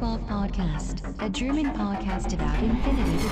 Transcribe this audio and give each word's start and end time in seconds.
Welcome 0.00 0.18
to 0.18 0.24
the 0.24 0.26
O12 0.26 0.28
Podcast, 0.28 1.22
a 1.22 1.28
German 1.28 1.66
podcast 1.72 2.32
about 2.32 2.62
infinity. 2.62 3.28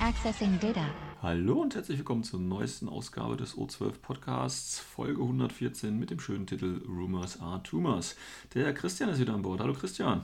Accessing 0.00 0.58
Data. 0.60 0.86
Hallo 1.22 1.60
und 1.60 1.74
herzlich 1.74 1.98
willkommen 1.98 2.22
zur 2.22 2.40
neuesten 2.40 2.88
Ausgabe 2.88 3.36
des 3.36 3.56
O12 3.56 3.98
Podcasts, 4.00 4.78
Folge 4.78 5.22
114 5.22 5.98
mit 5.98 6.10
dem 6.10 6.20
schönen 6.20 6.46
Titel 6.46 6.80
Rumors 6.86 7.40
are 7.40 7.62
Tumors. 7.62 8.16
Der 8.54 8.72
Christian 8.72 9.10
ist 9.10 9.18
wieder 9.18 9.34
an 9.34 9.42
Bord. 9.42 9.60
Hallo 9.60 9.74
Christian. 9.74 10.22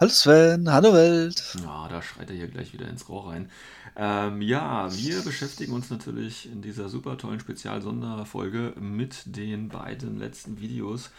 Hallo 0.00 0.12
Sven, 0.12 0.70
hallo 0.70 0.92
Welt. 0.92 1.56
Ja, 1.60 1.88
da 1.88 2.00
schreit 2.00 2.30
er 2.30 2.36
hier 2.36 2.46
gleich 2.46 2.72
wieder 2.72 2.86
ins 2.86 3.08
Rohr 3.08 3.32
rein. 3.32 3.50
Ähm, 3.96 4.40
ja, 4.42 4.94
wir 4.94 5.22
beschäftigen 5.22 5.72
uns 5.72 5.90
natürlich 5.90 6.48
in 6.52 6.62
dieser 6.62 6.88
super 6.88 7.18
tollen 7.18 7.40
Spezial-Sonderfolge 7.40 8.74
mit 8.78 9.22
den 9.24 9.70
beiden 9.70 10.16
letzten 10.16 10.60
Videos, 10.60 11.10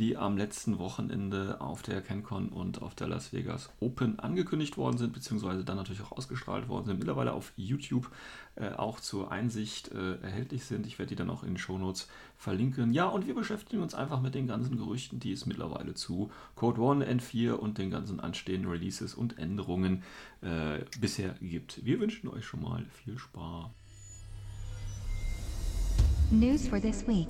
die 0.00 0.16
am 0.16 0.38
letzten 0.38 0.78
Wochenende 0.78 1.60
auf 1.60 1.82
der 1.82 2.00
CanCon 2.00 2.48
und 2.48 2.80
auf 2.80 2.94
der 2.94 3.06
Las 3.06 3.34
Vegas 3.34 3.68
Open 3.80 4.18
angekündigt 4.18 4.78
worden 4.78 4.96
sind, 4.96 5.12
beziehungsweise 5.12 5.62
dann 5.62 5.76
natürlich 5.76 6.00
auch 6.00 6.12
ausgestrahlt 6.12 6.68
worden 6.68 6.86
sind, 6.86 6.98
mittlerweile 6.98 7.34
auf 7.34 7.52
YouTube 7.56 8.10
äh, 8.56 8.70
auch 8.70 8.98
zur 8.98 9.30
Einsicht 9.30 9.92
äh, 9.92 10.14
erhältlich 10.22 10.64
sind. 10.64 10.86
Ich 10.86 10.98
werde 10.98 11.10
die 11.10 11.16
dann 11.16 11.28
auch 11.28 11.42
in 11.42 11.50
den 11.50 11.58
Shownotes 11.58 12.08
verlinken. 12.38 12.94
Ja, 12.94 13.08
und 13.08 13.26
wir 13.26 13.34
beschäftigen 13.34 13.82
uns 13.82 13.94
einfach 13.94 14.22
mit 14.22 14.34
den 14.34 14.46
ganzen 14.46 14.78
Gerüchten, 14.78 15.20
die 15.20 15.32
es 15.32 15.44
mittlerweile 15.44 15.92
zu 15.92 16.30
Code 16.54 16.80
1, 17.04 17.22
N4 17.22 17.52
und 17.52 17.76
den 17.76 17.90
ganzen 17.90 18.20
anstehenden 18.20 18.70
Releases 18.70 19.14
und 19.14 19.38
Änderungen 19.38 20.02
äh, 20.40 20.78
bisher 20.98 21.34
gibt. 21.42 21.84
Wir 21.84 22.00
wünschen 22.00 22.28
euch 22.28 22.46
schon 22.46 22.62
mal 22.62 22.86
viel 23.04 23.18
Spaß. 23.18 23.66
News 26.30 26.66
for 26.66 26.80
this 26.80 27.06
week. 27.06 27.28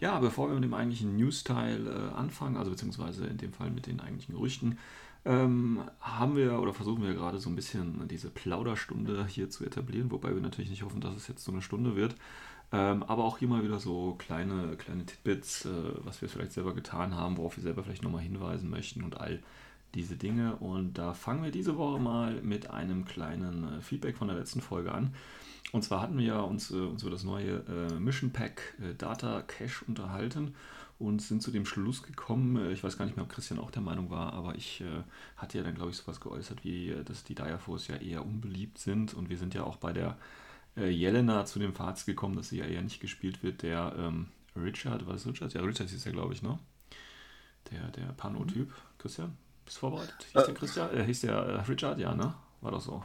Ja, 0.00 0.20
bevor 0.20 0.48
wir 0.48 0.54
mit 0.54 0.64
dem 0.64 0.74
eigentlichen 0.74 1.16
News-Teil 1.16 1.86
äh, 1.86 2.14
anfangen, 2.16 2.56
also 2.56 2.70
beziehungsweise 2.70 3.26
in 3.26 3.36
dem 3.36 3.52
Fall 3.52 3.70
mit 3.70 3.86
den 3.86 4.00
eigentlichen 4.00 4.34
Gerüchten, 4.34 4.78
ähm, 5.24 5.82
haben 6.00 6.36
wir 6.36 6.60
oder 6.60 6.72
versuchen 6.72 7.02
wir 7.02 7.14
gerade 7.14 7.38
so 7.38 7.50
ein 7.50 7.56
bisschen 7.56 8.06
diese 8.06 8.30
Plauderstunde 8.30 9.26
hier 9.26 9.50
zu 9.50 9.64
etablieren, 9.64 10.10
wobei 10.12 10.34
wir 10.34 10.40
natürlich 10.40 10.70
nicht 10.70 10.84
hoffen, 10.84 11.00
dass 11.00 11.16
es 11.16 11.26
jetzt 11.26 11.44
so 11.44 11.50
eine 11.50 11.62
Stunde 11.62 11.96
wird. 11.96 12.14
Ähm, 12.70 13.02
aber 13.04 13.24
auch 13.24 13.38
hier 13.38 13.48
mal 13.48 13.64
wieder 13.64 13.80
so 13.80 14.14
kleine, 14.18 14.76
kleine 14.76 15.04
Tidbits, 15.04 15.64
äh, 15.64 15.70
was 16.04 16.22
wir 16.22 16.28
vielleicht 16.28 16.52
selber 16.52 16.74
getan 16.74 17.16
haben, 17.16 17.36
worauf 17.36 17.56
wir 17.56 17.62
selber 17.62 17.82
vielleicht 17.82 18.02
nochmal 18.02 18.22
hinweisen 18.22 18.70
möchten 18.70 19.02
und 19.02 19.20
all 19.20 19.42
diese 19.94 20.16
Dinge. 20.16 20.56
Und 20.56 20.98
da 20.98 21.14
fangen 21.14 21.42
wir 21.42 21.50
diese 21.50 21.76
Woche 21.76 21.98
mal 21.98 22.42
mit 22.42 22.70
einem 22.70 23.04
kleinen 23.04 23.78
äh, 23.78 23.80
Feedback 23.80 24.16
von 24.16 24.28
der 24.28 24.36
letzten 24.36 24.60
Folge 24.60 24.92
an. 24.92 25.14
Und 25.72 25.82
zwar 25.82 26.00
hatten 26.00 26.16
wir 26.18 26.24
ja 26.24 26.40
uns, 26.40 26.70
äh, 26.70 26.76
uns 26.76 27.02
über 27.02 27.10
das 27.10 27.24
neue 27.24 27.62
äh, 27.68 28.00
Mission 28.00 28.30
Pack 28.30 28.74
äh, 28.80 28.94
Data 28.94 29.42
Cache 29.42 29.84
unterhalten 29.86 30.54
und 30.98 31.22
sind 31.22 31.42
zu 31.42 31.50
dem 31.50 31.66
Schluss 31.66 32.02
gekommen, 32.02 32.56
äh, 32.56 32.72
ich 32.72 32.82
weiß 32.82 32.96
gar 32.96 33.04
nicht 33.04 33.16
mehr, 33.16 33.24
ob 33.24 33.30
Christian 33.30 33.58
auch 33.58 33.70
der 33.70 33.82
Meinung 33.82 34.10
war, 34.10 34.32
aber 34.32 34.54
ich 34.54 34.80
äh, 34.80 35.02
hatte 35.36 35.58
ja 35.58 35.64
dann, 35.64 35.74
glaube 35.74 35.90
ich, 35.90 35.96
sowas 35.96 36.20
geäußert, 36.20 36.64
wie, 36.64 36.90
äh, 36.90 37.04
dass 37.04 37.24
die 37.24 37.34
Diaphos 37.34 37.86
ja 37.88 37.96
eher 37.96 38.24
unbeliebt 38.24 38.78
sind 38.78 39.14
und 39.14 39.28
wir 39.28 39.36
sind 39.36 39.54
ja 39.54 39.64
auch 39.64 39.76
bei 39.76 39.92
der 39.92 40.16
Jelena 40.76 41.44
zu 41.44 41.58
dem 41.58 41.72
Fazit 41.72 42.06
gekommen, 42.06 42.36
dass 42.36 42.50
sie 42.50 42.58
ja 42.58 42.64
eher 42.64 42.82
nicht 42.82 43.00
gespielt 43.00 43.42
wird, 43.42 43.62
der 43.62 43.96
ähm, 43.98 44.28
Richard, 44.54 45.06
war 45.08 45.14
das 45.14 45.26
Richard? 45.26 45.52
Ja, 45.52 45.62
Richard 45.62 45.90
hieß 45.90 46.04
ja, 46.04 46.12
glaube 46.12 46.34
ich, 46.34 46.42
ne? 46.42 46.56
Der, 47.72 47.88
der 47.88 48.12
Pano-Typ. 48.12 48.72
Christian, 48.96 49.36
bist 49.64 49.78
du 49.78 49.80
vorbereitet? 49.80 50.26
Hieß 50.32 50.44
der 50.44 50.54
Christian? 50.54 51.04
Hieß 51.04 51.20
der 51.22 51.68
Richard? 51.68 51.98
Ja, 51.98 52.14
ne? 52.14 52.32
War 52.60 52.70
doch 52.70 52.80
so. 52.80 53.02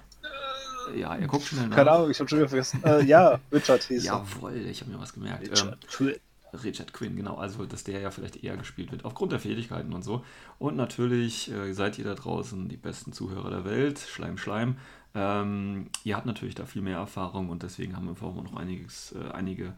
Ja, 0.95 1.15
er 1.15 1.27
guckt 1.27 1.45
schnell 1.45 1.67
nach. 1.67 1.75
Keine 1.75 1.91
Ahnung, 1.91 2.11
ich 2.11 2.19
habe 2.19 2.29
schon 2.29 2.39
wieder 2.39 2.49
vergessen. 2.49 2.81
Äh, 2.83 3.03
ja, 3.03 3.39
Richard 3.51 3.83
hieß 3.83 4.05
er. 4.05 4.13
Jawohl, 4.13 4.55
ich 4.55 4.81
habe 4.81 4.91
mir 4.91 4.99
was 4.99 5.13
gemerkt. 5.13 5.49
Richard 5.49 5.73
Ähm, 5.73 5.89
Quinn. 5.89 6.15
Richard 6.63 6.93
Quinn, 6.93 7.15
genau. 7.15 7.35
Also, 7.37 7.65
dass 7.65 7.83
der 7.83 7.99
ja 7.99 8.11
vielleicht 8.11 8.43
eher 8.43 8.57
gespielt 8.57 8.91
wird, 8.91 9.05
aufgrund 9.05 9.31
der 9.31 9.39
Fähigkeiten 9.39 9.93
und 9.93 10.03
so. 10.03 10.23
Und 10.59 10.75
natürlich 10.75 11.51
äh, 11.51 11.73
seid 11.73 11.97
ihr 11.97 12.05
da 12.05 12.13
draußen 12.13 12.69
die 12.69 12.77
besten 12.77 13.11
Zuhörer 13.11 13.49
der 13.49 13.65
Welt. 13.65 13.99
Schleim, 13.99 14.37
Schleim. 14.37 14.77
Ähm, 15.15 15.87
ihr 16.03 16.15
habt 16.15 16.25
natürlich 16.25 16.55
da 16.55 16.65
viel 16.65 16.81
mehr 16.81 16.97
Erfahrung 16.97 17.49
und 17.49 17.63
deswegen 17.63 17.95
haben 17.95 18.05
wir 18.05 18.11
einfach 18.11 18.33
noch 18.33 18.55
einiges, 18.55 19.13
äh, 19.13 19.31
einige 19.31 19.73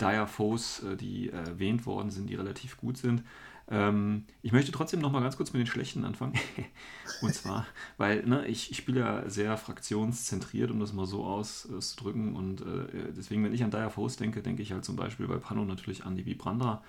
Dire 0.00 0.26
Foes, 0.26 0.82
äh, 0.82 0.96
die 0.96 1.30
erwähnt 1.30 1.86
worden 1.86 2.10
sind, 2.10 2.28
die 2.28 2.34
relativ 2.34 2.76
gut 2.76 2.96
sind. 2.96 3.22
Ähm, 3.70 4.24
ich 4.42 4.52
möchte 4.52 4.72
trotzdem 4.72 5.00
noch 5.00 5.12
mal 5.12 5.22
ganz 5.22 5.36
kurz 5.36 5.52
mit 5.52 5.60
den 5.60 5.66
Schlechten 5.66 6.04
anfangen. 6.04 6.34
und 7.22 7.32
zwar, 7.32 7.66
weil 7.96 8.24
ne, 8.26 8.46
ich, 8.46 8.72
ich 8.72 8.76
spiele 8.76 9.00
ja 9.00 9.28
sehr 9.28 9.56
fraktionszentriert, 9.56 10.70
um 10.72 10.80
das 10.80 10.92
mal 10.92 11.06
so 11.06 11.24
auszudrücken. 11.24 12.34
Und 12.34 12.62
äh, 12.62 13.12
deswegen, 13.16 13.44
wenn 13.44 13.54
ich 13.54 13.62
an 13.62 13.70
Dire 13.70 13.90
Foes 13.90 14.16
denke, 14.16 14.42
denke 14.42 14.62
ich 14.62 14.72
halt 14.72 14.84
zum 14.84 14.96
Beispiel 14.96 15.28
bei 15.28 15.36
Pano 15.36 15.64
natürlich 15.64 16.04
an 16.04 16.16
die 16.16 16.26
Vibranda, 16.26 16.82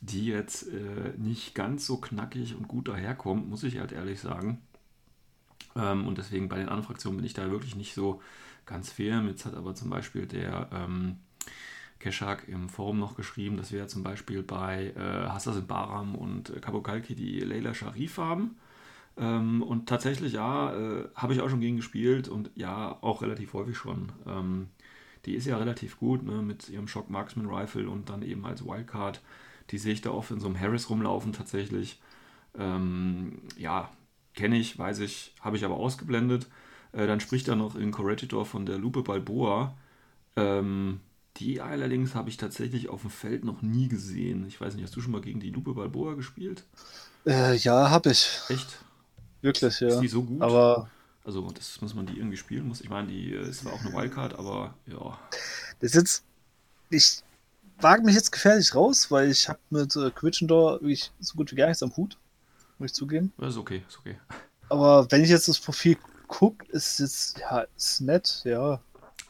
die 0.00 0.26
jetzt 0.26 0.68
äh, 0.68 1.14
nicht 1.16 1.54
ganz 1.54 1.86
so 1.86 1.98
knackig 1.98 2.56
und 2.56 2.66
gut 2.66 2.88
daherkommt, 2.88 3.48
muss 3.48 3.62
ich 3.62 3.78
halt 3.78 3.92
ehrlich 3.92 4.20
sagen. 4.20 4.60
Ähm, 5.76 6.08
und 6.08 6.18
deswegen 6.18 6.48
bei 6.48 6.56
den 6.56 6.68
anderen 6.68 6.84
Fraktionen 6.84 7.18
bin 7.18 7.26
ich 7.26 7.34
da 7.34 7.50
wirklich 7.50 7.76
nicht 7.76 7.94
so 7.94 8.20
ganz 8.66 8.90
fair. 8.90 9.22
Jetzt 9.28 9.46
hat 9.46 9.54
aber 9.54 9.76
zum 9.76 9.90
Beispiel 9.90 10.26
der 10.26 10.68
ähm, 10.72 11.18
Keshak 11.98 12.48
im 12.48 12.68
Forum 12.68 12.98
noch 12.98 13.16
geschrieben, 13.16 13.56
dass 13.56 13.72
wir 13.72 13.80
ja 13.80 13.86
zum 13.86 14.02
Beispiel 14.02 14.42
bei 14.42 14.92
äh, 14.96 15.28
Hassan 15.28 15.66
Baram 15.66 16.14
und 16.14 16.50
äh, 16.50 16.60
Kabukalki 16.60 17.14
die 17.14 17.40
Leila 17.40 17.74
Sharif 17.74 18.18
haben. 18.18 18.56
Ähm, 19.16 19.62
und 19.62 19.88
tatsächlich, 19.88 20.32
ja, 20.32 20.74
äh, 20.74 21.08
habe 21.14 21.34
ich 21.34 21.40
auch 21.40 21.48
schon 21.48 21.60
gegen 21.60 21.76
gespielt 21.76 22.28
und 22.28 22.50
ja, 22.56 22.98
auch 23.00 23.22
relativ 23.22 23.52
häufig 23.54 23.76
schon. 23.76 24.12
Ähm, 24.26 24.68
die 25.24 25.34
ist 25.34 25.46
ja 25.46 25.56
relativ 25.56 25.98
gut 25.98 26.22
ne, 26.22 26.42
mit 26.42 26.68
ihrem 26.68 26.88
Shock 26.88 27.10
Marksman 27.10 27.46
Rifle 27.46 27.88
und 27.88 28.10
dann 28.10 28.22
eben 28.22 28.44
als 28.44 28.64
Wildcard. 28.64 29.22
Die 29.70 29.78
sehe 29.78 29.94
ich 29.94 30.02
da 30.02 30.10
oft 30.10 30.30
in 30.30 30.40
so 30.40 30.46
einem 30.46 30.60
Harris 30.60 30.90
rumlaufen 30.90 31.32
tatsächlich. 31.32 32.00
Ähm, 32.58 33.38
ja, 33.56 33.90
kenne 34.34 34.58
ich, 34.58 34.78
weiß 34.78 34.98
ich, 35.00 35.34
habe 35.40 35.56
ich 35.56 35.64
aber 35.64 35.76
ausgeblendet. 35.76 36.48
Äh, 36.92 37.06
dann 37.06 37.20
spricht 37.20 37.48
er 37.48 37.56
noch 37.56 37.76
in 37.76 37.92
Corregidor 37.92 38.44
von 38.44 38.66
der 38.66 38.78
Lupe 38.78 39.02
Balboa. 39.02 39.76
Ähm, 40.36 41.00
die 41.36 41.60
allerdings 41.60 42.14
habe 42.14 42.28
ich 42.28 42.36
tatsächlich 42.36 42.88
auf 42.88 43.02
dem 43.02 43.10
Feld 43.10 43.44
noch 43.44 43.62
nie 43.62 43.88
gesehen. 43.88 44.46
Ich 44.46 44.60
weiß 44.60 44.74
nicht, 44.74 44.84
hast 44.84 44.94
du 44.96 45.00
schon 45.00 45.12
mal 45.12 45.20
gegen 45.20 45.40
die 45.40 45.50
Lupe 45.50 45.74
Balboa 45.74 46.14
gespielt? 46.14 46.64
Äh, 47.26 47.56
ja, 47.56 47.90
habe 47.90 48.10
ich. 48.10 48.40
Echt? 48.48 48.78
Wirklich, 49.42 49.80
ja. 49.80 49.88
Ist 49.88 50.00
die 50.00 50.08
so 50.08 50.22
gut? 50.22 50.40
Aber 50.40 50.88
Also, 51.24 51.50
das 51.50 51.80
muss 51.80 51.94
man 51.94 52.06
die 52.06 52.18
irgendwie 52.18 52.36
spielen 52.36 52.68
muss. 52.68 52.80
Ich 52.80 52.88
meine, 52.90 53.08
die 53.08 53.32
äh, 53.32 53.48
ist 53.48 53.60
zwar 53.60 53.72
auch 53.72 53.80
eine 53.80 53.92
Wildcard, 53.92 54.38
aber 54.38 54.74
ja. 54.86 55.18
das 55.80 55.90
ist 55.90 55.94
jetzt. 55.94 56.24
Ich 56.90 57.22
wage 57.80 58.02
mich 58.04 58.14
jetzt 58.14 58.30
gefährlich 58.30 58.74
raus, 58.74 59.10
weil 59.10 59.30
ich 59.30 59.48
habe 59.48 59.58
mit 59.70 59.96
äh, 59.96 60.10
Quitchendor 60.10 60.80
wirklich 60.80 61.10
so 61.18 61.34
gut 61.36 61.50
wie 61.50 61.56
gar 61.56 61.66
nichts 61.66 61.82
am 61.82 61.96
Hut. 61.96 62.16
Muss 62.78 62.90
ich 62.90 62.94
zugeben. 62.94 63.32
Das 63.38 63.54
ist 63.54 63.58
okay, 63.58 63.82
ist 63.88 63.98
okay. 63.98 64.16
Aber 64.68 65.10
wenn 65.10 65.24
ich 65.24 65.30
jetzt 65.30 65.48
das 65.48 65.58
Profil 65.58 65.96
gucke, 66.28 66.64
ist 66.72 67.00
jetzt, 67.00 67.38
ja, 67.38 67.64
ist 67.76 68.00
nett, 68.00 68.42
ja. 68.44 68.80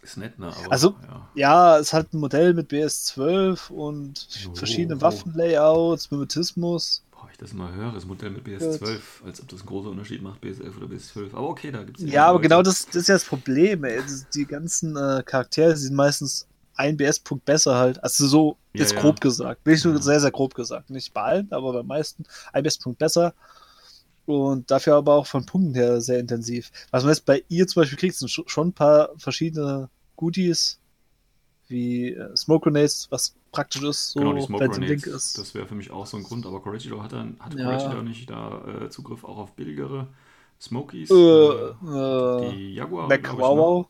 Ist 0.04 0.16
nett, 0.18 0.38
ne? 0.38 0.46
Aber, 0.48 0.70
Also- 0.72 0.94
ja. 1.02 1.28
Ja, 1.34 1.78
es 1.78 1.88
ist 1.88 1.92
halt 1.94 2.12
ein 2.14 2.18
Modell 2.20 2.54
mit 2.54 2.68
BS12 2.70 3.70
und 3.70 4.28
Jo. 4.44 4.54
verschiedene 4.54 5.00
Waffenlayouts, 5.00 6.10
Mimetismus. 6.10 7.02
Boah, 7.10 7.26
ich 7.32 7.38
das 7.38 7.52
immer 7.52 7.72
höre, 7.72 7.90
das 7.92 8.04
Modell 8.04 8.30
mit 8.30 8.44
BS12, 8.46 9.00
als 9.24 9.40
ob 9.40 9.48
das 9.48 9.60
einen 9.60 9.68
großen 9.68 9.90
Unterschied 9.90 10.22
macht, 10.22 10.40
BS11 10.44 10.76
oder 10.76 10.86
BS12. 10.86 11.32
Aber 11.34 11.48
okay, 11.48 11.72
da 11.72 11.82
gibt 11.82 11.98
es 11.98 12.04
Ja, 12.12 12.26
aber 12.28 12.40
genau 12.40 12.62
das, 12.62 12.86
das 12.86 12.94
ist 12.96 13.08
ja 13.08 13.14
das 13.14 13.24
Problem, 13.24 13.82
ey. 13.84 14.00
Das, 14.02 14.28
die 14.28 14.44
ganzen 14.44 14.94
äh, 14.96 15.22
Charaktere 15.24 15.74
sind 15.76 15.94
meistens 15.96 16.46
ein 16.76 16.96
BS-Punkt 16.96 17.44
besser 17.44 17.76
halt. 17.76 18.02
Also 18.04 18.26
so 18.26 18.56
Ja, 18.74 18.80
jetzt 18.80 18.92
ja. 18.92 19.00
grob 19.00 19.20
gesagt. 19.20 19.66
Nicht 19.66 19.84
nur 19.84 19.94
Ja. 19.94 20.02
sehr, 20.02 20.20
sehr 20.20 20.30
grob 20.32 20.54
gesagt. 20.54 20.90
Nicht 20.90 21.14
bei 21.14 21.22
allen, 21.22 21.50
aber 21.52 21.72
bei 21.72 21.82
meisten 21.82 22.24
ein 22.52 22.62
BS-Punkt 22.62 22.98
besser. 22.98 23.32
Und 24.26 24.70
dafür 24.70 24.96
aber 24.96 25.14
auch 25.14 25.26
von 25.26 25.44
Punkten 25.44 25.74
her 25.74 26.00
sehr 26.00 26.18
intensiv. 26.18 26.70
Was 26.90 27.02
man 27.04 27.12
jetzt 27.12 27.26
bei 27.26 27.44
ihr 27.48 27.66
zum 27.66 27.82
Beispiel 27.82 27.98
kriegt, 27.98 28.16
sind 28.16 28.28
sch- 28.30 28.48
schon 28.48 28.68
ein 28.68 28.72
paar 28.72 29.10
verschiedene 29.18 29.90
Goodies, 30.16 30.78
wie 31.68 32.10
äh, 32.12 32.36
Smoke 32.36 32.64
Grenades, 32.70 33.06
was 33.10 33.34
praktisch 33.52 33.82
ist, 33.82 34.10
so, 34.10 34.20
genau, 34.20 34.34
die 34.34 34.42
Smoke 34.42 34.64
es 34.64 34.78
Link 34.78 35.04
Grenades, 35.04 35.14
ist. 35.26 35.38
das 35.38 35.54
wäre 35.54 35.66
für 35.66 35.74
mich 35.74 35.90
auch 35.90 36.06
so 36.06 36.16
ein 36.16 36.22
Grund, 36.24 36.44
aber 36.46 36.60
Corregidor 36.60 37.02
hat 37.02 37.12
dann 37.12 37.36
hat 37.40 37.54
Ja. 37.54 37.64
Corregidor 37.64 38.02
nicht 38.02 38.28
da 38.30 38.64
äh, 38.84 38.90
Zugriff 38.90 39.24
auch 39.24 39.38
auf 39.38 39.52
billigere 39.52 40.08
Smokies? 40.60 41.10
Äh, 41.10 41.14
äh, 41.14 41.70
äh, 41.70 42.50
die 42.50 42.74
Jaguar, 42.74 43.08
McWow, 43.08 43.80
ne? 43.82 43.86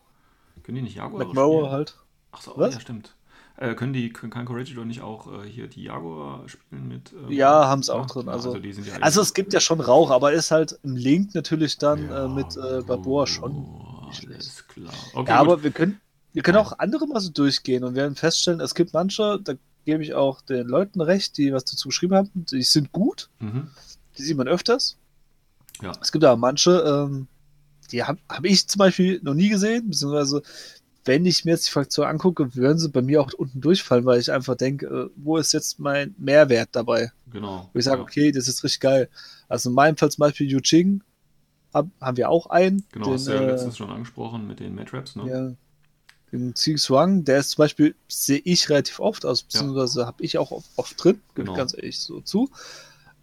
Können 0.63 0.77
die 0.77 0.83
nicht 0.83 0.97
Jaguar 0.97 1.27
McWow 1.27 1.59
spielen? 1.61 1.71
halt. 1.73 1.97
Achso, 2.33 2.53
oh, 2.57 2.61
Was? 2.61 2.75
ja, 2.75 2.81
stimmt. 2.81 3.15
Können 3.57 3.93
die, 3.93 4.13
können, 4.13 4.33
kann 4.33 4.47
Corregidor 4.47 4.85
nicht 4.85 5.01
auch 5.01 5.45
hier 5.45 5.69
die 5.69 5.85
Jaguar 5.85 6.49
spielen 6.49 6.89
mit? 6.89 7.13
ähm, 7.13 7.31
Ja, 7.31 7.69
haben's 7.69 7.89
auch 7.89 8.01
ja? 8.01 8.07
drin, 8.07 8.29
also- 8.29 8.59
die 8.59 8.73
sind 8.73 8.87
ja 8.87 8.95
Also 9.01 9.21
es 9.21 9.33
gibt 9.33 9.53
ja 9.53 9.61
schon 9.61 9.81
Rauch, 9.81 10.11
aber 10.11 10.33
ist 10.33 10.51
halt 10.51 10.79
im 10.83 10.97
Link 10.97 11.35
natürlich 11.37 11.79
dann 11.79 12.09
Ja, 12.11 12.27
mit 12.27 12.57
äh, 12.57 12.83
Barboa 12.83 13.27
schon. 13.29 13.53
oh, 13.53 14.11
schlecht. 14.13 14.41
Alles 14.41 14.67
klar. 14.67 14.93
Okay, 15.15 15.31
Ja, 15.31 15.39
aber 15.39 15.55
gut. 15.57 15.65
wir 15.65 15.71
können, 15.71 16.01
wir 16.35 16.43
können 16.43 16.59
auch 16.59 16.79
andere 16.79 17.07
mal 17.07 17.21
so 17.21 17.31
durchgehen 17.31 17.85
und 17.85 17.95
werden 17.95 18.17
feststellen, 18.17 18.61
es 18.61 18.75
gibt 18.75 18.93
manche, 18.93 19.41
da 19.43 19.55
gebe 19.85 20.03
ich 20.03 20.15
auch 20.15 20.41
den 20.43 20.67
Leuten 20.67 21.01
recht, 21.01 21.39
die 21.39 21.53
was 21.53 21.65
dazu 21.65 21.89
geschrieben 21.89 22.15
haben. 22.17 22.31
Die 22.35 22.63
sind 22.63 22.93
gut, 22.93 23.31
Mhm. 23.39 23.69
die 24.19 24.23
sieht 24.23 24.37
man 24.37 24.49
öfters. 24.49 24.97
Ja. 25.81 25.93
Es 26.01 26.13
gibt 26.13 26.25
aber 26.25 26.37
manche, 26.37 26.71
ähm, 26.81 27.29
die 27.93 28.03
habe 28.03 28.19
hab 28.29 28.45
ich 28.45 28.67
zum 28.67 28.79
Beispiel 28.79 29.21
noch 29.23 29.35
nie 29.35 29.49
gesehen, 29.49 29.89
beziehungsweise 29.89 30.43
wenn 31.05 31.27
ich 31.27 31.45
mir 31.45 31.53
jetzt 31.53 31.67
die 31.67 31.71
Fraktion 31.71 32.07
angucke, 32.07 32.55
würden 32.57 32.79
sie 32.79 32.89
bei 32.89 33.03
mir 33.03 33.21
auch 33.21 33.33
unten 33.35 33.61
durchfallen, 33.61 34.07
weil 34.07 34.21
ich 34.21 34.33
einfach 34.33 34.57
denke, 34.57 34.87
äh, 34.87 35.11
wo 35.17 35.37
ist 35.37 35.53
jetzt 35.53 35.79
mein 35.79 36.15
Mehrwert 36.19 36.71
dabei? 36.73 37.13
Genau. 37.31 37.69
Wo 37.73 37.79
ich 37.79 37.85
sage, 37.85 37.99
ja. 37.99 38.03
okay, 38.03 38.33
das 38.33 38.49
ist 38.49 38.65
richtig 38.65 38.81
geil. 38.81 39.09
Also 39.49 39.69
in 39.69 39.75
meinem 39.75 39.97
Fall 39.97 40.11
zum 40.11 40.23
Beispiel 40.23 40.51
Yu 40.51 40.61
Ching 40.61 41.03
hab, 41.75 41.89
haben 42.01 42.17
wir 42.17 42.31
auch 42.31 42.47
einen. 42.47 42.87
Genau, 42.93 43.07
den, 43.07 43.15
hast 43.15 43.27
du 43.27 43.33
ja 43.33 43.41
äh, 43.43 43.47
letztens 43.47 43.77
schon 43.77 43.91
angesprochen 43.91 44.47
mit 44.47 44.61
den 44.61 44.75
Matraps, 44.75 45.15
ne? 45.17 45.29
ja, 45.29 45.53
den 46.39 46.55
Xi 46.55 46.75
Xuang, 46.75 47.25
der 47.25 47.39
ist 47.41 47.51
zum 47.51 47.63
Beispiel, 47.63 47.95
sehe 48.09 48.41
ich 48.45 48.69
relativ 48.69 49.01
oft 49.01 49.25
aus, 49.27 49.43
beziehungsweise 49.43 50.07
habe 50.07 50.23
ich 50.23 50.39
auch 50.39 50.51
oft, 50.51 50.69
oft 50.77 51.03
drin, 51.03 51.21
gebe 51.35 51.45
Genau. 51.45 51.53
ich 51.53 51.59
ganz 51.59 51.75
ehrlich 51.75 51.99
so 51.99 52.21
zu. 52.21 52.51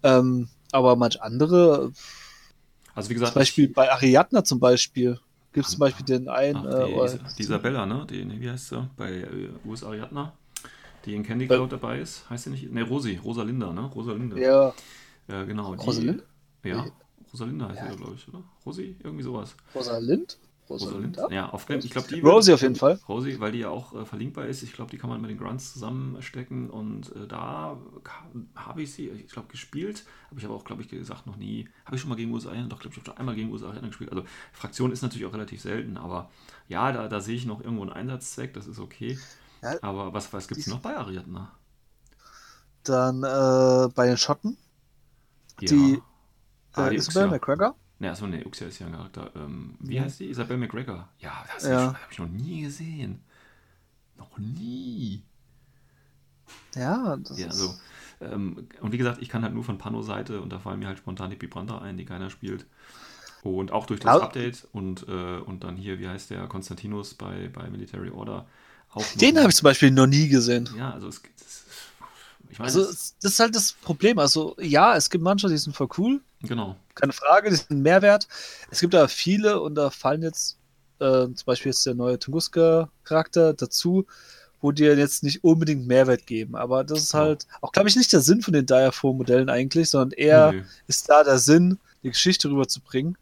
Ähm, 0.04 0.48
aber 0.72 0.96
manch 0.96 1.22
andere, 1.22 1.92
Also 2.96 3.10
wie 3.10 3.14
gesagt, 3.16 3.34
zum 3.34 3.40
Beispiel 3.40 3.66
ich, 3.66 3.74
bei 3.74 3.92
Ariadna 3.92 4.44
zum 4.44 4.60
Beispiel, 4.60 5.20
gibt 5.54 5.66
es 5.66 5.72
zum 5.74 5.80
Beispiel 5.80 6.06
den 6.06 6.28
einen, 6.30 6.58
ach, 6.66 6.66
äh, 6.82 6.86
die, 6.88 6.94
oder- 6.94 7.20
die 7.38 7.44
Isabella, 7.44 7.86
ne? 7.86 8.08
Die, 8.10 8.40
wie 8.42 8.50
heißt 8.50 8.70
sie? 8.70 8.90
Bei 8.98 9.10
äh, 9.12 9.50
US 9.66 9.84
Ariadna, 9.84 10.34
die 11.06 11.16
in 11.16 11.24
Candy 11.24 11.48
Cloud 11.48 11.72
dabei 11.72 12.00
ist. 12.00 12.30
Heißt 12.30 12.46
sie 12.46 12.50
nicht? 12.52 12.72
Ne, 12.72 12.84
Rosi, 12.84 13.20
Rosalinda, 13.24 13.74
ne? 13.74 13.82
Rosalinda. 13.82 14.38
ja, 14.38 14.74
Ja, 15.28 15.44
genau. 15.44 15.76
Die, 15.76 15.86
Rosalind? 15.86 16.24
Ja. 16.64 16.86
Rosalinda 17.34 17.70
heißt 17.70 17.82
Ja. 17.82 17.92
sie, 17.92 17.98
glaube 17.98 18.16
ich, 18.16 18.28
oder? 18.28 18.44
Rosi? 18.66 18.96
Irgendwie 19.04 19.24
sowas. 19.24 19.56
Rosalind? 19.76 20.38
Rosalind? 20.72 21.18
Rosalind? 21.18 21.34
Ja, 21.34 21.50
auf 21.50 21.70
ich 21.70 21.90
glaube, 21.90 22.08
die. 22.08 22.20
Rosie 22.22 22.54
auf 22.54 22.62
jeden 22.62 22.76
Fall. 22.76 23.00
Rosi, 23.08 23.40
weil 23.40 23.52
die 23.52 23.60
ja 23.60 23.70
auch 23.70 23.94
äh, 23.94 24.06
verlinkbar 24.06 24.46
ist. 24.48 24.64
Ich 24.64 24.74
glaube, 24.74 24.92
die 24.92 24.98
kann 24.98 25.10
man 25.10 25.22
mit 25.22 25.30
den 25.30 25.38
Grunts 25.38 25.74
zusammenstecken 25.74 26.70
und 26.70 27.16
äh, 27.16 27.28
da 27.28 27.78
habe 28.56 28.82
ich 28.82 28.94
sie, 28.94 29.10
ich 29.10 29.28
glaube, 29.32 29.48
gespielt. 29.50 30.06
Aber 30.30 30.40
ich 30.40 30.46
habe 30.46 30.54
auch, 30.54 30.64
glaube 30.64 30.82
ich, 30.82 30.90
gesagt, 30.90 31.28
noch 31.28 31.38
nie. 31.38 31.68
Habe 31.86 31.96
ich 31.96 32.02
schon 32.02 32.10
mal 32.10 32.16
gegen 32.16 32.32
USA 32.34 32.52
Doch, 32.52 32.80
glaube 32.80 32.94
ich, 32.94 32.98
habe 32.98 33.06
schon 33.06 33.18
einmal 33.18 33.36
gegen 33.36 33.52
USA 33.52 33.72
gespielt. 33.72 34.12
Also, 34.12 34.24
Fraktion 34.54 34.92
ist 34.92 35.02
natürlich 35.02 35.26
auch 35.26 35.34
relativ 35.34 35.62
selten, 35.62 35.98
aber 35.98 36.30
ja, 36.68 36.92
da, 36.92 37.08
da 37.08 37.20
sehe 37.20 37.36
ich 37.36 37.46
noch 37.46 37.62
irgendwo 37.62 37.84
einen 37.84 37.92
Einsatzzweck, 37.94 38.54
das 38.54 38.68
ist 38.68 38.80
okay. 38.80 39.18
Ja. 39.62 39.78
Aber 39.82 40.14
was, 40.14 40.32
was 40.34 40.48
gibt 40.48 40.62
es 40.62 40.68
noch 40.68 40.80
bei 40.80 40.96
Ariadna? 40.98 41.52
Dann 42.84 43.24
äh, 43.24 43.90
bei 43.96 44.06
den 44.08 44.18
Schotten, 44.18 44.58
Die, 45.62 46.02
Ah, 46.74 46.90
die 46.90 46.98
Isabel 46.98 47.28
Uxia. 47.28 47.28
McGregor. 47.30 47.76
Ne, 48.02 48.10
achso, 48.10 48.26
ne, 48.26 48.44
Uxia 48.44 48.66
ist 48.68 48.80
ja 48.80 48.88
ein 48.88 48.94
Charakter. 48.94 49.32
Ähm, 49.36 49.76
wie 49.80 49.96
Ja. 49.96 50.04
heißt 50.04 50.20
die? 50.22 50.30
Isabel 50.30 50.58
McGregor. 50.58 51.08
Ja, 51.20 51.46
das 51.54 51.66
Ja. 51.66 51.94
habe 51.94 52.00
ich 52.12 52.18
noch 52.18 52.28
nie 52.28 52.62
gesehen. 52.62 53.22
Noch 54.18 54.36
nie. 54.40 55.24
Ja, 56.76 57.18
das 57.18 57.38
Ja, 57.38 57.46
ist, 57.46 57.52
also, 57.52 57.76
ähm, 58.22 58.68
und 58.82 58.92
wie 58.92 58.98
gesagt, 58.98 59.22
ich 59.22 59.30
kann 59.30 59.44
halt 59.44 59.54
nur 59.54 59.64
von 59.64 59.78
Pano-Seite 59.78 60.42
und 60.42 60.50
da 60.52 60.58
fallen 60.58 60.80
mir 60.80 60.88
halt 60.88 60.98
spontan 60.98 61.30
die 61.30 61.36
Pibranta 61.36 61.78
ein, 61.78 61.98
die 61.98 62.06
keiner 62.06 62.32
spielt. 62.32 62.66
Und 63.44 63.72
auch 63.72 63.86
durch 63.86 64.00
das 64.00 64.20
Update 64.20 64.68
und, 64.72 65.08
äh, 65.08 65.38
und 65.38 65.64
dann 65.64 65.76
hier, 65.76 66.00
wie 66.00 66.08
heißt 66.08 66.32
der, 66.32 66.48
Konstantinos 66.48 67.14
bei, 67.14 67.50
bei 67.50 67.70
Military 67.70 68.10
Order. 68.10 68.48
Auch 68.94 69.06
den 69.16 69.38
habe 69.38 69.50
ich 69.50 69.56
zum 69.56 69.66
Beispiel 69.66 69.92
noch 69.92 70.08
nie 70.08 70.28
gesehen. 70.28 70.70
Ja, 70.76 70.92
also 70.92 71.08
es, 71.08 71.22
es 71.40 71.66
meine, 72.60 72.68
Also, 72.68 72.86
das 72.86 73.16
ist 73.22 73.40
halt 73.40 73.56
das 73.56 73.74
Problem. 73.74 74.20
Also, 74.20 74.56
ja, 74.60 74.96
es 74.96 75.10
gibt 75.10 75.24
manche, 75.24 75.48
die 75.50 75.58
sind 75.58 75.76
voll 75.76 75.90
cool, 75.98 76.22
genau. 76.42 76.76
keine 76.96 77.14
Frage, 77.14 77.50
die 77.50 77.56
sind 77.56 77.82
Mehrwert. 77.82 78.28
Es 78.70 78.80
gibt 78.80 78.96
aber 78.96 79.08
viele 79.10 79.62
und 79.62 79.76
da 79.76 79.90
fallen 79.90 80.22
jetzt 80.24 80.58
äh, 81.00 81.28
zum 81.34 81.46
Beispiel 81.46 81.72
jetzt 81.72 81.86
der 81.86 81.96
neue 81.96 82.20
Tunguska-Charakter 82.20 83.54
dazu, 83.54 84.06
wo 84.62 84.72
dir 84.72 84.96
jetzt 84.96 85.24
nicht 85.24 85.44
unbedingt 85.44 85.88
Mehrwert 85.88 86.28
geben. 86.28 86.56
Aber 86.56 86.84
das 86.84 87.00
ist 87.00 87.12
Genau. 87.14 87.24
halt 87.24 87.48
auch, 87.62 87.72
glaube 87.72 87.90
ich, 87.90 87.96
nicht 87.96 88.14
der 88.14 88.22
Sinn 88.22 88.42
von 88.42 88.54
den 88.54 88.66
Diaphore-Modellen 88.66 89.50
eigentlich, 89.50 89.90
sondern 89.90 90.12
eher 90.12 90.52
Nö, 90.52 90.64
ist 90.88 91.10
da 91.10 91.24
der 91.24 91.40
Sinn, 91.40 91.80
die 92.04 92.10
Geschichte 92.10 92.50
rüberzubringen, 92.50 93.18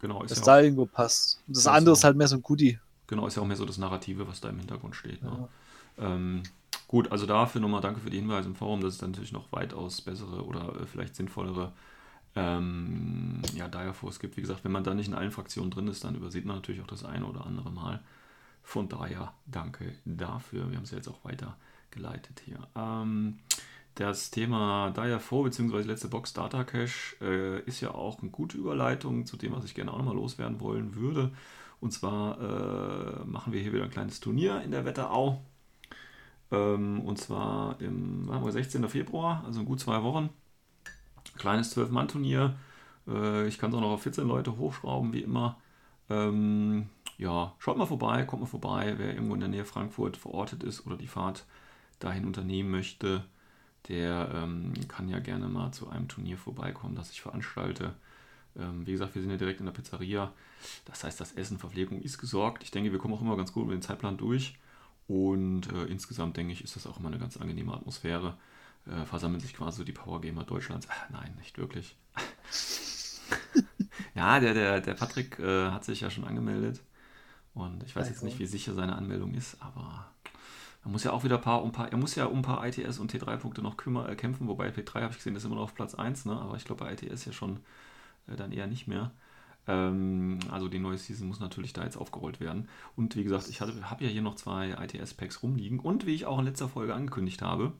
genau, 0.00 0.22
ist 0.22 0.30
dass 0.30 0.38
ja 0.40 0.44
da 0.46 0.56
auch, 0.58 0.62
irgendwo 0.62 0.86
passt. 0.86 1.40
Und 1.46 1.56
das 1.56 1.64
Ja, 1.64 1.72
andere 1.72 1.94
ist 1.94 2.04
halt 2.04 2.16
mehr 2.16 2.28
so 2.28 2.36
ein 2.36 2.42
Goodie. 2.42 2.78
genau, 3.06 3.26
ist 3.26 3.36
ja 3.36 3.42
auch 3.42 3.46
mehr 3.46 3.56
so 3.56 3.64
das 3.64 3.78
Narrative, 3.78 4.26
was 4.26 4.40
da 4.40 4.48
im 4.48 4.58
Hintergrund 4.58 4.96
steht. 4.96 5.22
Ne? 5.22 5.48
Ja. 5.98 6.14
Ähm, 6.14 6.42
gut, 6.90 7.12
also 7.12 7.24
dafür 7.24 7.60
nochmal 7.60 7.80
danke 7.80 8.00
für 8.00 8.10
die 8.10 8.18
Hinweise 8.18 8.48
im 8.48 8.56
Forum, 8.56 8.80
dass 8.80 8.94
es 8.94 8.98
dann 8.98 9.12
natürlich 9.12 9.30
noch 9.30 9.52
weitaus 9.52 10.00
bessere 10.00 10.44
oder 10.44 10.74
äh, 10.74 10.86
vielleicht 10.86 11.14
sinnvollere 11.14 11.70
ähm, 12.34 13.42
ja, 13.54 13.68
Direforce 13.68 14.18
gibt. 14.18 14.36
Wie 14.36 14.40
gesagt, 14.40 14.64
wenn 14.64 14.72
man 14.72 14.82
da 14.82 14.92
nicht 14.92 15.06
in 15.06 15.14
allen 15.14 15.30
Fraktionen 15.30 15.70
drin 15.70 15.86
ist, 15.86 16.02
dann 16.02 16.16
übersieht 16.16 16.44
man 16.44 16.56
natürlich 16.56 16.80
auch 16.80 16.88
das 16.88 17.04
eine 17.04 17.26
oder 17.26 17.46
andere 17.46 17.70
Mal. 17.70 18.00
Von 18.64 18.88
daher 18.88 19.32
danke 19.46 19.94
dafür. 20.04 20.68
Wir 20.68 20.78
haben 20.78 20.82
es 20.82 20.90
ja 20.90 20.96
jetzt 20.96 21.06
auch 21.06 21.24
weitergeleitet 21.24 22.42
hier. 22.44 22.58
Ähm, 22.74 23.38
das 23.94 24.32
Thema 24.32 24.88
Dire4 24.88 25.44
bzw. 25.44 25.82
letzte 25.82 26.08
Box 26.08 26.32
Data 26.32 26.64
Cache 26.64 27.16
äh, 27.20 27.60
ist 27.66 27.80
ja 27.80 27.94
auch 27.94 28.20
eine 28.20 28.32
gute 28.32 28.58
Überleitung 28.58 29.26
zu 29.26 29.36
dem, 29.36 29.52
was 29.52 29.64
ich 29.64 29.76
gerne 29.76 29.92
auch 29.92 29.98
nochmal 29.98 30.16
loswerden 30.16 30.58
wollen 30.58 30.96
würde. 30.96 31.30
Und 31.78 31.92
zwar 31.92 32.40
äh, 32.40 33.24
machen 33.26 33.52
wir 33.52 33.62
hier 33.62 33.72
wieder 33.72 33.84
ein 33.84 33.90
kleines 33.90 34.18
Turnier 34.18 34.60
in 34.62 34.72
der 34.72 34.84
Wetterau. 34.84 35.40
Ähm, 36.52 37.00
und 37.00 37.18
zwar 37.18 37.80
im 37.80 38.28
wann 38.28 38.36
haben 38.36 38.44
wir, 38.44 38.52
16. 38.52 38.88
Februar, 38.88 39.44
also 39.46 39.60
in 39.60 39.66
gut 39.66 39.80
zwei 39.80 40.02
Wochen. 40.02 40.30
Kleines 41.36 41.76
12-Mann-Turnier. 41.76 42.56
Äh, 43.06 43.46
ich 43.46 43.58
kann 43.58 43.70
es 43.70 43.76
auch 43.76 43.80
noch 43.80 43.90
auf 43.90 44.02
14 44.02 44.26
Leute 44.26 44.56
hochschrauben, 44.56 45.12
wie 45.12 45.22
immer. 45.22 45.58
Ähm, 46.08 46.88
ja, 47.18 47.54
schaut 47.58 47.76
mal 47.76 47.86
vorbei, 47.86 48.24
kommt 48.24 48.42
mal 48.42 48.48
vorbei, 48.48 48.94
wer 48.96 49.14
irgendwo 49.14 49.34
in 49.34 49.40
der 49.40 49.48
Nähe 49.48 49.64
Frankfurt 49.64 50.16
verortet 50.16 50.62
ist 50.62 50.86
oder 50.86 50.96
die 50.96 51.06
Fahrt 51.06 51.44
dahin 51.98 52.24
unternehmen 52.24 52.70
möchte, 52.70 53.24
der 53.88 54.30
ähm, 54.34 54.72
kann 54.88 55.08
ja 55.08 55.18
gerne 55.20 55.48
mal 55.48 55.70
zu 55.72 55.88
einem 55.88 56.08
Turnier 56.08 56.38
vorbeikommen, 56.38 56.96
das 56.96 57.10
ich 57.10 57.20
veranstalte. 57.20 57.94
Ähm, 58.58 58.86
wie 58.86 58.92
gesagt, 58.92 59.14
wir 59.14 59.22
sind 59.22 59.30
ja 59.30 59.36
direkt 59.36 59.60
in 59.60 59.66
der 59.66 59.72
Pizzeria. 59.72 60.32
Das 60.86 61.04
heißt, 61.04 61.20
das 61.20 61.32
Essen, 61.32 61.58
Verpflegung 61.58 62.00
ist 62.00 62.18
gesorgt. 62.18 62.62
Ich 62.62 62.70
denke, 62.70 62.90
wir 62.90 62.98
kommen 62.98 63.14
auch 63.14 63.20
immer 63.20 63.36
ganz 63.36 63.52
gut 63.52 63.66
mit 63.66 63.74
dem 63.74 63.82
Zeitplan 63.82 64.16
durch. 64.16 64.58
Und 65.10 65.62
äh, 65.72 65.86
insgesamt 65.86 66.36
denke 66.36 66.52
ich, 66.52 66.62
ist 66.62 66.76
das 66.76 66.86
auch 66.86 67.00
immer 67.00 67.08
eine 67.08 67.18
ganz 67.18 67.36
angenehme 67.36 67.74
Atmosphäre. 67.74 68.36
Äh, 68.86 69.04
versammeln 69.06 69.40
sich 69.40 69.54
quasi 69.54 69.78
so 69.78 69.84
die 69.84 69.90
Powergamer 69.90 70.44
Deutschlands. 70.44 70.86
Ach, 70.88 71.10
nein, 71.10 71.34
nicht 71.36 71.58
wirklich. 71.58 71.96
ja, 74.14 74.38
der, 74.38 74.54
der, 74.54 74.80
der 74.80 74.94
Patrick 74.94 75.40
äh, 75.40 75.72
hat 75.72 75.84
sich 75.84 76.02
ja 76.02 76.10
schon 76.10 76.22
angemeldet. 76.22 76.80
Und 77.54 77.82
ich 77.82 77.96
weiß 77.96 78.08
jetzt 78.08 78.22
nicht, 78.22 78.38
wie 78.38 78.46
sicher 78.46 78.72
seine 78.72 78.94
Anmeldung 78.94 79.34
ist, 79.34 79.60
aber 79.60 80.12
er 80.84 80.90
muss 80.90 81.02
ja 81.02 81.10
auch 81.10 81.24
wieder 81.24 81.38
ein 81.38 81.42
paar, 81.42 81.64
um 81.64 81.70
ein 81.70 81.72
paar, 81.72 81.90
er 81.90 81.98
muss 81.98 82.14
ja 82.14 82.26
um 82.26 82.38
ein 82.38 82.42
paar 82.42 82.64
ITS 82.64 83.00
und 83.00 83.12
T3-Punkte 83.12 83.62
noch 83.62 83.76
kümmer, 83.76 84.08
äh, 84.08 84.14
kämpfen, 84.14 84.46
wobei 84.46 84.68
P3 84.68 85.02
habe 85.02 85.10
ich 85.10 85.16
gesehen, 85.16 85.34
ist 85.34 85.44
immer 85.44 85.56
noch 85.56 85.62
auf 85.62 85.74
Platz 85.74 85.96
1, 85.96 86.26
ne? 86.26 86.40
aber 86.40 86.54
ich 86.54 86.64
glaube 86.64 86.84
bei 86.84 86.92
ITS 86.92 87.24
ja 87.24 87.32
schon 87.32 87.58
äh, 88.28 88.36
dann 88.36 88.52
eher 88.52 88.68
nicht 88.68 88.86
mehr. 88.86 89.10
Ähm, 89.66 90.38
also 90.50 90.68
die 90.68 90.78
neue 90.78 90.98
Season 90.98 91.28
muss 91.28 91.40
natürlich 91.40 91.72
da 91.72 91.84
jetzt 91.84 91.96
aufgerollt 91.96 92.40
werden. 92.40 92.68
Und 92.96 93.16
wie 93.16 93.24
gesagt, 93.24 93.48
ich 93.48 93.60
habe 93.60 94.04
ja 94.04 94.08
hier 94.08 94.22
noch 94.22 94.36
zwei 94.36 94.70
ITS-Packs 94.70 95.42
rumliegen. 95.42 95.78
Und 95.78 96.06
wie 96.06 96.14
ich 96.14 96.26
auch 96.26 96.38
in 96.38 96.44
letzter 96.44 96.68
Folge 96.68 96.94
angekündigt 96.94 97.42
habe, 97.42 97.72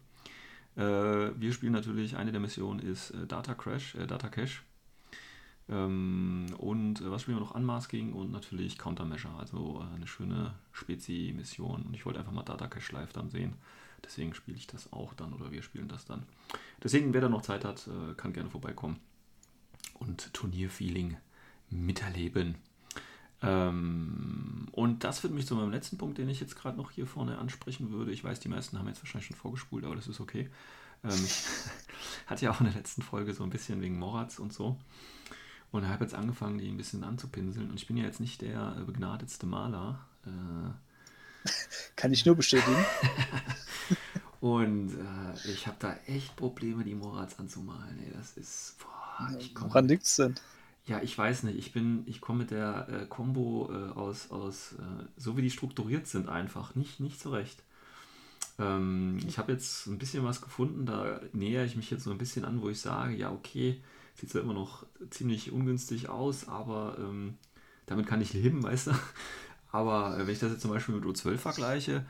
äh, 0.76 0.82
wir 0.82 1.52
spielen 1.52 1.72
natürlich, 1.72 2.16
eine 2.16 2.32
der 2.32 2.40
Missionen 2.40 2.80
ist 2.80 3.10
äh, 3.10 3.26
Data 3.26 3.54
Crash, 3.54 3.94
äh, 3.96 4.06
Data 4.06 4.28
Cache. 4.28 4.62
Ähm, 5.68 6.46
und 6.58 7.00
äh, 7.00 7.10
was 7.10 7.22
spielen 7.22 7.38
wir 7.38 7.44
noch? 7.44 7.54
Unmasking 7.54 8.12
und 8.12 8.32
natürlich 8.32 8.78
Countermeasure, 8.78 9.36
also 9.38 9.82
äh, 9.82 9.94
eine 9.94 10.06
schöne 10.06 10.54
Spezi-Mission. 10.72 11.82
Und 11.82 11.94
ich 11.94 12.06
wollte 12.06 12.18
einfach 12.18 12.32
mal 12.32 12.42
Data 12.42 12.68
Cache 12.68 12.92
live 12.92 13.12
dann 13.12 13.30
sehen. 13.30 13.54
Deswegen 14.04 14.34
spiele 14.34 14.56
ich 14.56 14.66
das 14.66 14.92
auch 14.92 15.14
dann 15.14 15.32
oder 15.34 15.52
wir 15.52 15.62
spielen 15.62 15.88
das 15.88 16.04
dann. 16.04 16.24
Deswegen, 16.82 17.12
wer 17.12 17.20
da 17.20 17.28
noch 17.28 17.42
Zeit 17.42 17.64
hat, 17.64 17.86
äh, 17.86 18.14
kann 18.14 18.32
gerne 18.32 18.50
vorbeikommen 18.50 18.98
und 19.94 20.32
Turnierfeeling 20.32 21.16
miterleben. 21.70 22.56
Ähm, 23.42 24.68
und 24.72 25.02
das 25.04 25.20
führt 25.20 25.32
mich 25.32 25.46
zu 25.46 25.54
meinem 25.54 25.70
letzten 25.70 25.96
Punkt, 25.96 26.18
den 26.18 26.28
ich 26.28 26.40
jetzt 26.40 26.56
gerade 26.56 26.76
noch 26.76 26.90
hier 26.90 27.06
vorne 27.06 27.38
ansprechen 27.38 27.90
würde. 27.90 28.12
Ich 28.12 28.22
weiß, 28.22 28.40
die 28.40 28.48
meisten 28.48 28.78
haben 28.78 28.88
jetzt 28.88 29.02
wahrscheinlich 29.02 29.28
schon 29.28 29.36
vorgespult, 29.36 29.84
aber 29.84 29.96
das 29.96 30.08
ist 30.08 30.20
okay. 30.20 30.50
Ähm, 31.04 31.10
ich 31.24 31.44
hatte 32.26 32.44
ja 32.44 32.50
auch 32.50 32.60
in 32.60 32.66
der 32.66 32.74
letzten 32.74 33.02
Folge 33.02 33.32
so 33.32 33.42
ein 33.42 33.50
bisschen 33.50 33.80
wegen 33.80 33.98
Moratz 33.98 34.38
und 34.38 34.52
so. 34.52 34.76
Und 35.72 35.88
habe 35.88 36.04
jetzt 36.04 36.14
angefangen, 36.14 36.58
die 36.58 36.68
ein 36.68 36.76
bisschen 36.76 37.04
anzupinseln. 37.04 37.70
Und 37.70 37.76
ich 37.76 37.86
bin 37.86 37.96
ja 37.96 38.04
jetzt 38.04 38.20
nicht 38.20 38.42
der 38.42 38.76
äh, 38.78 38.84
begnadetste 38.84 39.46
Maler. 39.46 40.00
Äh, 40.26 41.48
Kann 41.96 42.12
ich 42.12 42.26
nur 42.26 42.34
bestätigen. 42.34 42.84
und 44.40 44.90
äh, 44.94 45.50
ich 45.50 45.66
habe 45.66 45.76
da 45.78 45.96
echt 46.06 46.36
Probleme, 46.36 46.84
die 46.84 46.94
Moratz 46.94 47.38
anzumalen. 47.38 47.98
Ey, 48.04 48.12
das 48.12 48.36
ist. 48.36 48.76
Boah, 48.80 49.30
ich 49.38 49.54
komm- 49.54 49.68
Woran 49.70 49.88
liegt's 49.88 50.16
denn? 50.16 50.34
Ja, 50.86 51.00
ich 51.02 51.16
weiß 51.16 51.44
nicht. 51.44 51.58
Ich 51.58 51.72
bin, 51.72 52.02
ich 52.06 52.20
komme 52.20 52.40
mit 52.40 52.50
der 52.50 52.88
äh, 52.88 53.06
Combo 53.06 53.70
äh, 53.70 53.90
aus, 53.98 54.30
aus 54.30 54.72
äh, 54.72 55.04
so 55.16 55.36
wie 55.36 55.42
die 55.42 55.50
strukturiert 55.50 56.06
sind, 56.06 56.28
einfach 56.28 56.74
nicht, 56.74 57.00
nicht 57.00 57.20
zurecht. 57.20 57.62
Ähm, 58.58 59.18
ich 59.26 59.38
habe 59.38 59.52
jetzt 59.52 59.86
ein 59.86 59.98
bisschen 59.98 60.24
was 60.24 60.40
gefunden, 60.42 60.86
da 60.86 61.20
nähere 61.32 61.64
ich 61.64 61.76
mich 61.76 61.90
jetzt 61.90 62.04
so 62.04 62.10
ein 62.10 62.18
bisschen 62.18 62.44
an, 62.44 62.62
wo 62.62 62.68
ich 62.68 62.80
sage, 62.80 63.14
ja, 63.14 63.30
okay, 63.30 63.80
sieht 64.14 64.30
zwar 64.30 64.42
immer 64.42 64.54
noch 64.54 64.84
ziemlich 65.10 65.52
ungünstig 65.52 66.08
aus, 66.08 66.48
aber 66.48 66.96
ähm, 66.98 67.36
damit 67.86 68.06
kann 68.06 68.20
ich 68.20 68.32
leben, 68.32 68.62
weißt 68.64 68.88
du. 68.88 68.92
Aber 69.72 70.18
äh, 70.18 70.26
wenn 70.26 70.32
ich 70.34 70.40
das 70.40 70.52
jetzt 70.52 70.62
zum 70.62 70.72
Beispiel 70.72 70.94
mit 70.94 71.04
O12 71.04 71.38
vergleiche, 71.38 72.04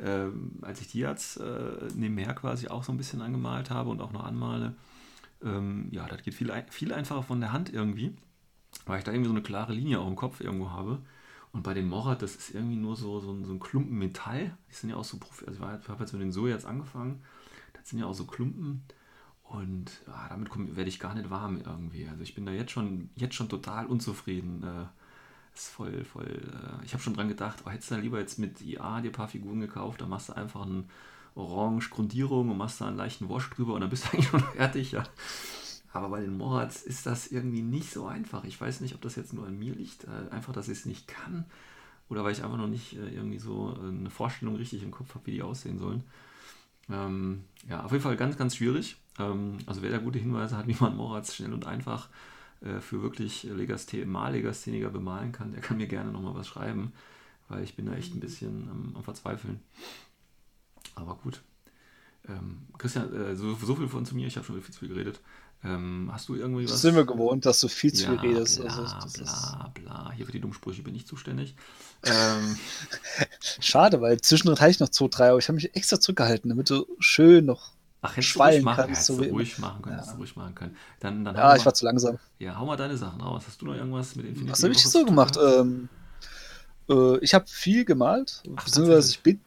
ähm, 0.00 0.52
als 0.62 0.80
ich 0.80 0.88
die 0.88 1.00
jetzt 1.00 1.38
äh, 1.38 1.88
nebenher 1.94 2.34
quasi 2.34 2.68
auch 2.68 2.82
so 2.84 2.92
ein 2.92 2.98
bisschen 2.98 3.20
angemalt 3.20 3.70
habe 3.70 3.90
und 3.90 4.00
auch 4.00 4.12
noch 4.12 4.24
anmale, 4.24 4.74
ähm, 5.44 5.88
ja, 5.90 6.06
das 6.06 6.22
geht 6.22 6.34
viel, 6.34 6.52
viel 6.70 6.92
einfacher 6.92 7.22
von 7.22 7.40
der 7.40 7.52
Hand 7.52 7.72
irgendwie, 7.72 8.16
weil 8.86 8.98
ich 8.98 9.04
da 9.04 9.12
irgendwie 9.12 9.28
so 9.28 9.34
eine 9.34 9.42
klare 9.42 9.72
Linie 9.72 10.00
auch 10.00 10.08
im 10.08 10.16
Kopf 10.16 10.40
irgendwo 10.40 10.70
habe. 10.70 11.02
Und 11.52 11.62
bei 11.62 11.74
den 11.74 11.88
Morat, 11.88 12.22
das 12.22 12.34
ist 12.34 12.54
irgendwie 12.54 12.76
nur 12.76 12.96
so, 12.96 13.20
so, 13.20 13.30
ein, 13.32 13.44
so 13.44 13.52
ein 13.52 13.60
Klumpen 13.60 13.98
Metall. 13.98 14.56
Die 14.70 14.74
sind 14.74 14.90
ja 14.90 14.96
auch 14.96 15.04
so, 15.04 15.18
also 15.46 15.52
ich 15.52 15.88
habe 15.88 16.00
jetzt 16.00 16.12
mit 16.12 16.22
den 16.22 16.32
So 16.32 16.48
jetzt 16.48 16.64
angefangen. 16.64 17.22
Das 17.74 17.88
sind 17.88 17.98
ja 17.98 18.06
auch 18.06 18.14
so 18.14 18.24
Klumpen. 18.24 18.82
Und 19.42 19.90
ja, 20.06 20.28
damit 20.30 20.48
werde 20.76 20.88
ich 20.88 20.98
gar 20.98 21.14
nicht 21.14 21.28
warm 21.28 21.60
irgendwie. 21.64 22.08
Also 22.08 22.22
ich 22.22 22.34
bin 22.34 22.46
da 22.46 22.52
jetzt 22.52 22.72
schon, 22.72 23.10
jetzt 23.16 23.34
schon 23.34 23.50
total 23.50 23.86
unzufrieden. 23.86 24.62
Äh, 24.62 24.86
ist 25.54 25.68
voll, 25.68 26.04
voll. 26.04 26.24
Äh, 26.24 26.84
ich 26.84 26.94
habe 26.94 27.02
schon 27.02 27.14
dran 27.14 27.28
gedacht, 27.28 27.62
oh, 27.66 27.70
hättest 27.70 27.90
du 27.90 27.96
lieber 27.96 28.18
jetzt 28.18 28.38
mit 28.38 28.62
IA 28.62 29.02
dir 29.02 29.10
ein 29.10 29.12
paar 29.12 29.28
Figuren 29.28 29.60
gekauft, 29.60 30.00
dann 30.00 30.08
machst 30.08 30.30
du 30.30 30.32
einfach 30.34 30.64
eine 30.64 30.84
Orange 31.34 31.90
Grundierung 31.90 32.50
und 32.50 32.58
machst 32.58 32.80
da 32.80 32.88
einen 32.88 32.96
leichten 32.96 33.28
Wash 33.28 33.50
drüber 33.50 33.74
und 33.74 33.80
dann 33.80 33.90
bist 33.90 34.04
du 34.04 34.08
eigentlich 34.12 34.28
schon 34.28 34.40
fertig, 34.40 34.92
ja. 34.92 35.04
Aber 35.92 36.08
bei 36.08 36.20
den 36.20 36.36
Morats 36.36 36.82
ist 36.82 37.06
das 37.06 37.26
irgendwie 37.26 37.62
nicht 37.62 37.90
so 37.90 38.06
einfach. 38.06 38.44
Ich 38.44 38.58
weiß 38.58 38.80
nicht, 38.80 38.94
ob 38.94 39.02
das 39.02 39.16
jetzt 39.16 39.34
nur 39.34 39.46
an 39.46 39.58
mir 39.58 39.74
liegt, 39.74 40.04
äh, 40.04 40.30
einfach, 40.30 40.52
dass 40.52 40.68
ich 40.68 40.78
es 40.78 40.86
nicht 40.86 41.06
kann. 41.06 41.44
Oder 42.08 42.24
weil 42.24 42.32
ich 42.32 42.42
einfach 42.42 42.56
noch 42.56 42.68
nicht 42.68 42.94
äh, 42.94 43.10
irgendwie 43.10 43.38
so 43.38 43.76
äh, 43.76 43.88
eine 43.88 44.10
Vorstellung 44.10 44.56
richtig 44.56 44.82
im 44.82 44.90
Kopf 44.90 45.14
habe, 45.14 45.26
wie 45.26 45.32
die 45.32 45.42
aussehen 45.42 45.78
sollen. 45.78 46.04
Ähm, 46.90 47.44
ja, 47.68 47.84
auf 47.84 47.92
jeden 47.92 48.02
Fall 48.02 48.16
ganz, 48.16 48.36
ganz 48.36 48.56
schwierig. 48.56 48.96
Ähm, 49.18 49.58
also 49.66 49.82
wer 49.82 49.90
da 49.90 49.98
gute 49.98 50.18
Hinweise 50.18 50.56
hat, 50.56 50.66
wie 50.66 50.76
man 50.80 50.96
Morats 50.96 51.34
schnell 51.34 51.52
und 51.52 51.66
einfach 51.66 52.08
äh, 52.60 52.80
für 52.80 53.02
wirklich 53.02 53.44
Legasthe 53.44 54.04
Mallegastheniker 54.06 54.90
bemalen 54.90 55.32
kann, 55.32 55.52
der 55.52 55.60
kann 55.60 55.76
mir 55.76 55.86
gerne 55.86 56.12
nochmal 56.12 56.34
was 56.34 56.48
schreiben, 56.48 56.92
weil 57.48 57.62
ich 57.62 57.76
bin 57.76 57.86
da 57.86 57.94
echt 57.94 58.14
ein 58.14 58.20
bisschen 58.20 58.68
am, 58.70 58.96
am 58.96 59.02
Verzweifeln. 59.02 59.60
Aber 60.94 61.16
gut. 61.16 61.42
Ähm, 62.28 62.66
Christian, 62.78 63.12
äh, 63.14 63.36
so, 63.36 63.54
so, 63.54 63.74
viel 63.74 63.88
von 63.88 64.06
zu 64.06 64.14
mir, 64.14 64.26
ich 64.26 64.36
habe 64.36 64.46
schon 64.46 64.60
viel 64.62 64.72
zu 64.72 64.80
viel 64.80 64.88
geredet. 64.88 65.20
Ähm, 65.64 66.10
hast 66.12 66.28
du 66.28 66.34
irgendwie 66.34 66.64
was? 66.64 66.82
Sind 66.82 66.94
wir 66.94 67.04
gewohnt, 67.04 67.46
dass 67.46 67.60
du 67.60 67.68
viel 67.68 67.92
zu 67.92 68.04
ja, 68.04 68.10
viel 68.10 68.30
redest. 68.30 68.60
Bla, 68.60 69.00
also, 69.00 69.22
bla, 69.22 69.70
bla. 69.74 70.12
Hier 70.12 70.26
für 70.26 70.32
die 70.32 70.40
Dummsprüche 70.40 70.82
bin 70.82 70.94
ich 70.94 71.06
zuständig. 71.06 71.54
Ähm, 72.04 72.56
Schade, 73.60 74.00
weil 74.00 74.20
zwischendrin 74.20 74.58
hatte 74.58 74.72
ich 74.72 74.80
noch 74.80 74.88
zwei, 74.88 75.06
drei, 75.06 75.28
aber 75.28 75.38
ich 75.38 75.46
habe 75.46 75.54
mich 75.54 75.76
extra 75.76 76.00
zurückgehalten, 76.00 76.48
damit 76.48 76.68
du 76.68 76.84
schön 76.98 77.44
noch 77.44 77.74
Ach, 78.00 78.16
hättest 78.16 78.30
schwallen 78.30 78.64
machen, 78.64 78.86
kannst. 78.86 79.02
hättest 79.02 79.06
So 79.06 79.22
du 79.22 79.30
ruhig 79.30 79.56
machen 79.58 79.82
können, 79.82 80.02
du 80.04 80.16
ruhig 80.16 80.34
machen 80.34 80.52
können. 80.56 80.76
Dann, 80.98 81.24
dann 81.24 81.36
ja, 81.36 81.44
mal, 81.44 81.56
ich 81.56 81.64
war 81.64 81.74
zu 81.74 81.84
langsam. 81.84 82.18
ja, 82.40 82.58
hau 82.58 82.66
mal 82.66 82.76
deine 82.76 82.96
Sachen 82.96 83.20
raus. 83.20 83.44
Hast 83.46 83.62
du 83.62 83.66
noch 83.66 83.76
irgendwas 83.76 84.16
mit 84.16 84.26
Infinity? 84.26 84.50
Was 84.50 84.64
habe 84.64 84.72
ich 84.72 84.82
so 84.82 85.04
gemacht? 85.04 85.38
Ähm, 85.40 85.88
äh, 86.92 87.18
ich 87.20 87.34
habe 87.34 87.46
viel 87.48 87.84
gemalt, 87.84 88.42
Ach, 88.56 88.64
beziehungsweise 88.64 89.10
ich 89.10 89.20
bin, 89.22 89.40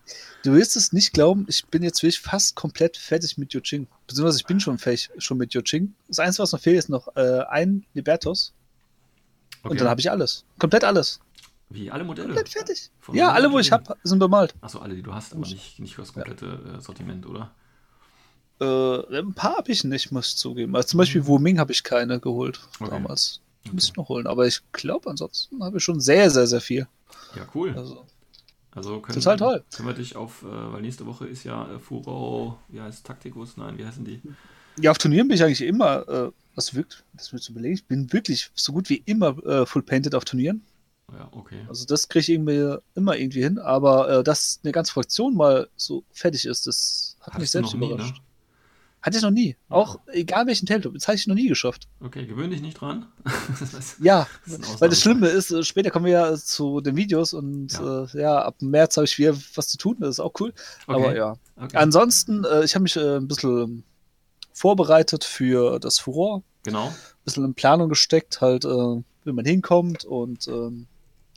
du 0.43 0.53
wirst 0.53 0.75
es 0.75 0.91
nicht 0.93 1.13
glauben, 1.13 1.45
ich 1.47 1.65
bin 1.67 1.83
jetzt 1.83 2.01
wirklich 2.03 2.19
fast 2.19 2.55
komplett 2.55 2.97
fertig 2.97 3.37
mit 3.37 3.53
Yuching. 3.53 3.87
Beziehungsweise 4.07 4.39
ich 4.39 4.45
bin 4.45 4.59
schon 4.59 4.77
fertig 4.77 5.09
schon 5.17 5.37
mit 5.37 5.53
Yuching. 5.53 5.93
Das 6.07 6.19
Einzige, 6.19 6.43
was 6.43 6.51
noch 6.51 6.59
fehlt, 6.59 6.77
ist 6.77 6.89
noch 6.89 7.15
äh, 7.15 7.41
ein 7.49 7.85
Libertos. 7.93 8.53
Und 9.63 9.71
Okay. 9.71 9.79
dann 9.79 9.89
habe 9.89 9.99
ich 10.01 10.11
alles. 10.11 10.43
Komplett 10.59 10.83
alles. 10.83 11.19
Wie 11.69 11.89
alle 11.89 12.03
Modelle? 12.03 12.27
Komplett 12.27 12.49
fertig. 12.49 12.91
Von 12.99 13.15
Ja, 13.15 13.31
alle, 13.31 13.51
wo 13.51 13.57
ich 13.57 13.71
habe, 13.71 13.97
sind 14.03 14.19
bemalt. 14.19 14.53
Achso, 14.61 14.79
alle, 14.79 14.93
die 14.95 15.01
du 15.01 15.13
hast, 15.13 15.33
aber 15.33 15.47
nicht, 15.47 15.79
nicht 15.79 15.97
das 15.97 16.13
komplette 16.13 16.77
äh, 16.77 16.81
Sortiment, 16.81 17.25
oder? 17.25 17.51
Äh, 18.61 19.17
ein 19.19 19.33
paar 19.33 19.57
habe 19.57 19.71
ich 19.71 19.83
nicht, 19.83 20.11
muss 20.11 20.29
ich 20.29 20.35
zugeben. 20.37 20.75
Also 20.75 20.89
zum 20.89 20.99
Beispiel 20.99 21.25
Wuming 21.25 21.59
habe 21.59 21.71
ich 21.71 21.83
keine 21.83 22.19
geholt 22.19 22.59
Okay. 22.79 22.91
damals. 22.91 23.41
Die 23.65 23.71
Muss 23.71 23.85
ich 23.85 23.95
noch 23.95 24.07
holen. 24.09 24.27
Aber 24.27 24.45
ich 24.45 24.61
glaube, 24.71 25.09
ansonsten 25.09 25.63
habe 25.63 25.77
ich 25.77 25.83
schon 25.83 25.99
sehr, 25.99 26.29
sehr, 26.29 26.45
sehr 26.47 26.61
viel. 26.61 26.87
Ja, 27.35 27.47
cool. 27.53 27.73
Also, 27.75 28.05
Also 28.71 28.99
können, 29.01 29.15
Total 29.15 29.37
toll. 29.37 29.63
können 29.75 29.87
wir 29.87 29.95
dich 29.95 30.15
auf, 30.15 30.43
äh, 30.43 30.47
weil 30.73 30.81
nächste 30.81 31.05
Woche 31.05 31.27
ist 31.27 31.43
ja 31.43 31.71
äh, 31.75 31.79
Furo, 31.79 32.57
wie 32.69 32.81
heißt 32.81 33.05
Taktikus? 33.05 33.57
Nein, 33.57 33.77
wie 33.77 33.85
heißen 33.85 34.03
die? 34.05 34.21
ja, 34.79 34.91
auf 34.91 34.97
Turnieren 34.97 35.27
bin 35.27 35.35
ich 35.35 35.43
eigentlich 35.43 35.61
immer, 35.61 36.07
äh, 36.09 36.31
was 36.55 36.73
wirkt, 36.73 37.03
das 37.13 37.31
mir 37.31 37.39
zu 37.39 37.51
überlegen, 37.53 37.75
ich 37.75 37.85
bin 37.85 38.11
wirklich 38.11 38.51
so 38.55 38.73
gut 38.73 38.89
wie 38.89 39.01
immer 39.05 39.37
äh, 39.45 39.65
full 39.65 39.83
painted 39.83 40.15
auf 40.15 40.25
Turnieren. 40.25 40.61
Ja, 41.13 41.29
okay. 41.31 41.65
Also 41.69 41.85
das 41.85 42.07
kriege 42.09 42.21
ich 42.21 42.29
irgendwie 42.29 42.77
immer 42.95 43.15
irgendwie 43.15 43.43
hin, 43.43 43.59
aber 43.59 44.09
äh, 44.09 44.23
dass 44.23 44.59
eine 44.63 44.71
ganze 44.73 44.91
Fraktion 44.91 45.35
mal 45.35 45.69
so 45.77 46.03
fertig 46.11 46.45
ist, 46.45 46.67
das 46.67 47.15
hat 47.21 47.37
mich 47.39 47.51
Hattest 47.51 47.55
du 47.55 47.57
selbst 47.59 47.73
noch 47.73 47.79
nie, 47.79 47.85
überrascht. 47.93 48.15
ne? 48.17 48.21
Hatte 49.05 49.17
ich 49.17 49.23
noch 49.23 49.29
nie. 49.31 49.55
Auch 49.69 49.99
egal 50.07 50.47
welchen 50.47 50.65
Tabletop, 50.65 50.95
das 50.95 51.07
hatte 51.07 51.17
ich 51.17 51.27
noch 51.27 51.35
nie 51.35 51.47
geschafft. 51.47 51.87
Okay, 51.99 52.25
gewöhn 52.25 52.49
dich 52.49 52.61
nicht 52.61 52.81
dran. 52.81 53.05
Das- 53.59 53.97
Ja, 54.01 54.27
Das 54.47 54.81
weil 54.81 54.89
das. 54.89 54.99
Schlimme 55.01 55.27
ist, 55.27 55.51
äh, 55.51 55.61
später 55.63 55.91
kommen 55.91 56.05
wir 56.05 56.11
ja 56.13 56.35
zu 56.35 56.81
den 56.81 56.95
Videos 56.95 57.33
und 57.33 57.73
Ja. 57.73 58.05
äh, 58.05 58.19
ja 58.21 58.41
ab 58.41 58.55
März 58.61 58.97
habe 58.97 59.05
ich 59.05 59.17
wieder 59.19 59.35
was 59.53 59.67
zu 59.67 59.77
tun, 59.77 59.97
das 59.99 60.09
ist 60.11 60.19
auch 60.19 60.33
cool. 60.39 60.53
Okay. 60.87 61.03
Aber 61.03 61.15
ja. 61.15 61.35
okay. 61.55 61.77
Ansonsten, 61.77 62.43
äh, 62.45 62.63
ich 62.65 62.73
habe 62.73 62.81
mich 62.83 62.95
äh, 62.95 63.17
ein 63.17 63.27
bisschen 63.27 63.83
vorbereitet 64.53 65.23
für 65.23 65.79
das 65.79 65.99
Furor, 65.99 66.41
genau. 66.63 66.87
ein 66.87 66.93
bisschen 67.25 67.45
in 67.45 67.53
Planung 67.53 67.89
gesteckt, 67.89 68.41
halt, 68.41 68.65
äh, 68.65 68.67
wie 69.23 69.31
man 69.31 69.45
hinkommt 69.45 70.05
und 70.05 70.47
ähm, 70.47 70.87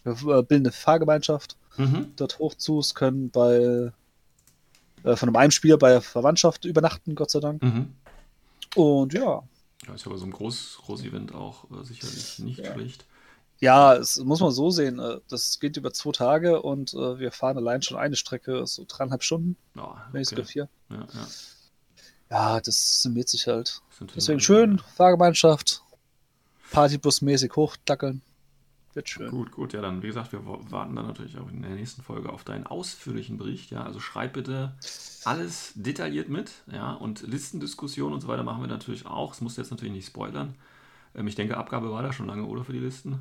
wir 0.04 0.42
bilden 0.42 0.66
eine 0.66 0.72
Fahrgemeinschaft 0.72 1.56
Mhm. 1.76 2.12
dort 2.16 2.38
hochzus, 2.40 2.94
können 2.94 3.30
bei 3.30 3.92
äh, 5.04 5.16
von 5.16 5.34
einem 5.34 5.50
Spieler 5.50 5.76
bei 5.78 5.90
der 5.90 6.00
Verwandtschaft 6.02 6.64
übernachten, 6.64 7.14
Gott 7.14 7.30
sei 7.30 7.40
Dank. 7.40 7.62
Mhm. 7.62 7.94
Und 8.76 9.12
ja, 9.14 9.42
Ja, 9.86 9.94
ist 9.94 10.04
ja 10.04 10.10
bei 10.12 10.16
so 10.18 10.24
einem 10.24 10.34
Groß- 10.34 10.76
Groß-Event 10.78 11.34
auch 11.34 11.64
äh, 11.70 11.84
sicherlich 11.84 12.38
nicht 12.40 12.58
Ja. 12.58 12.72
schlecht. 12.74 13.06
ja, 13.60 13.94
es 13.94 14.18
muss 14.18 14.40
man 14.40 14.50
so 14.50 14.70
sehen. 14.70 14.98
äh, 14.98 15.20
Das 15.28 15.58
geht 15.60 15.76
über 15.76 15.92
zwei 15.92 16.12
Tage 16.12 16.60
und 16.62 16.94
äh, 16.94 17.18
wir 17.18 17.32
fahren 17.32 17.56
allein 17.56 17.82
schon 17.82 17.96
eine 17.96 18.16
Strecke, 18.16 18.66
so 18.66 18.84
dreieinhalb 18.86 19.22
Stunden, 19.22 19.56
Ja, 19.74 20.06
wenn 20.12 20.20
nicht 20.20 20.28
sogar 20.30 20.44
okay. 20.44 20.52
vier. 20.52 20.68
ja, 20.90 20.96
ja. 21.14 21.26
Ja, 22.30 22.60
das 22.60 23.00
summiert 23.02 23.28
sich 23.30 23.46
halt. 23.46 23.80
Deswegen 24.14 24.38
schön. 24.40 24.78
Fahrgemeinschaft, 24.96 25.82
Partybusmäßig 26.70 27.52
hochdackeln. 27.56 28.20
Wird 28.98 29.08
schön. 29.08 29.30
Gut, 29.30 29.52
gut, 29.52 29.72
ja, 29.74 29.80
dann, 29.80 30.02
wie 30.02 30.08
gesagt, 30.08 30.32
wir 30.32 30.44
wa- 30.44 30.58
warten 30.70 30.96
dann 30.96 31.06
natürlich 31.06 31.38
auch 31.38 31.48
in 31.48 31.62
der 31.62 31.70
nächsten 31.70 32.02
Folge 32.02 32.30
auf 32.32 32.42
deinen 32.42 32.66
ausführlichen 32.66 33.38
Bericht, 33.38 33.70
ja, 33.70 33.84
also 33.84 34.00
schreib 34.00 34.32
bitte 34.32 34.72
alles 35.24 35.72
detailliert 35.76 36.28
mit, 36.28 36.50
ja, 36.72 36.94
und 36.94 37.22
Listendiskussion 37.22 38.12
und 38.12 38.20
so 38.22 38.28
weiter 38.28 38.42
machen 38.42 38.60
wir 38.62 38.68
natürlich 38.68 39.06
auch, 39.06 39.32
es 39.34 39.40
muss 39.40 39.56
jetzt 39.56 39.70
natürlich 39.70 39.94
nicht 39.94 40.06
spoilern. 40.08 40.54
Ähm, 41.14 41.28
ich 41.28 41.36
denke, 41.36 41.56
Abgabe 41.56 41.92
war 41.92 42.02
da 42.02 42.12
schon 42.12 42.26
lange, 42.26 42.44
oder, 42.44 42.64
für 42.64 42.72
die 42.72 42.80
Listen? 42.80 43.20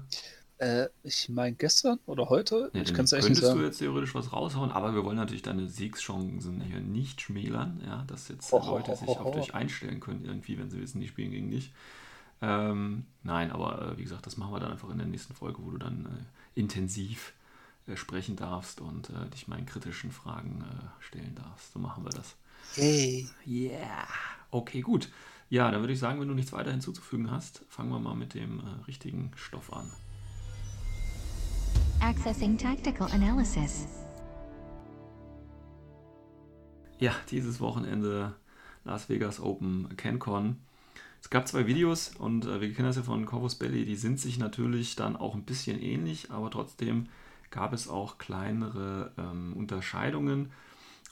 Äh, 0.59 0.87
ich 1.03 1.29
meine 1.29 1.55
gestern 1.55 1.99
oder 2.07 2.29
heute, 2.29 2.71
Ja, 2.73 2.81
ich 2.81 2.93
kann 2.93 3.05
es 3.05 3.11
echt 3.13 3.29
nicht 3.29 3.37
könntest 3.37 3.53
du 3.53 3.57
sagen. 3.57 3.63
jetzt 3.67 3.77
theoretisch 3.79 4.13
was 4.15 4.33
raushauen, 4.33 4.71
aber 4.71 4.93
wir 4.93 5.03
wollen 5.05 5.17
natürlich 5.17 5.41
deine 5.41 5.67
Siegschancen 5.67 6.61
hier 6.61 6.79
nicht 6.79 7.21
schmälern, 7.21 7.81
ja, 7.85 8.03
dass 8.07 8.27
jetzt 8.27 8.51
ho, 8.51 8.59
Leute 8.59 8.91
ho, 8.91 8.95
sich 8.95 9.19
ho, 9.19 9.23
auf 9.23 9.31
dich 9.31 9.53
einstellen 9.55 9.99
können, 9.99 10.25
irgendwie, 10.25 10.57
wenn 10.57 10.69
sie 10.69 10.79
wissen, 10.81 10.99
die 10.99 11.07
spielen 11.07 11.31
gegen 11.31 11.51
dich. 11.51 11.71
Ähm, 12.41 13.05
nein, 13.23 13.51
aber 13.51 13.81
äh, 13.81 13.97
wie 13.97 14.03
gesagt, 14.03 14.25
das 14.25 14.37
machen 14.37 14.53
wir 14.53 14.59
dann 14.59 14.71
einfach 14.71 14.89
in 14.89 14.97
der 14.97 15.07
nächsten 15.07 15.33
Folge, 15.33 15.63
wo 15.63 15.71
du 15.71 15.77
dann 15.77 16.05
äh, 16.05 16.59
intensiv 16.59 17.33
äh, 17.87 17.95
sprechen 17.95 18.35
darfst 18.35 18.79
und 18.81 19.09
äh, 19.09 19.29
dich 19.29 19.47
meinen 19.47 19.65
kritischen 19.65 20.11
Fragen 20.11 20.63
äh, 20.63 21.03
stellen 21.03 21.35
darfst. 21.35 21.73
So 21.73 21.79
machen 21.79 22.03
wir 22.03 22.11
das. 22.11 22.35
Hey. 22.75 23.27
Yeah. 23.45 24.07
Okay, 24.51 24.81
gut. 24.81 25.09
Ja, 25.49 25.71
dann 25.71 25.81
würde 25.81 25.93
ich 25.93 25.99
sagen, 25.99 26.19
wenn 26.19 26.27
du 26.27 26.33
nichts 26.33 26.51
weiter 26.51 26.71
hinzuzufügen 26.71 27.31
hast, 27.31 27.63
fangen 27.69 27.89
wir 27.89 27.99
mal 27.99 28.15
mit 28.15 28.33
dem 28.33 28.59
äh, 28.59 28.85
richtigen 28.85 29.31
Stoff 29.35 29.71
an. 29.73 29.91
Accessing 32.01 32.57
tactical 32.57 33.09
analysis. 33.11 33.87
Ja, 36.99 37.13
dieses 37.31 37.59
Wochenende 37.59 38.35
Las 38.83 39.09
Vegas 39.09 39.39
Open 39.39 39.95
CanCon. 39.97 40.57
Es 41.27 41.31
gab 41.31 41.45
zwei 41.45 41.67
Videos 41.67 42.15
und 42.17 42.45
äh, 42.45 42.61
wir 42.61 42.73
kennen 42.73 42.87
das 42.87 42.95
ja 42.95 43.03
von 43.03 43.25
Corvus 43.25 43.55
Belly, 43.55 43.83
die 43.83 43.97
sind 43.97 44.17
sich 44.17 44.39
natürlich 44.39 44.95
dann 44.95 45.17
auch 45.17 45.35
ein 45.35 45.43
bisschen 45.43 45.77
ähnlich, 45.77 46.31
aber 46.31 46.49
trotzdem 46.49 47.07
gab 47.51 47.73
es 47.73 47.89
auch 47.89 48.17
kleinere 48.17 49.11
ähm, 49.17 49.51
Unterscheidungen. 49.57 50.53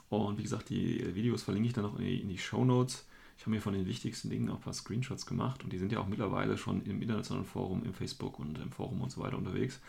Und 0.08 0.38
wie 0.38 0.44
gesagt, 0.44 0.70
die 0.70 1.14
Videos 1.16 1.44
verlinke 1.44 1.68
ich 1.68 1.74
dann 1.74 1.84
noch 1.84 2.00
in 2.00 2.06
die, 2.06 2.22
in 2.22 2.30
die 2.30 2.38
Show 2.38 2.64
Notes. 2.64 3.06
Ich 3.38 3.44
habe 3.44 3.52
mir 3.52 3.62
von 3.62 3.74
den 3.74 3.88
wichtigsten 3.88 4.30
Dingen 4.30 4.50
auch 4.50 4.56
ein 4.56 4.62
paar 4.62 4.72
Screenshots 4.72 5.26
gemacht 5.26 5.66
und 5.66 5.74
die 5.74 5.78
sind 5.78 5.92
ja 5.92 6.00
auch 6.00 6.08
mittlerweile 6.08 6.58
schon 6.58 6.82
im 6.86 7.02
internationalen 7.02 7.46
Forum, 7.46 7.84
im 7.84 7.94
Facebook 7.94 8.40
und 8.40 8.58
im 8.58 8.72
Forum 8.72 9.02
und 9.02 9.12
so 9.12 9.20
weiter 9.20 9.38
unterwegs. 9.38 9.82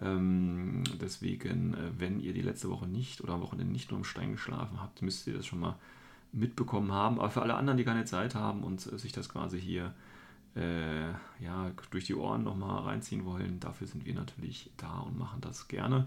Ähm, 0.00 0.82
deswegen, 1.00 1.74
äh, 1.74 1.92
wenn 1.96 2.18
ihr 2.18 2.32
die 2.32 2.42
letzte 2.42 2.68
Woche 2.68 2.88
nicht 2.88 3.20
oder 3.20 3.34
am 3.34 3.42
Wochenende 3.42 3.72
nicht 3.72 3.92
nur 3.92 3.98
im 3.98 4.04
Stein 4.04 4.32
geschlafen 4.32 4.82
habt, 4.82 5.02
müsst 5.02 5.28
ihr 5.28 5.34
das 5.34 5.46
schon 5.46 5.60
mal 5.60 5.78
mitbekommen 6.32 6.92
haben. 6.92 7.18
Aber 7.18 7.30
für 7.30 7.42
alle 7.42 7.54
anderen, 7.54 7.76
die 7.76 7.84
keine 7.84 8.04
Zeit 8.04 8.34
haben 8.34 8.62
und 8.64 8.90
äh, 8.92 8.98
sich 8.98 9.12
das 9.12 9.28
quasi 9.28 9.60
hier 9.60 9.94
äh, 10.56 11.08
ja, 11.40 11.70
durch 11.90 12.04
die 12.04 12.14
Ohren 12.14 12.44
nochmal 12.44 12.82
reinziehen 12.82 13.24
wollen, 13.24 13.60
dafür 13.60 13.86
sind 13.86 14.04
wir 14.04 14.14
natürlich 14.14 14.70
da 14.76 15.00
und 15.00 15.18
machen 15.18 15.40
das 15.40 15.68
gerne. 15.68 16.06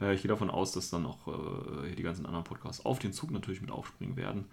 Äh, 0.00 0.14
ich 0.14 0.22
gehe 0.22 0.28
davon 0.28 0.50
aus, 0.50 0.72
dass 0.72 0.90
dann 0.90 1.06
auch 1.06 1.26
äh, 1.28 1.86
hier 1.86 1.96
die 1.96 2.02
ganzen 2.02 2.26
anderen 2.26 2.44
Podcasts 2.44 2.84
auf 2.84 2.98
den 2.98 3.12
Zug 3.12 3.30
natürlich 3.30 3.60
mit 3.60 3.70
aufspringen 3.70 4.16
werden. 4.16 4.46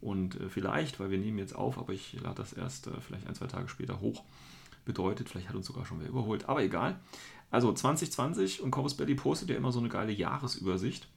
Und 0.00 0.40
äh, 0.40 0.48
vielleicht, 0.48 1.00
weil 1.00 1.10
wir 1.10 1.18
nehmen 1.18 1.38
jetzt 1.38 1.54
auf, 1.54 1.78
aber 1.78 1.92
ich 1.92 2.20
lade 2.20 2.36
das 2.36 2.52
erst 2.52 2.86
äh, 2.86 3.00
vielleicht 3.00 3.26
ein, 3.26 3.34
zwei 3.34 3.46
Tage 3.46 3.68
später 3.68 4.00
hoch, 4.00 4.24
bedeutet, 4.84 5.28
vielleicht 5.28 5.48
hat 5.48 5.56
uns 5.56 5.66
sogar 5.66 5.84
schon 5.84 6.00
wer 6.00 6.08
überholt, 6.08 6.48
aber 6.48 6.62
egal. 6.62 6.98
Also 7.50 7.72
2020 7.72 8.62
und 8.62 8.70
Corvus 8.70 8.96
Belly 8.96 9.14
postet 9.14 9.50
ja 9.50 9.56
immer 9.56 9.72
so 9.72 9.80
eine 9.80 9.88
geile 9.88 10.12
Jahresübersicht. 10.12 11.08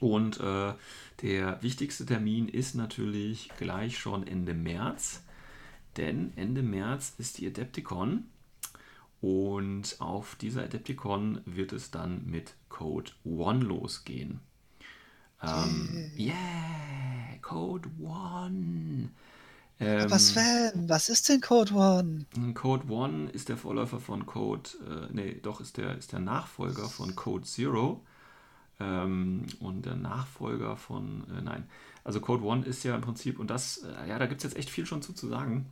Und 0.00 0.40
äh, 0.40 0.74
der 1.22 1.62
wichtigste 1.62 2.06
Termin 2.06 2.48
ist 2.48 2.74
natürlich 2.74 3.50
gleich 3.58 3.98
schon 3.98 4.26
Ende 4.26 4.54
März, 4.54 5.22
denn 5.96 6.32
Ende 6.36 6.62
März 6.62 7.14
ist 7.18 7.38
die 7.38 7.46
Adepticon 7.46 8.24
und 9.20 9.96
auf 10.00 10.34
dieser 10.34 10.64
Adepticon 10.64 11.40
wird 11.46 11.72
es 11.72 11.90
dann 11.90 12.26
mit 12.26 12.54
Code 12.68 13.12
One 13.24 13.64
losgehen. 13.64 14.40
Ähm, 15.42 16.10
yeah, 16.18 16.34
Code 17.40 17.88
One. 18.00 19.10
Ähm, 19.80 20.02
Aber 20.02 20.18
Sven, 20.18 20.88
was 20.88 21.08
ist 21.08 21.28
denn 21.28 21.40
Code 21.40 21.74
One? 21.74 22.26
Code 22.54 22.88
One 22.88 23.30
ist 23.30 23.48
der 23.48 23.56
Vorläufer 23.56 24.00
von 24.00 24.26
Code, 24.26 24.70
äh, 24.86 25.12
nee, 25.12 25.40
doch 25.42 25.60
ist 25.60 25.76
der, 25.76 25.96
ist 25.96 26.12
der 26.12 26.20
Nachfolger 26.20 26.88
von 26.88 27.16
Code 27.16 27.44
Zero 27.44 28.04
ähm, 28.80 29.46
und 29.60 29.86
der 29.86 29.96
Nachfolger 29.96 30.76
von, 30.76 31.24
äh, 31.30 31.42
nein, 31.42 31.68
also 32.02 32.20
Code 32.20 32.44
One 32.44 32.64
ist 32.64 32.84
ja 32.84 32.94
im 32.94 33.00
Prinzip, 33.00 33.38
und 33.38 33.50
das, 33.50 33.78
äh, 33.78 34.08
ja, 34.08 34.18
da 34.18 34.26
gibt 34.26 34.38
es 34.38 34.44
jetzt 34.44 34.58
echt 34.58 34.70
viel 34.70 34.86
schon 34.86 35.02
zu, 35.02 35.12
zu 35.12 35.28
sagen, 35.28 35.66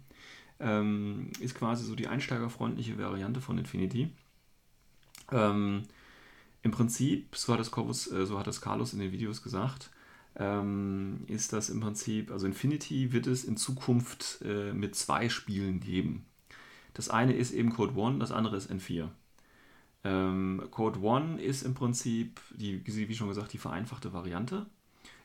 ähm, 0.60 1.30
ist 1.40 1.54
quasi 1.54 1.84
so 1.84 1.94
die 1.94 2.08
einsteigerfreundliche 2.08 2.98
Variante 2.98 3.40
von 3.40 3.58
Infinity. 3.58 4.10
Ähm, 5.30 5.82
Im 6.62 6.70
Prinzip, 6.70 7.34
so 7.36 7.52
hat 7.52 7.60
es 7.60 7.70
Corvus, 7.70 8.10
äh, 8.10 8.26
so 8.26 8.38
hat 8.38 8.46
es 8.46 8.60
Carlos 8.60 8.92
in 8.92 9.00
den 9.00 9.12
Videos 9.12 9.42
gesagt, 9.42 9.90
ähm, 10.36 11.24
ist 11.26 11.52
das 11.52 11.70
im 11.70 11.80
Prinzip, 11.80 12.30
also 12.30 12.46
Infinity 12.46 13.12
wird 13.12 13.26
es 13.26 13.44
in 13.44 13.56
Zukunft 13.56 14.40
äh, 14.44 14.72
mit 14.72 14.94
zwei 14.94 15.28
Spielen 15.28 15.80
geben. 15.80 16.26
Das 16.94 17.10
eine 17.10 17.34
ist 17.34 17.52
eben 17.52 17.70
Code 17.72 17.96
One, 17.96 18.18
das 18.18 18.32
andere 18.32 18.56
ist 18.56 18.70
N4. 18.70 19.08
Ähm, 20.04 20.66
Code 20.70 21.00
One 21.00 21.40
ist 21.40 21.62
im 21.62 21.74
Prinzip, 21.74 22.40
die, 22.50 22.84
wie 22.86 23.14
schon 23.14 23.28
gesagt, 23.28 23.52
die 23.52 23.58
vereinfachte 23.58 24.12
Variante. 24.12 24.66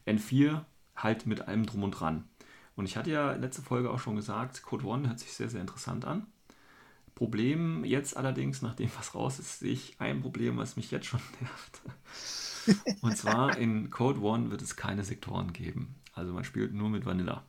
N4 0.05 0.63
halt 0.95 1.25
mit 1.25 1.41
allem 1.41 1.65
drum 1.65 1.83
und 1.83 1.91
dran. 1.91 2.27
Und 2.75 2.85
ich 2.85 2.95
hatte 2.95 3.11
ja 3.11 3.33
letzte 3.33 3.61
Folge 3.61 3.89
auch 3.89 3.99
schon 3.99 4.15
gesagt, 4.15 4.61
Code 4.63 4.85
One 4.85 5.07
hört 5.07 5.19
sich 5.19 5.33
sehr, 5.33 5.49
sehr 5.49 5.61
interessant 5.61 6.05
an. 6.05 6.27
Problem 7.15 7.83
jetzt 7.83 8.15
allerdings, 8.15 8.61
nachdem 8.61 8.91
was 8.95 9.15
raus 9.15 9.39
ist, 9.39 9.59
sehe 9.59 9.73
ich 9.73 9.99
ein 9.99 10.21
Problem, 10.21 10.57
was 10.57 10.77
mich 10.77 10.91
jetzt 10.91 11.07
schon 11.07 11.21
nervt. 11.41 11.81
Und 13.01 13.17
zwar 13.17 13.57
in 13.57 13.89
Code 13.89 14.21
One 14.21 14.51
wird 14.51 14.61
es 14.61 14.75
keine 14.75 15.03
Sektoren 15.03 15.53
geben. 15.53 15.95
Also 16.13 16.33
man 16.33 16.43
spielt 16.43 16.73
nur 16.73 16.89
mit 16.89 17.05
Vanilla. 17.05 17.43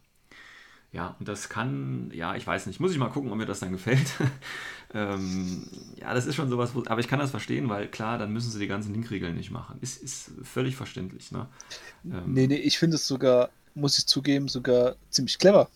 Ja, 0.90 1.16
und 1.18 1.28
das 1.28 1.50
kann, 1.50 2.11
ja, 2.14 2.35
ich 2.35 2.47
weiß 2.47 2.66
nicht, 2.66 2.80
muss 2.80 2.92
ich 2.92 2.99
mal 2.99 3.11
gucken, 3.11 3.30
ob 3.30 3.37
mir 3.37 3.45
das 3.45 3.61
dann 3.61 3.73
gefällt. 3.73 4.11
ähm, 4.95 5.66
ja, 5.97 6.14
das 6.14 6.25
ist 6.25 6.35
schon 6.35 6.49
sowas, 6.49 6.75
wo, 6.75 6.83
aber 6.87 7.00
ich 7.00 7.09
kann 7.09 7.18
das 7.18 7.30
verstehen, 7.30 7.68
weil 7.68 7.88
klar, 7.88 8.16
dann 8.16 8.33
müssen 8.33 8.50
sie 8.50 8.59
die 8.59 8.68
ganzen 8.68 8.95
Linkregeln 8.95 9.37
nicht 9.37 9.50
machen. 9.50 9.78
Ist, 9.83 10.02
ist 10.02 10.30
völlig 10.42 10.76
verständlich. 10.76 11.30
Ne? 11.30 11.47
Ähm, 12.07 12.33
nee, 12.33 12.47
nee, 12.47 12.57
ich 12.57 12.78
finde 12.78 12.97
es 12.97 13.07
sogar, 13.07 13.50
muss 13.75 13.99
ich 13.99 14.07
zugeben, 14.07 14.49
sogar 14.49 14.97
ziemlich 15.11 15.38
clever 15.38 15.68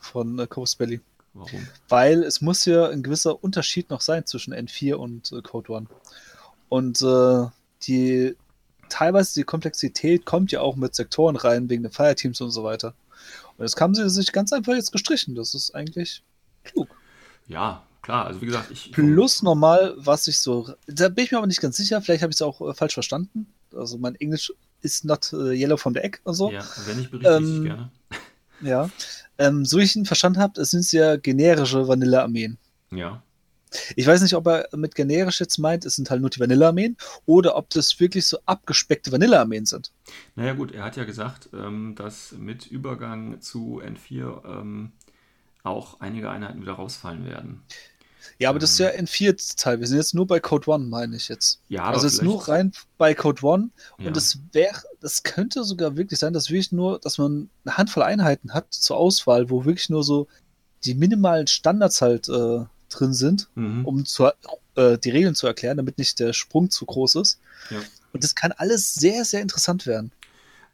von 0.00 0.38
äh, 0.38 0.46
Coast 0.46 0.76
Belly. 0.76 1.00
Warum? 1.32 1.66
Weil 1.88 2.22
es 2.22 2.42
muss 2.42 2.66
ja 2.66 2.88
ein 2.90 3.02
gewisser 3.02 3.42
Unterschied 3.42 3.88
noch 3.88 4.02
sein 4.02 4.26
zwischen 4.26 4.52
N4 4.52 4.94
und 4.94 5.32
äh, 5.32 5.40
Code 5.40 5.72
One. 5.72 5.86
Und 6.68 7.00
äh, 7.00 7.46
die 7.86 8.36
teilweise 8.90 9.34
die 9.34 9.44
Komplexität 9.44 10.26
kommt 10.26 10.52
ja 10.52 10.60
auch 10.60 10.76
mit 10.76 10.94
Sektoren 10.94 11.36
rein, 11.36 11.70
wegen 11.70 11.82
den 11.82 11.92
Fireteams 11.92 12.40
und 12.40 12.50
so 12.50 12.62
weiter. 12.62 12.94
Und 13.56 13.62
das 13.62 13.76
haben 13.76 13.94
sie 13.94 14.08
sich 14.10 14.32
ganz 14.32 14.52
einfach 14.52 14.74
jetzt 14.74 14.92
gestrichen. 14.92 15.34
Das 15.34 15.54
ist 15.54 15.74
eigentlich 15.74 16.22
klug. 16.64 16.88
Ja, 17.46 17.82
klar. 18.02 18.26
Also 18.26 18.40
wie 18.40 18.46
gesagt, 18.46 18.70
ich. 18.70 18.92
Plus 18.92 19.42
normal, 19.42 19.94
was 19.96 20.26
ich 20.28 20.38
so. 20.38 20.74
Da 20.86 21.08
bin 21.08 21.24
ich 21.24 21.32
mir 21.32 21.38
aber 21.38 21.46
nicht 21.46 21.60
ganz 21.60 21.76
sicher. 21.76 22.00
Vielleicht 22.02 22.22
habe 22.22 22.30
ich 22.30 22.36
es 22.36 22.42
auch 22.42 22.60
äh, 22.60 22.74
falsch 22.74 22.94
verstanden. 22.94 23.46
Also 23.74 23.98
mein 23.98 24.14
Englisch 24.16 24.52
ist 24.82 25.04
not 25.04 25.32
uh, 25.32 25.50
yellow 25.50 25.76
from 25.76 25.94
the 25.94 26.00
egg 26.00 26.18
und 26.24 26.34
so. 26.34 26.50
Ja, 26.50 26.64
wenn 26.86 27.00
ich 27.00 27.10
berichte 27.10 27.32
ähm, 27.32 27.56
ich 27.56 27.64
gerne. 27.64 27.90
Ja. 28.60 28.90
Ähm, 29.38 29.64
so 29.64 29.78
ich 29.78 29.96
ihn 29.96 30.06
verstanden 30.06 30.38
habe, 30.38 30.60
es 30.60 30.70
sind 30.70 30.90
ja 30.92 31.16
generische 31.16 31.88
Vanilla-Armeen. 31.88 32.56
Ja. 32.92 33.22
Ich 33.96 34.06
weiß 34.06 34.22
nicht, 34.22 34.34
ob 34.34 34.46
er 34.46 34.68
mit 34.76 34.94
generisch 34.94 35.40
jetzt 35.40 35.58
meint, 35.58 35.84
es 35.84 35.96
sind 35.96 36.10
halt 36.10 36.20
nur 36.20 36.30
die 36.30 36.40
Vanilla-Armeen 36.40 36.96
oder 37.26 37.56
ob 37.56 37.70
das 37.70 37.98
wirklich 38.00 38.26
so 38.26 38.38
abgespeckte 38.46 39.10
Vanilla-Armeen 39.12 39.66
sind. 39.66 39.90
Naja, 40.36 40.52
gut, 40.54 40.72
er 40.72 40.84
hat 40.84 40.96
ja 40.96 41.04
gesagt, 41.04 41.48
ähm, 41.52 41.94
dass 41.96 42.32
mit 42.32 42.66
Übergang 42.66 43.40
zu 43.40 43.80
N4 43.84 44.44
ähm, 44.60 44.92
auch 45.62 46.00
einige 46.00 46.30
Einheiten 46.30 46.60
wieder 46.62 46.72
rausfallen 46.74 47.24
werden. 47.24 47.62
Ja, 48.38 48.48
aber 48.50 48.58
das 48.58 48.70
ist 48.72 48.78
ja 48.78 48.90
Ähm. 48.90 49.04
N4 49.04 49.56
Teil. 49.56 49.80
Wir 49.80 49.86
sind 49.86 49.98
jetzt 49.98 50.14
nur 50.14 50.26
bei 50.26 50.40
Code 50.40 50.68
One, 50.70 50.84
meine 50.86 51.14
ich 51.16 51.28
jetzt. 51.28 51.60
Ja, 51.68 51.82
aber 51.84 51.94
also 51.94 52.06
jetzt 52.06 52.20
vielleicht- 52.20 52.34
nur 52.34 52.48
rein 52.48 52.72
bei 52.96 53.14
Code 53.14 53.44
One. 53.44 53.70
Ja. 53.98 54.06
Und 54.08 54.16
das 54.16 54.38
wäre, 54.52 54.80
das 55.00 55.22
könnte 55.22 55.62
sogar 55.64 55.96
wirklich 55.96 56.18
sein, 56.18 56.32
dass 56.32 56.48
wirklich 56.48 56.72
nur, 56.72 56.98
dass 57.00 57.18
man 57.18 57.50
eine 57.64 57.76
Handvoll 57.76 58.02
Einheiten 58.02 58.54
hat 58.54 58.72
zur 58.72 58.96
Auswahl, 58.96 59.50
wo 59.50 59.64
wirklich 59.64 59.90
nur 59.90 60.02
so 60.04 60.26
die 60.84 60.94
minimalen 60.94 61.46
Standards 61.46 62.00
halt 62.02 62.28
äh, 62.28 62.64
drin 62.98 63.12
sind, 63.14 63.48
Mhm. 63.54 63.84
um 63.84 64.04
zu, 64.04 64.30
äh, 64.76 64.98
die 64.98 65.10
Regeln 65.10 65.34
zu 65.34 65.46
erklären, 65.46 65.76
damit 65.76 65.98
nicht 65.98 66.18
der 66.18 66.32
Sprung 66.32 66.70
zu 66.70 66.86
groß 66.86 67.16
ist. 67.16 67.40
Ja. 67.70 67.78
Und 68.12 68.22
das 68.24 68.34
kann 68.34 68.52
alles 68.52 68.94
sehr, 68.94 69.24
sehr 69.24 69.42
interessant 69.42 69.86
werden. 69.86 70.12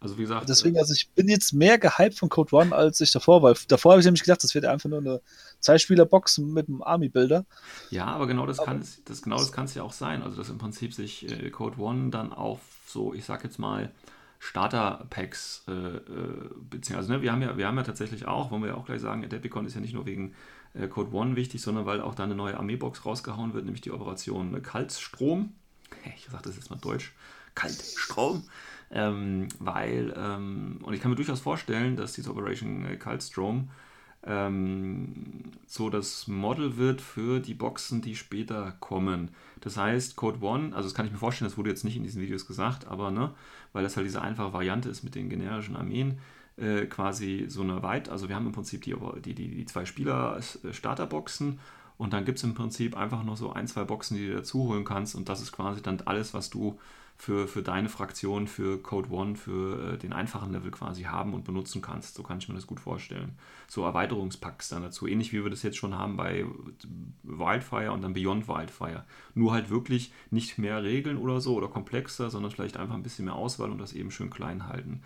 Also 0.03 0.17
wie 0.17 0.23
gesagt, 0.23 0.49
Deswegen, 0.49 0.79
also 0.79 0.95
ich 0.95 1.11
bin 1.11 1.29
jetzt 1.29 1.53
mehr 1.53 1.77
gehypt 1.79 2.19
von 2.19 2.31
Code 2.31 2.57
One, 2.57 2.75
als 2.75 3.03
ich 3.03 3.13
davor 3.13 3.43
war. 3.43 3.55
Davor 3.69 3.93
habe 3.93 4.01
ich 4.01 4.07
nämlich 4.07 4.23
gedacht, 4.23 4.43
das 4.43 4.55
wird 4.55 4.65
einfach 4.65 4.89
nur 4.89 4.99
eine 5.01 5.21
Zwei-Spieler-Box 5.61 6.39
mit 6.39 6.69
einem 6.69 6.83
Army-Builder. 6.83 7.45
Ja, 7.91 8.07
aber 8.07 8.27
genau 8.27 8.47
das 8.47 8.57
kann 8.57 8.81
es, 8.81 9.03
das 9.05 9.21
genau 9.21 9.37
das 9.37 9.53
kann 9.53 9.67
es 9.67 9.75
ja 9.75 9.83
auch 9.83 9.93
sein. 9.93 10.23
Also 10.23 10.39
dass 10.39 10.49
im 10.49 10.57
Prinzip 10.57 10.95
sich 10.95 11.31
äh, 11.31 11.51
Code 11.51 11.79
One 11.79 12.09
dann 12.11 12.33
auf 12.33 12.61
so, 12.87 13.13
ich 13.13 13.27
sag 13.27 13.45
jetzt 13.45 13.59
mal, 13.59 13.91
Starter-Packs 14.39 15.65
äh, 15.69 15.73
äh, 15.73 16.01
beziehen. 16.71 16.97
Also 16.97 17.13
ne, 17.13 17.21
wir 17.21 17.31
haben 17.31 17.43
ja, 17.43 17.59
wir 17.59 17.67
haben 17.67 17.77
ja 17.77 17.83
tatsächlich 17.83 18.27
auch, 18.27 18.51
wollen 18.51 18.63
wir 18.63 18.71
ja 18.71 18.77
auch 18.77 18.87
gleich 18.87 19.03
sagen, 19.03 19.23
Adepticon 19.23 19.67
ist 19.67 19.75
ja 19.75 19.81
nicht 19.83 19.93
nur 19.93 20.07
wegen 20.07 20.31
äh, 20.31 20.33
Code 20.89 21.13
One 21.13 21.37
wichtig, 21.37 21.63
sondern 21.63 21.87
weil 21.87 22.01
auch 22.01 22.15
da 22.15 22.25
eine 22.25 22.35
neue 22.35 22.57
Armeebox 22.57 23.05
rausgehauen 23.05 23.55
wird, 23.55 23.65
nämlich 23.65 23.81
die 23.81 23.91
Operation 23.91 24.55
äh, 24.55 24.61
Kaltstrom. 24.61 25.53
Ich 26.17 26.29
sag 26.31 26.43
das 26.43 26.57
jetzt 26.57 26.71
mal 26.71 26.77
deutsch. 26.77 27.13
Kaltstrom. 27.55 28.45
Ähm, 28.93 29.49
weil, 29.59 30.15
ähm, 30.17 30.79
und 30.83 30.95
ich 30.95 31.01
kann 31.01 31.11
mir 31.11 31.17
durchaus 31.17 31.41
vorstellen, 31.41 31.97
dass 31.97 32.13
diese 32.13 32.31
Operation 32.31 32.85
äh, 32.87 32.97
Kaltstrom 32.97 33.71
ähm, 34.25 35.53
so 35.67 35.91
das 35.91 36.29
Model 36.29 36.77
wird 36.77 37.01
für 37.01 37.41
die 37.41 37.55
Boxen, 37.55 38.03
die 38.03 38.17
später 38.17 38.73
kommen. 38.81 39.31
Das 39.61 39.77
heißt, 39.77 40.17
Code 40.17 40.45
One, 40.45 40.75
also 40.75 40.89
das 40.89 40.95
kann 40.95 41.07
ich 41.07 41.13
mir 41.13 41.19
vorstellen, 41.19 41.49
das 41.49 41.57
wurde 41.57 41.71
jetzt 41.71 41.85
nicht 41.85 41.97
in 41.97 42.03
diesen 42.03 42.21
Videos 42.21 42.47
gesagt, 42.47 42.87
aber 42.87 43.11
ne, 43.11 43.33
weil 43.73 43.83
das 43.83 43.97
halt 43.97 44.07
diese 44.07 44.23
einfache 44.23 44.53
Variante 44.53 44.89
ist 44.89 45.03
mit 45.03 45.15
den 45.15 45.29
generischen 45.29 45.77
Armeen, 45.77 46.19
äh, 46.61 46.87
quasi 46.87 47.47
so 47.49 47.63
eine 47.63 47.83
weit, 47.83 48.09
also 48.09 48.29
wir 48.29 48.37
haben 48.37 48.47
im 48.47 48.53
Prinzip 48.53 48.83
die, 48.83 48.95
die, 49.25 49.35
die, 49.35 49.49
die 49.49 49.67
zwei 49.67 49.85
Spieler 49.85 50.39
äh, 50.63 51.53
und 51.99 52.13
dann 52.13 52.25
gibt 52.25 52.39
es 52.39 52.45
im 52.45 52.55
Prinzip 52.55 52.97
einfach 52.97 53.23
noch 53.25 53.37
so 53.37 53.53
ein, 53.53 53.67
zwei 53.67 53.85
Boxen, 53.85 54.17
die 54.17 54.29
du 54.29 54.35
dazu 54.35 54.69
holen 54.69 54.85
kannst 54.85 55.15
und 55.15 55.29
das 55.29 55.41
ist 55.41 55.53
quasi 55.53 55.83
dann 55.83 56.01
alles, 56.07 56.35
was 56.35 56.51
du 56.51 56.79
für, 57.21 57.47
für 57.47 57.63
deine 57.63 57.91
Fraktion, 57.91 58.47
für 58.47 58.79
Code 58.83 59.11
One, 59.11 59.37
für 59.37 59.93
äh, 59.93 59.99
den 59.99 60.15
einfachen 60.15 60.53
Level 60.53 60.71
quasi 60.71 61.03
haben 61.03 61.35
und 61.35 61.45
benutzen 61.45 61.83
kannst. 61.83 62.15
So 62.15 62.23
kann 62.23 62.39
ich 62.39 62.49
mir 62.49 62.55
das 62.55 62.67
gut 62.67 62.81
vorstellen. 62.81 63.37
So 63.69 63.85
Erweiterungspacks 63.85 64.71
dann 64.71 64.83
dazu. 64.83 65.07
Ähnlich 65.07 65.31
wie 65.35 65.45
wir 65.45 65.51
das 65.51 65.63
jetzt 65.63 65.77
schon 65.77 65.95
haben 65.95 66.17
bei 66.17 66.47
Wildfire 67.23 67.93
und 67.93 68.01
dann 68.01 68.15
Beyond 68.15 68.49
Wildfire. 68.49 69.05
Nur 69.35 69.53
halt 69.53 69.69
wirklich 69.69 70.15
nicht 70.31 70.57
mehr 70.57 70.83
Regeln 70.83 71.19
oder 71.19 71.43
so 71.43 71.55
oder 71.57 71.69
komplexer, 71.69 72.31
sondern 72.31 72.53
vielleicht 72.53 72.79
einfach 72.79 72.95
ein 72.95 73.03
bisschen 73.03 73.27
mehr 73.27 73.35
Auswahl 73.35 73.71
und 73.71 73.79
das 73.79 73.93
eben 73.93 74.11
schön 74.11 74.31
klein 74.31 74.67
halten. 74.67 75.03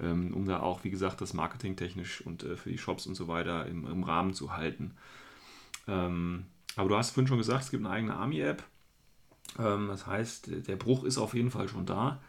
Ähm, 0.00 0.34
um 0.34 0.46
da 0.46 0.60
auch, 0.60 0.84
wie 0.84 0.90
gesagt, 0.90 1.20
das 1.20 1.32
marketingtechnisch 1.32 2.20
und 2.20 2.42
äh, 2.42 2.56
für 2.56 2.70
die 2.70 2.78
Shops 2.78 3.06
und 3.06 3.14
so 3.14 3.28
weiter 3.28 3.66
im, 3.66 3.86
im 3.86 4.02
Rahmen 4.04 4.34
zu 4.34 4.54
halten. 4.54 4.94
Ähm, 5.88 6.46
aber 6.76 6.88
du 6.88 6.96
hast 6.96 7.10
vorhin 7.10 7.28
schon 7.28 7.38
gesagt, 7.38 7.64
es 7.64 7.70
gibt 7.70 7.84
eine 7.84 7.94
eigene 7.94 8.14
Army-App. 8.14 8.62
Ähm, 9.58 9.88
das 9.88 10.06
heißt, 10.06 10.68
der 10.68 10.76
Bruch 10.76 11.04
ist 11.04 11.18
auf 11.18 11.34
jeden 11.34 11.50
Fall 11.50 11.68
schon 11.68 11.86
da. 11.86 12.20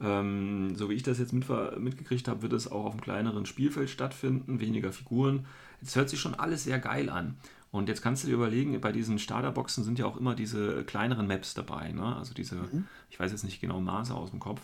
So 0.00 0.90
wie 0.90 0.94
ich 0.94 1.04
das 1.04 1.20
jetzt 1.20 1.32
mit, 1.32 1.46
mitgekriegt 1.78 2.26
habe, 2.26 2.42
wird 2.42 2.54
es 2.54 2.66
auch 2.66 2.86
auf 2.86 2.92
einem 2.92 3.02
kleineren 3.02 3.46
Spielfeld 3.46 3.88
stattfinden, 3.88 4.58
weniger 4.58 4.90
Figuren. 4.90 5.46
Es 5.80 5.94
hört 5.94 6.08
sich 6.08 6.18
schon 6.18 6.34
alles 6.34 6.64
sehr 6.64 6.80
geil 6.80 7.08
an. 7.08 7.36
Und 7.70 7.88
jetzt 7.88 8.02
kannst 8.02 8.24
du 8.24 8.26
dir 8.26 8.34
überlegen, 8.34 8.80
bei 8.80 8.90
diesen 8.90 9.20
Starterboxen 9.20 9.84
sind 9.84 10.00
ja 10.00 10.06
auch 10.06 10.16
immer 10.16 10.34
diese 10.34 10.82
kleineren 10.82 11.28
Maps 11.28 11.54
dabei. 11.54 11.92
Ne? 11.92 12.16
Also 12.16 12.34
diese, 12.34 12.68
ich 13.10 13.20
weiß 13.20 13.30
jetzt 13.30 13.44
nicht 13.44 13.60
genau 13.60 13.80
Maße 13.80 14.12
aus 14.12 14.30
dem 14.30 14.40
Kopf. 14.40 14.62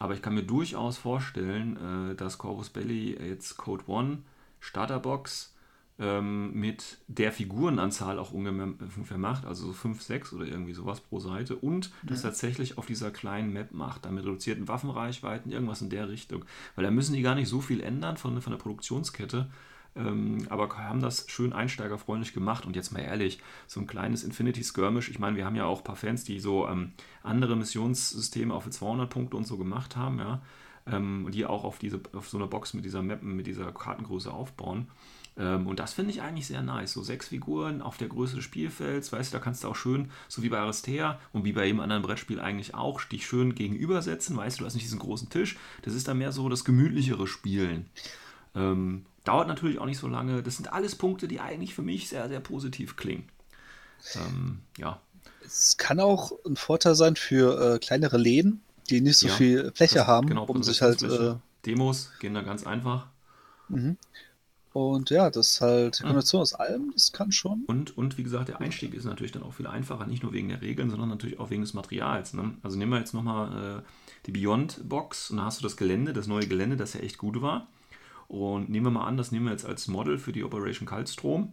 Aber 0.00 0.14
ich 0.14 0.22
kann 0.22 0.34
mir 0.34 0.42
durchaus 0.42 0.96
vorstellen, 0.96 2.10
äh, 2.10 2.14
dass 2.16 2.38
Corvus 2.38 2.70
Belly 2.70 3.16
jetzt 3.20 3.56
Code 3.58 3.84
One 3.86 4.22
Starterbox 4.58 5.54
ähm, 5.98 6.54
mit 6.54 6.98
der 7.06 7.30
Figurenanzahl 7.32 8.18
auch 8.18 8.32
ungefähr 8.32 9.18
macht, 9.18 9.44
also 9.44 9.66
so 9.66 9.72
5, 9.74 10.00
6 10.00 10.32
oder 10.32 10.46
irgendwie 10.46 10.72
sowas 10.72 11.00
pro 11.00 11.20
Seite 11.20 11.54
und 11.54 11.92
das 12.02 12.22
tatsächlich 12.22 12.78
auf 12.78 12.86
dieser 12.86 13.10
kleinen 13.10 13.52
Map 13.52 13.72
macht, 13.72 14.06
dann 14.06 14.14
mit 14.14 14.24
reduzierten 14.24 14.68
Waffenreichweiten, 14.68 15.52
irgendwas 15.52 15.82
in 15.82 15.90
der 15.90 16.08
Richtung. 16.08 16.46
Weil 16.74 16.84
da 16.84 16.90
müssen 16.90 17.12
die 17.14 17.22
gar 17.22 17.34
nicht 17.34 17.48
so 17.48 17.60
viel 17.60 17.82
ändern 17.82 18.16
von, 18.16 18.40
von 18.40 18.52
der 18.52 18.58
Produktionskette. 18.58 19.50
Ähm, 19.96 20.46
aber 20.48 20.68
haben 20.78 21.00
das 21.00 21.24
schön 21.28 21.52
einsteigerfreundlich 21.52 22.32
gemacht. 22.32 22.64
Und 22.64 22.76
jetzt 22.76 22.92
mal 22.92 23.00
ehrlich, 23.00 23.40
so 23.66 23.80
ein 23.80 23.86
kleines 23.86 24.22
Infinity 24.22 24.62
Skirmish, 24.62 25.08
ich 25.08 25.18
meine, 25.18 25.36
wir 25.36 25.44
haben 25.44 25.56
ja 25.56 25.64
auch 25.64 25.78
ein 25.78 25.84
paar 25.84 25.96
Fans, 25.96 26.24
die 26.24 26.40
so 26.40 26.68
ähm, 26.68 26.92
andere 27.22 27.56
Missionssysteme 27.56 28.60
für 28.60 28.70
200 28.70 29.10
Punkte 29.10 29.36
und 29.36 29.46
so 29.46 29.56
gemacht 29.56 29.96
haben, 29.96 30.18
ja, 30.18 30.40
ähm, 30.86 31.28
die 31.32 31.44
auch 31.44 31.64
auf, 31.64 31.78
diese, 31.78 32.00
auf 32.12 32.28
so 32.28 32.38
einer 32.38 32.46
Box 32.46 32.74
mit 32.74 32.84
dieser 32.84 33.02
Mappen, 33.02 33.36
mit 33.36 33.46
dieser 33.46 33.72
Kartengröße 33.72 34.32
aufbauen. 34.32 34.86
Ähm, 35.36 35.66
und 35.66 35.78
das 35.78 35.94
finde 35.94 36.12
ich 36.12 36.22
eigentlich 36.22 36.46
sehr 36.46 36.62
nice. 36.62 36.92
So 36.92 37.02
sechs 37.02 37.28
Figuren 37.28 37.82
auf 37.82 37.96
der 37.96 38.08
Größe 38.08 38.36
des 38.36 38.44
Spielfelds, 38.44 39.12
weißt 39.12 39.32
du, 39.32 39.38
da 39.38 39.42
kannst 39.42 39.64
du 39.64 39.68
auch 39.68 39.76
schön, 39.76 40.10
so 40.28 40.42
wie 40.42 40.48
bei 40.48 40.58
Aristea 40.58 41.18
und 41.32 41.44
wie 41.44 41.52
bei 41.52 41.66
jedem 41.66 41.80
anderen 41.80 42.02
Brettspiel 42.02 42.40
eigentlich 42.40 42.74
auch, 42.74 43.02
dich 43.02 43.26
schön 43.26 43.54
gegenübersetzen, 43.54 44.36
weißt 44.36 44.58
du, 44.58 44.62
du 44.62 44.66
hast 44.66 44.74
nicht 44.74 44.84
diesen 44.84 44.98
großen 44.98 45.30
Tisch. 45.30 45.56
Das 45.82 45.94
ist 45.94 46.08
dann 46.08 46.18
mehr 46.18 46.32
so 46.32 46.48
das 46.48 46.64
gemütlichere 46.64 47.26
Spielen. 47.26 47.86
Ähm, 48.54 49.06
dauert 49.30 49.46
natürlich 49.46 49.78
auch 49.78 49.86
nicht 49.86 49.98
so 49.98 50.08
lange. 50.08 50.42
Das 50.42 50.56
sind 50.56 50.72
alles 50.72 50.96
Punkte, 50.96 51.28
die 51.28 51.38
eigentlich 51.38 51.72
für 51.72 51.82
mich 51.82 52.08
sehr, 52.08 52.28
sehr 52.28 52.40
positiv 52.40 52.96
klingen. 52.96 53.28
Ähm, 54.16 54.58
ja. 54.76 55.00
Es 55.44 55.76
kann 55.76 56.00
auch 56.00 56.32
ein 56.44 56.56
Vorteil 56.56 56.96
sein 56.96 57.14
für 57.14 57.74
äh, 57.74 57.78
kleinere 57.78 58.18
Läden, 58.18 58.60
die 58.88 59.00
nicht 59.00 59.18
so 59.18 59.28
ja, 59.28 59.34
viel 59.34 59.72
Fläche 59.74 60.06
haben, 60.08 60.26
genau, 60.26 60.44
um 60.44 60.62
sich 60.64 60.82
halt. 60.82 61.02
Äh, 61.02 61.36
Demos 61.64 62.10
gehen 62.18 62.34
da 62.34 62.42
ganz 62.42 62.66
einfach. 62.66 63.06
Mhm. 63.68 63.96
Und 64.72 65.10
ja, 65.10 65.30
das 65.30 65.52
ist 65.52 65.60
halt 65.60 65.98
die 65.98 66.02
Kombination 66.02 66.42
aus 66.42 66.54
allem, 66.54 66.92
das 66.92 67.12
kann 67.12 67.32
schon. 67.32 67.64
Und, 67.66 67.96
und 67.96 68.18
wie 68.18 68.22
gesagt, 68.22 68.48
der 68.48 68.60
Einstieg 68.60 68.94
ist 68.94 69.04
natürlich 69.04 69.32
dann 69.32 69.42
auch 69.42 69.54
viel 69.54 69.66
einfacher, 69.66 70.06
nicht 70.06 70.22
nur 70.22 70.32
wegen 70.32 70.48
der 70.48 70.62
Regeln, 70.62 70.90
sondern 70.90 71.08
natürlich 71.08 71.38
auch 71.40 71.50
wegen 71.50 71.62
des 71.62 71.74
Materials. 71.74 72.34
Ne? 72.34 72.54
Also 72.62 72.78
nehmen 72.78 72.92
wir 72.92 72.98
jetzt 72.98 73.14
nochmal 73.14 73.80
äh, 73.80 73.82
die 74.26 74.32
Beyond 74.32 74.88
Box 74.88 75.30
und 75.30 75.38
da 75.38 75.44
hast 75.44 75.58
du 75.58 75.64
das 75.64 75.76
Gelände, 75.76 76.12
das 76.12 76.28
neue 76.28 76.46
Gelände, 76.46 76.76
das 76.76 76.94
ja 76.94 77.00
echt 77.00 77.18
gut 77.18 77.42
war. 77.42 77.66
Und 78.30 78.68
nehmen 78.68 78.86
wir 78.86 78.90
mal 78.92 79.06
an, 79.06 79.16
das 79.16 79.32
nehmen 79.32 79.46
wir 79.46 79.50
jetzt 79.50 79.66
als 79.66 79.88
Model 79.88 80.16
für 80.16 80.30
die 80.30 80.44
Operation 80.44 80.86
Kaltstrom. 80.86 81.52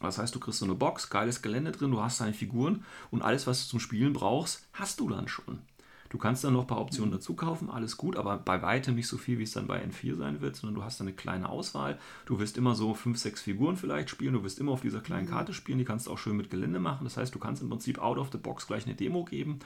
Das 0.00 0.18
heißt, 0.18 0.34
du 0.34 0.40
kriegst 0.40 0.58
so 0.58 0.64
eine 0.64 0.74
Box, 0.74 1.10
geiles 1.10 1.42
Gelände 1.42 1.70
drin, 1.70 1.92
du 1.92 2.02
hast 2.02 2.20
deine 2.20 2.34
Figuren 2.34 2.84
und 3.12 3.22
alles, 3.22 3.46
was 3.46 3.62
du 3.62 3.70
zum 3.70 3.78
Spielen 3.78 4.12
brauchst, 4.12 4.66
hast 4.72 4.98
du 4.98 5.08
dann 5.08 5.28
schon. 5.28 5.60
Du 6.08 6.18
kannst 6.18 6.42
dann 6.42 6.54
noch 6.54 6.62
ein 6.62 6.66
paar 6.66 6.80
Optionen 6.80 7.10
mhm. 7.10 7.18
dazu 7.18 7.36
kaufen, 7.36 7.70
alles 7.70 7.96
gut, 7.96 8.16
aber 8.16 8.36
bei 8.36 8.60
weitem 8.62 8.96
nicht 8.96 9.06
so 9.06 9.16
viel, 9.16 9.38
wie 9.38 9.44
es 9.44 9.52
dann 9.52 9.68
bei 9.68 9.80
N4 9.80 10.16
sein 10.16 10.40
wird, 10.40 10.56
sondern 10.56 10.74
du 10.74 10.82
hast 10.82 10.98
dann 10.98 11.06
eine 11.06 11.14
kleine 11.14 11.48
Auswahl. 11.48 12.00
Du 12.26 12.40
wirst 12.40 12.56
immer 12.56 12.74
so 12.74 12.94
fünf, 12.94 13.18
sechs 13.18 13.40
Figuren 13.40 13.76
vielleicht 13.76 14.10
spielen, 14.10 14.32
du 14.32 14.42
wirst 14.42 14.58
immer 14.58 14.72
auf 14.72 14.80
dieser 14.80 15.02
kleinen 15.02 15.26
mhm. 15.26 15.30
Karte 15.30 15.54
spielen, 15.54 15.78
die 15.78 15.84
kannst 15.84 16.08
du 16.08 16.10
auch 16.10 16.18
schön 16.18 16.36
mit 16.36 16.50
Gelände 16.50 16.80
machen. 16.80 17.04
Das 17.04 17.16
heißt, 17.16 17.32
du 17.32 17.38
kannst 17.38 17.62
im 17.62 17.68
Prinzip 17.68 18.00
out 18.00 18.18
of 18.18 18.30
the 18.32 18.38
box 18.38 18.66
gleich 18.66 18.86
eine 18.86 18.96
Demo 18.96 19.24
geben. 19.24 19.60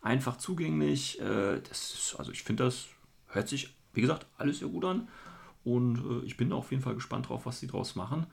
Einfach 0.00 0.38
zugänglich. 0.38 1.20
Äh, 1.20 1.58
ist, 1.58 2.14
also 2.16 2.30
ich 2.30 2.44
finde, 2.44 2.62
das 2.62 2.86
hört 3.26 3.48
sich, 3.48 3.74
wie 3.94 4.00
gesagt, 4.00 4.26
alles 4.38 4.60
sehr 4.60 4.68
gut 4.68 4.84
an. 4.84 5.08
Und 5.64 5.98
äh, 5.98 6.26
ich 6.26 6.36
bin 6.36 6.52
auf 6.52 6.70
jeden 6.70 6.82
Fall 6.82 6.94
gespannt 6.94 7.28
drauf, 7.28 7.46
was 7.46 7.60
sie 7.60 7.66
draus 7.66 7.96
machen. 7.96 8.26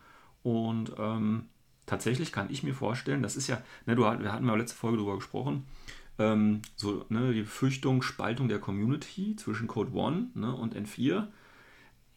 Und 0.43 0.93
ähm, 0.97 1.45
tatsächlich 1.85 2.31
kann 2.31 2.49
ich 2.49 2.63
mir 2.63 2.73
vorstellen, 2.73 3.21
das 3.21 3.35
ist 3.35 3.47
ja, 3.47 3.61
ne, 3.85 3.95
du, 3.95 4.03
wir 4.03 4.31
hatten 4.31 4.47
ja 4.47 4.55
letzte 4.55 4.77
Folge 4.77 4.97
darüber 4.97 5.15
gesprochen, 5.15 5.65
ähm, 6.17 6.61
so 6.75 7.05
ne, 7.09 7.33
die 7.33 7.41
Befürchtung, 7.41 8.01
Spaltung 8.01 8.47
der 8.47 8.59
Community 8.59 9.35
zwischen 9.35 9.67
Code 9.67 9.93
One 9.93 10.27
ne, 10.33 10.53
und 10.53 10.75
N4. 10.75 11.27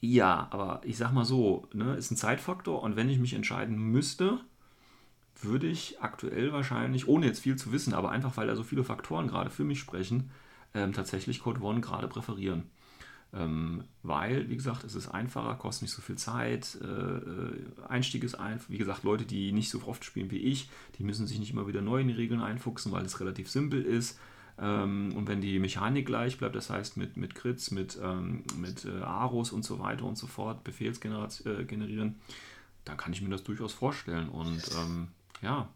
Ja, 0.00 0.48
aber 0.50 0.80
ich 0.84 0.96
sag 0.96 1.12
mal 1.12 1.24
so, 1.24 1.68
ne, 1.72 1.94
ist 1.94 2.10
ein 2.10 2.16
Zeitfaktor 2.16 2.82
und 2.82 2.96
wenn 2.96 3.08
ich 3.08 3.18
mich 3.18 3.34
entscheiden 3.34 3.76
müsste, 3.76 4.40
würde 5.40 5.66
ich 5.66 6.00
aktuell 6.00 6.52
wahrscheinlich, 6.52 7.08
ohne 7.08 7.26
jetzt 7.26 7.40
viel 7.40 7.56
zu 7.56 7.72
wissen, 7.72 7.94
aber 7.94 8.10
einfach 8.10 8.36
weil 8.36 8.46
da 8.46 8.56
so 8.56 8.62
viele 8.62 8.84
Faktoren 8.84 9.28
gerade 9.28 9.50
für 9.50 9.64
mich 9.64 9.80
sprechen, 9.80 10.30
ähm, 10.74 10.92
tatsächlich 10.92 11.40
Code 11.40 11.60
One 11.62 11.80
gerade 11.80 12.08
präferieren. 12.08 12.64
Ähm, 13.34 13.84
weil, 14.02 14.50
wie 14.50 14.56
gesagt, 14.56 14.84
es 14.84 14.94
ist 14.94 15.08
einfacher, 15.08 15.54
kostet 15.54 15.82
nicht 15.82 15.94
so 15.94 16.02
viel 16.02 16.16
Zeit. 16.16 16.76
Äh, 16.82 16.86
äh, 16.86 17.56
Einstieg 17.88 18.24
ist 18.24 18.34
einfach, 18.34 18.68
wie 18.68 18.78
gesagt, 18.78 19.04
Leute, 19.04 19.24
die 19.24 19.52
nicht 19.52 19.70
so 19.70 19.82
oft 19.86 20.04
spielen 20.04 20.30
wie 20.30 20.38
ich, 20.38 20.68
die 20.98 21.04
müssen 21.04 21.26
sich 21.26 21.38
nicht 21.38 21.52
immer 21.52 21.66
wieder 21.66 21.80
neu 21.80 22.00
in 22.00 22.08
die 22.08 22.14
Regeln 22.14 22.42
einfuchsen, 22.42 22.92
weil 22.92 23.04
es 23.06 23.20
relativ 23.20 23.50
simpel 23.50 23.82
ist. 23.82 24.18
Ähm, 24.58 25.14
und 25.16 25.28
wenn 25.28 25.40
die 25.40 25.58
Mechanik 25.58 26.04
gleich 26.04 26.36
bleibt, 26.36 26.54
das 26.54 26.68
heißt 26.68 26.98
mit, 26.98 27.16
mit 27.16 27.34
Crits, 27.34 27.70
mit, 27.70 27.98
ähm, 28.02 28.44
mit 28.56 28.84
äh, 28.84 29.00
Aros 29.00 29.50
und 29.50 29.64
so 29.64 29.78
weiter 29.78 30.04
und 30.04 30.18
so 30.18 30.26
fort, 30.26 30.62
Befehlsgenerieren, 30.62 32.08
äh, 32.08 32.32
dann 32.84 32.96
kann 32.98 33.14
ich 33.14 33.22
mir 33.22 33.30
das 33.30 33.44
durchaus 33.44 33.72
vorstellen. 33.72 34.28
Und 34.28 34.62
ähm, 34.76 35.08
ja, 35.40 35.68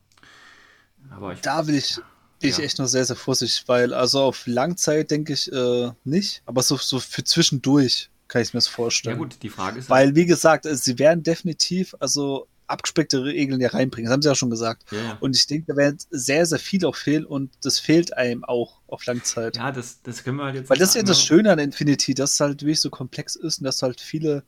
aber 1.11 1.33
ich. 1.33 1.41
Da 1.41 1.67
will 1.67 1.77
ich 1.77 2.01
bin 2.41 2.51
ja. 2.51 2.57
ich 2.57 2.65
echt 2.65 2.79
noch 2.79 2.87
sehr, 2.87 3.05
sehr 3.05 3.17
vorsichtig, 3.17 3.65
weil 3.67 3.93
also 3.95 4.21
auf 4.21 4.47
Langzeit 4.47 5.11
denke 5.11 5.33
ich 5.33 5.51
äh, 5.53 5.91
nicht, 6.05 6.43
aber 6.47 6.63
so, 6.63 6.77
so 6.77 6.99
für 7.01 7.25
zwischendurch 7.25 8.11
kann 8.29 8.43
ich 8.43 8.53
mir 8.53 8.59
das 8.59 8.67
vorstellen. 8.67 9.17
Ja 9.17 9.23
gut, 9.23 9.43
die 9.43 9.49
Frage 9.49 9.79
ist... 9.79 9.89
Weil, 9.89 10.15
wie 10.15 10.27
gesagt, 10.27 10.67
sie 10.69 10.99
werden 10.99 11.23
definitiv 11.23 11.95
also 12.01 12.49
abgespeckte 12.67 13.23
Regeln 13.23 13.61
ja 13.61 13.69
reinbringen, 13.69 14.07
das 14.07 14.13
haben 14.13 14.23
sie 14.23 14.29
ja 14.29 14.35
schon 14.35 14.51
gesagt. 14.51 14.91
Ja. 14.91 15.17
Und 15.21 15.37
ich 15.37 15.47
denke, 15.47 15.73
da 15.73 15.77
werden 15.77 15.99
sehr, 16.11 16.45
sehr 16.47 16.59
viel 16.59 16.85
auch 16.85 16.97
fehlen 16.97 17.25
und 17.25 17.53
das 17.63 17.79
fehlt 17.79 18.17
einem 18.17 18.45
auch 18.45 18.81
auf 18.89 19.07
Langzeit. 19.07 19.57
Ja, 19.57 19.71
das, 19.71 20.03
das 20.03 20.25
können 20.25 20.39
wir 20.39 20.45
halt 20.45 20.57
jetzt... 20.57 20.71
Weil 20.71 20.79
das 20.79 20.91
ist 20.91 20.97
ja 20.97 21.03
das 21.03 21.23
Schöne 21.23 21.53
an 21.53 21.61
Infinity, 21.61 22.15
dass 22.15 22.33
es 22.33 22.41
halt 22.41 22.63
wirklich 22.63 22.81
so 22.81 22.91
komplex 22.91 23.37
ist 23.37 23.59
und 23.59 23.65
dass 23.65 23.79
du 23.79 23.87
halt 23.87 24.01
viele 24.01 24.43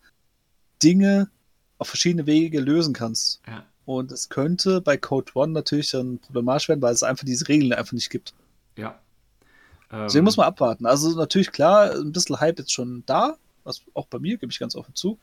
Dinge 0.83 1.31
auf 1.79 1.88
verschiedene 1.88 2.27
Wege 2.27 2.61
lösen 2.61 2.92
kannst. 2.92 3.40
Ja. 3.46 3.64
Und 3.88 4.12
es 4.12 4.29
könnte 4.29 4.83
bei 4.83 4.98
Code 4.98 5.33
One 5.33 5.55
natürlich 5.55 5.92
dann 5.92 6.18
problematisch 6.18 6.68
werden, 6.68 6.83
weil 6.83 6.92
es 6.92 7.03
einfach 7.03 7.24
diese 7.24 7.48
Regeln 7.48 7.72
einfach 7.72 7.94
nicht 7.94 8.11
gibt. 8.11 8.35
Ja. 8.77 8.98
Deswegen 9.90 10.18
ähm, 10.18 10.24
muss 10.24 10.37
man 10.37 10.44
abwarten. 10.44 10.85
Also 10.85 11.16
natürlich 11.16 11.53
klar, 11.53 11.92
ein 11.92 12.12
bisschen 12.12 12.38
Hype 12.38 12.59
ist 12.59 12.70
schon 12.70 13.03
da, 13.07 13.38
was 13.64 13.81
auch 13.94 14.07
bei 14.09 14.18
mir, 14.18 14.37
gebe 14.37 14.53
ich 14.53 14.59
ganz 14.59 14.77
offen 14.77 14.94
zu. 14.94 15.18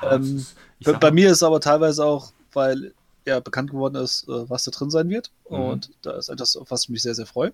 Ja, 0.00 0.14
ähm, 0.14 0.46
bei, 0.82 0.94
bei 0.94 1.10
mir 1.10 1.30
ist 1.30 1.42
aber 1.42 1.60
teilweise 1.60 2.02
auch, 2.02 2.32
weil 2.54 2.94
ja 3.26 3.40
bekannt 3.40 3.72
geworden 3.72 3.96
ist, 3.96 4.26
äh, 4.26 4.48
was 4.48 4.64
da 4.64 4.70
drin 4.70 4.88
sein 4.88 5.10
wird. 5.10 5.30
Mhm. 5.50 5.56
Und 5.58 5.90
da 6.00 6.12
ist 6.12 6.30
etwas, 6.30 6.56
auf 6.56 6.70
was 6.70 6.84
ich 6.84 6.88
mich 6.88 7.02
sehr, 7.02 7.14
sehr 7.14 7.26
freue. 7.26 7.52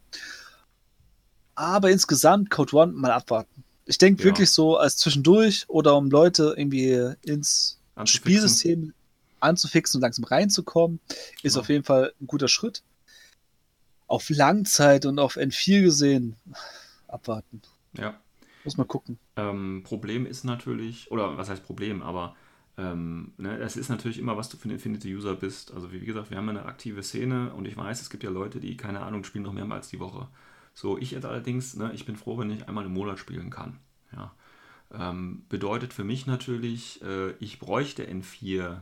Aber 1.56 1.90
insgesamt 1.90 2.50
Code 2.50 2.76
One 2.76 2.92
mal 2.92 3.10
abwarten. 3.10 3.64
Ich 3.86 3.98
denke 3.98 4.22
ja. 4.22 4.26
wirklich 4.26 4.52
so 4.52 4.76
als 4.76 4.98
zwischendurch 4.98 5.64
oder 5.66 5.96
um 5.96 6.10
Leute 6.10 6.54
irgendwie 6.56 7.12
ins 7.22 7.80
Spielsystem 8.04 8.92
anzufixen 9.44 9.98
und 9.98 10.02
langsam 10.02 10.24
reinzukommen, 10.24 11.00
ist 11.42 11.54
genau. 11.54 11.60
auf 11.60 11.68
jeden 11.68 11.84
Fall 11.84 12.12
ein 12.20 12.26
guter 12.26 12.48
Schritt. 12.48 12.82
Auf 14.06 14.28
Langzeit 14.28 15.06
und 15.06 15.18
auf 15.18 15.36
N4 15.36 15.82
gesehen, 15.82 16.36
abwarten. 17.08 17.62
Ja. 17.96 18.18
Muss 18.64 18.76
man 18.76 18.88
gucken. 18.88 19.18
Ähm, 19.36 19.82
Problem 19.84 20.26
ist 20.26 20.44
natürlich, 20.44 21.10
oder 21.10 21.36
was 21.36 21.50
heißt 21.50 21.64
Problem, 21.64 22.02
aber 22.02 22.34
ähm, 22.76 23.32
ne, 23.36 23.58
es 23.58 23.76
ist 23.76 23.88
natürlich 23.88 24.18
immer, 24.18 24.36
was 24.36 24.48
du 24.48 24.56
für 24.56 24.68
ein 24.68 24.72
Infinity-User 24.72 25.34
bist. 25.34 25.72
Also 25.72 25.92
wie 25.92 26.00
gesagt, 26.00 26.30
wir 26.30 26.38
haben 26.38 26.48
eine 26.48 26.64
aktive 26.64 27.02
Szene 27.02 27.52
und 27.54 27.66
ich 27.66 27.76
weiß, 27.76 28.00
es 28.00 28.10
gibt 28.10 28.22
ja 28.24 28.30
Leute, 28.30 28.60
die, 28.60 28.76
keine 28.76 29.00
Ahnung, 29.00 29.24
spielen 29.24 29.44
noch 29.44 29.52
mehrmals 29.52 29.88
die 29.88 30.00
Woche. 30.00 30.28
So, 30.72 30.98
ich 30.98 31.12
jetzt 31.12 31.24
allerdings, 31.24 31.76
ne, 31.76 31.92
ich 31.94 32.04
bin 32.04 32.16
froh, 32.16 32.38
wenn 32.38 32.50
ich 32.50 32.66
einmal 32.66 32.86
im 32.86 32.92
Monat 32.92 33.18
spielen 33.18 33.50
kann. 33.50 33.78
Ja. 34.12 34.34
Ähm, 34.92 35.44
bedeutet 35.48 35.92
für 35.92 36.04
mich 36.04 36.26
natürlich, 36.26 37.00
äh, 37.02 37.32
ich 37.38 37.58
bräuchte 37.58 38.04
N4 38.04 38.80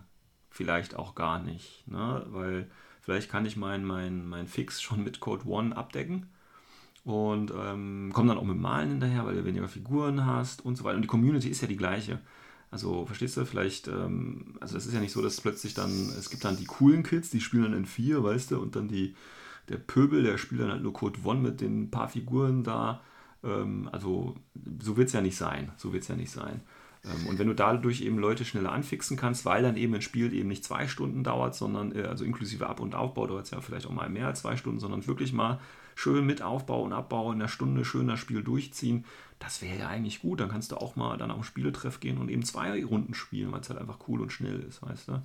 vielleicht 0.52 0.94
auch 0.94 1.14
gar 1.14 1.42
nicht, 1.42 1.84
ne? 1.88 2.24
weil 2.28 2.70
vielleicht 3.00 3.30
kann 3.30 3.46
ich 3.46 3.56
meinen 3.56 3.84
mein, 3.84 4.28
mein 4.28 4.46
Fix 4.46 4.80
schon 4.80 5.02
mit 5.02 5.18
Code 5.18 5.48
One 5.48 5.76
abdecken 5.76 6.26
und 7.04 7.52
ähm, 7.56 8.10
komme 8.12 8.28
dann 8.28 8.38
auch 8.38 8.44
mit 8.44 8.58
Malen 8.58 8.90
hinterher, 8.90 9.24
weil 9.24 9.34
du 9.34 9.44
weniger 9.44 9.68
Figuren 9.68 10.24
hast 10.24 10.64
und 10.64 10.76
so 10.76 10.84
weiter. 10.84 10.96
Und 10.96 11.02
die 11.02 11.08
Community 11.08 11.48
ist 11.48 11.62
ja 11.62 11.68
die 11.68 11.76
gleiche. 11.76 12.20
Also, 12.70 13.04
verstehst 13.06 13.36
du, 13.36 13.44
vielleicht, 13.44 13.88
ähm, 13.88 14.56
also 14.60 14.76
es 14.76 14.86
ist 14.86 14.94
ja 14.94 15.00
nicht 15.00 15.12
so, 15.12 15.20
dass 15.20 15.40
plötzlich 15.40 15.74
dann, 15.74 15.90
es 15.90 16.30
gibt 16.30 16.44
dann 16.44 16.56
die 16.56 16.64
coolen 16.64 17.02
Kids, 17.02 17.30
die 17.30 17.40
spielen 17.40 17.64
dann 17.64 17.74
in 17.74 17.86
vier, 17.86 18.22
weißt 18.22 18.52
du, 18.52 18.60
und 18.60 18.76
dann 18.76 18.88
die, 18.88 19.14
der 19.68 19.76
Pöbel, 19.78 20.22
der 20.22 20.38
spielt 20.38 20.60
dann 20.60 20.70
halt 20.70 20.82
nur 20.82 20.92
Code 20.92 21.18
One 21.24 21.40
mit 21.40 21.60
den 21.60 21.90
paar 21.90 22.08
Figuren 22.08 22.62
da. 22.62 23.02
Ähm, 23.42 23.88
also, 23.90 24.36
so 24.80 24.96
wird 24.96 25.08
es 25.08 25.14
ja 25.14 25.20
nicht 25.20 25.36
sein. 25.36 25.72
So 25.76 25.92
wird 25.92 26.02
es 26.02 26.08
ja 26.08 26.14
nicht 26.14 26.30
sein. 26.30 26.62
Ähm, 27.04 27.26
und 27.26 27.38
wenn 27.38 27.48
du 27.48 27.54
dadurch 27.54 28.00
eben 28.02 28.18
Leute 28.18 28.44
schneller 28.44 28.72
anfixen 28.72 29.16
kannst, 29.16 29.44
weil 29.44 29.62
dann 29.62 29.76
eben 29.76 29.94
ein 29.94 30.02
Spiel 30.02 30.32
eben 30.32 30.48
nicht 30.48 30.64
zwei 30.64 30.88
Stunden 30.88 31.24
dauert, 31.24 31.54
sondern 31.54 31.94
äh, 31.94 32.04
also 32.04 32.24
inklusive 32.24 32.66
Ab- 32.66 32.80
und 32.80 32.94
Aufbau 32.94 33.26
dauert 33.26 33.46
es 33.46 33.50
ja 33.50 33.60
vielleicht 33.60 33.86
auch 33.86 33.92
mal 33.92 34.08
mehr 34.08 34.26
als 34.26 34.40
zwei 34.40 34.56
Stunden, 34.56 34.80
sondern 34.80 35.06
wirklich 35.06 35.32
mal 35.32 35.60
schön 35.94 36.24
mit 36.24 36.42
Aufbau 36.42 36.82
und 36.82 36.92
Abbau 36.92 37.32
in 37.32 37.40
einer 37.40 37.48
Stunde 37.48 37.84
schön 37.84 38.08
das 38.08 38.18
Spiel 38.18 38.42
durchziehen, 38.42 39.04
das 39.38 39.60
wäre 39.60 39.78
ja 39.78 39.88
eigentlich 39.88 40.22
gut. 40.22 40.40
Dann 40.40 40.48
kannst 40.48 40.72
du 40.72 40.76
auch 40.76 40.96
mal 40.96 41.16
dann 41.18 41.30
auf 41.30 41.36
einen 41.36 41.44
Spieletreff 41.44 42.00
gehen 42.00 42.18
und 42.18 42.28
eben 42.28 42.44
zwei 42.44 42.84
Runden 42.84 43.14
spielen, 43.14 43.52
weil 43.52 43.60
es 43.60 43.68
halt 43.68 43.80
einfach 43.80 43.98
cool 44.08 44.20
und 44.20 44.32
schnell 44.32 44.60
ist, 44.60 44.82
weißt 44.82 45.08
du? 45.08 45.22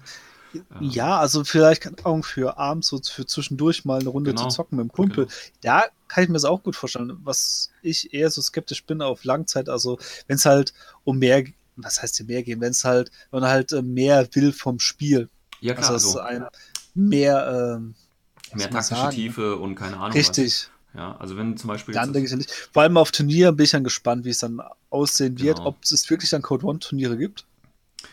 Ja, 0.79 1.19
also 1.19 1.43
vielleicht 1.43 2.05
auch 2.05 2.23
für 2.23 2.57
abends 2.57 2.87
so 2.87 2.99
für 2.99 3.25
zwischendurch 3.25 3.85
mal 3.85 3.99
eine 3.99 4.09
Runde 4.09 4.31
genau. 4.31 4.47
zu 4.47 4.55
zocken 4.55 4.77
mit 4.77 4.85
dem 4.85 4.91
Kumpel. 4.91 5.25
Genau. 5.25 5.37
Da 5.61 5.85
kann 6.07 6.23
ich 6.23 6.29
mir 6.29 6.33
das 6.33 6.45
auch 6.45 6.63
gut 6.63 6.75
vorstellen. 6.75 7.17
Was 7.23 7.71
ich 7.81 8.13
eher 8.13 8.31
so 8.31 8.41
skeptisch 8.41 8.83
bin 8.85 9.01
auf 9.01 9.23
Langzeit, 9.23 9.69
also 9.69 9.99
wenn 10.27 10.37
es 10.37 10.45
halt 10.45 10.73
um 11.03 11.19
mehr 11.19 11.43
was 11.77 12.01
heißt 12.01 12.17
hier 12.17 12.25
mehr 12.25 12.43
gehen, 12.43 12.61
wenn 12.61 12.71
es 12.71 12.83
halt, 12.83 13.11
wenn 13.31 13.41
man 13.41 13.49
halt 13.49 13.71
äh, 13.71 13.81
mehr 13.81 14.27
will 14.33 14.51
vom 14.51 14.79
Spiel. 14.79 15.29
Ja, 15.61 15.73
klar. 15.73 15.91
Also, 15.91 16.11
so. 16.11 16.19
ein 16.19 16.45
mehr, 16.93 17.75
ähm, 17.75 17.95
mehr 18.53 18.69
taktische 18.69 19.09
Tiefe 19.09 19.55
und 19.55 19.75
keine 19.75 19.97
Ahnung. 19.97 20.11
Richtig. 20.11 20.69
Was. 20.69 20.71
Ja, 20.97 21.15
also 21.17 21.37
wenn 21.37 21.57
zum 21.57 21.67
Beispiel. 21.67 21.93
Dann 21.93 22.11
denke 22.11 22.25
ich 22.25 22.31
ja 22.31 22.37
nicht. 22.37 22.51
Vor 22.51 22.81
allem 22.81 22.97
auf 22.97 23.11
Turnieren 23.11 23.55
bin 23.55 23.65
ich 23.65 23.71
dann 23.71 23.83
gespannt, 23.83 24.25
wie 24.25 24.29
es 24.29 24.39
dann 24.39 24.61
aussehen 24.89 25.39
wird, 25.39 25.57
genau. 25.57 25.69
ob 25.69 25.83
es 25.83 26.09
wirklich 26.09 26.29
dann 26.31 26.41
Code 26.41 26.65
One 26.65 26.79
Turniere 26.79 27.17
gibt. 27.17 27.45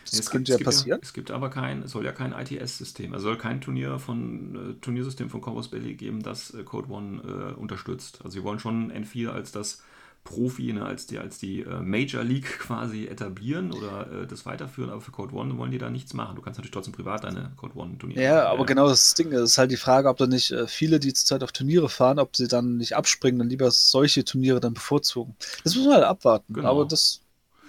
Das 0.03 0.19
es 0.19 0.29
könnte 0.29 0.51
gibt, 0.51 0.61
ja 0.61 0.69
es 0.69 0.77
passieren. 0.77 0.99
Ja, 0.99 1.03
es 1.03 1.13
gibt 1.13 1.31
aber 1.31 1.49
kein, 1.49 1.83
es 1.83 1.91
soll 1.91 2.05
ja 2.05 2.11
kein 2.11 2.31
ITS-System, 2.31 3.13
es 3.13 3.23
soll 3.23 3.37
kein 3.37 3.61
Turnier 3.61 3.97
von, 3.97 4.55
äh, 4.55 4.73
Turniersystem 4.81 5.29
von 5.29 5.41
Corvus 5.41 5.69
Belly 5.69 5.95
geben, 5.95 6.21
das 6.21 6.53
äh, 6.53 6.63
Code 6.63 6.89
One 6.91 7.21
äh, 7.23 7.59
unterstützt. 7.59 8.19
Also 8.23 8.35
wir 8.35 8.43
wollen 8.43 8.59
schon 8.59 8.91
N4 8.91 9.29
als 9.29 9.51
das 9.51 9.81
Profi, 10.25 10.73
ne, 10.73 10.85
als 10.85 11.07
die, 11.07 11.19
als 11.19 11.39
die 11.39 11.61
äh, 11.61 11.81
Major 11.81 12.23
League 12.23 12.45
quasi 12.59 13.07
etablieren 13.07 13.71
oder 13.71 14.23
äh, 14.23 14.27
das 14.27 14.45
weiterführen, 14.45 14.89
aber 14.89 15.01
für 15.01 15.11
Code 15.11 15.35
One 15.35 15.57
wollen 15.57 15.71
die 15.71 15.77
da 15.77 15.89
nichts 15.89 16.13
machen. 16.13 16.35
Du 16.35 16.41
kannst 16.41 16.59
natürlich 16.59 16.73
trotzdem 16.73 16.93
privat 16.93 17.23
deine 17.23 17.53
Code 17.57 17.77
One 17.77 17.97
Turniere 17.97 18.23
Ja, 18.23 18.35
machen. 18.35 18.47
aber 18.47 18.65
genau 18.65 18.87
das 18.89 19.13
Ding 19.13 19.31
ist 19.31 19.57
halt 19.57 19.71
die 19.71 19.77
Frage, 19.77 20.09
ob 20.09 20.17
da 20.17 20.27
nicht 20.27 20.51
äh, 20.51 20.67
viele, 20.67 20.99
die 20.99 21.13
zurzeit 21.13 21.43
auf 21.43 21.51
Turniere 21.53 21.89
fahren, 21.89 22.19
ob 22.19 22.35
sie 22.35 22.47
dann 22.47 22.77
nicht 22.77 22.95
abspringen 22.95 23.41
und 23.41 23.49
lieber 23.49 23.71
solche 23.71 24.25
Turniere 24.25 24.59
dann 24.59 24.73
bevorzugen. 24.73 25.35
Das 25.63 25.75
muss 25.75 25.85
man 25.85 25.95
halt 25.95 26.05
abwarten. 26.05 26.53
Genau. 26.53 26.69
Aber 26.71 26.85
das 26.85 27.21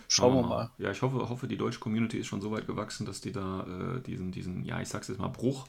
schauen 0.09 0.35
wir 0.35 0.43
mal. 0.47 0.71
Ja, 0.79 0.91
ich 0.91 1.03
hoffe, 1.03 1.29
hoffe, 1.29 1.49
die 1.49 1.57
deutsche 1.57 1.81
Community 1.81 2.19
ist 2.19 2.27
schon 2.27 2.41
so 2.41 2.51
weit 2.51 2.67
gewachsen, 2.67 3.07
dass 3.07 3.21
die 3.21 3.33
da 3.33 3.97
äh, 3.97 4.01
diesen, 4.01 4.31
diesen, 4.33 4.65
ja, 4.65 4.81
ich 4.81 4.89
sag's 4.89 5.09
jetzt 5.09 5.19
mal, 5.19 5.29
Bruch, 5.29 5.67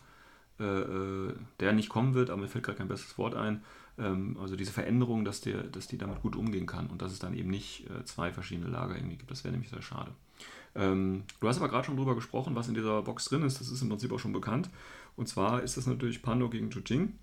äh, 0.60 0.64
äh, 0.66 1.34
der 1.60 1.74
nicht 1.74 1.90
kommen 1.90 2.14
wird, 2.14 2.30
aber 2.30 2.42
mir 2.42 2.48
fällt 2.50 2.66
gerade 2.66 2.78
kein 2.80 2.88
besseres 2.88 3.18
Wort 3.18 3.36
ein, 3.36 3.64
also 4.40 4.56
diese 4.56 4.72
Veränderung, 4.72 5.26
dass, 5.26 5.42
der, 5.42 5.64
dass 5.64 5.88
die 5.88 5.98
damit 5.98 6.22
gut 6.22 6.36
umgehen 6.36 6.66
kann 6.66 6.88
und 6.88 7.02
dass 7.02 7.12
es 7.12 7.20
dann 7.20 7.36
eben 7.36 7.50
nicht 7.50 7.90
äh, 7.90 8.06
zwei 8.06 8.32
verschiedene 8.32 8.70
Lager 8.70 8.96
irgendwie 8.96 9.18
gibt. 9.18 9.32
Das 9.32 9.44
wäre 9.44 9.52
nämlich 9.52 9.72
sehr 9.72 9.82
schade. 9.82 10.12
Ähm, 10.76 11.24
du 11.40 11.48
hast 11.48 11.58
aber 11.58 11.70
gerade 11.70 11.86
schon 11.86 11.98
drüber 11.98 12.16
gesprochen, 12.16 12.56
was 12.56 12.68
in 12.68 12.76
dieser 12.76 13.02
Box 13.02 13.26
drin 13.26 13.44
ist. 13.44 13.60
Das 13.60 13.70
ist 13.70 13.82
im 13.82 13.90
Prinzip 13.90 14.12
auch 14.12 14.20
schon 14.20 14.34
bekannt. 14.34 14.70
Und 15.16 15.28
zwar 15.28 15.64
ist 15.64 15.78
das 15.78 15.88
natürlich 15.88 16.22
Pando 16.22 16.50
gegen 16.50 16.70
Jujing. 16.70 17.14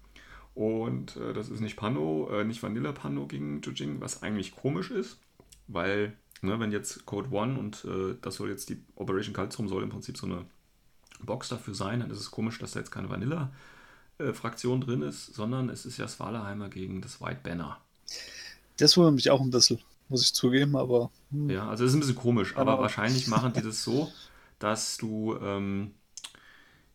Und 0.55 1.17
äh, 1.17 1.33
das 1.33 1.49
ist 1.49 1.61
nicht 1.61 1.77
Pando, 1.77 2.29
äh, 2.33 2.45
nicht 2.45 2.63
Vanilla 2.63 2.93
Pando 2.93 3.27
gegen 3.27 3.61
Jujing, 3.61 4.01
was 4.01 4.23
eigentlich 4.23 4.55
komisch 4.55 4.91
ist, 4.91 5.19
weil, 5.67 6.17
ne, 6.43 6.61
wenn 6.61 6.71
jetzt 6.73 7.07
Code 7.07 7.31
One 7.31 7.59
und 7.59 7.85
äh, 7.85 8.17
das 8.21 8.37
soll 8.37 8.51
jetzt 8.51 8.69
die 8.71 8.81
Operation 8.95 9.35
Kaltrum 9.35 9.69
soll 9.69 9.83
im 9.83 9.91
Prinzip 9.91 10.17
so 10.17 10.27
eine 10.27 10.45
Box 11.21 11.49
dafür 11.49 11.75
sein, 11.75 12.01
dann 12.01 12.11
ist 12.11 12.21
es 12.21 12.31
komisch, 12.31 12.59
dass 12.59 12.73
da 12.73 12.81
jetzt 12.81 12.91
keine 12.91 13.11
Vanilla-Fraktion 14.19 14.81
drin 14.81 15.03
ist, 15.03 15.35
sondern 15.35 15.69
es 15.69 15.87
ist 15.87 15.99
ja 15.99 16.09
Svalaheimer 16.09 16.69
gegen 16.69 17.01
das 17.01 17.21
White 17.21 17.41
Banner. 17.43 17.79
Das 18.77 18.97
wundert 18.97 19.15
mich 19.15 19.31
auch 19.31 19.41
ein 19.41 19.51
bisschen, 19.51 19.79
muss 20.09 20.23
ich 20.23 20.35
zugeben, 20.35 20.77
aber 20.77 21.11
hm, 21.31 21.51
Ja, 21.51 21.69
also 21.69 21.85
das 21.85 21.93
ist 21.93 21.97
ein 21.97 22.01
bisschen 22.01 22.17
komisch, 22.17 22.57
aber 22.57 22.73
Aber- 22.73 22.83
wahrscheinlich 22.83 23.27
machen 23.29 23.53
die 23.53 23.63
das 23.63 23.83
so, 23.83 24.11
dass 24.59 24.97
du, 24.99 25.37
ähm, 25.41 25.93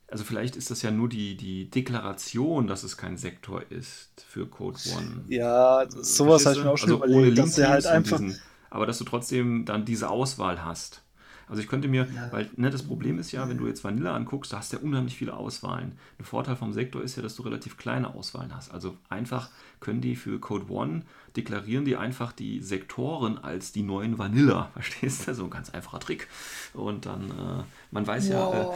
also 0.08 0.24
vielleicht 0.24 0.56
ist 0.56 0.72
das 0.72 0.82
ja 0.82 0.92
nur 0.92 1.08
die, 1.10 1.36
die 1.38 1.70
Deklaration, 1.70 2.68
dass 2.68 2.84
es 2.84 2.98
kein 2.98 3.18
Sektor 3.18 3.62
ist 3.70 4.10
für 4.28 4.48
Code 4.48 4.80
One. 4.96 5.24
ja, 5.28 5.86
sowas 5.90 6.46
habe 6.46 6.58
ich 6.58 6.64
mir 6.64 6.72
auch 6.72 6.78
schon 6.78 6.92
also 6.94 7.04
ohne 7.04 7.28
überlegt, 7.28 7.38
dass 7.38 7.56
sie 7.56 7.68
halt 7.68 7.86
einfach. 7.86 8.18
diesen, 8.20 8.40
aber 8.70 8.86
dass 8.86 8.98
du 8.98 9.04
trotzdem 9.04 9.66
dann 9.66 9.86
diese 9.86 10.10
Auswahl 10.10 10.64
hast. 10.64 11.02
Also 11.50 11.62
ich 11.62 11.68
könnte 11.68 11.88
mir, 11.88 12.08
Ja. 12.16 12.32
weil 12.32 12.50
ne, 12.56 12.70
das 12.70 12.84
Problem 12.84 13.20
ist 13.20 13.32
ja, 13.32 13.50
wenn 13.50 13.58
du 13.58 13.68
jetzt 13.68 13.84
Vanilla 13.84 14.16
anguckst, 14.16 14.54
da 14.54 14.58
hast 14.58 14.72
du 14.72 14.78
ja 14.78 14.84
unheimlich 14.84 15.16
viele 15.18 15.34
Auswahlen. 15.36 15.94
Ein 16.20 16.26
Vorteil 16.26 16.56
vom 16.56 16.72
Sektor 16.74 17.02
ist 17.02 17.16
ja, 17.16 17.24
dass 17.24 17.36
du 17.36 17.44
relativ 17.44 17.76
kleine 17.78 18.14
Auswahlen 18.14 18.56
hast. 18.56 18.72
Also 18.72 18.96
einfach 19.10 19.50
können 19.80 20.00
die 20.02 20.16
für 20.16 20.40
Code 20.40 20.72
One 20.72 21.02
deklarieren 21.36 21.86
die 21.86 21.96
einfach 21.96 22.32
die 22.32 22.62
Sektoren 22.62 23.38
als 23.38 23.72
die 23.72 23.84
neuen 23.84 24.18
Vanilla. 24.18 24.70
Verstehst 24.74 25.28
du? 25.28 25.34
So 25.36 25.44
ein 25.46 25.50
ganz 25.50 25.70
einfacher 25.70 26.00
Trick. 26.00 26.28
Und 26.74 27.06
dann, 27.06 27.30
äh, 27.30 27.64
man 27.92 28.06
weiß 28.08 28.30
ja, 28.30 28.62
äh, 28.62 28.68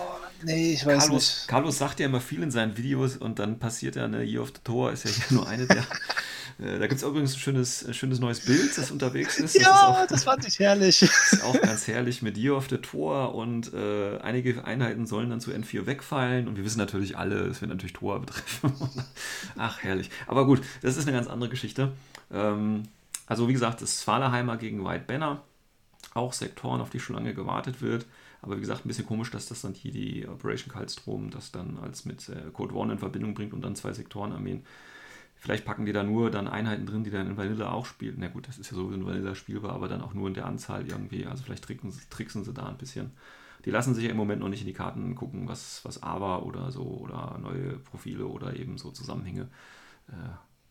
nee, 0.43 0.73
ich 0.73 0.85
weiß 0.85 1.05
Carlos, 1.05 1.37
nicht. 1.37 1.47
Carlos 1.47 1.77
sagt 1.77 1.99
ja 1.99 2.05
immer 2.07 2.21
viel 2.21 2.41
in 2.43 2.51
seinen 2.51 2.77
Videos 2.77 3.17
und 3.17 3.39
dann 3.39 3.59
passiert 3.59 3.95
ja, 3.95 4.07
ne, 4.07 4.23
Year 4.23 4.41
of 4.41 4.49
the 4.49 4.61
Tor 4.63 4.91
ist 4.91 5.05
ja 5.05 5.11
hier 5.11 5.37
nur 5.37 5.47
eine 5.47 5.67
der. 5.67 5.77
äh, 6.59 6.79
da 6.79 6.87
gibt 6.87 7.01
es 7.01 7.03
übrigens 7.03 7.33
ein 7.35 7.39
schönes, 7.39 7.85
ein 7.85 7.93
schönes 7.93 8.19
neues 8.19 8.39
Bild, 8.41 8.77
das 8.77 8.91
unterwegs 8.91 9.37
ist. 9.39 9.55
Das 9.55 9.61
ist 9.61 9.61
Ja, 9.61 9.87
auch, 9.87 10.07
das 10.07 10.23
fand 10.23 10.47
ich 10.47 10.57
herrlich. 10.59 11.01
ist 11.03 11.43
auch 11.43 11.59
ganz 11.61 11.87
herrlich 11.87 12.21
mit 12.21 12.37
Year 12.37 12.55
of 12.55 12.67
the 12.69 12.77
Tor 12.77 13.35
und 13.35 13.73
äh, 13.73 14.17
einige 14.19 14.65
Einheiten 14.65 15.05
sollen 15.05 15.29
dann 15.29 15.39
zu 15.41 15.51
N4 15.51 15.85
wegfallen 15.85 16.47
und 16.47 16.57
wir 16.57 16.63
wissen 16.65 16.79
natürlich 16.79 17.17
alle, 17.17 17.45
es 17.47 17.61
wird 17.61 17.69
natürlich 17.69 17.93
Tor 17.93 18.19
betreffen. 18.19 18.73
Ach, 19.57 19.79
herrlich. 19.83 20.09
Aber 20.27 20.45
gut, 20.45 20.61
das 20.81 20.97
ist 20.97 21.07
eine 21.07 21.15
ganz 21.15 21.27
andere 21.27 21.49
Geschichte. 21.49 21.91
Ähm, 22.33 22.83
also 23.27 23.47
wie 23.47 23.53
gesagt, 23.53 23.81
das 23.81 23.99
Svalaheimer 23.99 24.57
gegen 24.57 24.83
White 24.83 25.05
Banner, 25.07 25.41
auch 26.13 26.33
Sektoren, 26.33 26.81
auf 26.81 26.89
die 26.89 26.99
schon 26.99 27.15
lange 27.15 27.33
gewartet 27.33 27.81
wird. 27.81 28.05
Aber 28.41 28.57
wie 28.57 28.61
gesagt, 28.61 28.85
ein 28.85 28.89
bisschen 28.89 29.05
komisch, 29.05 29.31
dass 29.31 29.47
das 29.47 29.61
dann 29.61 29.73
hier 29.73 29.91
die 29.91 30.27
Operation 30.27 30.71
Kaltstrom 30.73 31.29
das 31.29 31.51
dann 31.51 31.79
als 31.81 32.05
mit 32.05 32.27
äh, 32.29 32.51
Code 32.51 32.75
One 32.75 32.93
in 32.93 32.99
Verbindung 32.99 33.33
bringt 33.33 33.53
und 33.53 33.61
dann 33.61 33.75
zwei 33.75 33.93
Sektorenarmeen. 33.93 34.63
Vielleicht 35.35 35.65
packen 35.65 35.85
die 35.85 35.93
da 35.93 36.03
nur 36.03 36.31
dann 36.31 36.47
Einheiten 36.47 36.85
drin, 36.85 37.03
die 37.03 37.11
dann 37.11 37.27
in 37.27 37.37
Vanilla 37.37 37.71
auch 37.71 37.85
spielen. 37.85 38.15
Na 38.19 38.27
gut, 38.27 38.47
das 38.47 38.57
ist 38.57 38.71
ja 38.71 38.77
sowieso 38.77 38.95
in 38.95 39.05
Vanilla 39.05 39.35
spielbar, 39.35 39.73
aber 39.73 39.87
dann 39.87 40.01
auch 40.01 40.13
nur 40.13 40.27
in 40.27 40.33
der 40.33 40.45
Anzahl 40.45 40.87
irgendwie. 40.87 41.25
Also 41.25 41.43
vielleicht 41.43 41.65
tricksen, 41.65 41.91
sie- 41.91 42.01
tricksen 42.09 42.43
sie 42.45 42.53
da 42.53 42.67
ein 42.67 42.77
bisschen. 42.77 43.11
Die 43.65 43.71
lassen 43.71 43.93
sich 43.95 44.05
ja 44.05 44.11
im 44.11 44.17
Moment 44.17 44.41
noch 44.41 44.49
nicht 44.49 44.61
in 44.61 44.67
die 44.67 44.73
Karten 44.73 45.15
gucken, 45.15 45.47
was, 45.47 45.83
was 45.83 46.03
AVA 46.03 46.39
oder 46.39 46.71
so 46.71 46.83
oder 46.83 47.37
neue 47.41 47.77
Profile 47.77 48.25
oder 48.27 48.55
eben 48.55 48.77
so 48.77 48.91
Zusammenhänge 48.91 49.47
äh, 50.09 50.13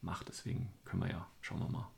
macht. 0.02 0.28
Deswegen 0.28 0.68
können 0.84 1.02
wir 1.02 1.10
ja, 1.10 1.26
schauen 1.40 1.60
wir 1.60 1.68
mal. 1.68 1.88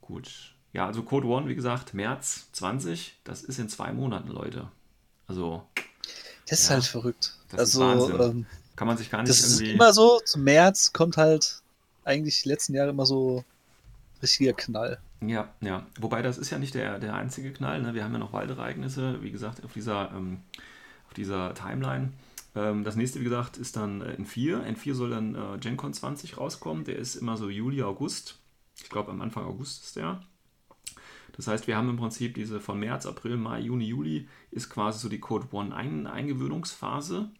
Gut. 0.00 0.54
Ja, 0.72 0.86
also 0.86 1.02
Code 1.02 1.26
One, 1.26 1.48
wie 1.48 1.54
gesagt, 1.54 1.94
März 1.94 2.48
20, 2.52 3.18
das 3.24 3.42
ist 3.42 3.58
in 3.58 3.68
zwei 3.68 3.92
Monaten, 3.92 4.28
Leute. 4.28 4.68
Also 5.26 5.66
Das 6.48 6.60
ist 6.60 6.68
Ja, 6.68 6.74
halt 6.74 6.84
verrückt. 6.84 7.36
das 7.50 7.70
ist 7.70 7.80
also, 7.80 8.18
ähm, 8.20 8.46
kann 8.76 8.86
man 8.86 8.96
sich 8.96 9.10
gar 9.10 9.18
nicht 9.22 9.30
das 9.30 9.40
ist 9.40 9.60
immer 9.60 9.92
so, 9.92 10.20
zum 10.24 10.44
März 10.44 10.92
kommt 10.92 11.16
halt 11.16 11.62
eigentlich 12.04 12.42
die 12.42 12.48
letzten 12.48 12.74
Jahre 12.74 12.90
immer 12.90 13.06
so 13.06 13.44
richtiger 14.22 14.52
Knall. 14.52 14.98
Ja, 15.20 15.48
ja. 15.60 15.86
Wobei 15.98 16.22
das 16.22 16.38
ist 16.38 16.50
ja 16.50 16.58
nicht 16.58 16.74
der, 16.74 16.98
der 16.98 17.14
einzige 17.14 17.52
Knall. 17.52 17.82
Ne? 17.82 17.94
Wir 17.94 18.04
haben 18.04 18.12
ja 18.12 18.18
noch 18.18 18.32
weitere 18.32 18.60
Ereignisse, 18.60 19.22
wie 19.22 19.30
gesagt, 19.30 19.64
auf 19.64 19.72
dieser, 19.72 20.10
ähm, 20.12 20.40
auf 21.06 21.14
dieser 21.14 21.52
Timeline. 21.54 22.12
Ähm, 22.54 22.84
das 22.84 22.96
nächste, 22.96 23.20
wie 23.20 23.24
gesagt, 23.24 23.56
ist 23.56 23.76
dann 23.76 24.00
äh, 24.00 24.16
N4. 24.18 24.64
N4 24.64 24.94
soll 24.94 25.10
dann 25.10 25.34
äh, 25.34 25.58
GenCon 25.58 25.92
20 25.92 26.38
rauskommen. 26.38 26.84
Der 26.84 26.96
ist 26.96 27.16
immer 27.16 27.36
so 27.36 27.48
Juli, 27.48 27.82
August. 27.82 28.40
Ich 28.82 28.88
glaube, 28.88 29.10
am 29.10 29.20
Anfang 29.20 29.44
August 29.44 29.84
ist 29.84 29.96
der. 29.96 30.20
Das 31.36 31.46
heißt, 31.46 31.66
wir 31.66 31.76
haben 31.76 31.88
im 31.88 31.96
Prinzip 31.96 32.34
diese 32.34 32.60
von 32.60 32.78
März, 32.78 33.06
April, 33.06 33.36
Mai, 33.36 33.60
Juni, 33.60 33.86
Juli 33.86 34.28
ist 34.50 34.68
quasi 34.68 34.98
so 34.98 35.08
die 35.08 35.20
Code 35.20 35.48
One 35.52 35.74
Ein 35.74 36.06
Eingewöhnungsphase. 36.06 37.30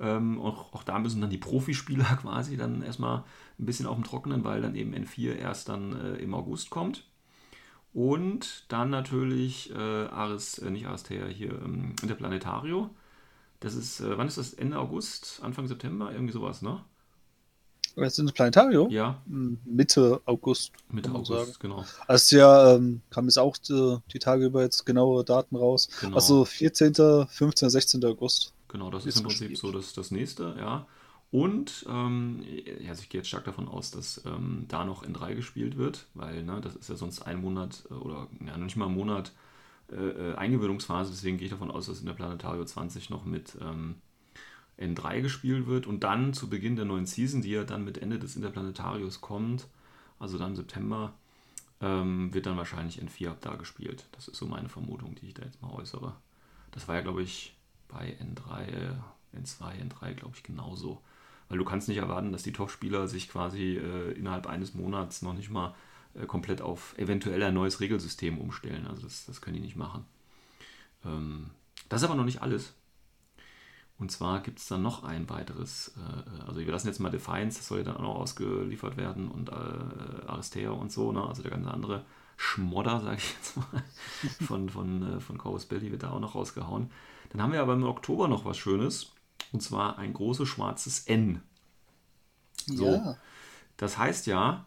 Ähm, 0.00 0.40
auch, 0.40 0.72
auch 0.72 0.82
da 0.82 0.98
müssen 0.98 1.20
dann 1.20 1.30
die 1.30 1.38
Profispieler 1.38 2.04
quasi 2.22 2.56
dann 2.56 2.82
erstmal 2.82 3.24
ein 3.58 3.66
bisschen 3.66 3.86
auf 3.86 3.96
dem 3.96 4.04
Trockenen, 4.04 4.44
weil 4.44 4.62
dann 4.62 4.74
eben 4.74 4.94
N4 4.94 5.34
erst 5.34 5.68
dann 5.68 5.92
äh, 5.92 6.16
im 6.16 6.34
August 6.34 6.70
kommt. 6.70 7.04
Und 7.92 8.64
dann 8.68 8.90
natürlich 8.90 9.72
äh, 9.74 9.74
Aris, 9.74 10.58
äh, 10.58 10.70
nicht 10.70 10.86
Aristea, 10.86 11.26
hier 11.26 11.50
ähm, 11.50 11.94
Interplanetario. 12.02 12.90
Das 13.60 13.74
ist, 13.74 14.00
äh, 14.00 14.16
wann 14.18 14.28
ist 14.28 14.38
das? 14.38 14.52
Ende 14.54 14.78
August, 14.78 15.40
Anfang 15.42 15.66
September? 15.68 16.12
Irgendwie 16.12 16.32
sowas, 16.32 16.62
ne? 16.62 16.84
Jetzt 17.96 18.18
in 18.18 18.26
das 18.26 18.32
Planetario? 18.34 18.88
Ja, 18.90 19.20
Hm, 19.26 19.58
Mitte 19.64 20.20
August. 20.24 20.72
Mitte 20.88 21.10
August, 21.12 21.58
genau. 21.58 21.84
Also 22.06 22.36
ja, 22.36 22.74
ähm, 22.76 23.02
kam 23.10 23.24
jetzt 23.26 23.38
auch 23.38 23.56
die, 23.56 23.98
die 24.12 24.18
Tage 24.20 24.46
über 24.46 24.62
jetzt 24.62 24.86
genaue 24.86 25.24
Daten 25.24 25.56
raus. 25.56 25.88
Genau. 26.00 26.14
Also 26.14 26.44
14., 26.44 27.26
15., 27.28 27.70
16. 27.70 28.04
August. 28.04 28.54
Genau, 28.68 28.90
das 28.90 29.06
Ist 29.06 29.16
ist 29.16 29.16
im 29.16 29.24
Prinzip 29.24 29.48
gespielt. 29.50 29.58
so 29.58 29.72
das, 29.72 29.92
das 29.94 30.10
nächste, 30.10 30.54
ja. 30.58 30.86
Und 31.30 31.84
ähm, 31.88 32.42
ja, 32.80 32.90
also 32.90 33.02
ich 33.02 33.08
gehe 33.10 33.20
jetzt 33.20 33.28
stark 33.28 33.44
davon 33.44 33.68
aus, 33.68 33.90
dass 33.90 34.22
ähm, 34.24 34.64
da 34.68 34.84
noch 34.84 35.02
in 35.02 35.12
3 35.12 35.34
gespielt 35.34 35.76
wird, 35.76 36.06
weil 36.14 36.42
ne, 36.42 36.60
das 36.62 36.74
ist 36.76 36.88
ja 36.88 36.96
sonst 36.96 37.22
ein 37.22 37.40
Monat 37.40 37.84
äh, 37.90 37.94
oder 37.94 38.28
ja, 38.46 38.56
nicht 38.56 38.76
mal 38.76 38.86
ein 38.86 38.94
Monat 38.94 39.32
äh, 39.90 39.96
äh, 39.96 40.34
Eingewöhnungsphase, 40.34 41.10
deswegen 41.10 41.38
gehe 41.38 41.46
ich 41.46 41.52
davon 41.52 41.70
aus, 41.70 41.86
dass 41.86 42.00
in 42.00 42.06
der 42.06 42.12
Planetario 42.12 42.64
20 42.64 43.10
noch 43.10 43.24
mit 43.24 43.56
ähm, 43.60 43.96
N3 44.78 45.22
gespielt 45.22 45.66
wird 45.66 45.86
und 45.86 46.04
dann 46.04 46.34
zu 46.34 46.48
Beginn 46.48 46.76
der 46.76 46.84
neuen 46.84 47.06
Season, 47.06 47.42
die 47.42 47.50
ja 47.50 47.64
dann 47.64 47.84
mit 47.84 47.98
Ende 47.98 48.18
des 48.18 48.36
Interplanetarios 48.36 49.20
kommt, 49.20 49.66
also 50.18 50.38
dann 50.38 50.50
im 50.50 50.56
September, 50.56 51.14
ähm, 51.80 52.32
wird 52.34 52.46
dann 52.46 52.56
wahrscheinlich 52.56 53.00
N4 53.00 53.30
ab 53.30 53.38
da 53.40 53.56
gespielt. 53.56 54.06
Das 54.12 54.28
ist 54.28 54.36
so 54.36 54.46
meine 54.46 54.68
Vermutung, 54.68 55.14
die 55.14 55.28
ich 55.28 55.34
da 55.34 55.42
jetzt 55.42 55.62
mal 55.62 55.72
äußere. 55.72 56.14
Das 56.72 56.88
war 56.88 56.96
ja, 56.96 57.00
glaube 57.00 57.22
ich, 57.22 57.56
bei 57.88 58.16
N3, 58.20 58.66
äh, 58.66 59.36
N2, 59.36 59.88
N3, 59.88 60.14
glaube 60.14 60.34
ich, 60.36 60.42
genauso. 60.42 61.00
Weil 61.48 61.58
du 61.58 61.64
kannst 61.64 61.88
nicht 61.88 61.98
erwarten, 61.98 62.32
dass 62.32 62.42
die 62.42 62.52
Top-Spieler 62.52 63.08
sich 63.08 63.28
quasi 63.28 63.78
äh, 63.78 64.12
innerhalb 64.12 64.46
eines 64.46 64.74
Monats 64.74 65.22
noch 65.22 65.34
nicht 65.34 65.50
mal 65.50 65.74
komplett 66.26 66.62
auf 66.62 66.96
eventuell 66.98 67.42
ein 67.42 67.54
neues 67.54 67.80
Regelsystem 67.80 68.38
umstellen. 68.38 68.86
Also 68.86 69.02
das, 69.02 69.26
das 69.26 69.40
können 69.40 69.56
die 69.56 69.62
nicht 69.62 69.76
machen. 69.76 70.04
Ähm, 71.04 71.50
das 71.88 72.02
ist 72.02 72.08
aber 72.08 72.16
noch 72.16 72.24
nicht 72.24 72.42
alles. 72.42 72.74
Und 73.98 74.12
zwar 74.12 74.40
gibt 74.40 74.60
es 74.60 74.68
dann 74.68 74.82
noch 74.82 75.02
ein 75.02 75.28
weiteres, 75.28 75.92
äh, 75.96 76.46
also 76.46 76.60
wir 76.60 76.70
lassen 76.70 76.86
jetzt 76.86 77.00
mal 77.00 77.10
Defiance, 77.10 77.58
das 77.58 77.66
soll 77.66 77.78
ja 77.78 77.84
dann 77.84 77.96
auch 77.96 78.02
noch 78.02 78.14
ausgeliefert 78.16 78.96
werden 78.96 79.28
und 79.28 79.48
äh, 79.48 80.26
Aristea 80.26 80.70
und 80.70 80.92
so, 80.92 81.10
ne? 81.10 81.26
also 81.26 81.42
der 81.42 81.50
ganze 81.50 81.70
andere 81.70 82.04
Schmodder, 82.36 83.00
sage 83.00 83.16
ich 83.16 83.34
jetzt 83.34 83.56
mal, 83.56 83.84
von, 84.46 84.68
von, 84.68 85.16
äh, 85.16 85.20
von 85.20 85.36
Corvus 85.36 85.66
Belly 85.66 85.90
wird 85.90 86.04
da 86.04 86.10
auch 86.10 86.20
noch 86.20 86.36
rausgehauen. 86.36 86.90
Dann 87.30 87.42
haben 87.42 87.52
wir 87.52 87.60
aber 87.60 87.74
im 87.74 87.82
Oktober 87.82 88.28
noch 88.28 88.44
was 88.44 88.56
Schönes, 88.56 89.10
und 89.52 89.62
zwar 89.62 89.98
ein 89.98 90.14
großes 90.14 90.48
schwarzes 90.48 91.06
N. 91.06 91.42
So. 92.66 92.86
Ja. 92.86 93.16
Das 93.76 93.98
heißt 93.98 94.26
ja, 94.26 94.64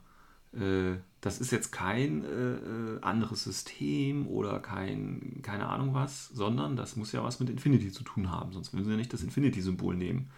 äh, 0.53 0.97
das 1.21 1.39
ist 1.39 1.51
jetzt 1.51 1.71
kein 1.71 2.25
äh, 2.25 2.55
äh, 2.55 3.01
anderes 3.01 3.43
System 3.43 4.27
oder 4.27 4.59
kein, 4.59 5.39
keine 5.43 5.67
Ahnung 5.67 5.93
was, 5.93 6.27
sondern 6.29 6.75
das 6.75 6.95
muss 6.95 7.11
ja 7.11 7.23
was 7.23 7.39
mit 7.39 7.49
Infinity 7.49 7.91
zu 7.91 8.03
tun 8.03 8.31
haben, 8.31 8.51
sonst 8.51 8.73
würden 8.73 8.85
sie 8.85 8.91
ja 8.91 8.97
nicht 8.97 9.13
das 9.13 9.23
Infinity-Symbol 9.23 9.95
nehmen. 9.95 10.29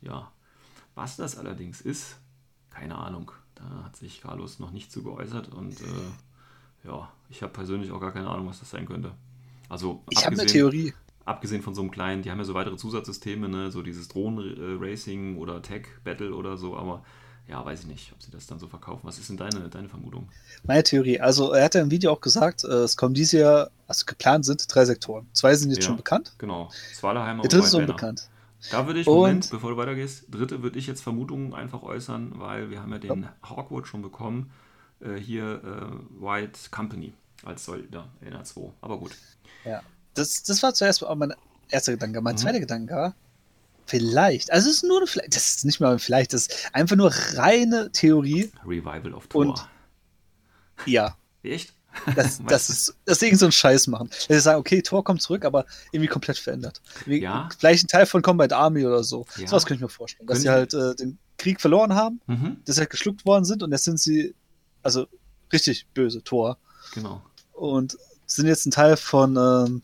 Ja. 0.00 0.30
Was 0.94 1.16
das 1.16 1.36
allerdings 1.36 1.80
ist, 1.80 2.18
keine 2.70 2.96
Ahnung. 2.96 3.32
Da 3.56 3.84
hat 3.84 3.96
sich 3.96 4.20
Carlos 4.20 4.58
noch 4.60 4.70
nicht 4.70 4.92
zu 4.92 5.02
geäußert 5.02 5.48
und 5.48 5.80
äh, 5.80 6.86
ja, 6.86 7.10
ich 7.28 7.42
habe 7.42 7.52
persönlich 7.52 7.90
auch 7.90 8.00
gar 8.00 8.12
keine 8.12 8.28
Ahnung, 8.28 8.46
was 8.46 8.60
das 8.60 8.70
sein 8.70 8.86
könnte. 8.86 9.12
Also 9.68 10.04
ich 10.10 10.24
habe 10.24 10.36
eine 10.38 10.46
Theorie. 10.46 10.92
Abgesehen 11.24 11.62
von 11.62 11.74
so 11.74 11.80
einem 11.80 11.90
kleinen, 11.90 12.22
die 12.22 12.30
haben 12.30 12.38
ja 12.38 12.44
so 12.44 12.54
weitere 12.54 12.76
Zusatzsysteme, 12.76 13.48
ne, 13.48 13.70
so 13.70 13.82
dieses 13.82 14.08
Drohnen-Racing 14.08 15.38
oder 15.38 15.62
Tech-Battle 15.62 16.34
oder 16.34 16.58
so, 16.58 16.76
aber 16.76 17.02
ja, 17.48 17.64
weiß 17.64 17.80
ich 17.80 17.86
nicht, 17.86 18.12
ob 18.12 18.22
sie 18.22 18.30
das 18.30 18.46
dann 18.46 18.58
so 18.58 18.68
verkaufen. 18.68 19.00
Was 19.04 19.18
ist 19.18 19.28
denn 19.28 19.36
deine, 19.36 19.68
deine 19.68 19.88
Vermutung? 19.88 20.28
Meine 20.64 20.82
Theorie, 20.82 21.20
also 21.20 21.52
er 21.52 21.64
hat 21.64 21.74
ja 21.74 21.82
im 21.82 21.90
Video 21.90 22.12
auch 22.12 22.20
gesagt, 22.20 22.64
äh, 22.64 22.68
es 22.68 22.96
kommen 22.96 23.14
dieses 23.14 23.32
Jahr, 23.32 23.70
also 23.86 24.04
geplant 24.06 24.44
sind 24.46 24.64
drei 24.74 24.84
Sektoren. 24.84 25.26
Zwei 25.32 25.54
sind 25.54 25.70
jetzt 25.70 25.80
Ja, 25.82 25.88
schon 25.88 25.96
bekannt. 25.96 26.32
Genau. 26.38 26.70
Swallerheimer 26.94 27.42
Der 27.42 27.50
dritte 27.50 27.66
ist 27.66 27.74
unbekannt. 27.74 28.28
Da 28.70 28.86
würde 28.86 29.00
ich, 29.00 29.06
Und- 29.06 29.14
Moment, 29.16 29.50
bevor 29.50 29.70
du 29.72 29.76
weitergehst, 29.76 30.24
dritte 30.30 30.62
würde 30.62 30.78
ich 30.78 30.86
jetzt 30.86 31.02
Vermutungen 31.02 31.52
einfach 31.52 31.82
äußern, 31.82 32.32
weil 32.36 32.70
wir 32.70 32.80
haben 32.80 32.92
ja 32.92 32.98
den 32.98 33.28
Hawkwood 33.42 33.86
schon 33.86 34.00
bekommen, 34.00 34.50
äh, 35.00 35.16
hier 35.16 35.60
äh, 35.62 36.22
White 36.24 36.58
Company 36.70 37.12
als 37.44 37.66
Soldater 37.66 38.08
in 38.22 38.30
der 38.30 38.44
2. 38.44 38.72
Aber 38.80 38.96
gut. 38.98 39.12
Ja. 39.66 39.82
Das, 40.14 40.42
das 40.44 40.62
war 40.62 40.72
zuerst 40.72 41.04
auch 41.04 41.14
mein 41.14 41.34
erster 41.68 41.92
Gedanke. 41.92 42.22
Mein 42.22 42.36
Mhm. 42.36 42.38
zweiter 42.38 42.60
Gedanke 42.60 42.94
war, 42.94 43.14
vielleicht, 43.86 44.50
also 44.52 44.68
es 44.68 44.76
ist 44.76 44.82
nur 44.84 45.06
vielleicht, 45.06 45.34
das 45.36 45.56
ist 45.56 45.64
nicht 45.64 45.80
mal 45.80 45.98
vielleicht, 45.98 46.32
das 46.32 46.46
ist 46.48 46.70
einfach 46.72 46.96
nur 46.96 47.10
reine 47.34 47.90
Theorie. 47.92 48.50
Revival 48.66 49.14
of 49.14 49.26
Thor. 49.28 49.42
Und- 49.46 49.68
Ja, 50.86 51.16
Echt? 51.42 51.74
das, 52.16 52.40
das 52.48 52.68
ist, 52.70 52.94
deswegen 53.06 53.36
so 53.36 53.46
einen 53.46 53.52
Scheiß 53.52 53.86
machen. 53.86 54.08
Dass 54.10 54.26
sie 54.26 54.40
sagen, 54.40 54.58
okay, 54.58 54.82
Tor 54.82 55.04
kommt 55.04 55.22
zurück, 55.22 55.44
aber 55.44 55.64
irgendwie 55.92 56.08
komplett 56.08 56.38
verändert. 56.38 56.80
Wie, 57.06 57.20
Ja. 57.20 57.48
Vielleicht 57.58 57.84
ein 57.84 57.88
Teil 57.88 58.06
von 58.06 58.22
Combat 58.22 58.52
Army 58.52 58.84
oder 58.84 59.04
so. 59.04 59.26
Ja. 59.36 59.46
So 59.46 59.56
was 59.56 59.66
könnte 59.66 59.76
ich 59.78 59.82
mir 59.82 59.88
vorstellen. 59.88 60.26
Dass 60.26 60.42
Könnte- 60.42 60.70
sie 60.70 60.82
halt 60.82 60.92
äh, 61.00 61.02
den 61.02 61.18
Krieg 61.38 61.60
verloren 61.60 61.94
haben, 61.94 62.20
Mhm, 62.26 62.56
dass 62.64 62.76
sie 62.76 62.80
halt 62.80 62.90
geschluckt 62.90 63.24
worden 63.26 63.44
sind 63.44 63.62
und 63.62 63.70
jetzt 63.72 63.84
sind 63.84 64.00
sie, 64.00 64.34
also 64.82 65.06
richtig 65.52 65.86
böse, 65.94 66.22
Tor. 66.24 66.58
genau. 66.94 67.22
und 67.52 67.96
sind 68.26 68.46
jetzt 68.46 68.66
ein 68.66 68.70
Teil 68.70 68.96
von 68.96 69.36
ähm, 69.36 69.82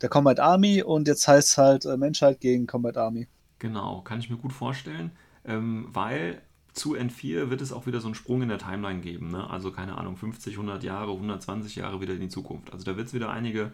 der 0.00 0.08
Combat 0.08 0.40
Army 0.40 0.82
und 0.82 1.08
jetzt 1.08 1.26
heißt 1.26 1.48
es 1.48 1.58
halt 1.58 1.84
äh, 1.84 1.96
Menschheit 1.96 2.40
gegen 2.40 2.66
Combat 2.66 2.96
Army. 2.96 3.28
Genau, 3.58 4.00
kann 4.02 4.20
ich 4.20 4.30
mir 4.30 4.36
gut 4.36 4.52
vorstellen, 4.52 5.10
ähm, 5.44 5.88
weil 5.92 6.40
zu 6.72 6.94
N4 6.94 7.50
wird 7.50 7.60
es 7.60 7.72
auch 7.72 7.86
wieder 7.86 8.00
so 8.00 8.06
einen 8.06 8.14
Sprung 8.14 8.42
in 8.42 8.48
der 8.48 8.58
Timeline 8.58 9.00
geben. 9.00 9.30
Ne? 9.30 9.48
Also 9.50 9.72
keine 9.72 9.98
Ahnung, 9.98 10.16
50, 10.16 10.54
100 10.54 10.82
Jahre, 10.82 11.12
120 11.12 11.76
Jahre 11.76 12.00
wieder 12.00 12.14
in 12.14 12.20
die 12.20 12.28
Zukunft. 12.28 12.72
Also 12.72 12.84
da 12.84 12.96
wird 12.96 13.08
es 13.08 13.14
wieder 13.14 13.30
einige 13.30 13.72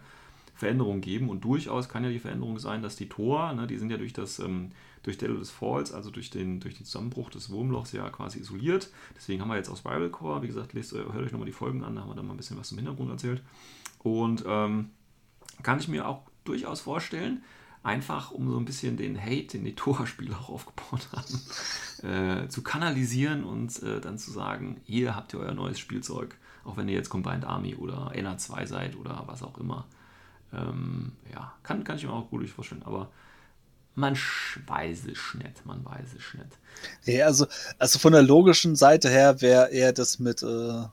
Veränderungen 0.55 1.01
geben 1.01 1.29
und 1.29 1.43
durchaus 1.43 1.87
kann 1.87 2.03
ja 2.03 2.09
die 2.09 2.19
Veränderung 2.19 2.57
sein, 2.57 2.81
dass 2.81 2.95
die 2.95 3.07
Tor, 3.07 3.53
ne, 3.53 3.67
die 3.67 3.77
sind 3.77 3.91
ja 3.91 3.97
durch 3.97 4.13
das 4.13 4.39
ähm, 4.39 4.71
durch 5.07 5.17
Daedalus 5.17 5.49
Falls, 5.49 5.93
also 5.93 6.11
durch 6.11 6.29
den, 6.29 6.59
durch 6.59 6.75
den 6.75 6.85
Zusammenbruch 6.85 7.29
des 7.29 7.49
Wurmlochs 7.49 7.93
ja 7.93 8.09
quasi 8.09 8.39
isoliert. 8.39 8.89
Deswegen 9.15 9.41
haben 9.41 9.47
wir 9.47 9.55
jetzt 9.55 9.69
auch 9.69 9.77
Spiral 9.77 10.09
Core. 10.09 10.41
Wie 10.41 10.47
gesagt, 10.47 10.73
lest, 10.73 10.91
hört 10.91 11.15
euch 11.15 11.31
nochmal 11.31 11.45
die 11.45 11.53
Folgen 11.53 11.83
an, 11.83 11.95
da 11.95 12.01
haben 12.01 12.09
wir 12.09 12.15
dann 12.15 12.27
mal 12.27 12.33
ein 12.33 12.37
bisschen 12.37 12.57
was 12.57 12.67
zum 12.67 12.77
Hintergrund 12.77 13.09
erzählt. 13.09 13.41
Und 13.99 14.43
ähm, 14.45 14.89
kann 15.63 15.79
ich 15.79 15.87
mir 15.87 16.07
auch 16.07 16.21
durchaus 16.43 16.81
vorstellen, 16.81 17.43
einfach 17.83 18.31
um 18.31 18.49
so 18.51 18.57
ein 18.57 18.65
bisschen 18.65 18.97
den 18.97 19.19
Hate, 19.19 19.47
den 19.47 19.65
die 19.65 19.75
Tora-Spieler 19.75 20.37
auch 20.37 20.49
aufgebaut 20.49 21.07
haben, 21.13 22.43
äh, 22.43 22.47
zu 22.49 22.61
kanalisieren 22.61 23.43
und 23.43 23.81
äh, 23.83 24.01
dann 24.01 24.17
zu 24.17 24.31
sagen, 24.31 24.81
hier 24.83 25.15
habt 25.15 25.33
ihr 25.33 25.39
euer 25.39 25.53
neues 25.53 25.79
Spielzeug, 25.79 26.35
auch 26.65 26.77
wenn 26.77 26.89
ihr 26.89 26.95
jetzt 26.95 27.09
Combined 27.09 27.45
Army 27.45 27.75
oder 27.75 28.11
NA2 28.11 28.67
seid 28.67 28.95
oder 28.97 29.23
was 29.27 29.41
auch 29.41 29.57
immer. 29.57 29.85
Ähm, 30.53 31.13
ja, 31.33 31.53
kann, 31.63 31.83
kann 31.83 31.97
ich 31.97 32.03
mir 32.03 32.11
auch 32.11 32.29
gut 32.29 32.47
vorstellen, 32.49 32.83
aber 32.83 33.09
man 33.95 34.15
weiß 34.15 35.05
es 35.05 35.33
nicht, 35.33 35.65
man 35.65 35.83
weiß 35.83 36.09
es 36.17 36.33
nicht. 36.33 36.57
Ja, 37.05 37.25
also, 37.25 37.47
also 37.79 37.99
von 37.99 38.13
der 38.13 38.21
logischen 38.21 38.75
Seite 38.75 39.09
her 39.09 39.41
wäre 39.41 39.71
eher 39.71 39.91
das 39.91 40.19
mit, 40.19 40.43
äh, 40.43 40.83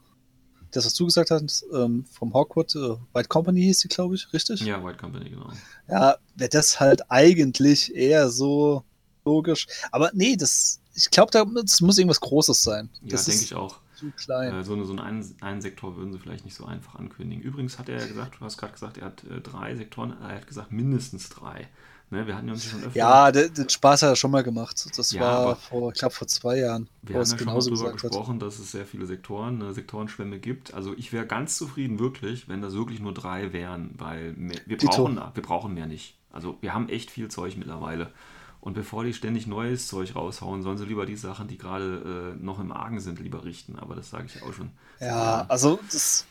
das, 0.74 0.87
was 0.87 0.94
du 0.94 1.04
gesagt 1.04 1.30
hast, 1.30 1.64
ähm, 1.72 2.04
vom 2.10 2.34
Hawkwood, 2.34 2.74
äh, 2.74 2.96
White 3.12 3.28
Company 3.28 3.62
hieß 3.62 3.80
die, 3.80 3.88
glaube 3.88 4.16
ich, 4.16 4.32
richtig? 4.32 4.60
Ja, 4.60 4.82
White 4.84 4.98
Company, 4.98 5.30
genau. 5.30 5.48
Ja, 5.88 6.16
wäre 6.34 6.50
das 6.50 6.80
halt 6.80 7.10
eigentlich 7.10 7.94
eher 7.94 8.28
so 8.28 8.84
logisch. 9.24 9.66
Aber 9.92 10.10
nee, 10.14 10.37
das, 10.37 10.80
ich 10.94 11.10
glaube, 11.10 11.30
da, 11.30 11.44
das 11.44 11.80
muss 11.80 11.96
irgendwas 11.98 12.20
Großes 12.20 12.62
sein. 12.62 12.90
Ja, 13.02 13.10
das 13.10 13.24
denke 13.26 13.40
ist 13.40 13.44
ich 13.44 13.54
auch. 13.54 13.80
zu 13.94 14.10
klein. 14.10 14.52
Äh, 14.52 14.64
so, 14.64 14.72
eine, 14.74 14.84
so 14.84 14.96
einen, 14.96 15.34
einen 15.40 15.60
Sektor 15.60 15.96
würden 15.96 16.12
sie 16.12 16.18
vielleicht 16.18 16.44
nicht 16.44 16.56
so 16.56 16.64
einfach 16.64 16.96
ankündigen. 16.96 17.42
Übrigens 17.44 17.78
hat 17.78 17.88
er 17.88 18.00
ja 18.00 18.06
gesagt, 18.06 18.40
du 18.40 18.44
hast 18.44 18.58
gerade 18.58 18.72
gesagt, 18.72 18.98
er 18.98 19.06
hat 19.06 19.24
äh, 19.24 19.40
drei 19.40 19.76
Sektoren, 19.76 20.16
er 20.20 20.37
hat 20.37 20.46
gesagt 20.46 20.72
mindestens 20.72 21.28
drei. 21.28 21.68
Ne, 22.14 22.27
wir 22.27 22.37
hatten 22.37 22.46
ja 22.46 22.53
uns 22.55 22.64
schon 22.64 22.85
öfter. 22.85 22.98
Ja, 22.98 23.33
den, 23.33 23.68
Spaß 23.68 24.03
hat 24.03 24.11
er 24.11 24.16
schon 24.16 24.31
mal 24.31 24.42
gemacht. 24.42 24.87
Das 24.96 25.11
Ja, 25.11 25.20
war 25.44 25.57
vor, 25.57 25.92
ich 25.92 25.98
glaube, 25.98 26.14
vor 26.14 26.29
zwei 26.29 26.59
Jahren, 26.59 26.88
Wir 27.03 27.18
haben 27.18 27.31
ja 27.31 27.37
schon 27.38 27.53
mal 27.53 27.61
genauso 27.61 27.70
darüber 27.70 27.90
gesagt 27.92 28.05
hat. 28.05 28.12
gesprochen, 28.12 28.38
dass 28.38 28.59
es 28.59 28.70
sehr 28.72 28.87
viele 28.87 29.07
Sektoren, 29.07 29.61
äh, 29.62 29.72
Sektorenschwämme 29.72 30.38
gibt. 30.38 30.72
Also 30.74 30.94
ich 30.96 31.12
wäre 31.12 31.27
ganz 31.27 31.57
zufrieden, 31.59 31.98
wirklich, 31.98 32.48
wenn 32.48 32.62
das 32.62 32.74
wirklich 32.74 33.00
nur 33.00 33.12
drei 33.14 33.53
wären, 33.53 33.94
weil 33.98 34.33
mehr, 34.35 34.61
wir, 34.66 34.77
brauchen, 34.79 35.16
wir 35.16 35.42
brauchen 35.42 35.74
mehr 35.74 35.87
nicht. 35.87 36.16
Also 36.31 36.57
wir 36.61 36.72
haben 36.74 36.88
echt 36.88 37.11
viel 37.11 37.29
Zeug 37.29 37.57
mittlerweile. 37.57 38.12
Und 38.61 38.74
bevor 38.74 39.05
die 39.05 39.12
ständig 39.12 39.46
neues 39.46 39.88
Zeug 39.88 40.14
raushauen, 40.16 40.62
sollen 40.62 40.79
sie 40.79 40.87
lieber 40.87 41.05
die 41.05 41.16
Sachen, 41.16 41.48
die 41.48 41.59
gerade 41.59 42.35
äh, 42.40 42.42
noch 42.42 42.59
im 42.61 42.72
Argen 42.72 43.00
sind, 43.00 43.20
lieber 43.20 43.44
richten. 43.44 43.77
Aber 43.79 43.94
das 43.94 44.11
sage 44.11 44.27
ich 44.27 44.42
auch 44.42 44.53
schon. 44.55 44.70
Ja, 45.00 45.44
also 45.48 45.79
das, 45.92 46.27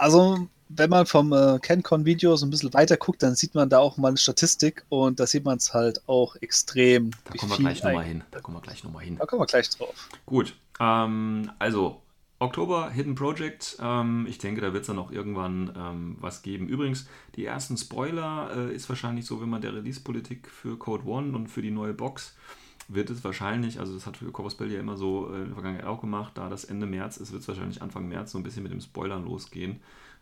also 0.00 0.48
wenn 0.68 0.88
man 0.88 1.04
vom 1.04 1.32
äh, 1.32 1.58
CanCon-Video 1.60 2.36
so 2.36 2.46
ein 2.46 2.50
bisschen 2.50 2.72
weiter 2.72 2.96
guckt, 2.96 3.22
dann 3.22 3.34
sieht 3.34 3.54
man 3.54 3.68
da 3.68 3.78
auch 3.78 3.96
mal 3.96 4.08
eine 4.08 4.16
Statistik 4.16 4.84
und 4.88 5.18
da 5.18 5.26
sieht 5.26 5.44
man 5.44 5.58
es 5.58 5.74
halt 5.74 6.00
auch 6.08 6.36
extrem. 6.36 7.10
Da 7.24 7.34
kommen 7.34 7.52
wir 7.52 7.58
gleich 7.58 7.82
nochmal 7.82 8.04
hin. 8.04 8.24
Da 8.30 8.40
kommen 8.40 8.56
wir 8.56 8.60
gleich 8.60 8.84
nochmal 8.84 9.04
hin. 9.04 9.16
Da 9.18 9.26
kommen 9.26 9.42
wir 9.42 9.46
gleich 9.46 9.68
drauf. 9.70 10.08
Gut, 10.26 10.54
ähm, 10.78 11.50
also 11.58 12.00
Oktober, 12.38 12.90
Hidden 12.90 13.16
Project. 13.16 13.76
Ähm, 13.82 14.26
ich 14.28 14.38
denke, 14.38 14.60
da 14.60 14.72
wird 14.72 14.82
es 14.82 14.86
dann 14.86 14.98
auch 14.98 15.10
irgendwann 15.10 15.72
ähm, 15.76 16.16
was 16.20 16.42
geben. 16.42 16.68
Übrigens, 16.68 17.08
die 17.34 17.44
ersten 17.44 17.76
Spoiler 17.76 18.50
äh, 18.56 18.74
ist 18.74 18.88
wahrscheinlich 18.88 19.26
so, 19.26 19.40
wenn 19.40 19.50
man 19.50 19.60
der 19.60 19.74
Release-Politik 19.74 20.48
für 20.48 20.78
Code 20.78 21.04
One 21.04 21.36
und 21.36 21.48
für 21.48 21.62
die 21.62 21.70
neue 21.70 21.94
Box 21.94 22.36
wird 22.92 23.10
es 23.10 23.22
wahrscheinlich, 23.24 23.78
also 23.80 23.94
das 23.94 24.06
hat 24.06 24.16
für 24.16 24.30
Corvus 24.32 24.56
ja 24.58 24.80
immer 24.80 24.96
so 24.96 25.32
äh, 25.32 25.38
in 25.38 25.46
der 25.46 25.54
Vergangenheit 25.54 25.86
auch 25.86 26.00
gemacht, 26.00 26.32
da 26.34 26.48
das 26.48 26.64
Ende 26.64 26.86
März 26.86 27.16
ist, 27.16 27.32
wird 27.32 27.42
es 27.42 27.48
wahrscheinlich 27.48 27.82
Anfang 27.82 28.08
März 28.08 28.32
so 28.32 28.38
ein 28.38 28.42
bisschen 28.42 28.62
mit 28.62 28.72
dem 28.72 28.80
Spoilern 28.80 29.24
losgehen. 29.24 29.76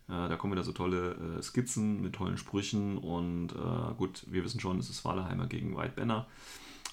Äh, 0.08 0.28
da 0.28 0.36
kommen 0.36 0.52
wieder 0.52 0.64
so 0.64 0.72
tolle 0.72 1.12
äh, 1.38 1.42
Skizzen 1.42 2.02
mit 2.02 2.14
tollen 2.14 2.36
Sprüchen 2.36 2.98
und 2.98 3.52
äh, 3.52 3.94
gut, 3.96 4.24
wir 4.28 4.44
wissen 4.44 4.60
schon, 4.60 4.78
es 4.78 4.90
ist 4.90 5.04
Waleheimer 5.04 5.46
gegen 5.46 5.76
White 5.76 5.94
Banner. 5.96 6.26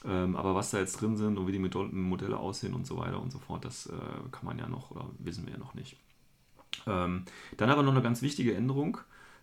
Ähm, 0.06 0.36
aber 0.36 0.54
was 0.54 0.72
da 0.72 0.80
jetzt 0.80 1.02
drin 1.02 1.18
sind 1.18 1.38
und 1.38 1.48
wie 1.48 1.52
die 1.52 1.60
Modell- 1.60 1.92
Modelle 1.92 2.38
aussehen 2.38 2.74
und 2.74 2.86
so 2.86 2.98
weiter 2.98 3.22
und 3.22 3.32
so 3.32 3.40
fort, 3.40 3.66
das 3.66 3.88
äh, 3.88 3.92
kann 4.32 4.46
man 4.46 4.60
ja 4.60 4.68
noch 4.68 4.92
oder 4.92 5.06
wissen 5.20 5.46
wir 5.46 5.54
ja 5.54 5.60
noch 5.60 5.74
nicht. 5.74 5.98
Ähm, 6.86 7.24
dann 7.58 7.70
aber 7.70 7.84
noch 7.84 7.94
eine 7.94 8.02
ganz 8.02 8.22
wichtige 8.22 8.54
Änderung, 8.54 8.98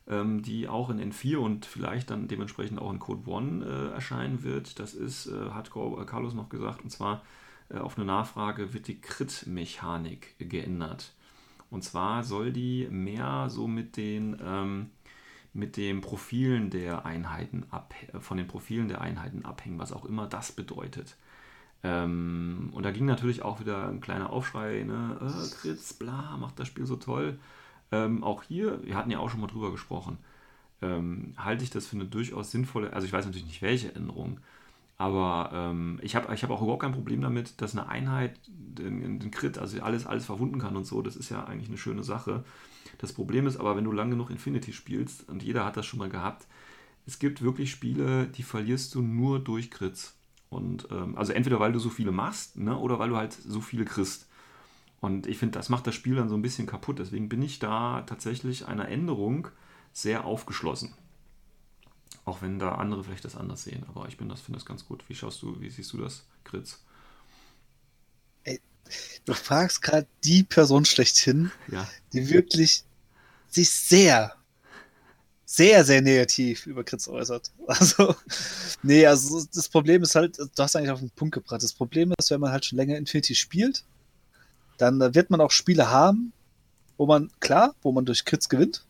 ähm, 0.08 0.42
die 0.42 0.68
auch 0.68 0.90
in 0.90 1.00
N4 1.00 1.36
und 1.36 1.66
vielleicht 1.66 2.10
dann 2.10 2.28
dementsprechend 2.28 2.80
auch 2.80 2.90
in 2.92 2.98
Code 2.98 3.28
One 3.30 3.64
äh, 3.64 3.94
erscheinen 3.94 4.42
wird. 4.42 4.78
Das 4.78 4.94
ist, 4.94 5.26
äh, 5.26 5.50
hat 5.50 5.68
äh, 5.68 6.04
Carlos 6.04 6.34
noch 6.34 6.48
gesagt, 6.48 6.82
und 6.82 6.90
zwar 6.90 7.22
äh, 7.70 7.78
auf 7.78 7.96
eine 7.96 8.06
Nachfrage 8.06 8.74
wird 8.74 8.88
die 8.88 9.00
Crit-Mechanik 9.00 10.34
geändert. 10.38 11.12
Und 11.70 11.82
zwar 11.84 12.22
soll 12.24 12.52
die 12.52 12.86
mehr 12.90 13.48
so 13.48 13.66
mit 13.66 13.96
den 13.96 14.36
ähm, 14.44 14.90
mit 15.54 15.76
den 15.76 16.00
Profilen 16.00 16.70
der 16.70 17.04
Einheiten 17.04 17.64
ab, 17.70 17.94
äh, 18.12 18.20
von 18.20 18.36
den 18.36 18.46
Profilen 18.46 18.88
der 18.88 19.00
Einheiten 19.00 19.44
abhängen, 19.44 19.78
was 19.78 19.92
auch 19.92 20.04
immer 20.04 20.26
das 20.26 20.52
bedeutet. 20.52 21.16
Ähm, 21.84 22.70
und 22.72 22.84
da 22.84 22.90
ging 22.90 23.06
natürlich 23.06 23.42
auch 23.42 23.60
wieder 23.60 23.88
ein 23.88 24.00
kleiner 24.00 24.30
Aufschrei, 24.30 24.84
ne, 24.84 25.18
äh, 25.20 25.55
Kritz, 25.55 25.92
bla, 25.94 26.36
macht 26.36 26.59
das 26.59 26.68
Spiel 26.68 26.86
so 26.86 26.96
toll. 26.96 27.38
Ähm, 27.93 28.24
auch 28.24 28.43
hier, 28.43 28.84
wir 28.84 28.97
hatten 28.97 29.11
ja 29.11 29.18
auch 29.18 29.30
schon 29.30 29.40
mal 29.40 29.47
drüber 29.47 29.70
gesprochen, 29.70 30.18
ähm, 30.80 31.34
halte 31.36 31.62
ich 31.62 31.70
das 31.70 31.86
für 31.86 31.97
eine 31.97 32.07
durchaus 32.07 32.51
sinnvolle, 32.51 32.93
also 32.93 33.07
ich 33.07 33.12
weiß 33.12 33.26
natürlich 33.26 33.47
nicht 33.47 33.62
welche 33.62 33.95
Änderung, 33.95 34.40
aber 34.99 35.51
ähm, 35.53 35.99
ich 36.03 36.16
habe 36.16 36.32
ich 36.34 36.43
hab 36.43 36.51
auch 36.51 36.62
überhaupt 36.62 36.82
kein 36.82 36.93
Problem 36.93 37.20
damit, 37.20 37.61
dass 37.61 37.76
eine 37.76 37.88
Einheit 37.88 38.38
den, 38.49 39.20
den 39.20 39.30
Crit, 39.30 39.59
also 39.59 39.80
alles, 39.82 40.07
alles 40.07 40.24
verwunden 40.24 40.59
kann 40.59 40.76
und 40.76 40.84
so, 40.84 41.03
das 41.03 41.16
ist 41.16 41.28
ja 41.28 41.45
eigentlich 41.45 41.68
eine 41.68 41.78
schöne 41.78 42.03
Sache. 42.03 42.45
Das 42.99 43.12
Problem 43.12 43.47
ist 43.47 43.57
aber, 43.57 43.76
wenn 43.76 43.84
du 43.84 43.93
lang 43.93 44.11
genug 44.11 44.30
Infinity 44.30 44.72
spielst, 44.72 45.28
und 45.28 45.43
jeder 45.43 45.64
hat 45.64 45.76
das 45.76 45.86
schon 45.86 45.99
mal 45.99 46.09
gehabt, 46.09 46.47
es 47.07 47.18
gibt 47.18 47.43
wirklich 47.43 47.70
Spiele, 47.70 48.26
die 48.28 48.43
verlierst 48.43 48.95
du 48.95 49.03
nur 49.03 49.40
durch 49.40 49.70
Crits. 49.70 50.16
Und 50.51 50.86
ähm, 50.90 51.16
also 51.16 51.32
entweder 51.32 51.59
weil 51.59 51.72
du 51.72 51.78
so 51.78 51.90
viele 51.90 52.12
machst, 52.12 52.57
ne, 52.57 52.76
oder 52.76 52.99
weil 52.99 53.09
du 53.09 53.16
halt 53.16 53.32
so 53.32 53.61
viele 53.61 53.84
kriegst. 53.84 54.28
Und 55.03 55.26
ich 55.26 55.36
finde, 55.36 55.59
das 55.59 55.68
macht 55.68 55.86
das 55.86 55.94
Spiel 55.94 56.14
dann 56.14 56.30
so 56.30 56.36
ein 56.36 56.42
bisschen 56.42 56.66
kaputt. 56.66 56.98
Deswegen 56.98 57.28
bin 57.28 57.42
ich 57.42 57.59
da 57.59 58.03
tatsächlich 58.03 58.66
einer 58.66 58.88
Änderung 58.88 59.48
sehr 59.92 60.24
aufgeschlossen. 60.24 60.94
Auch 62.24 62.40
wenn 62.40 62.59
da 62.59 62.76
andere 62.76 63.05
vielleicht 63.05 63.26
das 63.26 63.36
anders 63.36 63.64
sehen. 63.64 63.84
Aber 63.88 64.09
ich 64.09 64.16
bin 64.16 64.30
das, 64.30 64.40
finde 64.40 64.59
das 64.59 64.64
ganz 64.64 64.86
gut. 64.86 65.05
Wie 65.09 65.14
schaust 65.14 65.42
du, 65.42 65.61
wie 65.61 65.68
siehst 65.68 65.92
du 65.92 65.98
das, 65.98 66.24
Kritz? 66.44 66.78
du 69.24 69.34
fragst 69.34 69.82
gerade 69.82 70.07
die 70.24 70.42
Person 70.42 70.84
schlechthin, 70.84 71.50
Ja, 71.68 71.88
die 72.12 72.28
wirklich 72.28 72.84
sich 73.48 73.70
sehr, 73.70 74.34
sehr, 75.44 75.84
sehr 75.84 76.00
negativ 76.00 76.66
über 76.66 76.84
Crits 76.84 77.09
äußert. 77.09 77.50
Also, 77.66 78.14
nee, 78.82 79.07
also 79.07 79.44
das 79.55 79.68
Problem 79.68 80.03
ist 80.03 80.14
halt, 80.14 80.38
du 80.38 80.62
hast 80.62 80.76
eigentlich 80.76 80.90
auf 80.90 81.00
den 81.00 81.11
Punkt 81.11 81.34
gebracht. 81.34 81.62
Das 81.62 81.72
Problem 81.72 82.12
ist, 82.18 82.30
wenn 82.30 82.40
man 82.40 82.53
halt 82.53 82.64
schon 82.64 82.76
länger 82.76 82.96
Infinity 82.96 83.34
spielt, 83.34 83.84
dann 84.83 85.14
wird 85.14 85.30
man 85.30 85.41
auch 85.41 85.51
Spiele 85.51 85.91
haben, 85.91 86.33
wo 86.97 87.07
man, 87.07 87.30
klar, 87.41 87.74
wo 87.83 87.93
man 87.93 88.05
durch 88.05 88.24
Crits 88.24 88.49
gewinnt. 88.49 88.85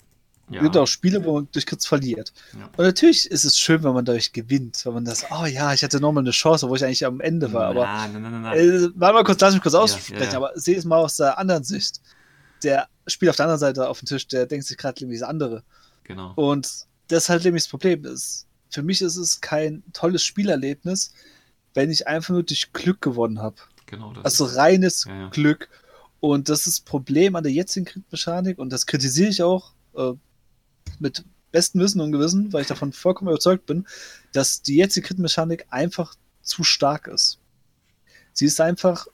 Es 0.49 0.57
ja, 0.57 0.63
gibt 0.63 0.77
auch 0.77 0.87
Spiele, 0.87 1.25
wo 1.25 1.35
man 1.35 1.49
durch 1.53 1.65
Crits 1.67 1.87
verliert. 1.87 2.33
Ja. 2.59 2.67
Und 2.77 2.79
natürlich 2.85 3.31
ist 3.31 3.45
es 3.45 3.59
schön, 3.59 3.83
wenn 3.85 3.95
man 3.95 4.05
dadurch 4.05 4.33
gewinnt, 4.33 4.85
wenn 4.85 4.93
man 4.95 5.05
das, 5.05 5.25
oh 5.31 5.47
ja, 5.47 5.73
ich 5.73 5.83
hatte 5.83 6.01
nochmal 6.01 6.23
eine 6.25 6.31
Chance, 6.33 6.69
wo 6.69 6.75
ich 6.75 6.85
eigentlich 6.85 7.07
am 7.07 7.21
Ende 7.21 7.53
war, 7.53 7.69
aber 7.69 7.85
Nein, 7.87 8.13
nein, 8.15 8.23
nein, 8.23 8.43
nein. 8.43 8.59
äh, 8.59 8.89
warte 8.97 9.15
mal 9.15 9.25
kurz, 9.25 9.41
lass 9.41 9.55
mich 9.55 9.63
kurz 9.63 9.75
aussprechen, 9.75 10.31
ja, 10.33 10.37
aber 10.37 10.51
sehe 10.55 10.77
es 10.77 10.85
mal 10.85 10.99
aus 10.99 11.17
der 11.17 11.39
anderen 11.39 11.65
Sicht. 11.65 12.01
Der 12.63 12.87
Spieler 13.07 13.31
auf 13.31 13.37
der 13.37 13.47
anderen 13.47 13.61
Seite 13.61 13.89
auf 13.89 14.01
dem 14.01 14.07
Tisch, 14.07 14.27
der 14.29 14.47
denkt 14.47 14.67
sich 14.67 14.77
gerade 14.77 15.03
nämlich 15.03 15.21
das 15.21 15.29
andere. 15.29 15.63
Genau. 16.05 16.33
Und 16.35 16.87
das 17.09 17.25
ist 17.25 17.29
halt 17.31 17.45
nämlich 17.45 17.65
das 17.65 17.71
Problem. 17.71 18.05
Ist, 18.05 18.47
für 18.71 18.83
mich 18.83 19.01
ist 19.01 19.17
es 19.17 19.41
kein 19.41 19.83
tolles 19.93 20.23
Spielerlebnis, 20.23 21.13
wenn 21.75 21.91
ich 21.91 22.07
einfach 22.07 22.31
nur 22.31 22.43
durch 22.43 22.73
Glück 22.73 23.01
gewonnen 23.01 23.41
habe. 23.41 23.57
genau 23.87 24.13
das 24.13 24.25
Also 24.25 24.45
reines 24.45 25.05
Ja, 25.07 25.15
ja. 25.23 25.29
Glück. 25.31 25.69
Und 26.23 26.49
das 26.49 26.69
ist 26.69 26.79
das 26.79 26.85
Problem 26.85 27.35
an 27.35 27.43
der 27.43 27.51
jetzigen 27.53 27.85
Crit-Mechanik 27.85 28.57
und 28.61 28.71
das 28.73 28.87
kritisiere 28.87 29.29
ich 29.31 29.43
auch 29.43 29.73
äh, 29.97 30.13
mit 31.01 31.25
bestem 31.51 31.81
Wissen 31.81 32.01
und 32.01 32.13
Gewissen, 32.13 32.53
weil 32.53 32.63
ich 32.63 32.69
davon 32.69 32.93
vollkommen 32.93 33.31
überzeugt 33.31 33.67
bin, 33.67 33.89
dass 34.33 34.63
die 34.63 34.77
jetzige 34.77 35.09
Crit-Mechanik 35.09 35.67
einfach 35.71 36.15
zu 36.41 36.63
stark 36.63 37.09
ist. 37.09 37.39
Sie 38.33 38.47
ist 38.47 38.61
einfach, 38.61 39.09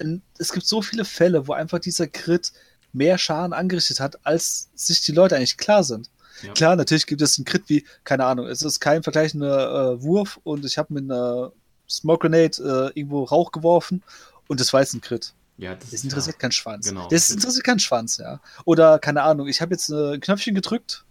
ein- 0.00 0.22
es 0.38 0.50
gibt 0.52 0.64
so 0.66 0.80
viele 0.80 1.04
Fälle, 1.04 1.46
wo 1.48 1.52
einfach 1.52 1.80
dieser 1.80 2.06
Crit 2.06 2.50
mehr 2.94 3.18
Schaden 3.18 3.52
angerichtet 3.52 4.00
hat, 4.00 4.24
als 4.24 4.70
sich 4.74 5.02
die 5.02 5.12
Leute 5.12 5.36
eigentlich 5.36 5.58
klar 5.58 5.84
sind. 5.84 6.08
Ja. 6.42 6.54
Klar, 6.54 6.76
natürlich 6.76 7.04
gibt 7.04 7.20
es 7.20 7.36
einen 7.36 7.44
Crit 7.44 7.64
wie, 7.68 7.84
keine 8.04 8.24
Ahnung, 8.24 8.46
es 8.46 8.62
ist 8.62 8.80
kein 8.80 9.02
vergleichender 9.02 9.92
äh, 9.98 10.02
Wurf 10.02 10.40
und 10.44 10.64
ich 10.64 10.78
habe 10.78 10.94
mit 10.94 11.04
einer 11.04 11.52
Smoke 11.86 12.26
Grenade 12.26 12.90
äh, 12.94 12.98
irgendwo 12.98 13.24
Rauch 13.24 13.52
geworfen 13.52 14.02
und 14.46 14.60
das 14.60 14.72
war 14.72 14.80
jetzt 14.80 14.94
ein 14.94 15.02
Crit. 15.02 15.34
Ja, 15.58 15.74
das, 15.74 15.90
Das 15.90 16.04
interessiert 16.04 16.36
ja, 16.36 16.40
keinen 16.40 16.52
Schwanz. 16.52 16.88
genau. 16.88 17.08
Das 17.08 17.30
interessiert 17.30 17.64
keinen 17.64 17.80
Schwanz, 17.80 18.16
ja. 18.18 18.40
Oder, 18.64 18.98
keine 18.98 19.22
Ahnung, 19.22 19.48
ich 19.48 19.60
habe 19.60 19.74
jetzt 19.74 19.90
äh, 19.90 20.14
ein 20.14 20.20
Knöpfchen 20.20 20.54
gedrückt 20.54 21.04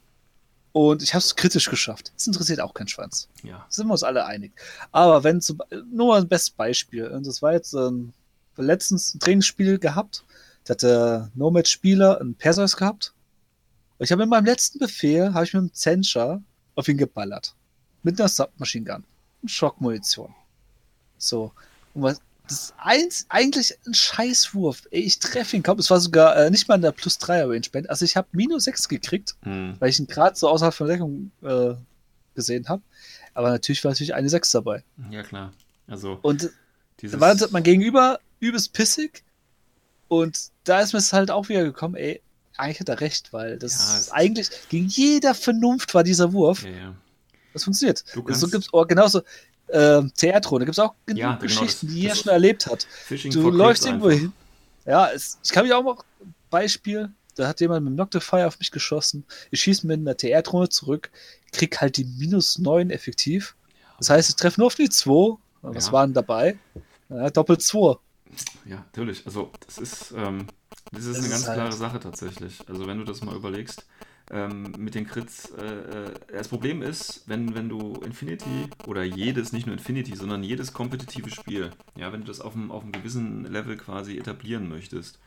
und 0.72 1.04
ich 1.04 1.14
habe 1.14 1.24
es 1.24 1.36
kritisch 1.36 1.70
geschafft. 1.70 2.12
Das 2.16 2.28
interessiert 2.28 2.62
auch 2.62 2.74
keinen 2.74 2.88
Schwanz. 2.88 3.28
ja, 3.44 3.66
Sind 3.70 3.88
wir 3.88 3.92
uns 3.94 4.04
alle 4.04 4.26
einig. 4.26 4.54
Aber 4.92 5.24
wenn 5.24 5.42
zum, 5.42 5.62
nur 5.92 6.08
mal 6.08 6.22
ein 6.22 6.28
bestes 6.28 6.52
Beispiel. 6.52 7.08
Und 7.08 7.28
das 7.28 7.42
war 7.42 7.54
jetzt 7.54 7.74
ähm, 7.74 8.14
letztens 8.56 9.14
ein 9.16 9.20
Trainingsspiel 9.20 9.80
gehabt. 9.80 10.24
Da 10.64 10.72
hat 10.72 10.84
der 10.84 11.32
Nomad-Spieler 11.36 12.22
einen 12.22 12.36
Perseus 12.36 12.78
gehabt. 12.78 13.14
Und 13.98 14.06
ich 14.06 14.12
habe 14.12 14.24
in 14.24 14.30
meinem 14.30 14.46
letzten 14.46 14.80
Befehl, 14.80 15.34
habe 15.34 15.46
ich 15.46 15.54
mit 15.54 15.62
dem 15.64 15.74
Zenscher 15.74 16.42
auf 16.76 16.88
ihn 16.88 16.98
geballert. 16.98 17.54
Mit 18.04 18.20
einer 18.20 18.30
Submachine 18.30 18.86
Gun. 18.86 19.04
Und 19.42 19.50
Schockmunition. 19.50 20.34
So. 21.18 21.52
Und 21.94 22.04
was, 22.04 22.22
das 22.48 22.60
ist 22.64 22.74
eins, 22.78 23.26
eigentlich 23.30 23.78
ein 23.86 23.94
Scheißwurf. 23.94 24.88
Ey, 24.92 25.02
ich 25.02 25.20
treffe 25.20 25.56
ihn 25.56 25.64
kaum. 25.64 25.80
Es 25.80 25.90
war 25.90 26.00
sogar 26.00 26.36
äh, 26.38 26.50
nicht 26.50 26.68
mal 26.68 26.76
in 26.76 26.82
der 26.82 26.92
plus 26.92 27.18
3er 27.20 27.50
Range 27.50 27.68
Band. 27.72 27.90
Also 27.90 28.06
ich 28.06 28.16
habe 28.16 28.28
minus 28.32 28.64
6 28.66 28.88
gekriegt, 28.88 29.36
hm, 29.44 29.76
weil 29.80 29.90
ich 29.90 30.00
ihn 30.00 30.08
gerade 30.08 30.36
so 30.36 30.48
außerhalb 30.50 30.74
von 30.74 30.88
Deckung 30.88 31.32
äh, 31.44 31.74
gesehen 32.36 32.68
habe. 32.70 32.82
Aber 33.34 33.50
natürlich 33.50 33.84
war 33.84 33.92
natürlich 33.92 34.14
eine 34.16 34.30
6 34.30 34.52
dabei. 34.52 34.84
ja 35.12 35.24
klar. 35.24 35.54
Also 35.88 36.20
Und 36.22 36.50
dieses, 37.02 37.20
da 37.20 37.20
war 37.20 37.36
man 37.52 37.64
gegenüber 37.64 38.20
übelst 38.40 38.74
pissig. 38.74 39.24
Und 40.08 40.50
da 40.64 40.80
ist 40.82 40.94
mir 40.94 41.00
es 41.00 41.12
halt 41.14 41.32
auch 41.32 41.50
wieder 41.50 41.64
gekommen, 41.64 41.96
ey, 41.96 42.22
eigentlich 42.58 42.80
hat 42.80 42.90
er 42.90 43.02
recht, 43.02 43.34
weil 43.34 43.58
das 43.60 43.78
Ja, 43.78 43.98
ist- 43.98 44.12
eigentlich 44.14 44.50
gegen 44.70 44.88
jeder 44.88 45.36
Vernunft 45.36 45.94
war 45.94 46.04
dieser 46.04 46.34
Wurf. 46.34 46.64
ja, 46.64 46.70
ja. 46.70 46.96
Das 47.54 47.64
funktioniert. 47.64 48.04
So 48.14 48.48
gibt's 48.48 48.72
auch 48.74 48.88
genauso 48.88 49.22
ähm, 49.70 50.12
Theatrone, 50.16 50.64
gibt 50.66 50.76
es 50.78 50.80
auch 50.80 50.94
genug 51.06 51.20
Ja, 51.20 51.28
genau, 51.36 51.42
das- 51.42 51.42
Geschichten, 51.60 51.88
die 51.88 51.94
das 51.94 52.02
jeder 52.02 52.14
ist- 52.14 52.20
schon 52.22 52.32
erlebt 52.32 52.68
hat. 52.68 52.84
Fishing 53.06 53.32
Du 53.32 53.50
läufst 53.50 53.86
irgendwo 53.86 54.10
hin. 54.10 54.32
Ja, 54.86 55.10
es, 55.12 55.38
ich 55.44 55.52
kann 55.52 55.64
mich 55.66 55.74
auch 55.74 55.84
noch 55.84 56.06
Beispiel, 56.50 57.10
da 57.36 57.48
hat 57.50 57.60
jemand 57.60 57.84
mit 57.84 57.92
dem 57.92 57.98
Noctifier 57.98 58.48
auf 58.48 58.58
mich 58.60 58.72
geschossen. 58.72 59.26
Ich 59.52 59.62
schieße 59.62 59.86
mit 59.86 60.00
einer 60.00 60.16
TR-Drohne 60.16 60.70
zurück, 60.70 61.12
krieg 61.52 61.82
halt 61.82 61.98
die 61.98 62.06
minus 62.06 62.58
9 62.60 62.90
effektiv. 62.92 63.56
Das 64.00 64.10
heißt, 64.10 64.30
ich 64.30 64.36
treffe 64.36 64.62
nur 64.62 64.68
auf 64.68 64.76
die 64.76 64.90
2. 64.90 65.38
Was 65.62 65.88
Ja. 65.88 65.92
waren 65.92 66.14
dabei? 66.14 66.58
Ja, 67.10 67.30
doppelt 67.30 67.62
2. 67.62 67.98
Ja, 68.66 68.78
natürlich. 68.78 69.26
Also 69.26 69.52
das 69.66 69.78
ist, 69.80 70.14
ähm, 70.16 70.48
das 70.92 71.06
ist 71.06 71.10
Das 71.10 71.18
eine 71.18 71.26
ist 71.26 71.32
ganz 71.32 71.48
halt- 71.48 71.58
klare 71.58 71.74
Sache 71.74 72.00
tatsächlich. 72.00 72.60
Also 72.70 72.88
wenn 72.88 73.00
du 73.00 73.04
das 73.04 73.22
mal 73.22 73.36
überlegst, 73.36 73.86
ähm, 74.30 74.84
mit 74.84 74.96
den 74.96 75.08
Crits, 75.08 75.52
äh, 75.58 76.10
äh, 76.10 76.16
das 76.32 76.50
Problem 76.50 76.82
ist, 76.82 77.24
wenn, 77.28 77.56
wenn 77.56 77.70
du 77.70 78.02
Infinity 78.02 78.74
oder 78.84 79.04
jedes, 79.04 79.54
nicht 79.54 79.66
nur 79.68 79.74
Infinity, 79.74 80.16
sondern 80.16 80.44
jedes 80.44 80.74
kompetitive 80.74 81.30
Spiel, 81.30 81.72
ja, 81.96 82.12
wenn 82.12 82.22
du 82.22 82.28
das 82.28 82.42
auf 82.42 82.56
einem, 82.56 82.72
auf 82.72 82.84
einem 82.84 82.92
gewissen 82.92 83.46
Level 83.46 83.78
quasi 83.78 84.18
etablieren 84.18 84.68
möchtest, 84.68 85.20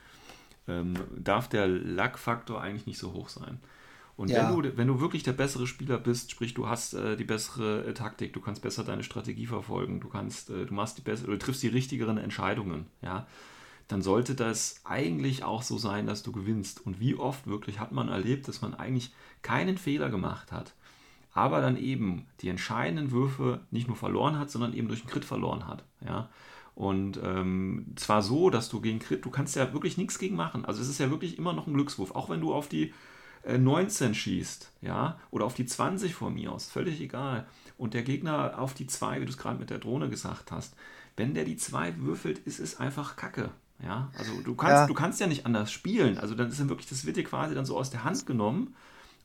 ähm, 0.69 0.95
darf 1.17 1.49
der 1.49 1.67
Luck-Faktor 1.67 2.61
eigentlich 2.61 2.87
nicht 2.87 2.99
so 2.99 3.13
hoch 3.13 3.29
sein. 3.29 3.59
Und 4.17 4.29
Ja. 4.29 4.51
wenn, 4.51 4.63
du, 4.63 4.77
wenn 4.77 4.87
du 4.87 5.01
wirklich 5.01 5.23
der 5.23 5.33
bessere 5.33 5.67
Spieler 5.67 5.97
bist, 5.97 6.31
sprich 6.31 6.53
du 6.53 6.69
hast 6.69 6.93
äh, 6.93 7.17
die 7.17 7.25
bessere 7.25 7.87
äh, 7.87 7.95
Taktik, 7.95 8.35
du 8.35 8.41
kannst 8.43 8.61
besser 8.61 8.85
deine 8.85 9.03
Strategie 9.03 9.47
verfolgen, 9.47 10.01
du 10.01 10.09
kannst, 10.11 10.51
äh, 10.51 10.67
du 10.67 10.75
machst 10.75 10.99
die 10.99 11.03
bessere, 11.03 11.31
du 11.31 11.39
triffst 11.39 11.63
die 11.63 11.69
richtigeren 11.69 12.19
Entscheidungen, 12.19 12.87
ja, 13.01 13.27
dann 13.91 14.03
sollte 14.03 14.35
das 14.35 14.81
eigentlich 14.85 15.43
auch 15.43 15.63
so 15.63 15.77
sein, 15.79 16.07
dass 16.07 16.23
du 16.23 16.33
gewinnst. 16.33 16.85
Und 16.85 17.01
wie 17.01 17.17
oft 17.17 17.47
wirklich 17.47 17.81
hat 17.81 17.93
man 17.93 18.09
erlebt, 18.09 18.47
dass 18.47 18.63
man 18.63 18.75
eigentlich 18.75 19.13
keinen 19.43 19.79
Fehler 19.79 20.11
gemacht 20.11 20.53
hat, 20.53 20.75
aber 21.33 21.61
dann 21.61 21.77
eben 21.77 22.27
die 22.41 22.49
entscheidenden 22.49 23.11
Würfe 23.11 23.61
nicht 23.71 23.89
nur 23.89 23.97
verloren 23.97 24.39
hat, 24.39 24.51
sondern 24.51 24.75
eben 24.75 24.89
durch 24.89 25.01
einen 25.01 25.11
Crit 25.11 25.25
verloren 25.25 25.67
hat, 25.67 25.85
ja. 26.05 26.29
Und 26.75 27.21
ähm, 27.23 27.87
zwar 27.97 28.23
so, 28.23 28.49
dass 28.49 28.69
du 28.69 28.81
gegen 28.81 29.01
Crit, 29.01 29.25
du 29.25 29.31
kannst 29.31 29.57
ja 29.57 29.73
wirklich 29.73 29.99
nichts 29.99 30.19
gegen 30.19 30.37
machen. 30.37 30.65
Also 30.65 30.81
es 30.81 30.89
ist 30.89 30.99
ja 30.99 31.11
wirklich 31.11 31.37
immer 31.37 31.53
noch 31.53 31.67
ein 31.67 31.75
Glückswurf, 31.75 32.13
auch 32.13 32.31
wenn 32.31 32.41
du 32.41 32.55
auf 32.55 32.69
die 32.69 32.95
äh, 33.43 33.59
19 33.59 34.15
schießt, 34.15 34.73
ja, 34.81 35.19
oder 35.31 35.45
auf 35.45 35.55
die 35.55 35.67
20 35.67 36.15
von 36.15 36.33
mir 36.33 36.53
aus, 36.53 36.71
völlig 36.71 37.01
egal. 37.01 37.47
Und 37.77 37.93
der 37.93 38.03
Gegner 38.03 38.59
auf 38.59 38.73
die 38.73 38.87
2, 38.87 39.21
wie 39.21 39.25
du 39.25 39.31
es 39.31 39.37
gerade 39.37 39.59
mit 39.59 39.69
der 39.69 39.79
Drohne 39.79 40.09
gesagt 40.09 40.53
hast, 40.53 40.75
wenn 41.17 41.35
der 41.35 41.45
die 41.45 41.57
2 41.57 41.99
würfelt, 41.99 42.39
ist 42.39 42.61
es 42.61 42.79
einfach 42.79 43.17
Kacke. 43.17 43.51
Ja, 43.83 44.11
also 44.19 44.33
du 44.43 44.55
kannst, 44.55 44.73
Ja. 44.73 44.87
du 44.87 44.95
kannst 44.95 45.21
ja 45.21 45.27
nicht 45.27 45.47
anders 45.47 45.73
spielen. 45.73 46.19
Also 46.19 46.35
dann 46.35 46.49
ist 46.49 46.59
ja 46.59 46.69
wirklich, 46.69 46.89
das 46.89 47.05
wird 47.07 47.17
dir 47.17 47.25
quasi 47.25 47.55
dann 47.55 47.65
so 47.65 47.77
aus 47.79 47.91
der 47.91 48.05
Hand 48.05 48.27
genommen 48.27 48.75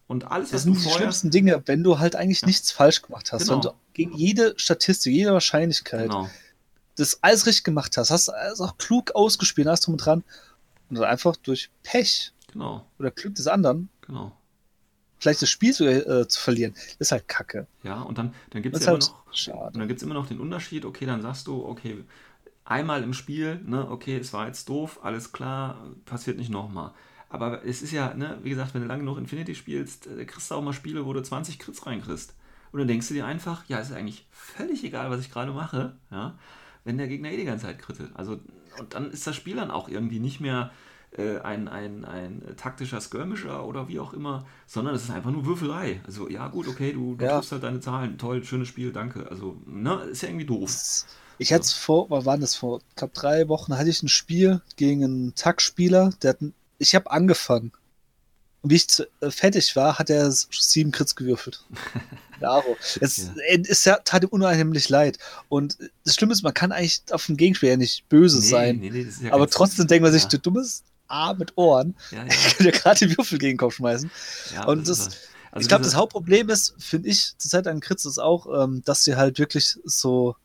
und 0.07 0.31
alles, 0.31 0.51
Das 0.51 0.63
sind 0.63 0.73
du 0.75 0.77
die 0.77 0.83
vorher. 0.83 0.99
schlimmsten 0.99 1.29
Dinge, 1.31 1.61
wenn 1.65 1.83
du 1.83 1.99
halt 1.99 2.15
eigentlich 2.15 2.45
nichts 2.45 2.71
falsch 2.71 3.01
gemacht 3.01 3.31
hast. 3.33 3.43
Genau. 3.43 3.55
Wenn 3.55 3.61
du 3.61 3.73
gegen 3.93 4.13
jede 4.15 4.53
Statistik, 4.57 5.13
jede 5.13 5.33
Wahrscheinlichkeit 5.33 6.03
Genau, 6.09 6.29
das 6.95 7.21
alles 7.21 7.45
richtig 7.45 7.65
gemacht 7.65 7.97
hast, 7.97 8.11
hast 8.11 8.29
alles 8.29 8.61
auch 8.61 8.77
klug 8.77 9.11
ausgespielt, 9.13 9.67
hast 9.67 9.81
drum 9.87 9.95
und 9.95 10.05
dran. 10.05 10.23
Und 10.89 10.99
dann 10.99 11.05
einfach 11.05 11.35
durch 11.35 11.69
Pech 11.83 12.31
genau, 12.53 12.85
oder 12.99 13.11
Glück 13.11 13.35
des 13.35 13.47
anderen 13.47 13.89
genau. 14.01 14.31
vielleicht 15.17 15.41
das 15.41 15.49
Spiel 15.49 15.73
zu, 15.73 15.83
äh, 15.85 16.27
zu 16.27 16.39
verlieren, 16.39 16.75
ist 16.99 17.11
halt 17.11 17.27
kacke. 17.27 17.67
Ja, 17.83 18.01
und 18.01 18.17
dann, 18.17 18.33
dann 18.51 18.61
gibt 18.61 18.75
es 18.77 18.85
ja 18.85 18.91
halt 18.91 19.03
immer 19.03 19.13
noch. 19.15 19.25
Und 19.25 19.35
schade. 19.37 19.77
dann 19.79 19.87
gibt 19.87 19.97
es 19.97 20.03
immer 20.03 20.13
noch 20.13 20.27
den 20.27 20.39
Unterschied, 20.39 20.85
okay, 20.85 21.05
dann 21.05 21.21
sagst 21.21 21.47
du, 21.47 21.65
okay, 21.65 22.05
einmal 22.65 23.03
im 23.03 23.13
Spiel, 23.13 23.61
ne, 23.65 23.89
okay, 23.89 24.17
es 24.17 24.33
war 24.33 24.47
jetzt 24.47 24.69
doof, 24.69 24.99
alles 25.03 25.31
klar, 25.31 25.77
passiert 26.05 26.37
nicht 26.37 26.49
nochmal. 26.49 26.91
Aber 27.29 27.65
es 27.65 27.81
ist 27.81 27.91
ja, 27.91 28.13
ne, 28.13 28.37
wie 28.43 28.49
gesagt, 28.49 28.73
wenn 28.73 28.81
du 28.81 28.87
lange 28.87 29.01
genug 29.01 29.17
Infinity 29.17 29.55
spielst, 29.55 30.07
äh, 30.07 30.25
kriegst 30.25 30.49
du 30.51 30.55
auch 30.55 30.61
mal 30.61 30.73
Spiele, 30.73 31.05
wo 31.05 31.13
du 31.13 31.21
20 31.21 31.59
Crits 31.59 31.85
reinkriegst. 31.85 32.35
Und 32.71 32.79
dann 32.79 32.87
denkst 32.87 33.07
du 33.07 33.13
dir 33.13 33.25
einfach, 33.25 33.63
ja, 33.67 33.79
ist 33.79 33.91
eigentlich 33.93 34.27
völlig 34.31 34.83
egal, 34.83 35.09
was 35.09 35.21
ich 35.21 35.31
gerade 35.31 35.51
mache, 35.51 35.95
ja, 36.11 36.37
wenn 36.83 36.97
der 36.97 37.07
Gegner 37.07 37.31
eh 37.31 37.37
die 37.37 37.45
ganze 37.45 37.65
Zeit 37.65 37.79
krittet. 37.79 38.11
Also, 38.15 38.39
und 38.79 38.93
dann 38.93 39.11
ist 39.11 39.25
das 39.27 39.35
Spiel 39.35 39.55
dann 39.55 39.71
auch 39.71 39.87
irgendwie 39.89 40.19
nicht 40.19 40.39
mehr 40.41 40.71
äh, 41.17 41.39
ein, 41.39 41.67
ein, 41.67 42.03
ein 42.05 42.43
taktischer 42.57 42.99
Skirmisher 43.01 43.65
oder 43.65 43.87
wie 43.87 43.99
auch 43.99 44.13
immer, 44.13 44.45
sondern 44.65 44.93
es 44.95 45.03
ist 45.03 45.11
einfach 45.11 45.31
nur 45.31 45.45
Würfelei. 45.45 46.01
Also, 46.05 46.29
ja, 46.29 46.47
gut, 46.49 46.67
okay, 46.67 46.91
du, 46.93 47.15
du 47.15 47.25
Ja. 47.25 47.35
triffst 47.35 47.51
halt 47.53 47.63
deine 47.63 47.79
Zahlen, 47.79 48.17
toll, 48.17 48.43
schönes 48.43 48.67
Spiel, 48.67 48.91
danke. 48.91 49.27
Also, 49.29 49.61
ne, 49.65 49.95
ist 50.11 50.21
ja 50.21 50.29
irgendwie 50.29 50.45
doof. 50.45 50.69
Ich 51.37 51.51
hatte 51.53 51.63
es 51.63 51.73
vor, 51.73 52.09
wann 52.09 52.25
waren 52.25 52.41
das 52.41 52.55
vor, 52.55 52.81
ich 52.89 52.95
glaube 52.95 53.13
drei 53.13 53.47
Wochen 53.47 53.77
hatte 53.77 53.89
ich 53.89 54.01
ein 54.03 54.07
Spiel 54.07 54.61
gegen 54.75 55.03
einen 55.03 55.35
Tag-Spieler, 55.35 56.11
der 56.21 56.31
hat, 56.31 56.37
ich 56.77 56.95
habe 56.95 57.11
angefangen. 57.11 57.71
Und 58.61 58.71
wie 58.71 58.75
ich 58.75 58.87
zu, 58.89 59.07
äh, 59.21 59.29
fertig 59.29 59.75
war, 59.75 59.99
hat 59.99 60.09
er 60.09 60.31
sieben 60.31 60.91
Crits 60.91 61.15
gewürfelt. 61.15 61.63
Daro. 62.39 62.75
Es 62.99 63.17
Ja. 63.17 63.33
äh, 63.47 63.63
es 63.67 63.85
ja- 63.85 63.97
tat 64.03 64.23
ihm 64.23 64.29
unheimlich 64.29 64.89
leid. 64.89 65.19
Und 65.49 65.77
das 66.03 66.15
Schlimme 66.15 66.33
ist, 66.33 66.41
man 66.41 66.53
kann 66.53 66.71
eigentlich 66.71 67.01
auf 67.11 67.25
den 67.27 67.37
Gegenspieler 67.37 67.73
ja 67.73 67.77
nicht 67.77 68.09
böse 68.09 68.41
sein. 68.41 68.77
nee, 68.79 68.89
nee, 68.89 69.01
ist 69.01 69.21
ja 69.21 69.33
aber 69.33 69.47
trotzdem 69.49 69.87
denkt 69.87 70.03
man 70.03 70.11
sich, 70.11 70.23
ja. 70.23 70.29
du 70.29 70.39
dummes 70.39 70.83
A 71.07 71.33
mit 71.33 71.55
Ohren, 71.57 71.95
Ja, 72.11 72.25
ich 72.27 72.57
kann 72.57 72.65
dir 72.65 72.71
gerade 72.71 73.07
die 73.07 73.17
Würfel 73.17 73.37
gegen 73.37 73.53
den 73.53 73.57
Kopf 73.57 73.75
schmeißen. 73.75 74.09
Und 74.65 74.87
ist 74.87 74.89
das-. 74.89 75.17
Also 75.51 75.63
ich 75.63 75.67
glaube, 75.69 75.83
das 75.85 75.95
Hauptproblem 75.95 76.49
ist, 76.49 76.73
finde 76.79 77.07
ich, 77.07 77.37
zur 77.37 77.49
Zeit 77.51 77.67
an 77.67 77.79
Crits 77.79 78.03
ist 78.05 78.17
auch, 78.19 78.63
ähm, 78.63 78.81
dass 78.83 79.05
sie 79.05 79.15
halt 79.15 79.39
wirklich 79.39 79.77
so 79.85 80.35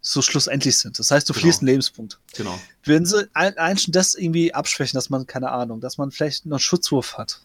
so 0.00 0.22
schlussendlich 0.22 0.76
sind. 0.78 0.98
Das 0.98 1.10
heißt, 1.10 1.28
du 1.28 1.32
Genau. 1.32 1.40
verlierst 1.40 1.60
einen 1.60 1.68
Lebenspunkt. 1.68 2.18
Genau. 2.36 2.58
Würden 2.84 3.04
sie 3.06 3.28
ein, 3.34 3.56
ein 3.58 3.78
schon 3.78 3.92
das 3.92 4.14
irgendwie 4.14 4.54
abschwächen, 4.54 4.96
dass 4.96 5.10
man, 5.10 5.26
keine 5.26 5.50
Ahnung, 5.50 5.80
dass 5.80 5.98
man 5.98 6.10
vielleicht 6.10 6.46
noch 6.46 6.56
einen 6.56 6.60
Schutzwurf 6.60 7.18
hat. 7.18 7.40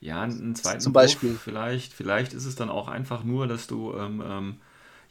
Ja, 0.00 0.22
einen 0.22 0.54
zweiten 0.54 0.80
Zum 0.80 0.92
Beispiel. 0.92 1.30
Wurf 1.32 1.42
vielleicht, 1.42 1.92
vielleicht 1.92 2.32
ist 2.32 2.46
es 2.46 2.56
dann 2.56 2.70
auch 2.70 2.88
einfach 2.88 3.22
nur, 3.24 3.46
dass 3.46 3.66
du, 3.66 3.94
ähm, 3.94 4.22
ähm, 4.24 4.56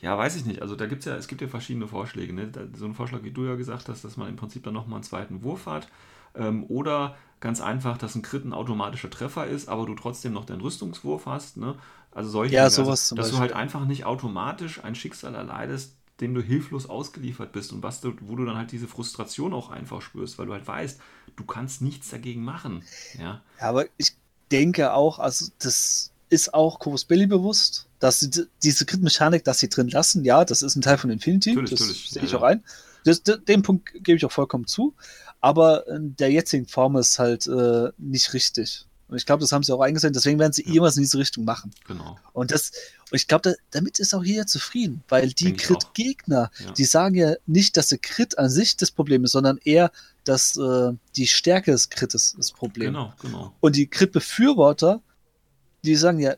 ja, 0.02 0.18
weiß 0.18 0.36
ich 0.36 0.46
nicht. 0.46 0.62
Also 0.62 0.76
da 0.76 0.86
gibt 0.86 1.02
es 1.02 1.06
ja, 1.06 1.16
es 1.16 1.28
gibt 1.28 1.42
ja 1.42 1.48
verschiedene 1.48 1.88
Vorschläge. 1.88 2.34
Ne? 2.34 2.52
So 2.76 2.86
ein 2.86 2.94
Vorschlag, 2.96 3.24
wie 3.24 3.32
du 3.32 3.46
ja 3.46 3.56
gesagt 3.56 3.90
hast, 3.90 4.04
dass 4.04 4.18
man 4.18 4.30
im 4.30 4.36
Prinzip 4.36 4.64
dann 4.64 4.74
nochmal 4.74 4.98
einen 4.98 5.04
zweiten 5.04 5.44
Wurf 5.44 5.66
hat. 5.66 5.88
Ähm, 6.36 6.64
oder 6.70 7.18
ganz 7.40 7.62
einfach, 7.62 7.98
dass 7.98 8.16
ein 8.16 8.22
Crit 8.22 8.46
ein 8.46 8.54
automatischer 8.54 9.10
Treffer 9.10 9.48
ist, 9.48 9.68
aber 9.70 9.86
du 9.86 9.96
trotzdem 9.96 10.34
noch 10.34 10.46
deinen 10.46 10.62
Rüstungswurf 10.62 11.26
hast. 11.26 11.58
Ne? 11.58 11.76
Also 12.12 12.30
solche 12.30 12.56
Ja, 12.56 12.70
Dinge. 12.70 12.72
sowas 12.72 13.04
also, 13.04 13.16
Dass 13.16 13.28
du 13.30 13.38
Beispiel. 13.38 13.40
halt 13.42 13.54
einfach 13.54 13.86
nicht 13.86 14.06
automatisch 14.06 14.84
ein 14.84 14.96
Schicksal 14.96 15.36
erleidest, 15.36 15.96
dem 16.22 16.34
du 16.34 16.42
hilflos 16.42 16.88
ausgeliefert 16.88 17.52
bist 17.52 17.72
und 17.72 17.82
was 17.84 18.02
du, 18.02 18.14
wo 18.22 18.36
du 18.36 18.46
dann 18.46 18.58
halt 18.58 18.72
diese 18.72 18.88
Frustration 18.88 19.54
auch 19.54 19.70
einfach 19.70 20.02
spürst, 20.02 20.38
weil 20.38 20.48
du 20.48 20.54
halt 20.54 20.68
weißt, 20.68 21.00
du 21.36 21.44
kannst 21.46 21.82
nichts 21.82 22.10
dagegen 22.10 22.44
machen. 22.44 22.84
Ja. 23.18 23.42
Ja, 23.60 23.70
aber 23.70 23.86
ich 23.98 24.14
denke 24.52 24.94
auch, 24.94 25.20
also 25.20 25.48
das 25.60 26.12
ist 26.30 26.54
auch 26.54 26.80
Corvus 26.80 27.06
Belli 27.06 27.26
bewusst, 27.26 27.88
dass 28.00 28.20
sie 28.20 28.30
diese 28.64 28.86
Crit-Mechanik, 28.86 29.44
dass 29.44 29.60
sie 29.60 29.70
drin 29.70 29.90
lassen, 29.90 30.24
ja, 30.24 30.46
das 30.46 30.62
ist 30.62 30.76
ein 30.76 30.82
Teil 30.82 30.98
von 30.98 31.10
Infinity, 31.10 31.52
Natürlich, 31.52 31.72
das 31.72 31.80
natürlich, 31.80 32.10
sehe 32.10 32.22
ja, 32.22 32.26
ich 32.26 32.32
ja. 32.34 32.38
auch 32.40 32.44
ein. 32.44 32.64
Das, 33.06 33.24
den 33.24 33.62
Punkt 33.62 33.94
gebe 33.94 34.18
ich 34.18 34.26
auch 34.26 34.32
vollkommen 34.32 34.68
zu, 34.68 34.94
aber 35.42 35.88
in 35.88 36.16
der 36.18 36.32
jetzigen 36.32 36.68
Form 36.68 36.98
ist 36.98 37.18
halt 37.18 37.48
äh, 37.48 37.92
nicht 37.98 38.34
richtig. 38.34 38.86
Und 39.10 39.18
ich 39.18 39.26
glaube, 39.26 39.42
das 39.42 39.52
haben 39.52 39.64
sie 39.64 39.74
auch 39.74 39.82
eingesehen, 39.82 40.14
deswegen 40.14 40.38
werden 40.40 40.54
sie 40.54 40.64
Ja. 40.64 40.70
irgendwas 40.70 40.96
in 40.98 41.04
diese 41.04 41.18
Richtung 41.18 41.44
machen. 41.44 41.72
Genau. 41.88 42.18
Und 42.32 42.52
das, 42.52 42.72
und 43.12 43.16
ich 43.16 43.28
glaube, 43.28 43.50
da, 43.50 43.56
damit 43.72 44.00
ist 44.00 44.14
auch 44.14 44.24
jeder 44.24 44.46
zufrieden, 44.46 45.04
weil 45.10 45.30
die. 45.34 45.54
Crit-Gegner, 45.54 46.52
Ja. 46.64 46.72
die 46.74 46.86
sagen 46.86 47.16
ja 47.16 47.34
nicht, 47.48 47.76
dass 47.76 47.88
der 47.88 47.98
Crit 47.98 48.38
an 48.38 48.50
sich 48.50 48.78
das 48.78 48.92
Problem 48.92 49.24
ist, 49.26 49.32
sondern 49.32 49.58
eher, 49.64 49.92
dass 50.26 50.56
äh, 50.58 50.92
die 51.16 51.28
Stärke 51.28 51.72
des 51.72 51.90
Crites 51.90 52.36
das 52.38 52.52
Problem. 52.52 52.94
Genau, 52.94 53.14
genau. 53.22 53.54
Und 53.62 53.76
die 53.76 53.88
Crit-Befürworter, 53.88 55.02
die 55.84 55.96
sagen 55.96 56.20
ja, 56.20 56.36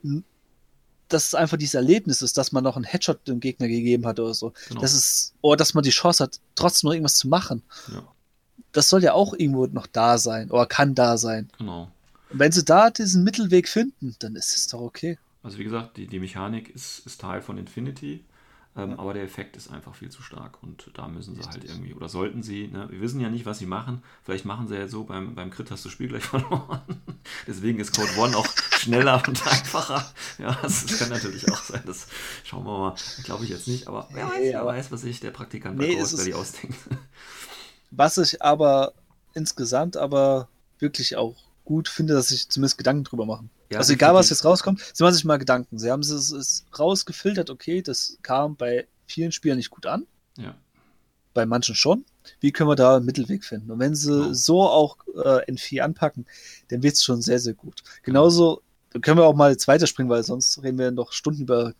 dass 1.09 1.27
es 1.27 1.35
einfach 1.35 1.57
dieses 1.57 1.73
Erlebnis 1.73 2.21
ist, 2.21 2.37
dass 2.37 2.53
man 2.53 2.63
noch 2.63 2.77
einen 2.77 2.85
Headshot 2.85 3.27
dem 3.27 3.41
Gegner 3.41 3.67
gegeben 3.67 4.05
hat 4.05 4.17
oder 4.19 4.33
so. 4.33 4.53
genau. 4.69 4.79
Das 4.79 4.93
ist, 4.93 5.33
oder 5.41 5.57
dass 5.57 5.73
man 5.73 5.83
die 5.83 5.89
Chance 5.89 6.23
hat, 6.23 6.39
trotzdem 6.55 6.87
noch 6.87 6.93
irgendwas 6.93 7.15
zu 7.17 7.27
machen. 7.27 7.63
ja, 7.91 8.07
Das 8.71 8.87
soll 8.87 9.03
ja 9.03 9.11
auch 9.13 9.33
irgendwo 9.33 9.65
noch 9.67 9.87
da 9.87 10.17
sein 10.17 10.49
oder 10.51 10.65
kann 10.67 10.95
da 10.95 11.17
sein. 11.17 11.49
genau. 11.57 11.91
Und 12.31 12.39
wenn 12.39 12.51
sie 12.51 12.63
da 12.63 12.89
diesen 12.89 13.23
Mittelweg 13.23 13.67
finden, 13.67 14.15
dann 14.19 14.35
ist 14.35 14.55
es 14.55 14.67
doch 14.67 14.81
okay. 14.81 15.17
Also 15.43 15.57
wie 15.57 15.63
gesagt, 15.63 15.97
die, 15.97 16.07
die 16.07 16.19
Mechanik 16.19 16.69
ist, 16.69 17.05
ist 17.05 17.19
Teil 17.21 17.41
von 17.41 17.57
Infinity, 17.57 18.23
ähm, 18.77 18.97
aber 18.99 19.13
der 19.13 19.23
Effekt 19.23 19.57
ist 19.57 19.69
einfach 19.69 19.95
viel 19.95 20.09
zu 20.09 20.21
stark 20.21 20.61
und 20.61 20.91
da 20.93 21.07
müssen 21.07 21.35
sie 21.35 21.41
halt 21.41 21.65
irgendwie, 21.65 21.93
oder 21.93 22.07
sollten 22.07 22.41
sie, 22.41 22.67
ne, 22.67 22.87
wir 22.89 23.01
wissen 23.01 23.19
ja 23.19 23.29
nicht, 23.29 23.45
was 23.45 23.59
sie 23.59 23.65
machen, 23.65 24.01
vielleicht 24.23 24.45
machen 24.45 24.67
sie 24.67 24.75
ja 24.75 24.87
so, 24.87 25.03
beim, 25.03 25.35
beim 25.35 25.49
Crit 25.49 25.71
hast 25.71 25.83
du 25.83 25.89
das 25.89 25.93
Spiel 25.93 26.07
gleich 26.07 26.23
verloren, 26.25 26.81
deswegen 27.47 27.79
ist 27.79 27.93
Code 27.93 28.11
One 28.17 28.37
auch 28.37 28.47
schneller 28.77 29.21
und 29.27 29.45
einfacher, 29.47 30.05
ja, 30.37 30.57
das, 30.61 30.85
das 30.85 30.99
kann 30.99 31.09
natürlich 31.09 31.51
auch 31.51 31.63
sein, 31.63 31.81
das 31.85 32.07
schauen 32.45 32.63
wir 32.63 32.77
mal, 32.77 32.95
glaube 33.23 33.43
ich 33.43 33.49
jetzt 33.49 33.67
nicht, 33.67 33.87
aber 33.87 34.07
wer 34.13 34.27
weiß, 34.27 34.39
Nee, 34.39 34.53
wer 34.53 34.65
weiß, 34.65 34.91
was 34.91 35.01
sich 35.01 35.19
der 35.19 35.31
Praktikant 35.31 35.77
Nee, 35.77 35.95
bei 35.95 36.03
Valley 36.03 36.33
ausdenkt. 36.33 36.77
Was 37.93 38.17
ich 38.17 38.41
aber 38.41 38.93
insgesamt 39.33 39.97
aber 39.97 40.47
wirklich 40.79 41.17
auch 41.17 41.35
gut 41.71 41.87
finde, 41.87 42.13
dass 42.13 42.27
sich 42.27 42.49
zumindest 42.49 42.77
Gedanken 42.77 43.05
drüber 43.05 43.25
machen. 43.25 43.49
Ja, 43.71 43.79
also 43.79 43.93
egal, 43.93 44.13
was 44.13 44.29
jetzt 44.29 44.43
rauskommt, 44.43 44.81
sie 44.93 45.03
machen 45.03 45.13
sich 45.13 45.23
mal 45.23 45.37
Gedanken. 45.37 45.79
Sie 45.79 45.89
haben 45.89 46.01
es, 46.01 46.09
es 46.09 46.65
rausgefiltert, 46.77 47.49
okay, 47.49 47.81
das 47.81 48.17
kam 48.21 48.57
bei 48.57 48.87
vielen 49.07 49.31
Spielern 49.31 49.57
nicht 49.57 49.69
gut 49.69 49.85
an, 49.85 50.05
Ja, 50.37 50.55
bei 51.33 51.45
manchen 51.45 51.75
schon. 51.75 52.03
Wie 52.41 52.51
können 52.51 52.69
wir 52.69 52.75
da 52.75 52.97
einen 52.97 53.05
Mittelweg 53.05 53.45
finden? 53.45 53.71
Und 53.71 53.79
wenn 53.79 53.95
sie 53.95 54.11
Genau. 54.11 54.33
so 54.33 54.61
auch 54.63 54.97
äh, 55.15 55.49
N4 55.49 55.79
anpacken, 55.81 56.25
dann 56.67 56.83
wird 56.83 56.95
es 56.95 57.03
schon 57.03 57.21
sehr, 57.21 57.39
sehr 57.39 57.53
gut. 57.53 57.81
Genauso 58.03 58.61
können 59.01 59.17
wir 59.17 59.25
auch 59.25 59.35
mal 59.35 59.51
jetzt 59.51 59.67
weiterspringen, 59.69 60.09
weil 60.09 60.23
sonst 60.23 60.61
reden 60.61 60.77
wir 60.77 60.91
noch 60.91 61.13
Stunden 61.13 61.43
über 61.43 61.73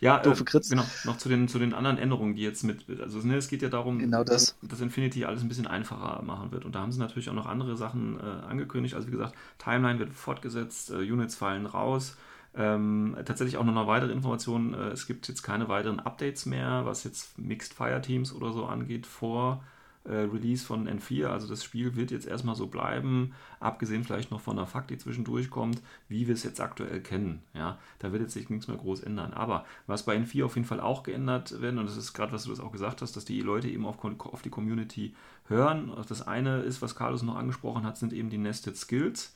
Ja, 0.00 0.18
Doofe 0.18 0.44
äh, 0.44 0.60
genau, 0.68 0.84
noch 1.04 1.16
zu 1.18 1.28
den, 1.28 1.48
zu 1.48 1.58
den 1.58 1.74
anderen 1.74 1.98
Änderungen, 1.98 2.34
die 2.34 2.42
jetzt 2.42 2.62
mit, 2.64 2.84
also 3.00 3.18
ne, 3.20 3.36
es 3.36 3.48
geht 3.48 3.62
ja 3.62 3.68
darum, 3.68 3.98
Genau 3.98 4.24
das. 4.24 4.56
dass 4.62 4.80
Infinity 4.80 5.24
alles 5.24 5.42
ein 5.42 5.48
bisschen 5.48 5.66
einfacher 5.66 6.22
machen 6.22 6.52
wird. 6.52 6.64
Und 6.64 6.74
da 6.74 6.80
haben 6.80 6.92
sie 6.92 6.98
natürlich 6.98 7.28
auch 7.30 7.34
noch 7.34 7.46
andere 7.46 7.76
Sachen 7.76 8.18
äh, 8.18 8.22
angekündigt. 8.22 8.94
Also 8.94 9.08
wie 9.08 9.12
gesagt, 9.12 9.34
Timeline 9.58 9.98
wird 9.98 10.12
fortgesetzt, 10.12 10.90
äh, 10.90 10.96
Units 10.96 11.36
fallen 11.36 11.66
raus. 11.66 12.16
Ähm, 12.54 13.16
tatsächlich 13.24 13.56
auch 13.58 13.64
noch 13.64 13.76
eine 13.76 13.86
weitere 13.86 14.12
Information, 14.12 14.74
äh, 14.74 14.88
es 14.88 15.06
gibt 15.06 15.28
jetzt 15.28 15.42
keine 15.42 15.68
weiteren 15.68 16.00
Updates 16.00 16.46
mehr, 16.46 16.82
was 16.84 17.04
jetzt 17.04 17.38
Mixed 17.38 17.74
Fire 17.74 18.00
Teams 18.00 18.32
oder 18.34 18.52
so 18.52 18.66
angeht, 18.66 19.06
vor 19.06 19.62
Release 20.06 20.64
von 20.64 20.88
N4. 20.88 21.26
Also 21.26 21.46
das 21.46 21.62
Spiel 21.62 21.94
wird 21.94 22.10
jetzt 22.10 22.26
erstmal 22.26 22.54
so 22.54 22.68
bleiben, 22.68 23.34
abgesehen 23.60 24.02
vielleicht 24.04 24.30
noch 24.30 24.40
von 24.40 24.56
der 24.56 24.66
Fakt, 24.66 24.90
die 24.90 24.98
zwischendurch 24.98 25.50
kommt, 25.50 25.82
wie 26.08 26.26
wir 26.26 26.34
es 26.34 26.42
jetzt 26.42 26.60
aktuell 26.60 27.00
kennen. 27.00 27.42
Ja, 27.54 27.78
da 27.98 28.10
wird 28.10 28.22
jetzt 28.22 28.32
sich 28.32 28.48
nichts 28.48 28.66
mehr 28.66 28.78
groß 28.78 29.00
ändern. 29.00 29.34
Aber 29.34 29.66
was 29.86 30.04
bei 30.04 30.16
N4 30.16 30.44
auf 30.44 30.56
jeden 30.56 30.66
Fall 30.66 30.80
auch 30.80 31.02
geändert 31.02 31.60
werden, 31.60 31.78
und 31.78 31.86
das 31.86 31.96
ist 31.96 32.14
gerade, 32.14 32.32
was 32.32 32.44
du 32.44 32.50
das 32.50 32.60
auch 32.60 32.72
gesagt 32.72 33.02
hast, 33.02 33.16
dass 33.16 33.24
die 33.26 33.40
Leute 33.42 33.68
eben 33.68 33.84
auf, 33.84 33.98
auf 34.02 34.42
die 34.42 34.50
Community 34.50 35.14
hören. 35.48 35.92
Das 36.08 36.26
eine 36.26 36.60
ist, 36.60 36.80
was 36.80 36.96
Carlos 36.96 37.22
noch 37.22 37.36
angesprochen 37.36 37.84
hat, 37.84 37.98
sind 37.98 38.12
eben 38.12 38.30
die 38.30 38.38
Nested 38.38 38.76
Skills. 38.76 39.34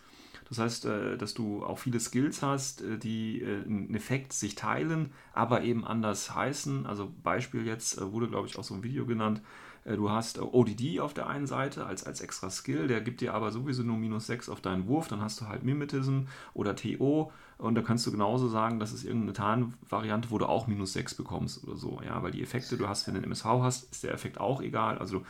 Das 0.49 0.59
heißt, 0.59 0.85
äh, 0.87 1.17
dass 1.17 1.35
du 1.35 1.65
auch 1.65 1.79
viele 1.79 2.01
Skills 2.01 2.43
hast, 2.43 2.83
äh, 2.83 2.99
die 2.99 3.41
äh, 3.43 3.65
einen 3.65 3.95
Effekt 3.95 4.33
sich 4.33 4.55
teilen, 4.55 5.13
aber 5.33 5.63
eben 5.63 5.85
anders 5.85 6.35
heißen. 6.35 6.87
Also 6.87 7.13
Beispiel 7.23 7.67
jetzt 7.67 7.99
äh, 7.99 8.13
wurde, 8.13 8.29
glaube 8.29 8.47
ich, 8.47 8.59
auch 8.59 8.65
so 8.65 8.75
ein 8.75 8.83
Video 8.83 9.07
genannt. 9.07 9.41
Äh, 9.85 9.97
Du 9.97 10.11
hast 10.11 10.39
äh, 10.39 10.41
ODD 10.41 11.01
auf 11.01 11.15
der 11.15 11.29
einen 11.29 11.47
Seite 11.47 11.87
als, 11.87 12.05
als 12.05 12.21
extra 12.21 12.51
Skill, 12.51 12.89
der 12.89 13.01
gibt 13.01 13.21
dir 13.21 13.35
aber 13.35 13.51
sowieso 13.53 13.83
nur 13.83 13.97
minus 13.97 14.27
6 14.27 14.49
auf 14.49 14.61
deinen 14.61 14.87
Wurf. 14.89 15.09
Dann 15.09 15.21
hast 15.21 15.41
du 15.41 15.47
halt 15.49 15.63
Mimetism 15.65 16.23
oder 16.55 16.77
TO 16.77 17.33
und 17.59 17.75
da 17.75 17.83
kannst 17.83 18.07
du 18.07 18.11
genauso 18.11 18.49
sagen, 18.49 18.79
das 18.81 18.93
ist 18.93 19.05
irgendeine 19.05 19.33
Tarn-Variante, 19.33 20.31
wo 20.31 20.39
du 20.39 20.47
auch 20.47 20.67
minus 20.67 20.93
6 20.93 21.15
bekommst 21.15 21.63
oder 21.65 21.77
so. 21.77 22.01
Ja, 22.05 22.23
weil 22.23 22.33
die 22.33 22.43
Effekte, 22.43 22.77
du 22.77 22.89
hast, 22.89 23.07
wenn 23.07 23.15
du 23.15 23.19
einen 23.19 23.27
MSV 23.27 23.45
hast, 23.45 23.93
ist 23.93 24.05
der 24.05 24.13
Effekt 24.13 24.39
auch 24.41 24.61
egal. 24.61 24.99
Also 24.99 25.25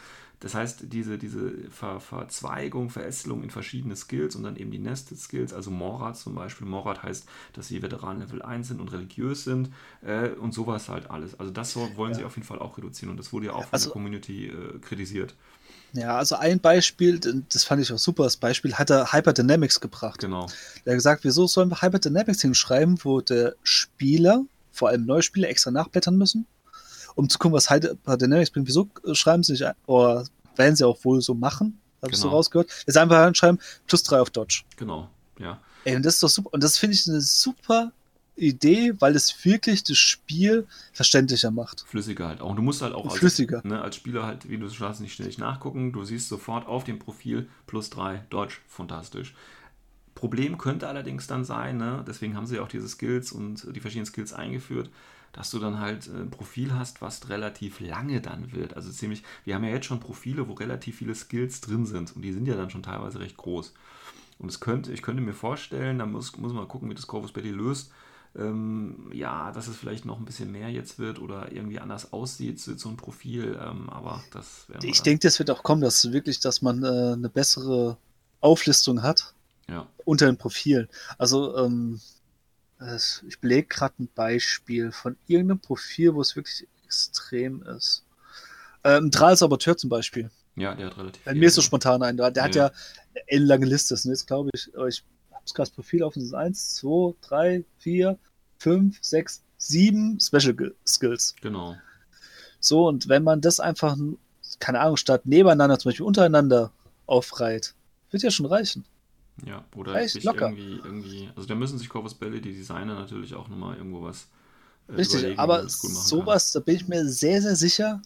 das 0.44 0.54
heißt, 0.54 0.92
diese, 0.92 1.16
diese 1.16 1.52
Ver 1.70 2.00
Verzweigung, 2.00 2.90
Verästelung 2.90 3.42
in 3.42 3.48
verschiedene 3.48 3.96
Skills 3.96 4.36
und 4.36 4.42
dann 4.42 4.56
eben 4.56 4.70
die 4.70 4.78
Nested 4.78 5.18
Skills, 5.18 5.54
also 5.54 5.70
Morat 5.70 6.18
zum 6.18 6.34
Beispiel. 6.34 6.66
Morat 6.66 7.02
heißt, 7.02 7.24
dass 7.54 7.68
sie 7.68 7.80
Veteranen 7.80 8.20
Level 8.20 8.42
1 8.42 8.68
sind 8.68 8.78
und 8.78 8.92
religiös 8.92 9.44
sind 9.44 9.70
äh, 10.02 10.28
und 10.28 10.52
sowas 10.52 10.90
halt 10.90 11.10
alles. 11.10 11.40
Also 11.40 11.50
das 11.50 11.74
wollen 11.96 12.12
sie 12.12 12.24
auf 12.24 12.36
jeden 12.36 12.46
Fall 12.46 12.58
auch 12.58 12.76
reduzieren 12.76 13.10
und 13.10 13.16
das 13.16 13.32
wurde 13.32 13.46
ja 13.46 13.52
auch 13.54 13.62
von 13.62 13.68
Also- 13.72 13.86
der 13.86 13.92
Community 13.94 14.48
äh, 14.48 14.78
kritisiert. 14.80 15.34
Ja, 15.94 16.18
also 16.18 16.34
ein 16.34 16.60
Beispiel, 16.60 17.18
das 17.50 17.64
fand 17.64 17.80
ich 17.80 17.90
auch 17.90 17.98
super, 17.98 18.24
das 18.24 18.36
Beispiel 18.36 18.74
hat 18.74 18.90
er 18.90 19.12
Hyperdynamics 19.14 19.80
gebracht. 19.80 20.20
Genau. 20.20 20.46
Der 20.84 20.92
hat 20.92 20.98
gesagt, 20.98 21.24
wieso 21.24 21.46
sollen 21.46 21.70
wir 21.70 21.80
Hyperdynamics 21.80 22.42
hinschreiben, 22.42 22.98
wo 23.02 23.22
der 23.22 23.54
Spieler, 23.62 24.44
vor 24.72 24.88
allem 24.90 25.06
neue 25.06 25.22
Spieler, 25.22 25.48
extra 25.48 25.70
nachblättern 25.70 26.18
müssen, 26.18 26.46
um 27.14 27.28
zu 27.28 27.38
gucken, 27.38 27.54
was 27.54 27.70
Hyperdynamics 27.70 28.50
bringt. 28.50 28.66
Wieso 28.68 28.88
schreiben 29.12 29.42
sie 29.42 29.52
nicht, 29.52 29.64
oder 29.86 30.26
werden 30.56 30.76
sie 30.76 30.86
auch 30.86 31.04
wohl 31.04 31.20
so 31.20 31.34
machen, 31.34 31.80
habe 32.02 32.12
ich 32.12 32.18
so 32.18 32.24
Genau. 32.28 32.36
rausgehört. 32.36 32.70
Jetzt 32.86 32.96
einfach 32.96 33.24
hinschreiben, 33.24 33.60
plus 33.86 34.02
drei 34.02 34.20
auf 34.20 34.30
Dodge. 34.30 34.62
Genau. 34.76 35.08
Ja. 35.38 35.60
Ey, 35.84 35.96
und 35.96 36.04
das 36.04 36.14
ist 36.14 36.22
doch 36.22 36.28
super. 36.28 36.50
Und 36.52 36.62
das 36.62 36.78
finde 36.78 36.94
ich 36.96 37.08
eine 37.08 37.20
super 37.20 37.92
Idee, 38.36 38.94
weil 38.98 39.14
es 39.14 39.44
wirklich 39.44 39.84
das 39.84 39.96
Spiel 39.96 40.66
verständlicher 40.92 41.50
macht. 41.50 41.84
Flüssiger 41.86 42.26
halt 42.28 42.40
auch. 42.40 42.50
Und 42.50 42.56
du 42.56 42.62
musst 42.62 42.82
halt 42.82 42.94
auch 42.94 43.04
als, 43.04 43.14
flüssiger. 43.18 43.60
Ne, 43.64 43.80
als 43.80 43.96
Spieler 43.96 44.26
halt, 44.26 44.48
wie 44.48 44.58
du 44.58 44.68
schon 44.68 44.88
sagst, 44.88 45.00
nicht 45.00 45.12
ständig 45.14 45.38
nachgucken. 45.38 45.92
Du 45.92 46.04
siehst 46.04 46.28
sofort 46.28 46.66
auf 46.66 46.84
dem 46.84 46.98
Profil 46.98 47.48
plus 47.66 47.90
3 47.90 48.24
Deutsch, 48.30 48.60
fantastisch. 48.66 49.34
Problem 50.14 50.58
könnte 50.58 50.88
allerdings 50.88 51.26
dann 51.26 51.44
sein, 51.44 51.76
ne? 51.76 52.04
deswegen 52.06 52.36
haben 52.36 52.46
sie 52.46 52.56
ja 52.56 52.62
auch 52.62 52.68
diese 52.68 52.88
Skills 52.88 53.32
und 53.32 53.66
die 53.74 53.80
verschiedenen 53.80 54.06
Skills 54.06 54.32
eingeführt, 54.32 54.88
dass 55.34 55.50
du 55.50 55.58
dann 55.58 55.80
halt 55.80 56.08
äh, 56.08 56.22
ein 56.22 56.30
Profil 56.30 56.74
hast, 56.74 57.02
was 57.02 57.28
relativ 57.28 57.80
lange 57.80 58.20
dann 58.22 58.52
wird. 58.52 58.74
Also 58.74 58.90
ziemlich, 58.90 59.22
wir 59.44 59.54
haben 59.54 59.64
ja 59.64 59.70
jetzt 59.70 59.86
schon 59.86 60.00
Profile, 60.00 60.48
wo 60.48 60.54
relativ 60.54 60.98
viele 60.98 61.14
Skills 61.14 61.60
drin 61.60 61.84
sind 61.84 62.16
und 62.16 62.22
die 62.22 62.32
sind 62.32 62.46
ja 62.46 62.56
dann 62.56 62.70
schon 62.70 62.82
teilweise 62.82 63.20
recht 63.20 63.36
groß. 63.36 63.74
Und 64.38 64.48
es 64.48 64.60
könnte, 64.60 64.92
ich 64.92 65.02
könnte 65.02 65.22
mir 65.22 65.34
vorstellen, 65.34 65.98
da 65.98 66.06
muss, 66.06 66.36
muss 66.38 66.52
man 66.52 66.66
gucken, 66.66 66.88
wie 66.88 66.94
das 66.94 67.06
Corvus 67.06 67.32
Belli 67.32 67.50
löst, 67.50 67.90
ähm, 68.36 69.10
ja, 69.12 69.52
dass 69.52 69.68
es 69.68 69.76
vielleicht 69.76 70.04
noch 70.04 70.18
ein 70.18 70.24
bisschen 70.24 70.50
mehr 70.50 70.70
jetzt 70.70 70.98
wird 70.98 71.20
oder 71.20 71.52
irgendwie 71.52 71.78
anders 71.78 72.12
aussieht, 72.12 72.60
so 72.60 72.76
so 72.76 72.88
ein 72.88 72.96
Profil, 72.96 73.58
ähm, 73.60 73.88
aber 73.90 74.22
das 74.32 74.68
wäre 74.68 74.84
Ich 74.84 75.02
denke, 75.02 75.26
das 75.26 75.38
wird 75.38 75.50
auch 75.50 75.62
kommen, 75.62 75.82
dass 75.82 76.10
wirklich, 76.12 76.40
dass 76.40 76.62
man 76.62 76.82
äh, 76.82 77.12
eine 77.12 77.28
bessere 77.28 77.96
Auflistung 78.40 79.02
hat 79.02 79.34
ja, 79.68 79.86
unter 80.04 80.26
den 80.26 80.36
Profilen. 80.36 80.88
Also, 81.16 81.56
ähm, 81.58 82.00
es- 82.86 83.22
ich 83.28 83.38
belege 83.40 83.66
gerade 83.68 83.94
ein 84.00 84.08
Beispiel 84.14 84.92
von 84.92 85.16
irgendeinem 85.26 85.60
Profil, 85.60 86.14
wo 86.14 86.20
es 86.20 86.36
wirklich 86.36 86.66
extrem 86.84 87.62
ist. 87.62 88.04
Ähm, 88.84 89.10
Dral 89.10 89.36
Saboteur 89.36 89.76
zum 89.76 89.90
Beispiel. 89.90 90.30
ja, 90.56 90.74
der 90.74 90.86
hat 90.86 90.98
relativ 90.98 91.24
Bei 91.24 91.34
mir 91.34 91.46
ist 91.48 91.54
so 91.54 91.62
spontan 91.62 92.02
ein. 92.02 92.16
Der 92.16 92.26
hat 92.26 92.36
Ja. 92.36 92.66
ja 92.66 92.66
eine 93.14 93.28
ellenlange 93.28 93.66
Liste. 93.66 93.96
Sind 93.96 94.10
jetzt, 94.12 94.26
glaube 94.26 94.50
ich, 94.54 94.70
aber 94.76 94.86
ich 94.88 95.02
habe 95.32 95.44
gerade 95.46 95.68
das 95.68 95.70
Profil 95.70 96.02
offen. 96.02 96.20
Das 96.20 96.28
ist 96.28 96.34
1, 96.34 96.74
2, 96.76 97.14
3, 97.22 97.64
4, 97.78 98.18
5, 98.58 98.98
6, 99.00 99.42
7 99.58 100.18
Special 100.20 100.54
Skills. 100.86 101.34
Genau, 101.40 101.76
So, 102.60 102.86
und 102.88 103.08
wenn 103.08 103.22
man 103.24 103.40
das 103.40 103.58
einfach, 103.60 103.96
keine 104.60 104.80
Ahnung, 104.80 104.96
statt 104.96 105.26
nebeneinander, 105.26 105.78
zum 105.78 105.90
Beispiel 105.90 106.06
untereinander 106.06 106.70
aufreiht, 107.06 107.74
wird 108.10 108.22
ja 108.22 108.30
schon 108.30 108.46
reichen. 108.46 108.84
Ja, 109.44 109.64
oder 109.74 110.06
sich 110.08 110.24
locker. 110.24 110.48
irgendwie, 110.48 110.80
irgendwie, 110.84 111.28
also 111.34 111.48
da 111.48 111.54
müssen 111.54 111.78
sich 111.78 111.88
Corvus 111.88 112.14
Belli, 112.14 112.40
die 112.40 112.52
Designer, 112.52 112.94
natürlich 112.94 113.34
auch 113.34 113.48
nochmal 113.48 113.76
irgendwo 113.76 114.02
was 114.02 114.28
äh, 114.88 114.92
Richtig, 114.92 115.38
aber 115.38 115.68
sowas, 115.68 116.52
da 116.52 116.60
bin 116.60 116.76
ich 116.76 116.86
mir 116.88 117.04
sehr, 117.08 117.42
sehr 117.42 117.56
sicher, 117.56 118.00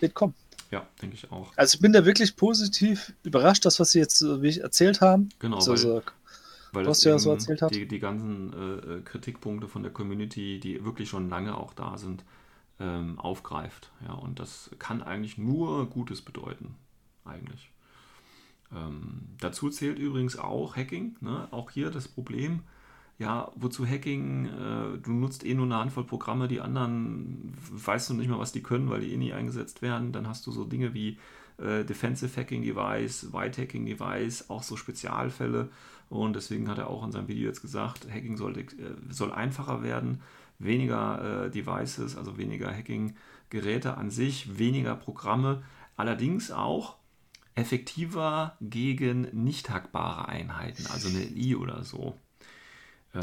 wird 0.00 0.14
kommen. 0.14 0.34
Kann. 0.34 0.48
Ja, 0.70 0.86
denke 1.00 1.16
ich 1.16 1.30
auch. 1.32 1.52
Also 1.56 1.76
ich 1.76 1.80
bin 1.80 1.92
da 1.92 2.04
wirklich 2.04 2.36
positiv 2.36 3.12
überrascht, 3.22 3.64
das, 3.64 3.80
was 3.80 3.92
sie 3.92 3.98
jetzt 3.98 4.20
äh, 4.22 4.42
wie 4.42 4.48
ich 4.48 4.60
erzählt 4.60 5.00
haben. 5.00 5.30
Genau, 5.38 5.56
Also, 5.56 5.70
weil, 5.70 5.78
so, 5.78 6.02
weil 6.72 6.86
was 6.86 7.02
ja 7.04 7.18
so 7.18 7.30
erzählt 7.30 7.62
hat. 7.62 7.74
Die, 7.74 7.88
die 7.88 7.98
ganzen 7.98 8.52
äh, 8.52 8.96
äh, 8.96 9.00
Kritikpunkte 9.02 9.68
von 9.68 9.82
der 9.82 9.92
Community, 9.92 10.60
die 10.60 10.84
wirklich 10.84 11.08
schon 11.08 11.30
lange 11.30 11.56
auch 11.56 11.72
da 11.72 11.96
sind, 11.96 12.24
ähm, 12.80 13.18
aufgreift. 13.18 13.90
Ja, 14.06 14.12
und 14.12 14.38
das 14.38 14.70
kann 14.78 15.02
eigentlich 15.02 15.38
nur 15.38 15.88
Gutes 15.88 16.20
bedeuten, 16.20 16.74
eigentlich. 17.24 17.70
Ähm, 18.74 19.22
dazu 19.40 19.70
zählt 19.70 19.98
übrigens 19.98 20.38
auch 20.38 20.76
Hacking. 20.76 21.16
Ne? 21.20 21.48
Auch 21.50 21.70
hier 21.70 21.90
das 21.90 22.08
Problem, 22.08 22.60
ja, 23.18 23.50
wozu 23.56 23.86
Hacking? 23.86 24.46
Äh, 24.46 24.98
du 24.98 25.12
nutzt 25.12 25.44
eh 25.44 25.54
nur 25.54 25.66
eine 25.66 25.78
Handvoll 25.78 26.04
Programme, 26.04 26.46
die 26.48 26.60
anderen 26.60 27.52
weißt 27.70 28.10
du 28.10 28.14
nicht 28.14 28.28
mal, 28.28 28.38
was 28.38 28.52
die 28.52 28.62
können, 28.62 28.90
weil 28.90 29.00
die 29.00 29.12
eh 29.12 29.16
nie 29.16 29.32
eingesetzt 29.32 29.82
werden. 29.82 30.12
Dann 30.12 30.28
hast 30.28 30.46
du 30.46 30.52
so 30.52 30.64
Dinge 30.64 30.94
wie 30.94 31.18
äh, 31.58 31.84
Defensive 31.84 32.38
Hacking 32.40 32.62
Device, 32.62 33.32
White 33.32 33.60
Hacking 33.60 33.86
Device, 33.86 34.48
auch 34.50 34.62
so 34.62 34.76
Spezialfälle. 34.76 35.68
Und 36.10 36.36
deswegen 36.36 36.68
hat 36.68 36.78
er 36.78 36.88
auch 36.88 37.04
in 37.04 37.12
seinem 37.12 37.28
Video 37.28 37.48
jetzt 37.48 37.60
gesagt, 37.60 38.06
Hacking 38.10 38.36
sollte, 38.36 38.60
äh, 38.60 38.94
soll 39.10 39.32
einfacher 39.32 39.82
werden, 39.82 40.20
weniger 40.60 41.46
äh, 41.46 41.50
Devices, 41.50 42.16
also 42.16 42.38
weniger 42.38 42.70
Hacking-Geräte 42.70 43.96
an 43.96 44.10
sich, 44.10 44.58
weniger 44.58 44.94
Programme, 44.94 45.62
allerdings 45.96 46.52
auch 46.52 46.97
effektiver 47.58 48.56
gegen 48.60 49.22
nicht 49.32 49.70
hackbare 49.70 50.28
Einheiten, 50.28 50.86
also 50.86 51.08
eine 51.08 51.24
LI 51.24 51.56
oder 51.56 51.84
so. 51.84 52.18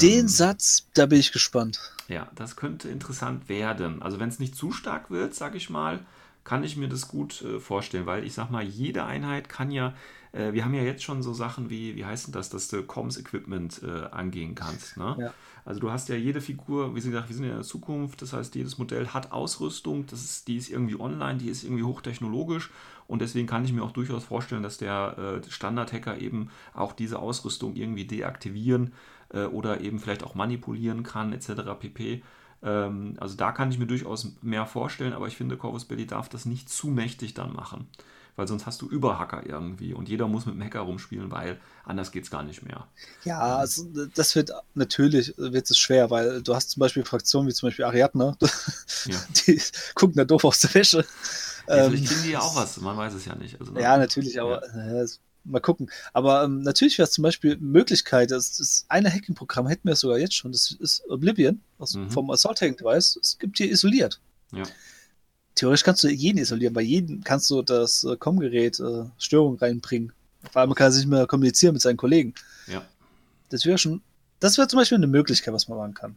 den 0.00 0.26
Ähm, 0.26 0.28
Satz, 0.28 0.86
da 0.94 1.06
bin 1.06 1.18
ich 1.18 1.32
gespannt. 1.32 1.80
ja, 2.08 2.30
das 2.34 2.56
könnte 2.56 2.88
interessant 2.88 3.48
werden. 3.48 4.02
Also 4.02 4.20
wenn 4.20 4.28
es 4.28 4.38
nicht 4.38 4.54
zu 4.56 4.72
stark 4.72 5.10
wird, 5.10 5.34
sage 5.34 5.56
ich 5.56 5.70
mal, 5.70 6.00
kann 6.44 6.62
ich 6.62 6.76
mir 6.76 6.88
das 6.88 7.08
gut 7.08 7.42
äh, 7.42 7.58
vorstellen, 7.60 8.06
weil 8.06 8.24
ich 8.24 8.34
sag 8.34 8.50
mal, 8.50 8.62
jede 8.62 9.04
Einheit 9.04 9.48
kann 9.48 9.70
ja, 9.72 9.94
äh, 10.32 10.52
wir 10.52 10.64
haben 10.64 10.74
ja 10.74 10.82
jetzt 10.82 11.02
schon 11.02 11.22
so 11.22 11.32
Sachen 11.32 11.70
wie, 11.70 11.96
wie 11.96 12.04
heißt 12.04 12.26
denn 12.26 12.32
das, 12.32 12.50
dass 12.50 12.68
du 12.68 12.82
Comms-Equipment 12.82 13.82
äh, 13.82 14.06
angehen 14.10 14.54
kannst. 14.54 14.96
Ne? 14.96 15.16
Ja. 15.18 15.34
Also 15.64 15.80
du 15.80 15.90
hast 15.90 16.08
ja 16.08 16.14
jede 16.14 16.40
Figur, 16.40 16.94
wie 16.94 17.00
gesagt, 17.00 17.28
wir 17.28 17.34
sind 17.34 17.44
ja 17.44 17.50
in 17.50 17.56
der 17.56 17.66
Zukunft, 17.66 18.22
das 18.22 18.32
heißt, 18.32 18.54
jedes 18.54 18.78
Modell 18.78 19.08
hat 19.08 19.32
Ausrüstung, 19.32 20.06
das 20.06 20.24
ist, 20.24 20.46
die 20.46 20.56
ist 20.56 20.70
irgendwie 20.70 20.98
online, 20.98 21.38
die 21.38 21.48
ist 21.48 21.64
irgendwie 21.64 21.82
hochtechnologisch 21.82 22.70
und 23.08 23.20
deswegen 23.20 23.48
kann 23.48 23.64
ich 23.64 23.72
mir 23.72 23.82
auch 23.82 23.90
durchaus 23.90 24.24
vorstellen, 24.24 24.62
dass 24.62 24.78
der 24.78 25.42
äh, 25.44 25.50
Standard-Hacker 25.50 26.18
eben 26.18 26.50
auch 26.72 26.92
diese 26.92 27.18
Ausrüstung 27.18 27.74
irgendwie 27.74 28.04
deaktivieren 28.04 28.92
äh, 29.30 29.44
oder 29.44 29.80
eben 29.80 29.98
vielleicht 29.98 30.22
auch 30.22 30.36
manipulieren 30.36 31.02
kann, 31.02 31.32
etc. 31.32 31.50
pp. 31.80 32.22
Ähm, 32.62 33.14
also 33.18 33.36
da 33.36 33.52
kann 33.52 33.70
ich 33.70 33.78
mir 33.78 33.86
durchaus 33.86 34.36
mehr 34.42 34.66
vorstellen, 34.66 35.12
aber 35.12 35.26
ich 35.26 35.36
finde, 35.36 35.56
Corvus 35.56 35.84
Belli 35.84 36.06
darf 36.06 36.28
das 36.28 36.46
nicht 36.46 36.68
zu 36.68 36.88
mächtig 36.88 37.34
dann 37.34 37.52
machen. 37.52 37.88
Weil 38.36 38.46
sonst 38.46 38.66
hast 38.66 38.82
du 38.82 38.86
Überhacker 38.88 39.46
irgendwie 39.46 39.94
und 39.94 40.08
jeder 40.10 40.28
muss 40.28 40.44
mit 40.44 40.54
dem 40.54 40.62
Hacker 40.62 40.80
rumspielen, 40.80 41.30
weil 41.30 41.58
anders 41.84 42.12
geht 42.12 42.24
es 42.24 42.30
gar 42.30 42.42
nicht 42.42 42.62
mehr. 42.62 42.86
Ja, 43.24 43.40
also, 43.56 43.86
das 44.14 44.34
wird 44.36 44.50
natürlich 44.74 45.32
wird 45.38 45.70
es 45.70 45.78
schwer, 45.78 46.10
weil 46.10 46.42
du 46.42 46.54
hast 46.54 46.70
zum 46.70 46.80
Beispiel 46.80 47.04
Fraktionen 47.04 47.48
wie 47.48 47.54
zum 47.54 47.68
Beispiel 47.68 47.86
Ariadne, 47.86 48.36
Ja. 49.06 49.16
die 49.46 49.60
gucken 49.94 50.16
da 50.16 50.24
doof 50.24 50.44
aus 50.44 50.60
der 50.60 50.74
Wäsche. 50.74 51.04
Ja, 51.66 51.76
Ähm, 51.86 51.90
vielleicht 51.92 52.08
kriegen 52.08 52.22
die 52.24 52.30
ja 52.32 52.40
auch 52.40 52.54
was, 52.56 52.76
man 52.80 52.96
weiß 52.96 53.14
es 53.14 53.24
ja 53.24 53.34
nicht. 53.34 53.58
Also, 53.58 53.72
ne? 53.72 53.80
Ja, 53.80 53.96
natürlich, 53.96 54.38
aber 54.40 54.62
äh, 54.74 54.98
es- 55.00 55.18
mal 55.44 55.60
gucken. 55.60 55.88
Aber 56.12 56.42
ähm, 56.44 56.60
natürlich 56.62 56.98
wäre 56.98 57.06
es 57.06 57.12
zum 57.12 57.22
Beispiel 57.22 57.56
Möglichkeit, 57.58 58.32
das, 58.32 58.56
das 58.58 58.84
eine 58.88 59.10
Hacking-Programm 59.10 59.66
hätten 59.68 59.86
wir 59.88 59.94
sogar 59.96 60.18
jetzt 60.18 60.34
schon, 60.34 60.50
das 60.52 60.72
ist 60.72 61.08
Oblivion 61.08 61.60
aus, 61.78 61.94
Mhm. 61.94 62.10
vom 62.10 62.30
Assault 62.30 62.60
Hacking 62.60 62.76
Device. 62.76 63.16
Es 63.22 63.38
gibt 63.38 63.56
hier 63.58 63.70
isoliert. 63.70 64.20
Ja. 64.52 64.64
Theoretisch 65.56 65.84
kannst 65.84 66.04
du 66.04 66.08
jeden 66.08 66.38
isolieren, 66.38 66.74
bei 66.74 66.82
jedem 66.82 67.24
kannst 67.24 67.50
du 67.50 67.62
das 67.62 68.04
äh, 68.04 68.16
COM-Gerät 68.16 68.78
äh, 68.78 69.04
Störung 69.18 69.56
reinbringen. 69.56 70.12
Vor 70.52 70.60
allem 70.60 70.74
kann 70.74 70.92
er 70.92 70.96
nicht 70.96 71.08
mehr 71.08 71.26
kommunizieren 71.26 71.72
mit 71.72 71.82
seinen 71.82 71.96
Kollegen. 71.96 72.34
Ja. 72.66 72.86
Das 73.48 73.64
wäre 73.64 73.78
schon, 73.78 74.02
das 74.38 74.58
wäre 74.58 74.68
zum 74.68 74.78
Beispiel 74.78 74.96
eine 74.96 75.06
Möglichkeit, 75.06 75.54
was 75.54 75.66
man 75.66 75.78
machen 75.78 75.94
kann. 75.94 76.16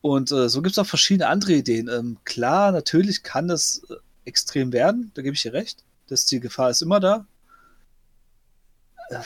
Und 0.00 0.32
äh, 0.32 0.48
so 0.48 0.62
gibt 0.62 0.72
es 0.72 0.78
auch 0.78 0.86
verschiedene 0.86 1.28
andere 1.28 1.52
Ideen. 1.52 1.88
Ähm, 1.88 2.16
klar, 2.24 2.72
natürlich 2.72 3.22
kann 3.22 3.46
das 3.46 3.82
äh, 3.90 3.94
extrem 4.24 4.72
werden, 4.72 5.10
da 5.14 5.22
gebe 5.22 5.34
ich 5.34 5.42
dir 5.42 5.52
recht. 5.52 5.84
Das, 6.08 6.24
die 6.24 6.40
Gefahr 6.40 6.70
ist 6.70 6.80
immer 6.80 6.98
da. 6.98 7.26
Äh, 9.10 9.18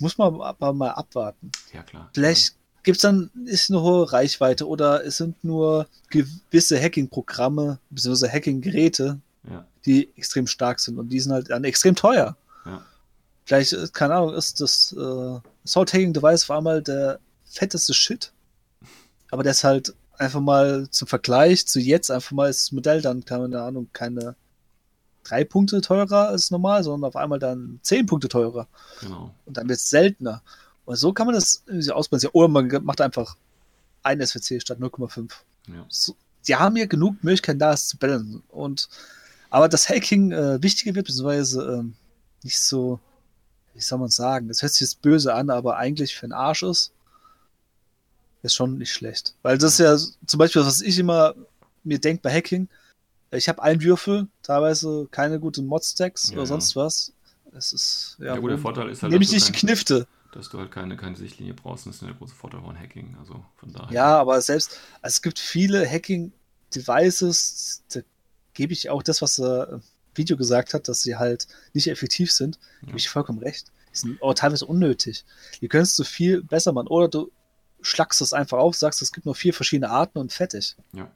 muss 0.00 0.18
man 0.18 0.38
aber 0.40 0.74
mal 0.74 0.90
abwarten. 0.90 1.50
ja, 1.72 1.82
klar. 1.82 2.10
Vielleicht 2.12 2.55
gibt 2.86 2.98
es 2.98 3.02
dann 3.02 3.30
ist 3.46 3.68
eine 3.68 3.82
hohe 3.82 4.12
Reichweite 4.12 4.66
oder 4.66 5.04
es 5.04 5.16
sind 5.16 5.42
nur 5.42 5.88
gewisse 6.08 6.80
Hacking-Programme 6.80 7.80
bzw. 7.90 8.28
Hacking-Geräte, 8.28 9.18
Ja, 9.50 9.66
die 9.84 10.08
extrem 10.16 10.46
stark 10.46 10.78
sind 10.78 10.96
und 10.98 11.08
die 11.08 11.18
sind 11.20 11.32
halt 11.32 11.50
dann 11.50 11.64
extrem 11.64 11.96
teuer. 11.96 12.36
ja. 12.64 12.82
Vielleicht, 13.44 13.72
äh, 13.74 13.88
keine 13.92 14.14
Ahnung, 14.14 14.34
ist 14.34 14.60
das 14.60 14.94
äh, 14.96 15.38
Assault 15.64 15.92
Hacking 15.92 16.12
Device 16.12 16.48
war 16.48 16.60
mal 16.60 16.80
der 16.80 17.18
fetteste 17.44 17.92
Shit. 17.92 18.32
Aber 19.30 19.42
der 19.42 19.52
ist 19.52 19.64
halt 19.64 19.92
einfach 20.18 20.40
mal 20.40 20.88
zum 20.90 21.08
Vergleich 21.08 21.66
zu 21.66 21.80
jetzt 21.80 22.10
einfach 22.10 22.32
mal 22.32 22.48
ist 22.50 22.66
das 22.66 22.72
Modell 22.72 23.02
dann, 23.02 23.24
keine 23.24 23.60
Ahnung, 23.60 23.88
keine 23.92 24.36
drei 25.24 25.42
Punkte 25.44 25.80
teurer 25.80 26.28
als 26.28 26.52
normal, 26.52 26.84
sondern 26.84 27.08
auf 27.08 27.16
einmal 27.16 27.40
dann 27.40 27.80
zehn 27.82 28.06
Punkte 28.06 28.28
teurer. 28.28 28.68
genau. 29.00 29.34
Und 29.44 29.56
dann 29.56 29.68
wird 29.68 29.78
es 29.80 29.90
seltener. 29.90 30.42
Und 30.86 30.96
so 30.96 31.12
kann 31.12 31.26
man 31.26 31.34
das 31.34 31.62
irgendwie 31.66 31.90
ausbalancieren. 31.90 32.32
Oder 32.32 32.48
man 32.48 32.84
macht 32.84 33.00
einfach 33.00 33.36
ein 34.02 34.24
SWC 34.24 34.60
statt 34.60 34.78
0,5. 34.78 35.30
Ja. 35.68 35.84
So, 35.88 36.16
die 36.46 36.56
haben 36.56 36.76
ja 36.76 36.86
genug 36.86 37.22
Möglichkeiten, 37.22 37.58
da 37.58 37.72
es 37.72 37.88
zu 37.88 37.98
balancen. 37.98 38.42
Und 38.48 38.88
aber 39.50 39.68
das 39.68 39.88
Hacking 39.88 40.32
äh, 40.32 40.62
wichtiger 40.62 40.94
wird, 40.94 41.06
beziehungsweise 41.06 41.78
ähm, 41.78 41.94
nicht 42.42 42.58
so, 42.58 43.00
wie 43.74 43.80
soll 43.80 43.98
man 43.98 44.08
sagen, 44.10 44.48
das 44.48 44.62
hört 44.62 44.72
sich 44.72 44.82
jetzt 44.82 45.02
böse 45.02 45.34
an, 45.34 45.50
aber 45.50 45.76
eigentlich 45.76 46.16
für 46.16 46.26
den 46.26 46.32
Arsch 46.32 46.62
ist, 46.62 46.92
ist 48.42 48.54
schon 48.54 48.78
nicht 48.78 48.92
schlecht. 48.92 49.34
Weil 49.42 49.58
das 49.58 49.72
ist 49.72 49.78
ja 49.78 49.96
zum 50.26 50.38
Beispiel, 50.38 50.64
was 50.64 50.80
ich 50.80 50.98
immer 50.98 51.34
mir 51.84 51.98
denke 51.98 52.22
bei 52.22 52.32
Hacking, 52.32 52.68
ich 53.32 53.48
habe 53.48 53.62
einen 53.62 53.82
Würfel, 53.82 54.28
teilweise 54.42 55.08
keine 55.10 55.40
guten 55.40 55.66
Mod-Stacks 55.66 56.30
Ja, 56.30 56.36
oder 56.36 56.46
sonst 56.46 56.76
was. 56.76 57.12
Es 57.52 57.72
ist, 57.72 58.16
ja, 58.20 58.38
der 58.38 58.58
Vorteil 58.58 58.90
ist 58.90 59.02
halt, 59.02 59.10
nehme 59.10 59.24
dass 59.24 59.32
ich 59.32 59.44
du 59.44 59.52
nicht 59.52 59.60
Knifte. 59.60 60.06
Dass 60.32 60.48
du 60.50 60.58
halt 60.58 60.70
keine, 60.70 60.96
keine 60.96 61.16
Sichtlinie 61.16 61.54
brauchst. 61.54 61.86
Das 61.86 61.94
ist 61.96 62.02
der 62.02 62.14
große 62.14 62.34
Vorteil 62.34 62.60
von 62.60 62.78
Hacking. 62.78 63.16
Also 63.18 63.44
von 63.56 63.72
daher. 63.72 63.92
Ja, 63.92 64.18
aber 64.18 64.40
selbst, 64.40 64.78
also 65.02 65.14
es 65.14 65.22
gibt 65.22 65.38
viele 65.38 65.88
Hacking-Devices, 65.88 67.84
da 67.92 68.00
gebe 68.54 68.72
ich 68.72 68.90
auch 68.90 69.02
das, 69.02 69.22
was 69.22 69.38
er 69.38 69.68
im 69.74 69.82
Video 70.14 70.36
gesagt 70.36 70.74
hat, 70.74 70.88
dass 70.88 71.02
sie 71.02 71.16
halt 71.16 71.46
nicht 71.74 71.88
effektiv 71.88 72.32
sind, 72.32 72.58
Ja. 72.80 72.86
gebe 72.88 72.98
ich 72.98 73.08
vollkommen 73.08 73.38
recht. 73.38 73.70
Die 73.92 73.98
sind 73.98 74.22
auch 74.22 74.34
teilweise 74.34 74.66
unnötig. 74.66 75.24
Die 75.60 75.68
könntest 75.68 75.98
du 75.98 76.04
viel 76.04 76.42
besser 76.42 76.72
machen. 76.72 76.88
Oder 76.88 77.08
du 77.08 77.30
schlagst 77.82 78.20
es 78.20 78.32
einfach 78.32 78.58
auf, 78.58 78.74
sagst, 78.76 79.00
es 79.02 79.12
gibt 79.12 79.26
nur 79.26 79.34
vier 79.34 79.54
verschiedene 79.54 79.90
Arten 79.90 80.18
und 80.18 80.32
fertig. 80.32 80.76
Ja. 80.92 81.10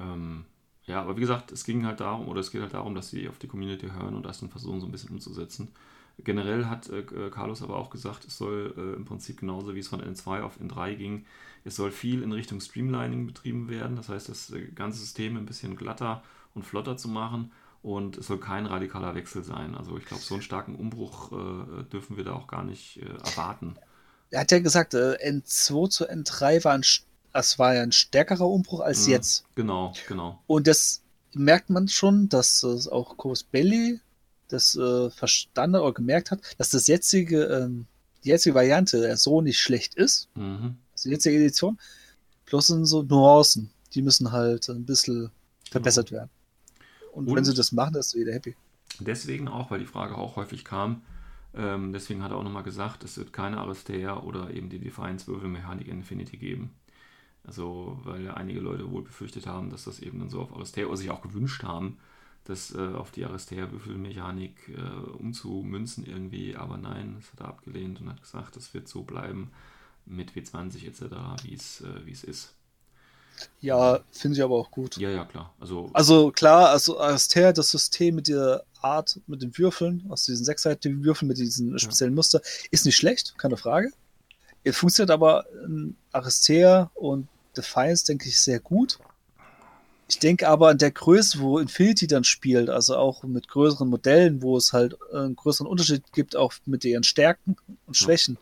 Ähm, 0.00 0.44
ja, 0.86 1.02
aber 1.02 1.16
wie 1.16 1.20
gesagt, 1.20 1.52
es 1.52 1.64
ging 1.64 1.84
halt 1.84 2.00
darum, 2.00 2.28
oder 2.28 2.40
es 2.40 2.50
geht 2.50 2.62
halt 2.62 2.72
darum, 2.74 2.94
dass 2.94 3.10
sie 3.10 3.28
auf 3.28 3.38
die 3.38 3.48
Community 3.48 3.88
hören 3.90 4.14
und 4.14 4.22
das 4.24 4.40
dann 4.40 4.48
versuchen, 4.48 4.80
so 4.80 4.86
ein 4.86 4.92
bisschen 4.92 5.10
umzusetzen. 5.10 5.68
Generell 6.24 6.66
hat 6.66 6.88
äh, 6.90 7.02
Carlos 7.30 7.62
aber 7.62 7.76
auch 7.76 7.90
gesagt, 7.90 8.24
es 8.24 8.36
soll 8.36 8.74
äh, 8.76 8.96
im 8.96 9.04
Prinzip 9.04 9.40
genauso 9.40 9.74
wie 9.74 9.78
es 9.80 9.88
von 9.88 10.02
N2 10.02 10.42
auf 10.42 10.60
N3 10.60 10.94
ging, 10.96 11.26
es 11.64 11.76
soll 11.76 11.90
viel 11.92 12.22
in 12.22 12.32
Richtung 12.32 12.60
Streamlining 12.60 13.26
betrieben 13.26 13.68
werden. 13.68 13.96
Das 13.96 14.08
heißt, 14.08 14.28
das 14.28 14.50
äh, 14.50 14.66
ganze 14.74 14.98
System 14.98 15.36
ein 15.36 15.46
bisschen 15.46 15.76
glatter 15.76 16.22
und 16.54 16.64
flotter 16.64 16.96
zu 16.96 17.08
machen 17.08 17.52
und 17.82 18.18
es 18.18 18.26
soll 18.26 18.38
kein 18.40 18.66
radikaler 18.66 19.14
Wechsel 19.14 19.44
sein. 19.44 19.76
Also 19.76 19.96
ich 19.96 20.04
glaube, 20.06 20.22
so 20.22 20.34
einen 20.34 20.42
starken 20.42 20.74
Umbruch 20.74 21.30
äh, 21.32 21.84
dürfen 21.84 22.16
wir 22.16 22.24
da 22.24 22.32
auch 22.32 22.48
gar 22.48 22.64
nicht 22.64 22.96
äh, 22.98 23.06
erwarten. 23.06 23.76
Er 24.30 24.40
hat 24.40 24.50
ja 24.50 24.58
gesagt, 24.58 24.94
äh, 24.94 25.16
N2 25.24 25.88
zu 25.88 26.04
N3 26.10 26.64
war 26.64 26.74
ein, 26.74 26.84
das 27.32 27.58
war 27.58 27.74
ja 27.74 27.82
ein 27.82 27.92
stärkerer 27.92 28.46
Umbruch 28.48 28.80
als 28.80 29.06
Mhm. 29.06 29.12
jetzt. 29.12 29.44
Genau, 29.54 29.92
genau. 30.08 30.42
Und 30.46 30.66
das 30.66 31.02
merkt 31.34 31.70
man 31.70 31.88
schon, 31.88 32.28
dass 32.28 32.62
es 32.62 32.88
auch 32.88 33.16
Corvus 33.16 33.44
Belli 33.44 34.00
das 34.48 34.76
äh, 34.76 35.10
verstanden 35.10 35.76
oder 35.80 35.92
gemerkt 35.92 36.30
hat, 36.30 36.40
dass 36.58 36.70
das 36.70 36.86
jetzige, 36.86 37.44
ähm, 37.44 37.86
die 38.24 38.30
jetzige 38.30 38.54
Variante 38.54 39.16
so 39.16 39.40
nicht 39.40 39.58
schlecht 39.58 39.94
ist, 39.94 40.28
Mhm. 40.34 40.76
also 40.92 41.08
die 41.08 41.14
jetzige 41.14 41.36
Edition, 41.36 41.78
bloß 42.46 42.66
sind 42.68 42.86
so 42.86 43.02
Nuancen, 43.02 43.70
die 43.94 44.02
müssen 44.02 44.32
halt 44.32 44.68
ein 44.68 44.84
bisschen 44.84 45.30
verbessert 45.70 46.10
werden. 46.12 46.30
Und, 47.12 47.28
Und- 47.28 47.36
wenn 47.36 47.44
sie 47.44 47.54
das 47.54 47.72
machen, 47.72 47.94
ist 47.96 48.14
jeder 48.14 48.32
happy. 48.32 48.54
Deswegen 49.00 49.48
auch, 49.48 49.70
weil 49.70 49.80
die 49.80 49.86
Frage 49.86 50.16
auch 50.16 50.36
häufig 50.36 50.64
kam, 50.64 51.02
ähm, 51.54 51.92
deswegen 51.92 52.22
hat 52.22 52.30
er 52.32 52.36
auch 52.38 52.42
nochmal 52.42 52.62
gesagt, 52.62 53.04
es 53.04 53.16
wird 53.16 53.32
keine 53.32 53.58
Aristea 53.58 54.18
oder 54.22 54.50
eben 54.50 54.68
die 54.70 54.78
Defiance 54.78 55.26
Würfelmechanik 55.26 55.86
in 55.88 55.98
Infinity 55.98 56.36
geben. 56.36 56.70
Also, 57.44 57.98
weil 58.04 58.30
einige 58.30 58.60
Leute 58.60 58.90
wohl 58.90 59.02
befürchtet 59.02 59.46
haben, 59.46 59.70
dass 59.70 59.84
das 59.84 60.00
eben 60.00 60.18
dann 60.18 60.28
so 60.28 60.40
auf 60.42 60.52
Aristea 60.54 60.86
oder 60.86 60.96
sich 60.96 61.10
auch 61.10 61.22
gewünscht 61.22 61.62
haben, 61.62 61.98
das 62.48 62.74
äh, 62.74 62.78
auf 62.78 63.10
die 63.10 63.24
Aristea-Würfelmechanik 63.24 64.70
äh, 64.70 65.10
umzumünzen 65.18 66.04
irgendwie. 66.06 66.56
Aber 66.56 66.78
nein, 66.78 67.16
das 67.18 67.30
hat 67.32 67.40
er 67.40 67.48
abgelehnt 67.48 68.00
und 68.00 68.08
hat 68.08 68.22
gesagt, 68.22 68.56
das 68.56 68.72
wird 68.72 68.88
so 68.88 69.02
bleiben 69.02 69.52
mit 70.06 70.32
W20 70.32 70.86
etc., 70.86 71.44
wie 71.44 71.54
es 71.54 71.82
äh, 71.82 72.10
es 72.10 72.24
ist. 72.24 72.54
Ja, 73.60 74.00
finde 74.10 74.36
ich 74.38 74.42
aber 74.42 74.56
auch 74.56 74.70
gut. 74.70 74.96
Ja, 74.96 75.10
ja, 75.10 75.24
klar. 75.24 75.54
Also, 75.60 75.90
Also 75.92 76.32
klar, 76.32 76.70
also 76.70 76.98
Aristea, 76.98 77.52
das 77.52 77.70
System 77.70 78.16
mit 78.16 78.28
der 78.28 78.64
Art, 78.80 79.20
mit 79.26 79.42
den 79.42 79.56
Würfeln, 79.56 80.06
aus 80.08 80.24
diesen 80.24 80.44
sechsseitigen 80.44 81.04
Würfeln 81.04 81.28
mit 81.28 81.38
diesen 81.38 81.78
speziellen 81.78 82.14
Muster, 82.14 82.40
ist 82.70 82.86
nicht 82.86 82.96
schlecht, 82.96 83.36
keine 83.36 83.56
Frage. 83.56 83.92
Es 84.64 84.76
funktioniert 84.76 85.10
aber 85.10 85.46
in 85.66 85.96
Aristea 86.12 86.90
und 86.94 87.28
Defiance, 87.56 88.06
denke 88.06 88.28
ich, 88.28 88.40
sehr 88.40 88.58
gut. 88.58 88.98
Ich 90.10 90.18
denke 90.18 90.48
aber 90.48 90.68
an 90.70 90.78
der 90.78 90.90
Größe, 90.90 91.38
wo 91.38 91.58
Infinity 91.58 92.06
dann 92.06 92.24
spielt, 92.24 92.70
also 92.70 92.96
auch 92.96 93.22
mit 93.24 93.46
größeren 93.48 93.88
Modellen, 93.88 94.40
wo 94.40 94.56
es 94.56 94.72
halt 94.72 94.96
einen 95.12 95.36
größeren 95.36 95.66
Unterschied 95.66 96.02
gibt, 96.14 96.34
auch 96.34 96.54
mit 96.64 96.82
ihren 96.84 97.02
Stärken 97.04 97.56
und 97.86 97.94
Schwächen 97.96 98.38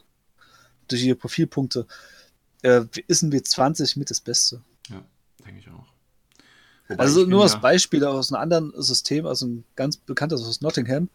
durch 0.87 1.03
ihre 1.03 1.17
Profilpunkte, 1.17 1.87
äh, 2.62 2.83
ist 3.09 3.23
ein 3.23 3.33
W20 3.33 3.99
mit 3.99 4.11
das 4.11 4.21
Beste. 4.21 4.62
ja, 4.89 5.03
denke 5.45 5.61
ich 5.61 5.69
auch. 5.69 5.87
Wobei 6.89 7.03
Also 7.03 7.23
ich 7.23 7.29
nur 7.29 7.43
als 7.43 7.55
ja- 7.55 7.59
Beispiel 7.59 8.05
aus 8.05 8.33
einem 8.33 8.41
anderen 8.43 8.73
System, 8.81 9.27
also 9.27 9.47
ein 9.47 9.64
ganz 9.75 9.97
bekanntes 9.97 10.43
aus 10.45 10.61
Nottingham, 10.61 11.09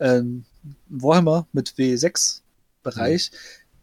ähm, 0.00 0.44
Warhammer 0.90 1.46
mit 1.52 1.78
W6-Bereich, 1.78 3.30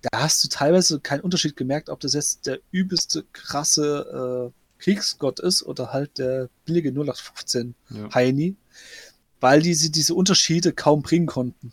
da 0.04 0.20
hast 0.22 0.44
du 0.44 0.50
teilweise 0.50 1.00
keinen 1.00 1.22
Unterschied 1.22 1.56
gemerkt, 1.58 1.90
ob 1.90 2.00
das 2.00 2.14
jetzt 2.14 2.46
der 2.46 2.60
übelste 2.72 3.24
krasse 3.34 4.52
äh, 4.54 4.61
Kriegsgott 4.82 5.40
ist 5.40 5.64
oder 5.64 5.94
halt 5.94 6.18
der 6.18 6.50
billige 6.66 6.90
0815 6.92 7.76
Ja. 7.90 8.14
Heini, 8.14 8.56
weil 9.40 9.62
diese 9.62 9.90
diese 9.90 10.14
Unterschiede 10.16 10.74
kaum 10.74 11.02
bringen 11.02 11.28
konnten. 11.28 11.72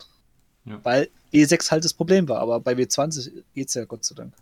Ja. 0.65 0.79
Weil 0.83 1.09
E6 1.33 1.71
halt 1.71 1.83
das 1.85 1.93
Problem 1.93 2.27
war, 2.29 2.39
aber 2.39 2.59
bei 2.59 2.73
W20 2.73 3.43
geht's 3.53 3.73
ja 3.73 3.85
Gott 3.85 4.03
sei 4.05 4.15
Dank. 4.15 4.33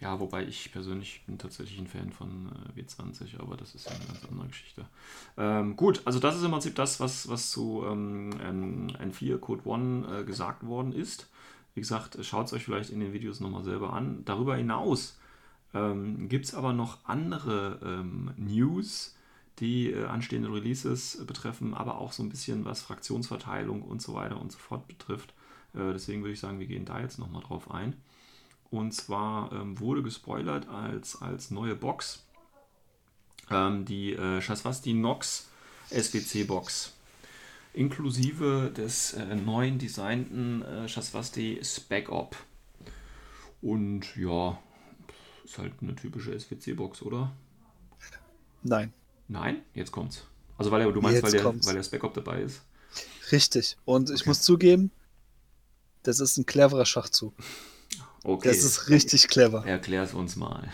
Ja, 0.00 0.20
wobei 0.20 0.44
ich 0.44 0.70
persönlich 0.70 1.22
bin 1.26 1.38
tatsächlich 1.38 1.76
ein 1.80 1.88
Fan 1.88 2.12
von 2.12 2.52
äh, 2.76 2.80
W20, 2.80 3.40
aber 3.40 3.56
das 3.56 3.74
ist 3.74 3.86
ja 3.86 3.96
eine 3.96 4.04
ganz 4.06 4.20
andere 4.30 4.46
Geschichte. 4.46 4.84
Ähm, 5.36 5.76
gut, 5.76 6.02
also 6.04 6.20
das 6.20 6.36
ist 6.36 6.44
im 6.44 6.52
Prinzip 6.52 6.76
das, 6.76 7.00
was, 7.00 7.28
was 7.28 7.50
zu 7.50 7.84
ähm, 7.84 8.30
N- 8.40 8.92
N4 9.12 9.38
Code 9.38 9.62
One 9.68 10.20
äh, 10.20 10.24
gesagt 10.24 10.64
worden 10.64 10.92
ist. 10.92 11.26
Wie 11.74 11.80
gesagt, 11.80 12.16
schaut 12.22 12.46
es 12.46 12.52
euch 12.52 12.64
vielleicht 12.64 12.90
in 12.90 13.00
den 13.00 13.12
Videos 13.12 13.40
nochmal 13.40 13.64
selber 13.64 13.92
an. 13.92 14.22
Darüber 14.24 14.56
hinaus 14.56 15.16
ähm, 15.74 16.28
gibt 16.28 16.46
es 16.46 16.54
aber 16.54 16.72
noch 16.72 16.98
andere 17.04 17.78
ähm, 17.82 18.32
News, 18.36 19.16
die 19.58 19.90
äh, 19.92 20.04
anstehende 20.06 20.52
Releases 20.52 21.24
betreffen, 21.26 21.74
aber 21.74 21.98
auch 21.98 22.12
so 22.12 22.22
ein 22.22 22.28
bisschen 22.28 22.64
was 22.64 22.82
Fraktionsverteilung 22.82 23.82
und 23.82 24.00
so 24.00 24.14
weiter 24.14 24.40
und 24.40 24.52
so 24.52 24.58
fort 24.58 24.86
betrifft. 24.88 25.34
Äh, 25.74 25.92
deswegen 25.92 26.22
würde 26.22 26.34
ich 26.34 26.40
sagen, 26.40 26.60
wir 26.60 26.66
gehen 26.66 26.84
da 26.84 27.00
jetzt 27.00 27.18
nochmal 27.18 27.42
drauf 27.42 27.70
ein. 27.70 27.94
Und 28.70 28.92
zwar 28.92 29.52
ähm, 29.52 29.78
wurde 29.80 30.02
gespoilert 30.02 30.68
als, 30.68 31.20
als 31.20 31.50
neue 31.50 31.74
Box 31.74 32.26
ähm, 33.50 33.84
die 33.84 34.12
äh, 34.12 34.92
Nox 34.94 35.48
SWC 35.90 36.44
Box. 36.46 36.94
Inklusive 37.74 38.72
des 38.76 39.14
äh, 39.14 39.34
neuen 39.36 39.78
designten 39.78 40.62
äh, 40.62 40.88
Shaswasti 40.88 41.60
Spec 41.62 42.10
Op. 42.10 42.36
Und 43.60 44.16
ja, 44.16 44.58
ist 45.50 45.58
halt 45.58 45.72
eine 45.80 45.94
typische 45.94 46.38
SWC 46.38 46.74
Box, 46.74 47.02
oder? 47.02 47.32
Nein. 48.62 48.92
Nein, 49.28 49.62
jetzt 49.74 49.92
kommt's. 49.92 50.24
Also 50.56 50.70
weil 50.70 50.80
er, 50.82 50.92
du 50.92 51.00
meinst, 51.00 51.16
Jetzt 51.16 51.24
weil 51.24 51.32
der, 51.32 51.42
kommt's. 51.42 51.66
weil 51.66 51.74
der 51.74 51.82
Spec 51.82 52.02
Op 52.04 52.14
dabei 52.14 52.42
ist. 52.42 52.60
Richtig. 53.30 53.76
Und 53.84 54.10
ich 54.10 54.22
Okay. 54.22 54.30
muss 54.30 54.42
zugeben, 54.42 54.90
das 56.02 56.20
ist 56.20 56.36
ein 56.38 56.46
cleverer 56.46 56.86
Schachzug. 56.86 57.34
Okay. 58.24 58.48
Das 58.48 58.58
ist 58.58 58.88
richtig 58.88 59.28
clever. 59.28 59.64
Erklär 59.66 60.02
es 60.02 60.14
uns 60.14 60.36
mal. 60.36 60.72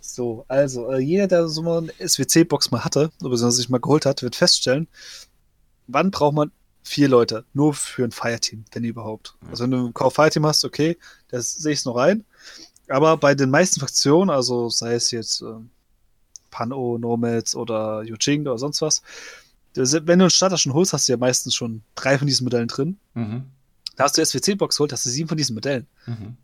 So, 0.00 0.44
also, 0.48 0.90
äh, 0.92 0.98
jeder, 0.98 1.26
der 1.26 1.48
so 1.48 1.62
mal 1.62 1.78
eine 1.78 1.92
SWC-Box 2.08 2.70
mal 2.70 2.84
hatte, 2.84 3.10
oder 3.22 3.36
sich 3.50 3.68
mal 3.68 3.80
geholt 3.80 4.06
hat, 4.06 4.22
wird 4.22 4.36
feststellen, 4.36 4.88
wann 5.88 6.10
braucht 6.10 6.34
man 6.34 6.52
vier 6.82 7.08
Leute? 7.08 7.44
Nur 7.52 7.74
für 7.74 8.04
ein 8.04 8.12
Fireteam, 8.12 8.64
wenn 8.72 8.84
überhaupt. 8.84 9.36
Ja. 9.42 9.48
Also, 9.50 9.64
wenn 9.64 9.72
du 9.72 9.86
ein 9.88 9.92
Core-Fireteam 9.94 10.46
hast, 10.46 10.64
okay, 10.64 10.96
das 11.28 11.52
sehe 11.52 11.72
ich 11.72 11.84
noch 11.84 11.96
rein. 11.96 12.24
Aber 12.88 13.16
bei 13.16 13.34
den 13.34 13.50
meisten 13.50 13.80
Fraktionen, 13.80 14.30
also 14.30 14.68
sei 14.68 14.94
es 14.94 15.10
jetzt 15.10 15.40
ähm, 15.42 15.70
Pano, 16.50 16.98
Nomads 16.98 17.56
oder 17.56 18.02
Yujing 18.02 18.42
oder 18.42 18.58
sonst 18.58 18.80
was, 18.80 19.02
wenn 19.74 20.18
du 20.18 20.24
einen 20.24 20.30
Starter 20.30 20.56
schon 20.56 20.72
holst, 20.72 20.92
hast 20.92 21.08
du 21.08 21.12
ja 21.12 21.18
meistens 21.18 21.54
schon 21.54 21.82
drei 21.94 22.16
von 22.16 22.26
diesen 22.26 22.44
Modellen 22.44 22.68
drin. 22.68 22.96
Mhm. 23.14 23.44
Da 23.96 24.04
hast 24.04 24.16
du 24.16 24.24
SWC-Box 24.24 24.76
geholt, 24.76 24.92
hast 24.92 25.04
du 25.04 25.10
sieben 25.10 25.28
von 25.28 25.36
diesen 25.36 25.54
Modellen. 25.54 25.86
Mhm. 26.06 26.36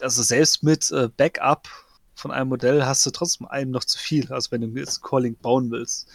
also 0.00 0.22
selbst 0.22 0.62
mit 0.62 0.90
äh, 0.90 1.08
Backup 1.16 1.68
von 2.14 2.30
einem 2.30 2.50
Modell 2.50 2.84
hast 2.84 3.04
du 3.06 3.10
trotzdem 3.10 3.46
einem 3.46 3.70
noch 3.70 3.84
zu 3.84 3.98
viel, 3.98 4.30
also 4.32 4.50
wenn 4.50 4.60
du 4.60 4.78
jetzt 4.78 5.02
Calling 5.02 5.36
bauen 5.36 5.70
willst. 5.70 6.06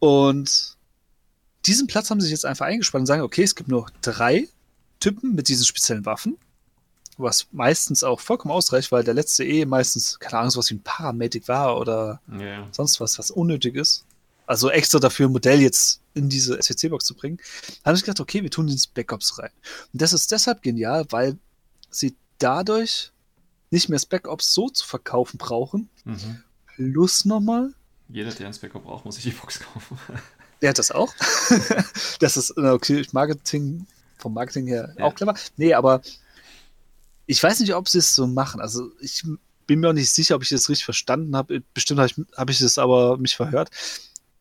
Und 0.00 0.76
diesen 1.64 1.86
Platz 1.86 2.10
haben 2.10 2.20
sie 2.20 2.26
sich 2.26 2.32
jetzt 2.32 2.44
einfach 2.44 2.66
eingespannt 2.66 3.02
und 3.02 3.06
sagen, 3.06 3.22
okay, 3.22 3.42
es 3.42 3.54
gibt 3.54 3.68
nur 3.68 3.86
drei 4.02 4.48
Typen 5.00 5.34
mit 5.34 5.48
diesen 5.48 5.64
speziellen 5.64 6.04
Waffen, 6.04 6.36
was 7.18 7.46
meistens 7.52 8.04
auch 8.04 8.20
vollkommen 8.20 8.52
ausreicht, 8.52 8.92
weil 8.92 9.04
der 9.04 9.14
letzte 9.14 9.44
eh 9.44 9.64
meistens, 9.64 10.18
keine 10.18 10.38
Ahnung, 10.40 10.50
sowas 10.50 10.70
wie 10.70 10.74
ein 10.74 10.82
Paramedic 10.82 11.48
war 11.48 11.78
oder 11.78 12.20
ja. 12.38 12.66
sonst 12.70 13.00
was, 13.00 13.18
was 13.18 13.30
unnötig 13.30 13.76
ist. 13.76 14.04
Also 14.46 14.70
extra 14.70 14.98
dafür 14.98 15.28
ein 15.28 15.32
Modell 15.32 15.60
jetzt 15.60 16.00
in 16.12 16.28
diese 16.28 16.60
SWC-Box 16.60 17.04
zu 17.06 17.14
bringen. 17.14 17.38
Habe 17.84 17.96
ich 17.96 18.02
gedacht, 18.02 18.20
okay, 18.20 18.42
wir 18.42 18.50
tun 18.50 18.68
ins 18.68 18.86
Backups 18.86 19.38
rein. 19.38 19.50
Und 19.92 20.02
das 20.02 20.12
ist 20.12 20.30
deshalb 20.32 20.62
genial, 20.62 21.06
weil 21.10 21.38
sie 21.90 22.14
dadurch 22.38 23.10
nicht 23.70 23.88
mehr 23.88 23.98
Spec-Ops 23.98 24.52
so 24.52 24.68
zu 24.68 24.86
verkaufen 24.86 25.38
brauchen. 25.38 25.88
Mhm. 26.04 26.42
Plus 26.76 27.24
nochmal, 27.24 27.72
Jeder, 28.08 28.30
der 28.32 28.46
einen 28.46 28.54
Spec 28.54 28.74
Op 28.74 28.84
braucht, 28.84 29.04
muss 29.04 29.14
sich 29.14 29.24
die 29.24 29.30
Box 29.30 29.60
kaufen. 29.60 29.98
der 30.62 30.70
hat 30.70 30.78
das 30.78 30.90
auch. 30.90 31.14
das 32.20 32.36
ist 32.36 32.56
okay, 32.56 33.06
Marketing, 33.12 33.86
vom 34.18 34.34
Marketing 34.34 34.66
her 34.66 34.94
Ja. 34.98 35.04
auch 35.04 35.14
clever. 35.14 35.34
Nee, 35.56 35.72
aber 35.74 36.02
ich 37.26 37.42
weiß 37.42 37.60
nicht, 37.60 37.74
ob 37.74 37.88
sie 37.88 37.98
es 37.98 38.14
so 38.14 38.26
machen. 38.26 38.60
Also 38.60 38.90
ich 39.00 39.24
bin 39.66 39.80
mir 39.80 39.90
auch 39.90 39.94
nicht 39.94 40.10
sicher, 40.10 40.36
ob 40.36 40.42
ich 40.42 40.50
das 40.50 40.68
richtig 40.68 40.84
verstanden 40.84 41.36
habe. 41.36 41.62
Bestimmt 41.72 42.00
habe 42.00 42.08
ich, 42.10 42.36
hab 42.36 42.50
ich 42.50 42.58
das 42.58 42.78
aber 42.78 43.16
mich 43.18 43.36
verhört. 43.36 43.70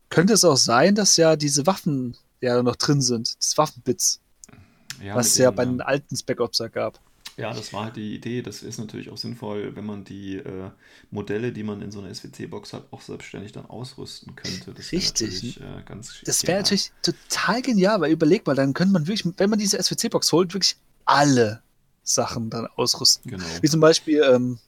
Könnte 0.09 0.33
es 0.33 0.43
auch 0.43 0.57
sein, 0.57 0.95
dass 0.95 1.17
ja 1.17 1.35
diese 1.35 1.65
Waffen 1.65 2.15
ja 2.41 2.61
noch 2.61 2.75
drin 2.75 3.01
sind, 3.01 3.35
das 3.39 3.57
Waffenbits, 3.57 4.19
Ja, 5.01 5.15
was 5.15 5.27
es 5.27 5.37
ja 5.37 5.49
bei 5.49 5.65
den 5.65 5.81
alten 5.81 6.15
Spec-Ops 6.15 6.59
ja 6.59 6.67
gab. 6.67 6.99
Ja, 7.35 7.51
das 7.51 7.73
war 7.73 7.85
halt 7.85 7.95
die 7.95 8.13
Idee. 8.13 8.43
Das 8.43 8.61
ist 8.61 8.77
natürlich 8.77 9.09
auch 9.09 9.17
sinnvoll, 9.17 9.75
wenn 9.75 9.85
man 9.85 10.03
die 10.03 10.35
äh, 10.35 10.69
Modelle, 11.09 11.51
die 11.51 11.63
man 11.63 11.81
in 11.81 11.89
so 11.89 11.99
einer 11.99 12.13
SWC-Box 12.13 12.73
hat, 12.73 12.85
auch 12.91 13.01
selbstständig 13.01 13.53
dann 13.53 13.65
ausrüsten 13.65 14.35
könnte. 14.35 14.73
Das 14.73 14.91
Richtig. 14.91 15.59
Äh, 15.59 15.81
ganz 15.83 16.21
Das 16.25 16.45
wäre 16.45 16.59
natürlich 16.59 16.91
total 17.01 17.63
genial, 17.63 18.01
weil 18.01 18.11
überleg 18.11 18.45
mal, 18.45 18.55
dann 18.55 18.73
könnte 18.73 18.93
man 18.93 19.07
wirklich, 19.07 19.33
wenn 19.37 19.49
man 19.49 19.57
diese 19.57 19.81
SWC-Box 19.81 20.31
holt, 20.31 20.53
wirklich 20.53 20.77
alle 21.05 21.63
Sachen 22.03 22.49
dann 22.49 22.67
ausrüsten. 22.75 23.31
Genau. 23.31 23.45
Wie 23.61 23.69
zum 23.69 23.79
Beispiel, 23.79 24.21
ähm, 24.23 24.59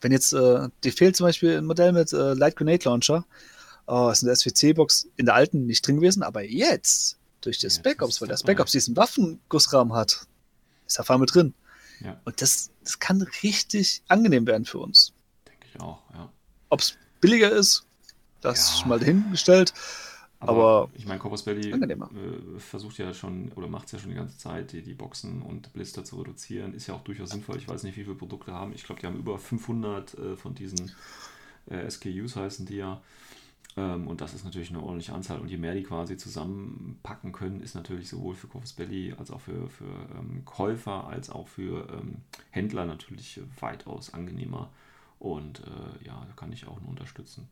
wenn 0.00 0.12
jetzt, 0.12 0.32
äh, 0.32 0.68
dir 0.84 0.92
fehlt 0.92 1.16
zum 1.16 1.26
Beispiel 1.26 1.58
ein 1.58 1.64
Modell 1.64 1.92
mit 1.92 2.12
äh, 2.12 2.34
Light 2.34 2.56
Grenade 2.56 2.84
Launcher, 2.84 3.24
oh, 3.86 4.10
ist 4.10 4.22
in 4.22 4.26
der 4.26 4.36
SWC-Box 4.36 5.08
in 5.16 5.26
der 5.26 5.34
alten 5.34 5.66
nicht 5.66 5.86
drin 5.86 5.96
gewesen, 5.96 6.22
aber 6.22 6.42
jetzt, 6.42 7.16
durch 7.40 7.58
das 7.60 7.76
Jetzt 7.76 7.82
Backups, 7.84 8.20
weil 8.20 8.28
das. 8.28 8.42
Backups 8.42 8.72
diesen 8.72 8.96
Waffengussrahmen 8.96 9.92
hat, 9.94 10.26
ist 10.86 10.98
auf 11.00 11.10
einmal 11.10 11.26
drin. 11.26 11.54
Ja, 12.00 12.20
Und 12.24 12.40
das, 12.42 12.70
das 12.84 12.98
kann 12.98 13.22
richtig 13.42 14.02
angenehm 14.08 14.46
werden 14.46 14.64
für 14.64 14.78
uns. 14.78 15.12
denke 15.48 15.66
ich 15.74 15.80
auch, 15.80 16.00
ja. 16.14 16.30
Ob 16.68 16.80
es 16.80 16.94
billiger 17.20 17.50
ist, 17.50 17.84
das 18.40 18.68
Ja. 18.70 18.74
ist 18.76 18.86
mal 18.86 18.98
dahingestellt. 19.00 19.72
Aber, 20.40 20.52
Aber 20.52 20.90
ich 20.94 21.06
meine, 21.06 21.18
Corpus 21.18 21.42
Belli 21.42 21.70
äh, 21.70 22.58
versucht 22.58 22.98
ja 22.98 23.12
schon 23.12 23.50
oder 23.52 23.66
macht 23.66 23.86
es 23.86 23.92
ja 23.92 23.98
schon 23.98 24.10
die 24.10 24.16
ganze 24.16 24.38
Zeit, 24.38 24.72
die, 24.72 24.82
die 24.82 24.94
Boxen 24.94 25.42
und 25.42 25.72
Blister 25.72 26.04
zu 26.04 26.16
reduzieren. 26.16 26.74
Ist 26.74 26.86
ja 26.86 26.94
auch 26.94 27.02
durchaus 27.02 27.30
sinnvoll. 27.30 27.56
Ich 27.56 27.68
weiß 27.68 27.82
nicht, 27.82 27.96
wie 27.96 28.04
viele 28.04 28.14
Produkte 28.14 28.52
haben. 28.52 28.72
Ich 28.72 28.84
glaube, 28.84 29.00
die 29.00 29.06
haben 29.06 29.18
über 29.18 29.38
500 29.38 30.14
äh, 30.14 30.36
von 30.36 30.54
diesen 30.54 30.92
äh, 31.66 31.90
SKUs 31.90 32.36
heißen 32.36 32.66
die 32.66 32.76
ja. 32.76 33.00
Ähm, 33.76 34.06
und 34.06 34.20
das 34.20 34.34
ist 34.34 34.44
natürlich 34.44 34.70
eine 34.70 34.82
ordentliche 34.82 35.12
Anzahl. 35.12 35.40
Und 35.40 35.48
je 35.48 35.56
mehr 35.56 35.74
die 35.74 35.82
quasi 35.82 36.16
zusammenpacken 36.16 37.32
können, 37.32 37.60
ist 37.60 37.74
natürlich 37.74 38.08
sowohl 38.08 38.34
für 38.34 38.46
Corpus 38.46 38.72
Belli 38.72 39.14
als 39.18 39.30
auch 39.30 39.40
für, 39.40 39.68
für 39.68 39.84
ähm, 40.18 40.44
Käufer 40.44 41.08
als 41.08 41.30
auch 41.30 41.48
für 41.48 41.88
ähm, 41.92 42.18
Händler 42.50 42.86
natürlich 42.86 43.40
weitaus 43.60 44.14
angenehmer. 44.14 44.70
Und 45.18 45.60
äh, 45.60 46.06
ja, 46.06 46.24
da 46.26 46.32
kann 46.36 46.52
ich 46.52 46.66
auch 46.68 46.80
nur 46.80 46.90
unterstützen. 46.90 47.48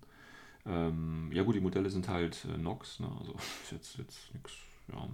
Ähm, 0.67 1.31
ja 1.33 1.43
gut, 1.43 1.55
die 1.55 1.61
Modelle 1.61 1.91
sind 1.91 2.09
halt 2.09 2.45
äh, 2.53 2.59
Nox, 2.59 3.01
ne? 3.01 3.09
also 3.19 3.33
ist 3.63 3.73
jetzt, 3.73 3.99
jetzt 3.99 4.35
nichts. 4.35 4.53
Ja. 4.93 5.09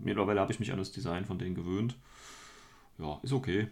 Mittlerweile 0.00 0.40
habe 0.40 0.52
ich 0.52 0.60
mich 0.60 0.72
an 0.72 0.78
das 0.78 0.92
Design 0.92 1.24
von 1.24 1.38
denen 1.38 1.54
gewöhnt. 1.54 1.96
Ja, 2.98 3.18
ist 3.22 3.32
okay. 3.32 3.68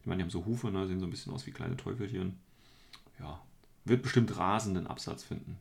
Ich 0.00 0.06
meine, 0.06 0.18
die 0.18 0.22
haben 0.24 0.30
so 0.30 0.44
Hufe, 0.44 0.70
ne? 0.70 0.86
sehen 0.86 1.00
so 1.00 1.06
ein 1.06 1.10
bisschen 1.10 1.32
aus 1.32 1.46
wie 1.46 1.50
kleine 1.50 1.76
Teufelchen. 1.76 2.38
Ja, 3.18 3.40
wird 3.84 4.02
bestimmt 4.02 4.36
rasenden 4.36 4.86
Absatz 4.86 5.24
finden. 5.24 5.58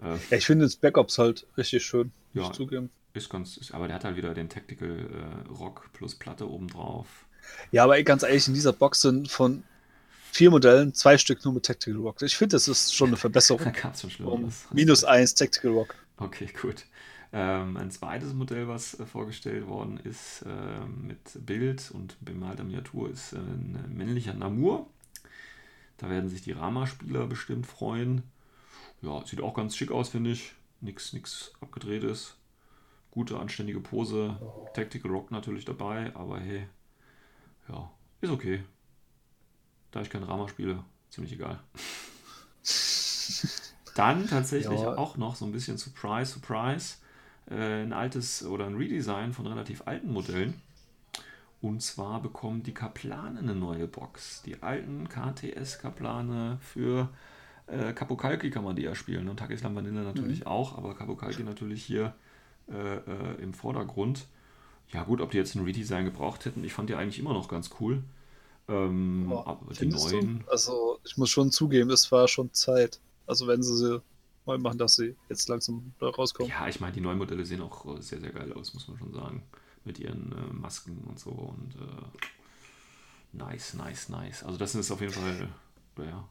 Äh, 0.00 0.16
ja, 0.30 0.38
ich 0.38 0.46
finde 0.46 0.64
das 0.64 0.76
Backups 0.76 1.18
halt 1.18 1.46
richtig 1.56 1.84
schön, 1.84 2.12
ja, 2.32 2.52
zugeben. 2.52 2.90
Ist 3.14 3.28
ganz, 3.30 3.56
ist, 3.56 3.72
aber 3.72 3.86
der 3.86 3.96
hat 3.96 4.04
halt 4.04 4.16
wieder 4.16 4.34
den 4.34 4.48
Tactical 4.48 5.44
äh, 5.46 5.48
Rock 5.48 5.90
plus 5.92 6.14
Platte 6.14 6.48
obendrauf. 6.48 7.26
Ja, 7.72 7.84
aber 7.84 8.00
ganz 8.02 8.22
ehrlich, 8.22 8.46
in 8.46 8.54
dieser 8.54 8.72
Box 8.72 9.00
sind 9.00 9.30
von 9.30 9.64
vier 10.36 10.50
Modellen 10.50 10.94
zwei 10.94 11.18
Stück 11.18 11.44
nur 11.44 11.54
mit 11.54 11.64
Tactical 11.64 12.00
Rock. 12.00 12.22
Ich 12.22 12.36
finde, 12.36 12.56
das 12.56 12.68
ist 12.68 12.94
schon 12.94 13.08
eine 13.08 13.16
Verbesserung. 13.16 13.66
es 13.66 14.00
schon 14.00 14.10
schlimmer. 14.10 14.32
Um 14.32 14.52
minus 14.72 15.02
eins 15.02 15.34
Tactical 15.34 15.72
Rock. 15.72 15.94
Okay, 16.18 16.48
gut. 16.60 16.84
Ähm, 17.32 17.76
ein 17.76 17.90
zweites 17.90 18.32
Modell, 18.32 18.68
was 18.68 18.98
äh, 19.00 19.06
vorgestellt 19.06 19.66
worden 19.66 19.98
ist 20.04 20.42
äh, 20.42 20.86
mit 20.86 21.18
Bild 21.44 21.90
und 21.90 22.16
bemalter 22.20 22.64
Miniatur, 22.64 23.10
ist 23.10 23.32
äh, 23.32 23.38
ein 23.38 23.92
männlicher 23.94 24.34
Namur. 24.34 24.86
Da 25.96 26.08
werden 26.08 26.28
sich 26.28 26.42
die 26.42 26.52
Rama-Spieler 26.52 27.26
bestimmt 27.26 27.66
freuen. 27.66 28.22
Ja, 29.02 29.24
sieht 29.26 29.40
auch 29.40 29.54
ganz 29.54 29.76
schick 29.76 29.90
aus, 29.90 30.10
finde 30.10 30.30
ich. 30.30 30.52
Nichts 30.80 31.12
nix 31.12 31.52
abgedrehtes. 31.60 32.36
Gute, 33.10 33.38
anständige 33.38 33.80
Pose. 33.80 34.36
Tactical 34.74 35.10
Rock 35.10 35.30
natürlich 35.30 35.64
dabei, 35.64 36.14
aber 36.14 36.38
hey, 36.38 36.68
ja, 37.68 37.90
ist 38.20 38.30
okay. 38.30 38.62
Da 39.90 40.02
ich 40.02 40.10
kein 40.10 40.22
Rama 40.22 40.48
spiele, 40.48 40.82
ziemlich 41.10 41.32
egal. 41.32 41.60
Dann 43.94 44.26
tatsächlich 44.28 44.80
ja. 44.80 44.96
auch 44.96 45.16
noch 45.16 45.36
so 45.36 45.46
ein 45.46 45.52
bisschen 45.52 45.78
Surprise, 45.78 46.32
Surprise 46.32 46.96
äh, 47.50 47.82
ein 47.82 47.92
altes 47.92 48.44
oder 48.44 48.66
ein 48.66 48.76
Redesign 48.76 49.32
von 49.32 49.46
relativ 49.46 49.82
alten 49.86 50.12
Modellen. 50.12 50.60
Und 51.62 51.82
zwar 51.82 52.20
bekommen 52.20 52.62
die 52.62 52.74
Kaplane 52.74 53.38
eine 53.38 53.54
neue 53.54 53.88
Box. 53.88 54.42
Die 54.42 54.62
alten 54.62 55.08
KTS-Kaplane 55.08 56.58
für 56.60 57.08
äh, 57.66 57.92
Kapokalki 57.92 58.50
kann 58.50 58.64
man 58.64 58.76
die 58.76 58.82
ja 58.82 58.94
spielen. 58.94 59.28
Und 59.28 59.38
Takislam 59.38 59.74
Vanilla 59.74 60.02
natürlich 60.02 60.40
mhm. 60.40 60.46
auch, 60.46 60.76
aber 60.76 60.94
Kapokalki 60.94 61.42
natürlich 61.42 61.82
hier 61.84 62.14
äh, 62.70 62.96
äh, 62.96 63.42
im 63.42 63.54
Vordergrund. 63.54 64.26
Ja, 64.92 65.04
gut, 65.04 65.20
ob 65.20 65.30
die 65.30 65.38
jetzt 65.38 65.54
ein 65.54 65.64
Redesign 65.64 66.04
gebraucht 66.04 66.44
hätten, 66.44 66.62
ich 66.62 66.72
fand 66.72 66.90
die 66.90 66.94
eigentlich 66.94 67.18
immer 67.18 67.32
noch 67.32 67.48
ganz 67.48 67.70
cool. 67.80 68.02
Ähm, 68.68 69.30
oh, 69.30 69.42
aber 69.44 69.72
die 69.74 69.86
neuen. 69.86 70.40
Du? 70.40 70.50
Also, 70.50 70.98
ich 71.04 71.16
muss 71.16 71.30
schon 71.30 71.50
zugeben, 71.50 71.90
es 71.90 72.10
war 72.10 72.26
schon 72.28 72.52
Zeit. 72.52 73.00
Also, 73.26 73.46
wenn 73.46 73.62
sie 73.62 73.76
sie 73.76 74.02
mal 74.46 74.58
machen, 74.58 74.78
dass 74.78 74.96
sie 74.96 75.14
jetzt 75.28 75.48
langsam 75.48 75.92
da 75.98 76.08
rauskommen. 76.08 76.50
Ja, 76.50 76.68
ich 76.68 76.80
meine, 76.80 76.92
die 76.92 77.00
neuen 77.00 77.18
Modelle 77.18 77.44
sehen 77.44 77.60
auch 77.60 77.96
äh, 77.96 78.00
sehr, 78.00 78.20
sehr 78.20 78.30
geil 78.30 78.52
aus, 78.52 78.74
muss 78.74 78.88
man 78.88 78.98
schon 78.98 79.12
sagen. 79.12 79.42
Mit 79.84 79.98
ihren 79.98 80.32
äh, 80.32 80.52
Masken 80.52 81.04
und 81.08 81.18
so 81.18 81.30
und 81.30 81.74
äh, 81.76 83.36
nice, 83.36 83.74
nice, 83.74 84.08
nice. 84.08 84.42
Also 84.42 84.58
das 84.58 84.74
ist 84.74 84.90
auf 84.90 85.00
jeden 85.00 85.12
Fall, 85.12 85.48
ja. 85.98 86.28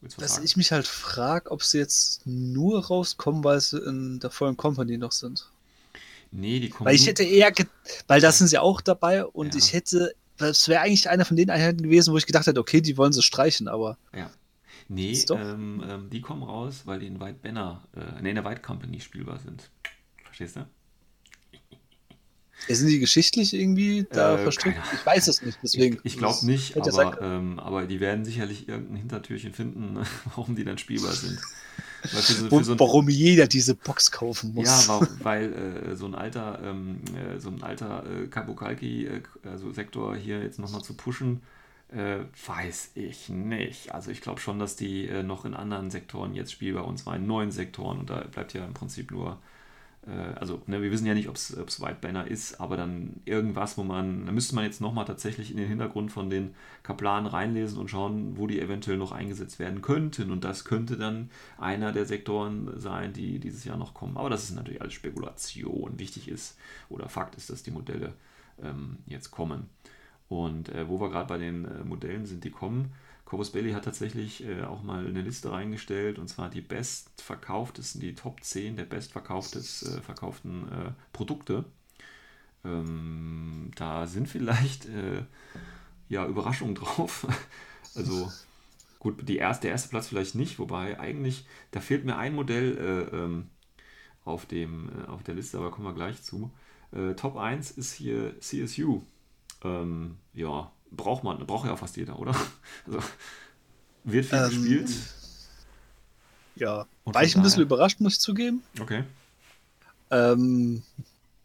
Dass 0.00 0.34
sagen? 0.34 0.44
ich 0.44 0.56
mich 0.56 0.70
halt 0.70 0.86
frage, 0.86 1.50
ob 1.50 1.62
sie 1.62 1.78
jetzt 1.78 2.26
nur 2.26 2.84
rauskommen, 2.84 3.42
weil 3.42 3.60
sie 3.60 3.78
in 3.78 4.20
der 4.20 4.30
vollen 4.30 4.56
Company 4.56 4.98
noch 4.98 5.12
sind. 5.12 5.50
Nee, 6.30 6.60
die 6.60 6.68
kommen. 6.68 6.86
Weil 6.86 6.94
ich 6.94 7.06
hätte 7.06 7.24
eher, 7.24 7.52
weil 8.06 8.20
da 8.20 8.32
sind 8.32 8.48
sie 8.48 8.58
auch 8.58 8.80
dabei 8.80 9.24
und 9.24 9.54
ja. 9.54 9.58
ich 9.58 9.72
hätte, 9.72 10.14
das 10.36 10.68
wäre 10.68 10.80
eigentlich 10.82 11.08
einer 11.08 11.24
von 11.24 11.36
den 11.36 11.50
Einheiten 11.50 11.82
gewesen, 11.82 12.12
wo 12.12 12.18
ich 12.18 12.26
gedacht 12.26 12.46
hätte, 12.46 12.60
okay, 12.60 12.80
die 12.80 12.96
wollen 12.96 13.12
sie 13.12 13.22
streichen, 13.22 13.68
aber. 13.68 13.98
Ja, 14.14 14.30
Nee, 14.88 15.24
ähm, 15.30 15.82
ähm, 15.88 16.10
die 16.10 16.20
kommen 16.20 16.42
raus, 16.42 16.82
weil 16.84 17.00
die 17.00 17.06
in 17.06 17.20
White 17.20 17.38
Banner, 17.42 17.82
äh, 17.96 18.20
nee, 18.22 18.30
in 18.30 18.34
der 18.34 18.44
White 18.44 18.60
Company 18.60 19.00
spielbar 19.00 19.38
sind. 19.38 19.70
Verstehst 20.24 20.56
du? 20.56 20.66
Sind 22.68 22.88
die 22.88 22.98
geschichtlich 22.98 23.52
irgendwie 23.52 24.06
da 24.10 24.36
äh, 24.36 24.38
verstrickt? 24.38 24.78
Ich 24.92 25.04
weiß 25.04 25.28
es 25.28 25.42
nicht, 25.42 25.58
deswegen. 25.62 25.96
Ich, 26.04 26.14
ich 26.14 26.18
glaube 26.18 26.44
nicht, 26.46 26.76
aber, 26.76 27.20
ähm, 27.20 27.58
aber 27.58 27.86
die 27.86 28.00
werden 28.00 28.24
sicherlich 28.24 28.68
irgendein 28.68 28.96
Hintertürchen 28.96 29.52
finden, 29.52 29.98
warum 30.34 30.54
die 30.54 30.64
dann 30.64 30.78
spielbar 30.78 31.12
sind. 31.12 31.40
So, 32.04 32.56
Und 32.56 32.64
so 32.64 32.72
ein, 32.72 32.80
warum 32.80 33.08
jeder 33.08 33.46
diese 33.46 33.74
Box 33.74 34.10
kaufen 34.10 34.54
muss. 34.54 34.66
Ja, 34.66 34.88
warum, 34.88 35.08
weil 35.22 35.52
äh, 35.52 35.96
so 35.96 36.06
ein 36.06 36.14
alter, 36.14 36.60
ähm, 36.62 37.00
äh, 37.14 37.38
so 37.38 37.50
ein 37.50 37.62
alter 37.62 38.04
äh, 38.06 38.26
Kabukalki, 38.26 39.06
äh, 39.06 39.22
also 39.44 39.70
Sektor 39.72 40.14
hier 40.16 40.42
jetzt 40.42 40.58
nochmal 40.58 40.82
zu 40.82 40.94
pushen, 40.94 41.42
äh, 41.88 42.18
weiß 42.46 42.90
ich 42.94 43.28
nicht. 43.28 43.94
Also 43.94 44.10
ich 44.10 44.20
glaube 44.20 44.40
schon, 44.40 44.58
dass 44.58 44.76
die 44.76 45.06
äh, 45.06 45.22
noch 45.22 45.44
in 45.44 45.54
anderen 45.54 45.90
Sektoren 45.90 46.34
jetzt 46.34 46.52
spielbar 46.52 46.86
und 46.86 46.98
zwar 46.98 47.16
in 47.16 47.26
neuen 47.26 47.50
Sektoren 47.50 48.00
und 48.00 48.10
da 48.10 48.24
bleibt 48.30 48.52
ja 48.54 48.64
im 48.64 48.74
Prinzip 48.74 49.10
nur, 49.10 49.38
also 50.10 50.60
ne, 50.66 50.82
wir 50.82 50.90
wissen 50.90 51.06
ja 51.06 51.14
nicht, 51.14 51.28
ob 51.28 51.36
es 51.36 51.80
White 51.80 51.98
Banner 52.00 52.26
ist, 52.26 52.60
aber 52.60 52.76
dann 52.76 53.20
irgendwas, 53.24 53.78
wo 53.78 53.84
man, 53.84 54.26
da 54.26 54.32
müsste 54.32 54.54
man 54.54 54.64
jetzt 54.64 54.80
nochmal 54.80 55.06
tatsächlich 55.06 55.50
in 55.50 55.56
den 55.56 55.68
Hintergrund 55.68 56.12
von 56.12 56.28
den 56.28 56.54
Kaplanen 56.82 57.26
reinlesen 57.26 57.78
und 57.78 57.88
schauen, 57.88 58.36
wo 58.36 58.46
die 58.46 58.60
eventuell 58.60 58.98
noch 58.98 59.12
eingesetzt 59.12 59.58
werden 59.58 59.80
könnten 59.80 60.30
und 60.30 60.44
das 60.44 60.64
könnte 60.64 60.96
dann 60.96 61.30
einer 61.58 61.92
der 61.92 62.04
Sektoren 62.04 62.78
sein, 62.78 63.12
die 63.12 63.38
dieses 63.38 63.64
Jahr 63.64 63.78
noch 63.78 63.94
kommen. 63.94 64.16
Aber 64.16 64.28
das 64.28 64.44
ist 64.44 64.54
natürlich 64.54 64.82
alles 64.82 64.94
Spekulation. 64.94 65.98
Wichtig 65.98 66.28
ist 66.28 66.58
oder 66.90 67.08
Fakt 67.08 67.36
ist, 67.36 67.48
dass 67.48 67.62
die 67.62 67.70
Modelle 67.70 68.12
ähm, 68.62 68.98
jetzt 69.06 69.30
kommen. 69.30 69.68
Und 70.28 70.68
äh, 70.70 70.88
wo 70.88 71.00
wir 71.00 71.10
gerade 71.10 71.28
bei 71.28 71.38
den 71.38 71.64
äh, 71.64 71.84
Modellen 71.84 72.26
sind, 72.26 72.44
die 72.44 72.50
kommen, 72.50 72.92
Corvus 73.24 73.50
Belli 73.50 73.72
hat 73.72 73.84
tatsächlich 73.84 74.44
äh, 74.44 74.62
auch 74.62 74.82
mal 74.82 75.06
eine 75.06 75.22
Liste 75.22 75.50
reingestellt 75.50 76.18
und 76.18 76.28
zwar 76.28 76.50
die 76.50 76.60
bestverkauftesten, 76.60 78.00
die 78.00 78.14
Top 78.14 78.42
10 78.42 78.76
der 78.76 78.84
bestverkauften 78.84 80.68
äh, 80.70 80.92
Produkte. 81.12 81.64
Ähm, 82.64 83.70
da 83.76 84.06
sind 84.06 84.28
vielleicht 84.28 84.86
äh, 84.86 85.22
ja 86.08 86.26
Überraschungen 86.26 86.74
drauf. 86.74 87.26
also 87.94 88.30
gut, 88.98 89.28
die 89.28 89.36
erste, 89.36 89.62
der 89.62 89.72
erste 89.72 89.88
Platz 89.88 90.08
vielleicht 90.08 90.34
nicht, 90.34 90.58
wobei 90.58 91.00
eigentlich, 91.00 91.46
da 91.70 91.80
fehlt 91.80 92.04
mir 92.04 92.16
ein 92.16 92.34
Modell 92.34 92.76
äh, 92.78 93.16
ähm, 93.16 93.48
auf, 94.24 94.46
dem, 94.46 94.90
auf 95.06 95.22
der 95.22 95.34
Liste, 95.34 95.58
aber 95.58 95.70
kommen 95.70 95.86
wir 95.86 95.94
gleich 95.94 96.22
zu. 96.22 96.50
Top 97.16 97.36
1 97.36 97.72
ist 97.72 97.92
hier 97.92 98.40
CSU 98.40 99.02
ähm, 99.64 100.18
ja, 100.34 100.70
braucht 100.90 101.24
man, 101.24 101.44
braucht 101.46 101.66
ja 101.66 101.76
fast 101.76 101.96
jeder, 101.96 102.18
oder? 102.18 102.34
Also, 102.86 102.98
wird 104.04 104.26
viel 104.26 104.38
ähm, 104.38 104.48
gespielt. 104.50 104.90
Ja, 106.56 106.86
war 107.04 107.24
ich 107.24 107.36
ein 107.36 107.42
bisschen 107.42 107.62
überrascht, 107.62 108.00
muss 108.00 108.14
ich 108.14 108.20
zugeben. 108.20 108.62
Okay. 108.78 109.04
Ähm, 110.10 110.82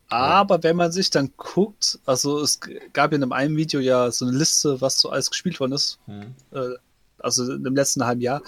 aber 0.09 0.61
wenn 0.63 0.75
man 0.75 0.91
sich 0.91 1.09
dann 1.09 1.31
guckt, 1.37 1.99
also 2.05 2.39
es 2.41 2.59
gab 2.93 3.11
ja 3.11 3.17
in 3.17 3.31
einem 3.31 3.57
Video 3.57 3.79
ja 3.79 4.11
so 4.11 4.25
eine 4.25 4.37
Liste, 4.37 4.81
was 4.81 4.99
so 4.99 5.09
alles 5.09 5.29
gespielt 5.29 5.59
worden 5.59 5.73
ist. 5.73 5.99
Hm. 6.05 6.33
Äh, 6.51 6.75
also 7.19 7.53
im 7.53 7.75
letzten 7.75 8.05
halben 8.05 8.21
Jahr. 8.21 8.41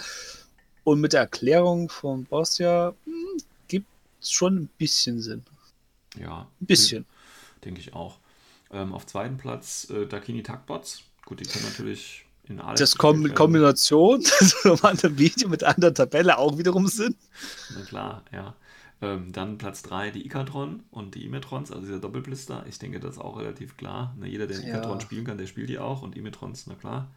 Und 0.83 0.99
mit 1.01 1.13
der 1.13 1.21
Erklärung 1.21 1.89
von 1.89 2.25
Boss 2.25 2.57
ja, 2.57 2.93
hm, 3.05 3.41
gibt 3.67 3.87
es 4.19 4.31
schon 4.31 4.55
ein 4.55 4.69
bisschen 4.77 5.21
Sinn. 5.21 5.43
Ja. 6.19 6.47
Ein 6.59 6.65
bisschen. 6.65 7.05
Denke 7.63 7.79
ich 7.79 7.93
auch. 7.93 8.17
Ähm, 8.71 8.93
auf 8.93 9.05
zweiten 9.05 9.37
Platz 9.37 9.89
äh, 9.89 10.05
Dakini 10.05 10.43
Taktbots. 10.43 11.03
Gut, 11.25 11.39
die 11.39 11.45
können 11.45 11.65
natürlich 11.65 12.25
in 12.45 12.59
Alex. 12.59 12.79
Das 12.79 12.97
kommt 12.97 13.21
mit 13.21 13.35
Kombination, 13.35 14.21
so 14.39 14.77
mal 14.81 14.97
ein 15.01 15.17
Video 15.17 15.49
mit 15.49 15.63
einer 15.63 15.93
Tabelle 15.93 16.37
auch 16.37 16.57
wiederum 16.57 16.87
Sinn. 16.87 17.15
Na 17.75 17.83
klar, 17.83 18.23
ja. 18.31 18.55
Ähm, 19.01 19.31
dann 19.31 19.57
Platz 19.57 19.81
3 19.81 20.11
die 20.11 20.25
Ikatron 20.25 20.83
und 20.91 21.15
die 21.15 21.25
Imetrons, 21.25 21.71
also 21.71 21.85
dieser 21.85 21.99
Doppelblister. 21.99 22.65
Ich 22.67 22.77
denke, 22.77 22.99
das 22.99 23.15
ist 23.15 23.21
auch 23.21 23.39
relativ 23.39 23.75
klar. 23.75 24.15
Na, 24.17 24.27
jeder, 24.27 24.45
der 24.45 24.59
ja. 24.59 24.67
Ikatron 24.67 25.01
spielen 25.01 25.25
kann, 25.25 25.39
der 25.39 25.47
spielt 25.47 25.69
die 25.69 25.79
auch 25.79 26.03
und 26.03 26.15
Imetrons, 26.15 26.67
na 26.67 26.75
klar. 26.75 27.09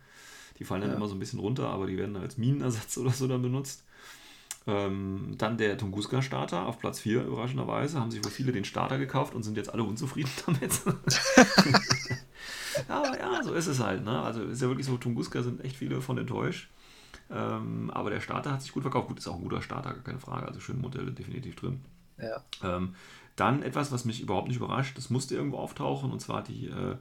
Die 0.59 0.65
fallen 0.65 0.81
dann 0.81 0.91
ja. 0.91 0.97
immer 0.97 1.09
so 1.09 1.15
ein 1.15 1.19
bisschen 1.19 1.41
runter, 1.41 1.69
aber 1.69 1.87
die 1.87 1.99
werden 1.99 2.17
als 2.17 2.39
Minenersatz 2.39 2.97
oder 2.99 3.11
so 3.11 3.29
dann 3.29 3.43
benutzt. 3.43 3.85
Ähm, 4.67 5.35
dann 5.37 5.59
der 5.59 5.77
Tunguska-Starter 5.77 6.67
auf 6.67 6.79
Platz 6.79 7.01
4, 7.01 7.25
überraschenderweise. 7.25 8.01
Haben 8.01 8.11
sich 8.11 8.25
wohl 8.25 8.31
viele 8.31 8.53
den 8.53 8.65
Starter 8.65 8.99
gekauft 8.99 9.35
und 9.35 9.43
sind 9.43 9.57
jetzt 9.57 9.73
alle 9.73 9.83
unzufrieden 9.83 10.31
damit. 10.47 10.81
aber 12.89 13.19
ja, 13.19 13.43
so 13.43 13.53
ist 13.53 13.67
es 13.67 13.81
halt. 13.81 14.05
Ne? 14.05 14.23
Also 14.23 14.45
ist 14.45 14.63
ja 14.63 14.69
wirklich 14.69 14.87
so, 14.87 14.97
Tunguska 14.97 15.43
sind 15.43 15.63
echt 15.65 15.77
viele 15.77 16.01
von 16.01 16.17
enttäuscht. 16.17 16.71
Ähm, 17.31 17.91
aber 17.91 18.11
der 18.11 18.21
Starter 18.21 18.53
hat 18.53 18.63
sich 18.63 18.73
gut 18.73 18.83
verkauft. 18.83 19.09
Gut, 19.09 19.19
ist 19.19 19.29
auch 19.29 19.37
ein 19.37 19.43
guter 19.43 19.63
Starter, 19.63 19.93
gar 19.93 20.03
keine 20.03 20.21
Frage. 20.21 20.47
Also 20.47 20.61
schöne 20.61 20.81
Modelle 20.81 21.13
definitiv 21.13 21.57
drin. 21.57 21.81
Ja. 22.19 22.43
Ähm, 22.63 22.95
dann 23.37 23.63
etwas, 23.63 23.93
was 23.93 24.05
mich 24.05 24.23
überhaupt 24.23 24.49
nicht 24.49 24.59
überrascht, 24.59 24.97
das 24.97 25.11
musste 25.11 25.35
irgendwo 25.35 25.59
auftauchen, 25.59 26.13
und 26.13 26.21
zwar 26.21 26.43
die 26.43 26.67
äh, 26.67 26.97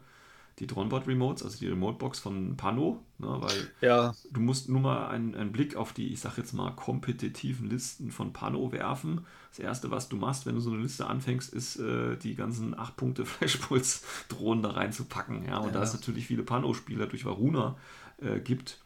die 0.59 0.67
Dronebot 0.67 1.07
Remotes, 1.07 1.43
also 1.43 1.57
die 1.57 1.67
Remote-Box 1.67 2.19
von 2.19 2.55
Pano, 2.57 3.03
ne, 3.17 3.37
weil 3.39 3.71
ja. 3.81 4.13
du 4.31 4.39
musst 4.39 4.69
nur 4.69 4.81
mal 4.81 5.07
einen, 5.07 5.33
einen 5.33 5.51
Blick 5.51 5.75
auf 5.75 5.93
die, 5.93 6.13
ich 6.13 6.19
sag 6.19 6.37
jetzt 6.37 6.53
mal, 6.53 6.71
kompetitiven 6.71 7.69
Listen 7.69 8.11
von 8.11 8.33
Pano 8.33 8.71
werfen. 8.71 9.25
Das 9.49 9.59
erste, 9.59 9.89
was 9.89 10.09
du 10.09 10.15
machst, 10.15 10.45
wenn 10.45 10.55
du 10.55 10.61
so 10.61 10.71
eine 10.71 10.81
Liste 10.81 11.07
anfängst, 11.07 11.53
ist 11.53 11.77
äh, 11.77 12.17
die 12.17 12.35
ganzen 12.35 12.77
8 12.77 12.95
Punkte 12.95 13.25
Flashpulse-Drohnen 13.25 14.61
da 14.61 14.71
reinzupacken. 14.71 15.43
Ja? 15.45 15.57
Und 15.57 15.67
ja. 15.67 15.73
da 15.73 15.83
es 15.83 15.93
natürlich 15.93 16.27
viele 16.27 16.43
Pano-Spieler 16.43 17.07
durch 17.07 17.25
Varuna 17.25 17.75
äh, 18.21 18.39
gibt, 18.39 18.82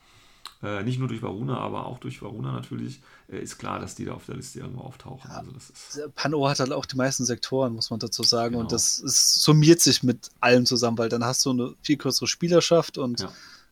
äh, 0.63 0.83
nicht 0.83 0.99
nur 0.99 1.07
durch 1.07 1.21
Varuna, 1.21 1.57
aber 1.57 1.85
auch 1.85 1.99
durch 1.99 2.21
Varuna 2.21 2.51
natürlich, 2.51 3.01
äh, 3.29 3.39
ist 3.39 3.57
klar, 3.57 3.79
dass 3.79 3.95
die 3.95 4.05
da 4.05 4.13
auf 4.13 4.25
der 4.25 4.35
Liste 4.35 4.59
irgendwo 4.59 4.81
auftauchen. 4.81 5.29
Ja, 5.29 5.37
also 5.37 5.51
das 5.51 5.69
ist 5.69 6.15
Pano 6.15 6.47
hat 6.47 6.59
halt 6.59 6.71
auch 6.71 6.85
die 6.85 6.95
meisten 6.95 7.25
Sektoren, 7.25 7.73
muss 7.73 7.89
man 7.89 7.99
dazu 7.99 8.23
sagen. 8.23 8.53
Genau. 8.53 8.61
Und 8.61 8.71
das 8.71 8.99
ist, 8.99 9.41
summiert 9.41 9.81
sich 9.81 10.03
mit 10.03 10.29
allem 10.39 10.65
zusammen, 10.65 10.97
weil 10.97 11.09
dann 11.09 11.23
hast 11.23 11.45
du 11.45 11.51
eine 11.51 11.73
viel 11.81 11.97
größere 11.97 12.27
Spielerschaft 12.27 12.97
und 12.97 13.21
ja, 13.21 13.31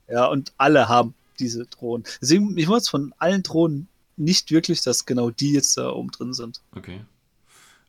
ja 0.09 0.25
und 0.27 0.53
alle 0.57 0.87
haben 0.87 1.13
diese 1.39 1.65
Drohnen. 1.65 2.05
Deswegen, 2.21 2.53
mich 2.53 2.67
wundert 2.67 2.87
von 2.87 3.13
allen 3.17 3.43
Drohnen 3.43 3.87
nicht 4.17 4.51
wirklich, 4.51 4.81
dass 4.81 5.05
genau 5.05 5.29
die 5.29 5.53
jetzt 5.53 5.77
da 5.77 5.89
oben 5.89 6.11
drin 6.11 6.33
sind. 6.33 6.61
Okay. 6.75 7.01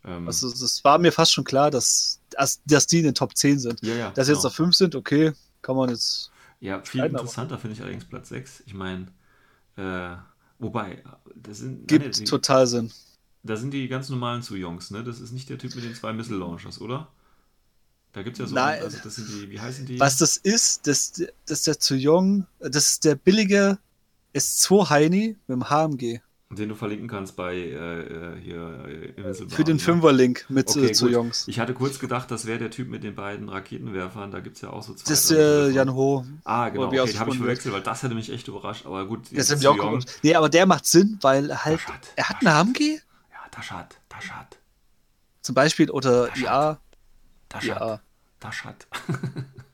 Ähm, 0.05 0.27
Also 0.27 0.49
es 0.49 0.85
war 0.85 0.99
mir 0.99 1.13
fast 1.13 1.33
schon 1.33 1.45
klar, 1.45 1.71
dass, 1.71 2.21
dass, 2.31 2.61
dass 2.65 2.87
die 2.87 2.99
in 2.99 3.05
den 3.05 3.15
Top 3.15 3.37
10 3.37 3.59
sind. 3.59 3.83
ja, 3.83 3.95
ja. 3.95 4.11
Dass 4.11 4.29
jetzt 4.29 4.39
genau. 4.39 4.49
auf 4.49 4.55
5 4.55 4.75
sind, 4.75 4.95
okay, 4.95 5.33
kann 5.63 5.77
man 5.77 5.91
jetzt. 5.91 6.31
Ja, 6.61 6.83
viel 6.83 7.05
interessanter 7.05 7.59
finde 7.59 7.75
ich 7.75 7.83
allerdings 7.83 8.05
Platz 8.05 8.29
6. 8.31 8.63
Ich 8.67 8.75
meine, 8.75 9.09
äh, 9.77 10.17
wobei, 10.59 11.03
das 11.35 11.59
sind, 11.59 11.87
Gibt 11.87 12.05
nein, 12.05 12.13
die, 12.13 12.25
total 12.25 12.67
Sinn. 12.67 12.93
da 13.43 13.57
sind 13.57 13.73
die 13.73 13.89
ganz 13.89 14.09
normalen 14.09 14.43
Zu-Jungs, 14.43 14.91
ne? 14.91 15.05
Das 15.05 15.21
ist 15.21 15.33
nicht 15.33 15.49
der 15.51 15.59
Typ 15.59 15.75
mit 15.75 15.85
den 15.85 15.95
zwei 15.95 16.13
Missile-Launchers, 16.13 16.81
oder? 16.81 17.09
Da 18.13 18.23
gibt 18.23 18.37
es 18.37 18.41
ja 18.41 18.47
so, 18.47 18.55
Nein. 18.55 18.83
also 18.83 18.97
das 19.05 19.17
sind 19.17 19.29
die, 19.29 19.51
wie 19.51 19.61
heißen 19.61 19.85
die? 19.85 20.01
Was 20.01 20.17
das 20.17 20.39
ist, 20.39 20.87
das, 20.87 21.13
das 21.13 21.29
ist 21.59 21.67
der 21.67 21.79
zu 21.79 21.95
jung, 21.95 22.47
das 22.61 22.93
ist 22.93 23.05
der 23.05 23.15
billige 23.15 23.79
S2 24.35 24.89
Heini 24.89 25.37
mit 25.47 25.55
dem 25.55 25.69
HMG. 25.69 26.21
Den 26.49 26.69
du 26.69 26.77
verlinken 26.77 27.09
kannst 27.09 27.35
bei 27.35 27.57
äh, 27.57 28.01
äh, 28.03 28.41
hier 28.41 28.85
äh, 28.87 29.07
Invincible 29.17 29.51
Für 29.55 29.65
den? 29.65 29.81
Fünfer-Link 29.81 30.47
mit 30.49 30.69
Okay, 30.71 30.87
äh, 30.87 30.93
zu 30.93 31.07
gut. 31.07 31.15
Jungs. 31.15 31.49
Ich 31.49 31.59
hatte 31.59 31.75
kurz 31.75 31.99
gedacht, 31.99 32.31
das 32.31 32.47
wäre 32.47 32.61
der 32.61 32.71
Typ 32.71 32.89
mit 32.89 33.03
den 33.03 33.17
beiden 33.17 33.49
Raketenwerfern. 33.49 34.31
Da 34.31 34.39
gibt 34.39 34.55
es 34.55 34.63
ja 34.63 34.71
auch 34.71 34.83
so 34.85 34.95
zwei. 34.95 35.11
Das 35.11 35.29
ist 35.29 35.33
davon. 35.33 35.75
Jan 35.75 35.95
Ho. 35.95 36.25
Ah, 36.45 36.69
genau. 36.69 36.87
Okay, 36.87 37.05
den 37.05 37.19
habe 37.19 37.31
ich 37.33 37.39
verwechselt, 37.39 37.75
weil 37.75 37.83
das 37.83 38.03
hätte 38.05 38.15
mich 38.15 38.31
echt 38.33 38.47
überrascht. 38.47 38.87
Aber 38.87 39.07
gut, 39.07 39.23
Das 39.37 39.51
ist 39.51 39.67
auch 39.67 39.77
Jong-. 39.77 40.05
Nee, 40.23 40.37
aber 40.37 40.49
der 40.49 40.67
macht 40.67 40.87
Sinn, 40.87 41.19
weil 41.21 41.49
halt, 41.65 41.81
Taschat, 41.81 42.13
er 42.15 42.29
hat 42.29 42.47
einen 42.47 42.55
HMG 42.75 42.81
Ja, 43.33 43.49
Taschat, 43.51 43.97
Taschat, 44.09 44.57
zum 45.43 45.57
Beispiel 45.57 45.91
oder 45.91 46.29
Taschat. 46.29 46.43
IA. 46.45 46.81
Taschat, 47.49 47.81
IA. 47.81 48.01
Taschat. 48.39 48.87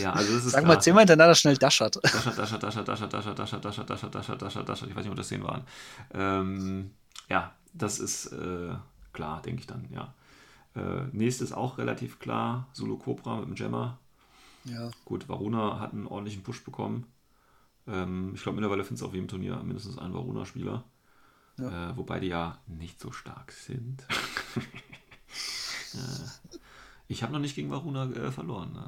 ja, 0.00 0.12
also 0.12 0.34
das 0.34 0.44
ist 0.46 0.52
Sag 0.52 0.66
mal 0.66 0.80
zehnmal 0.80 1.02
hintereinander 1.02 1.34
schnell 1.34 1.56
Daschat. 1.56 1.96
Daschat, 2.02 2.38
Daschat, 2.38 2.62
Daschat, 2.62 2.88
Daschat, 2.88 3.12
Daschat, 3.12 3.64
Daschat, 3.64 3.64
Daschat, 3.64 3.90
Daschat, 3.90 4.14
Daschat, 4.14 4.42
Daschat, 4.42 4.68
Daschat. 4.68 4.88
Ich 4.88 4.96
weiß 4.96 5.04
nicht, 5.04 5.10
ob 5.10 5.16
das 5.16 5.28
10 5.28 5.42
waren. 5.42 5.64
Ähm, 6.12 6.90
ja, 7.28 7.52
das 7.72 7.98
ist 7.98 8.26
äh, 8.26 8.74
klar, 9.12 9.42
denke 9.42 9.60
ich 9.60 9.66
dann, 9.66 9.88
ja. 9.90 10.14
Äh, 10.76 11.04
nächstes 11.12 11.52
auch 11.52 11.78
relativ 11.78 12.18
klar, 12.18 12.68
Solo 12.72 12.96
Cobra 12.96 13.36
mit 13.36 13.48
dem 13.48 13.56
Jammer. 13.56 13.98
Ja. 14.64 14.90
Gut, 15.04 15.28
Varuna 15.28 15.78
hat 15.78 15.92
einen 15.92 16.06
ordentlichen 16.06 16.42
Push 16.42 16.64
bekommen. 16.64 17.06
Ähm, 17.86 18.32
ich 18.34 18.42
glaube, 18.42 18.56
mittlerweile 18.56 18.84
findest 18.84 19.02
du 19.02 19.06
auf 19.06 19.14
jedem 19.14 19.28
Turnier 19.28 19.56
mindestens 19.62 19.98
einen 19.98 20.14
Varuna-Spieler. 20.14 20.84
Ja. 21.58 21.90
Äh, 21.90 21.96
wobei 21.96 22.18
die 22.18 22.28
ja 22.28 22.58
nicht 22.66 22.98
so 22.98 23.12
stark 23.12 23.52
sind. 23.52 24.02
äh, 25.94 26.52
ich 27.06 27.22
habe 27.22 27.32
noch 27.32 27.40
nicht 27.40 27.54
gegen 27.54 27.70
Varuna 27.70 28.10
äh, 28.10 28.32
verloren. 28.32 28.78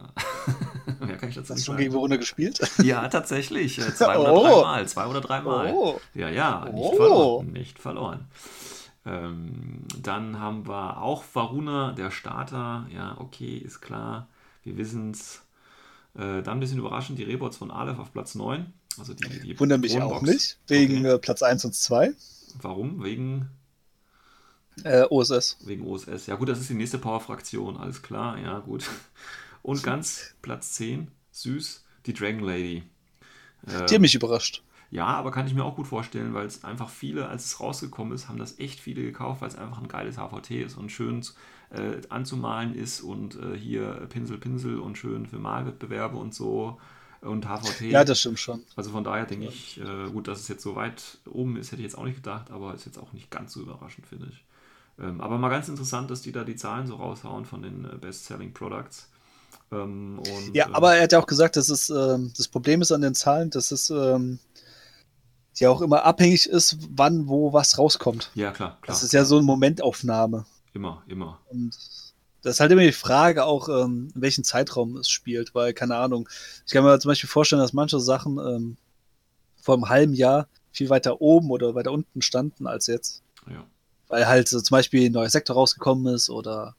Mehr 1.01 1.17
kann 1.17 1.29
ich 1.29 1.35
dazu 1.35 1.53
Hast 1.55 1.61
du 1.63 1.65
schon 1.67 1.77
gegen 1.77 1.93
Verona 1.93 2.17
gespielt? 2.17 2.61
Ja, 2.83 3.09
tatsächlich. 3.09 3.79
Äh, 3.79 3.95
zwei 3.95 4.19
oder 4.19 4.33
Oh. 4.35 4.43
dreimal. 4.63 4.89
Zwei 4.89 5.07
oder 5.07 5.21
dreimal. 5.21 5.73
Oh. 5.73 6.01
Ja, 6.15 6.29
ja, 6.29 6.65
nicht 6.73 6.75
Oh. 6.75 6.97
verloren. 6.97 7.53
Nicht 7.53 7.79
verloren. 7.79 8.27
Ähm, 9.05 9.85
dann 10.03 10.41
haben 10.41 10.67
wir 10.67 11.01
auch 11.01 11.25
Varuna, 11.33 11.93
der 11.93 12.11
Starter. 12.11 12.87
Ja, 12.95 13.17
okay, 13.19 13.57
ist 13.59 13.81
klar. 13.81 14.29
Wir 14.65 14.77
wissen 14.77 15.13
es. 15.13 15.43
Äh, 16.15 16.43
dann 16.43 16.57
ein 16.57 16.61
bisschen 16.61 16.79
überraschend, 16.79 17.19
die 17.19 17.25
Rebots 17.25 17.57
von 17.59 17.71
Aleph 17.71 17.99
auf 17.99 18.13
Platz 18.13 18.35
9. 18.35 18.73
Also 18.99 19.13
die, 19.15 19.41
die 19.41 19.61
Wundert 19.61 19.81
mich 19.83 20.01
auch 20.01 20.23
nicht. 20.23 20.59
Wegen 20.67 21.01
Okay. 21.01 21.15
äh, 21.15 21.19
Platz 21.19 21.43
1 21.43 21.65
und 21.67 21.75
2. 21.75 22.15
Warum? 22.63 23.05
Wegen, 23.05 23.51
Äh, 24.83 25.05
OSS. 25.11 25.59
wegen 25.65 25.87
OSS. 25.87 26.27
Ja, 26.27 26.37
gut, 26.37 26.49
das 26.49 26.59
ist 26.61 26.71
die 26.71 26.75
nächste 26.75 26.97
Power-Fraktion, 26.99 27.77
alles 27.77 28.03
klar. 28.03 28.39
Ja, 28.39 28.59
gut. 28.61 28.85
Und 29.67 29.83
ganz 29.83 30.35
Platz 30.43 30.75
10, 30.75 31.09
süß, 31.33 31.85
die 32.07 32.13
Dragon 32.15 32.45
Lady. 32.45 32.85
Äh, 33.67 33.87
Die 33.87 33.95
haben 33.97 34.03
mich 34.03 34.15
überrascht. 34.15 34.63
Ja, 34.93 35.07
aber 35.07 35.33
kann 35.33 35.49
ich 35.49 35.55
mir 35.55 35.65
auch 35.65 35.75
gut 35.75 35.89
vorstellen, 35.89 36.35
weil 36.35 36.47
es 36.47 36.63
einfach 36.63 36.89
viele, 36.89 37.29
als 37.29 37.47
es 37.47 37.59
rausgekommen 37.59 38.15
ist, 38.15 38.29
haben 38.29 38.39
das 38.39 38.61
echt 38.61 38.79
viele 38.79 39.03
gekauft, 39.03 39.41
weil 39.41 39.49
es 39.49 39.57
einfach 39.57 39.79
ein 39.83 39.89
geiles 39.89 40.19
HVT 40.19 40.53
ist 40.53 40.77
und 40.77 40.93
schön 40.93 41.21
äh, 41.71 42.01
anzumalen 42.09 42.77
ist 42.77 43.01
und 43.01 43.35
äh, 43.43 43.59
hier 43.59 44.07
Pinsel, 44.09 44.39
Pinsel 44.39 44.79
und 44.79 44.99
schön 44.99 45.27
für 45.27 45.41
Malwettbewerbe 45.41 46.17
und 46.17 46.33
so 46.33 46.81
und 47.21 47.47
HVT. 47.47 47.81
Ja, 47.91 48.05
das 48.05 48.21
stimmt 48.21 48.39
schon. 48.39 48.63
also 48.77 48.91
von 48.91 49.03
daher 49.03 49.27
denke 49.27 49.47
ich, 49.47 49.81
äh, 49.81 50.11
gut, 50.13 50.29
dass 50.29 50.39
es 50.39 50.47
jetzt 50.47 50.63
so 50.63 50.77
weit 50.77 51.19
oben 51.29 51.57
ist, 51.57 51.73
hätte 51.73 51.83
ich 51.83 51.87
jetzt 51.87 51.99
auch 51.99 52.05
nicht 52.05 52.17
gedacht, 52.17 52.53
aber 52.53 52.73
ist 52.73 52.87
jetzt 52.87 52.99
auch 52.99 53.13
nicht 53.13 53.33
ganz 53.33 53.53
so 53.53 53.63
überraschend, 53.63 54.07
finde 54.07 54.29
ich. 54.31 54.45
Ähm, 55.01 55.21
aber 55.21 55.39
mal 55.39 55.49
ganz 55.49 55.69
interessant, 55.69 56.09
dass 56.09 56.23
die 56.23 56.31
da 56.31 56.45
die 56.45 56.55
Zahlen 56.55 56.87
so 56.87 56.95
raushauen 56.95 57.45
von 57.47 57.63
den 57.63 57.85
äh, 57.85 57.97
Best-Selling 57.97 58.55
Products. 58.55 59.11
Ähm, 59.73 60.19
und, 60.19 60.55
Ja, 60.55 60.69
äh, 60.69 60.73
aber 60.73 60.97
er 60.97 61.05
hat 61.05 61.13
ja 61.13 61.19
auch 61.19 61.27
gesagt, 61.27 61.57
dass 61.57 61.69
es 61.69 61.91
ähm, 61.91 62.33
das 62.37 62.49
Problem 62.49 62.83
ist 62.83 62.93
an 62.93 63.01
den 63.03 63.15
Zahlen, 63.15 63.51
dass 63.51 63.71
es 63.71 63.91
ähm, 63.91 64.39
ja 65.57 65.71
auch 65.71 65.81
immer 65.81 66.05
abhängig 66.05 66.49
ist, 66.49 66.77
wann, 66.91 67.29
wo 67.29 67.53
was 67.53 67.79
rauskommt. 67.79 68.31
Ja, 68.35 68.53
klar, 68.53 68.79
klar. 68.81 68.95
Das 68.95 69.03
ist 69.03 69.13
ja 69.13 69.25
so 69.25 69.37
eine 69.37 69.47
Momentaufnahme. 69.47 70.45
immer, 70.75 71.03
immer. 71.09 71.41
Und 71.49 71.77
das 72.43 72.55
ist 72.55 72.61
halt 72.61 72.71
immer 72.71 72.83
die 72.83 72.93
Frage 72.93 73.45
auch, 73.45 73.69
ähm, 73.69 74.11
in 74.15 74.23
welchem 74.23 74.45
Zeitraum 74.45 74.97
es 74.99 75.09
spielt, 75.09 75.55
weil, 75.55 75.73
keine 75.73 75.97
Ahnung, 75.97 76.29
ich 76.65 76.73
kann 76.73 76.85
mir 76.85 76.99
zum 77.01 77.11
Beispiel 77.11 77.29
vorstellen, 77.29 77.61
dass 77.61 77.73
manche 77.73 77.99
Sachen 77.99 78.39
ähm, 78.39 78.77
vor 79.61 79.75
einem 79.75 79.89
halben 79.89 80.15
Jahr 80.15 80.47
viel 80.71 80.91
weiter 80.91 81.21
oben 81.21 81.51
oder 81.51 81.75
weiter 81.75 81.91
unten 81.91 82.23
standen 82.23 82.67
als 82.67 82.87
jetzt. 82.87 83.23
Ja. 83.51 83.65
Weil 84.09 84.29
halt 84.29 84.47
so 84.47 84.61
zum 84.61 84.77
Beispiel 84.77 85.07
ein 85.07 85.13
neuer 85.13 85.29
Sektor 85.29 85.57
rausgekommen 85.57 86.15
ist 86.15 86.31
oder, 86.31 86.77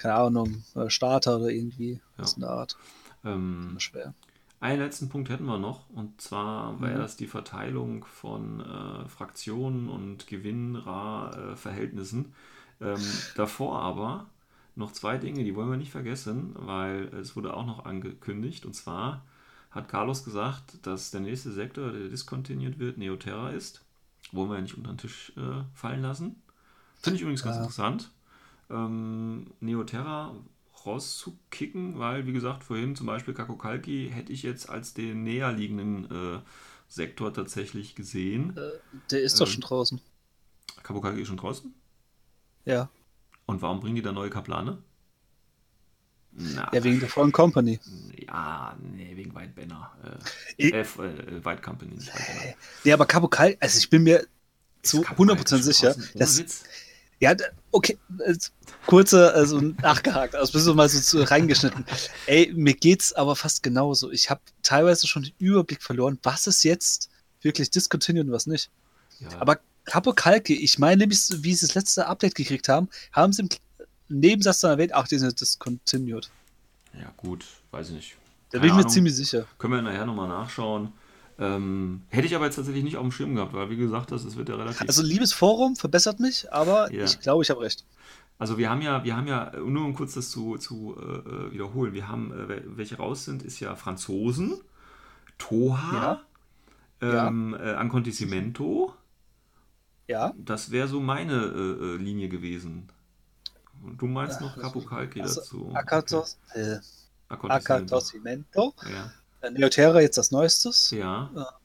keine 0.00 0.14
Ahnung, 0.14 0.64
äh, 0.74 0.88
Starter 0.90 1.36
oder 1.38 1.50
irgendwie. 1.50 2.00
Das 2.16 2.32
ist 2.32 2.36
eine 2.38 2.48
Art. 2.48 2.76
Ähm, 3.24 3.76
Schwer. 3.78 4.14
Einen 4.60 4.80
letzten 4.80 5.08
Punkt 5.08 5.30
hätten 5.30 5.46
wir 5.46 5.58
noch, 5.58 5.88
und 5.90 6.20
zwar 6.20 6.80
wäre 6.80 6.94
Mhm. 6.96 6.98
das 6.98 7.16
die 7.16 7.26
Verteilung 7.26 8.04
von 8.04 8.60
äh, 8.60 9.08
Fraktionen 9.08 9.88
und 9.88 10.26
Gewinnra-Verhältnissen. 10.26 12.34
Ähm, 12.80 12.96
davor 13.36 13.80
aber 13.80 14.26
noch 14.76 14.92
zwei 14.92 15.18
Dinge, 15.18 15.44
die 15.44 15.54
wollen 15.54 15.70
wir 15.70 15.76
nicht 15.76 15.90
vergessen, 15.92 16.52
weil 16.56 17.04
es 17.14 17.36
wurde 17.36 17.54
auch 17.54 17.66
noch 17.66 17.84
angekündigt, 17.84 18.64
und 18.66 18.74
zwar 18.74 19.24
hat 19.70 19.88
Carlos 19.88 20.24
gesagt, 20.24 20.84
dass 20.86 21.10
der 21.10 21.20
nächste 21.20 21.52
Sektor, 21.52 21.92
der 21.92 22.08
discontinued 22.08 22.78
wird, 22.78 22.98
Neoterra 22.98 23.50
ist. 23.50 23.84
Wollen 24.32 24.48
wir 24.50 24.56
ja 24.56 24.62
nicht 24.62 24.76
unter 24.76 24.90
den 24.92 24.98
Tisch 24.98 25.32
äh, 25.36 25.62
fallen 25.74 26.02
lassen. 26.02 26.42
Finde 27.00 27.16
ich 27.16 27.22
übrigens 27.22 27.42
ganz 27.42 27.56
Ja. 27.56 27.62
interessant. 27.62 28.10
Ähm, 28.70 29.46
Neoterra 29.60 30.34
rauszukicken, 30.86 31.98
weil, 31.98 32.26
wie 32.26 32.32
gesagt, 32.32 32.64
vorhin 32.64 32.96
zum 32.96 33.06
Beispiel 33.06 33.34
Kakokalki 33.34 34.10
hätte 34.12 34.32
ich 34.32 34.42
jetzt 34.42 34.68
als 34.68 34.94
den 34.94 35.24
näher 35.24 35.52
liegenden 35.52 36.10
äh, 36.10 36.40
Sektor 36.88 37.32
tatsächlich 37.32 37.94
gesehen. 37.94 38.54
Der 39.10 39.22
ist 39.22 39.40
doch 39.40 39.46
Ähm, 39.46 39.52
schon 39.52 39.60
draußen. 39.62 40.00
Kakokalki 40.82 41.22
ist 41.22 41.28
schon 41.28 41.36
draußen. 41.36 41.72
Ja. 42.64 42.88
Und 43.46 43.60
warum 43.62 43.80
bringen 43.80 43.96
die 43.96 44.02
da 44.02 44.12
neue 44.12 44.30
Kaplane? 44.30 44.82
Na, 46.32 46.68
Ja, 46.72 46.84
wegen 46.84 47.00
der 47.00 47.08
Foreign 47.08 47.32
Company. 47.32 47.80
ja, 48.26 48.76
nee, 48.80 49.16
wegen 49.16 49.34
White 49.34 49.52
Banner. 49.56 49.90
Äh, 50.04 50.18
Ich- 50.56 50.72
äh, 50.72 50.80
äh, 50.80 51.44
White 51.44 51.62
Company, 51.62 51.94
nicht 51.94 52.14
White 52.14 52.24
Banner. 52.26 52.54
Nee, 52.84 52.92
aber 52.92 53.06
Kabukal, 53.06 53.56
also 53.60 53.78
ich 53.78 53.90
bin 53.90 54.04
mir 54.04 54.26
zu 54.82 55.02
Kakokalki 55.02 55.18
100% 55.18 55.48
schon 55.48 55.62
sicher, 55.62 55.96
dass? 56.14 56.38
Ja, 57.20 57.34
okay, 57.70 57.98
äh, 58.24 58.34
kurze, 58.86 59.32
also 59.34 59.60
nachgehakt, 59.60 60.34
also 60.34 60.52
bist 60.52 60.66
du 60.66 60.74
mal 60.74 60.88
so 60.88 61.00
zu, 61.00 61.22
reingeschnitten. 61.30 61.84
Ey, 62.26 62.52
mir 62.54 62.74
geht's 62.74 63.12
aber 63.12 63.36
fast 63.36 63.62
genauso. 63.62 64.10
Ich 64.10 64.30
habe 64.30 64.40
teilweise 64.62 65.06
schon 65.06 65.22
den 65.22 65.34
Überblick 65.38 65.82
verloren, 65.82 66.18
was 66.22 66.46
ist 66.46 66.64
jetzt 66.64 67.10
wirklich 67.42 67.70
discontinued 67.70 68.26
und 68.26 68.32
was 68.32 68.46
nicht. 68.46 68.70
Ja, 69.20 69.28
Aber 69.38 69.60
Kapokalki, 69.84 70.54
ich 70.54 70.78
meine, 70.78 71.08
wie 71.08 71.14
sie 71.14 71.44
wie 71.44 71.54
sie 71.54 71.66
das 71.66 71.74
letzte 71.74 72.06
Update 72.06 72.34
gekriegt 72.34 72.68
haben, 72.68 72.88
haben 73.12 73.32
sie 73.32 73.42
im 73.42 73.48
Nebensatz 74.08 74.60
dann 74.60 74.72
erwähnt, 74.72 74.94
ach, 74.94 75.06
die 75.06 75.18
sind 75.18 75.40
discontinued. 75.40 76.30
ja, 76.94 77.12
gut, 77.16 77.44
weiß 77.70 77.88
ich 77.90 77.94
nicht. 77.94 78.16
Da 78.50 78.58
bin 78.58 78.68
ich 78.68 78.74
mir 78.74 78.80
Ahnung. 78.80 78.90
ziemlich 78.90 79.14
sicher. 79.14 79.46
Können 79.58 79.74
wir 79.74 79.82
nachher 79.82 80.06
nochmal 80.06 80.28
nachschauen. 80.28 80.92
Ähm, 81.40 82.02
hätte 82.08 82.26
ich 82.26 82.36
aber 82.36 82.44
jetzt 82.44 82.56
tatsächlich 82.56 82.84
nicht 82.84 82.96
auf 82.98 83.02
dem 83.02 83.12
Schirm 83.12 83.34
gehabt, 83.34 83.54
weil 83.54 83.70
wie 83.70 83.76
gesagt, 83.76 84.12
das, 84.12 84.24
das 84.24 84.36
wird 84.36 84.48
ja 84.50 84.56
relativ. 84.56 84.82
Also 84.82 85.02
liebes 85.02 85.32
Forum 85.32 85.74
verbessert 85.74 86.20
mich, 86.20 86.52
aber 86.52 86.92
Ja. 86.92 87.04
ich 87.04 87.18
glaube, 87.20 87.42
ich 87.42 87.50
habe 87.50 87.60
recht. 87.62 87.84
Also 88.38 88.56
wir 88.58 88.68
haben 88.70 88.82
ja, 88.82 89.02
wir 89.04 89.16
haben 89.16 89.26
ja, 89.26 89.50
nur 89.58 89.84
um 89.84 89.94
kurz 89.94 90.14
das 90.14 90.30
zu, 90.30 90.56
zu 90.58 90.96
äh, 90.98 91.52
wiederholen, 91.52 91.92
wir 91.94 92.08
haben, 92.08 92.30
äh, 92.32 92.44
wel- 92.52 92.64
welche 92.76 92.96
raus 92.98 93.24
sind, 93.24 93.42
ist 93.42 93.58
ja 93.60 93.74
Franzosen, 93.74 94.60
Toha, 95.38 96.20
Ja. 97.02 97.26
ähm, 97.28 97.54
äh, 97.58 97.72
Ancontissimento, 97.72 98.94
Ja. 100.08 100.32
das 100.36 100.70
wäre 100.70 100.88
so 100.88 101.00
meine 101.00 101.34
äh, 101.34 101.84
äh, 101.84 101.96
Linie 101.96 102.28
gewesen. 102.28 102.88
Und 103.82 104.00
du 104.00 104.06
meinst 104.06 104.40
noch 104.42 104.56
Ach, 104.58 104.60
Capokalki 104.62 105.22
also, 105.22 105.40
dazu. 105.40 105.70
Akatos, 105.74 106.38
äh, 106.54 106.76
Okay. 107.32 107.46
Akatosimento. 107.48 108.74
Ja. 108.90 109.12
Äh, 109.42 109.50
Neoterra 109.50 110.00
jetzt 110.00 110.18
das 110.18 110.30
Neuestes. 110.30 110.90
ja. 110.90 111.30
Ja. 111.34 111.60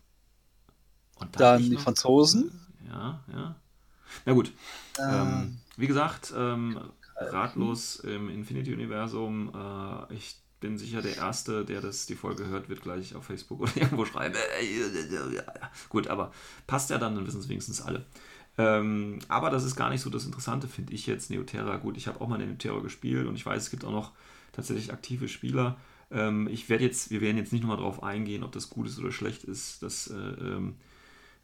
Und 1.15 1.39
Dann 1.39 1.61
ich 1.61 1.69
die 1.69 1.77
Franzosen. 1.77 2.51
Ja, 2.87 3.23
ja. 3.31 3.55
Na 4.25 4.33
gut. 4.33 4.51
Ähm, 4.97 5.11
Ähm, 5.11 5.57
wie 5.77 5.87
gesagt, 5.87 6.33
ähm, 6.35 6.79
ratlos 7.17 7.97
im 7.97 8.29
Infinity-Universum. 8.29 9.51
Äh, 10.09 10.13
ich 10.13 10.37
bin 10.59 10.77
sicher, 10.77 11.01
der 11.01 11.17
Erste, 11.17 11.65
der 11.65 11.81
das 11.81 12.05
die 12.05 12.15
Folge 12.15 12.47
hört, 12.47 12.69
wird 12.69 12.81
gleich 12.81 13.15
auf 13.15 13.25
Facebook 13.25 13.61
oder 13.61 13.71
irgendwo 13.77 14.05
schreiben. 14.05 14.35
Äh, 14.35 14.65
Gut, 15.89 16.07
aber 16.07 16.31
passt 16.67 16.89
ja 16.89 16.97
dann, 16.97 17.15
dann 17.15 17.27
wissen 17.27 17.39
es 17.39 17.49
wenigstens 17.49 17.81
alle. 17.81 18.05
Ähm, 18.57 19.19
aber 19.27 19.49
das 19.49 19.63
ist 19.65 19.75
gar 19.75 19.89
nicht 19.89 20.01
so 20.01 20.09
das 20.09 20.25
Interessante, 20.25 20.67
finde 20.67 20.93
ich 20.93 21.07
jetzt, 21.07 21.29
Neoterra. 21.29 21.77
Gut, 21.77 21.97
ich 21.97 22.07
habe 22.07 22.21
auch 22.21 22.27
mal 22.27 22.37
Neoterra 22.37 22.79
gespielt 22.79 23.27
und 23.27 23.35
ich 23.35 23.45
weiß, 23.45 23.63
es 23.63 23.69
gibt 23.69 23.83
auch 23.83 23.91
noch 23.91 24.13
tatsächlich 24.53 24.93
aktive 24.93 25.27
Spieler. 25.27 25.77
Ähm, 26.15 26.47
ich 26.49 26.69
werde 26.69 26.85
jetzt, 26.85 27.11
wir 27.11 27.21
werden 27.21 27.37
jetzt 27.37 27.51
nicht 27.51 27.61
nochmal 27.61 27.77
drauf 27.77 28.01
eingehen, 28.01 28.43
ob 28.43 28.53
das 28.53 28.69
gut 28.69 28.87
ist 28.87 28.97
oder 28.97 29.11
schlecht 29.11 29.43
ist, 29.43 29.83
dass 29.83 30.07
äh, 30.07 30.15
ähm, 30.15 30.75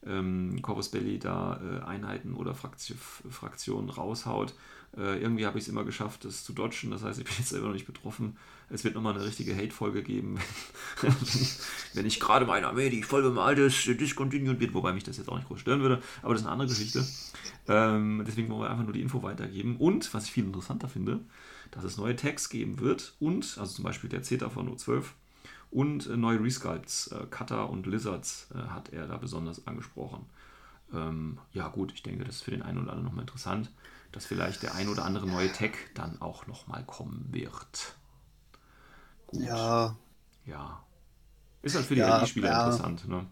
ähm, 0.05 0.61
Corvus 0.61 0.89
Belli 0.89 1.19
da 1.19 1.59
äh, 1.61 1.83
Einheiten 1.85 2.33
oder 2.33 2.55
Fraktion, 2.55 2.97
Fraktionen 3.29 3.89
raushaut. 3.89 4.55
Äh, 4.97 5.21
irgendwie 5.21 5.45
habe 5.45 5.57
ich 5.57 5.65
es 5.65 5.69
immer 5.69 5.83
geschafft, 5.83 6.25
das 6.25 6.43
zu 6.43 6.53
dodgen. 6.53 6.91
Das 6.91 7.03
heißt, 7.03 7.19
ich 7.19 7.25
bin 7.25 7.33
jetzt 7.37 7.49
selber 7.49 7.67
noch 7.67 7.73
nicht 7.73 7.85
betroffen. 7.85 8.37
Es 8.69 8.85
wird 8.85 8.95
nochmal 8.95 9.13
eine 9.13 9.25
richtige 9.25 9.55
Hate-Folge 9.55 10.01
geben, 10.01 10.39
wenn 11.93 12.05
ich 12.05 12.21
gerade 12.21 12.45
meine 12.45 12.67
Armee, 12.67 12.89
die 12.89 13.03
voll 13.03 13.21
bemalt 13.21 13.59
ist, 13.59 13.85
discontinued 13.85 14.61
wird, 14.61 14.73
wobei 14.73 14.93
mich 14.93 15.03
das 15.03 15.17
jetzt 15.17 15.27
auch 15.27 15.35
nicht 15.35 15.49
groß 15.49 15.59
stören 15.59 15.81
würde. 15.81 16.01
Aber 16.21 16.33
das 16.33 16.41
ist 16.41 16.47
eine 16.47 16.53
andere 16.53 16.69
Geschichte. 16.69 17.05
Ähm, 17.67 18.23
deswegen 18.25 18.49
wollen 18.49 18.61
wir 18.61 18.69
einfach 18.69 18.85
nur 18.85 18.93
die 18.93 19.01
Info 19.01 19.21
weitergeben. 19.23 19.75
Und, 19.75 20.13
was 20.13 20.25
ich 20.25 20.31
viel 20.31 20.45
interessanter 20.45 20.87
finde, 20.87 21.19
dass 21.71 21.83
es 21.83 21.97
neue 21.97 22.15
Tags 22.15 22.49
geben 22.49 22.79
wird 22.79 23.15
und, 23.19 23.57
also 23.59 23.73
zum 23.73 23.83
Beispiel 23.85 24.09
der 24.09 24.23
Zeta 24.23 24.49
von 24.49 24.69
O12 24.75 25.05
und 25.71 26.07
äh, 26.07 26.17
neue 26.17 26.43
Resculpts, 26.43 27.07
äh, 27.07 27.25
Cutter 27.29 27.69
und 27.69 27.87
Lizards 27.87 28.49
äh, 28.53 28.59
hat 28.69 28.89
er 28.89 29.07
da 29.07 29.17
besonders 29.17 29.67
angesprochen. 29.67 30.25
Ähm, 30.93 31.39
ja 31.53 31.67
gut, 31.69 31.93
ich 31.93 32.03
denke, 32.03 32.25
das 32.25 32.37
ist 32.37 32.41
für 32.43 32.51
den 32.51 32.61
einen 32.63 32.79
oder 32.79 32.91
anderen 32.91 33.05
nochmal 33.05 33.23
interessant, 33.23 33.71
dass 34.11 34.25
vielleicht 34.25 34.63
der 34.63 34.75
ein 34.75 34.89
oder 34.89 35.05
andere 35.05 35.27
neue 35.27 35.51
Tag 35.51 35.73
dann 35.95 36.21
auch 36.21 36.47
nochmal 36.47 36.83
kommen 36.85 37.27
wird. 37.31 37.95
Gut. 39.27 39.47
Ja. 39.47 39.97
Ja. 40.45 40.83
Ist 41.63 41.75
halt 41.75 41.85
für 41.87 41.95
die 41.95 42.01
Ja, 42.01 42.25
spieler 42.27 42.51
ja. 42.51 42.53
interessant, 42.53 43.07
ne? 43.07 43.27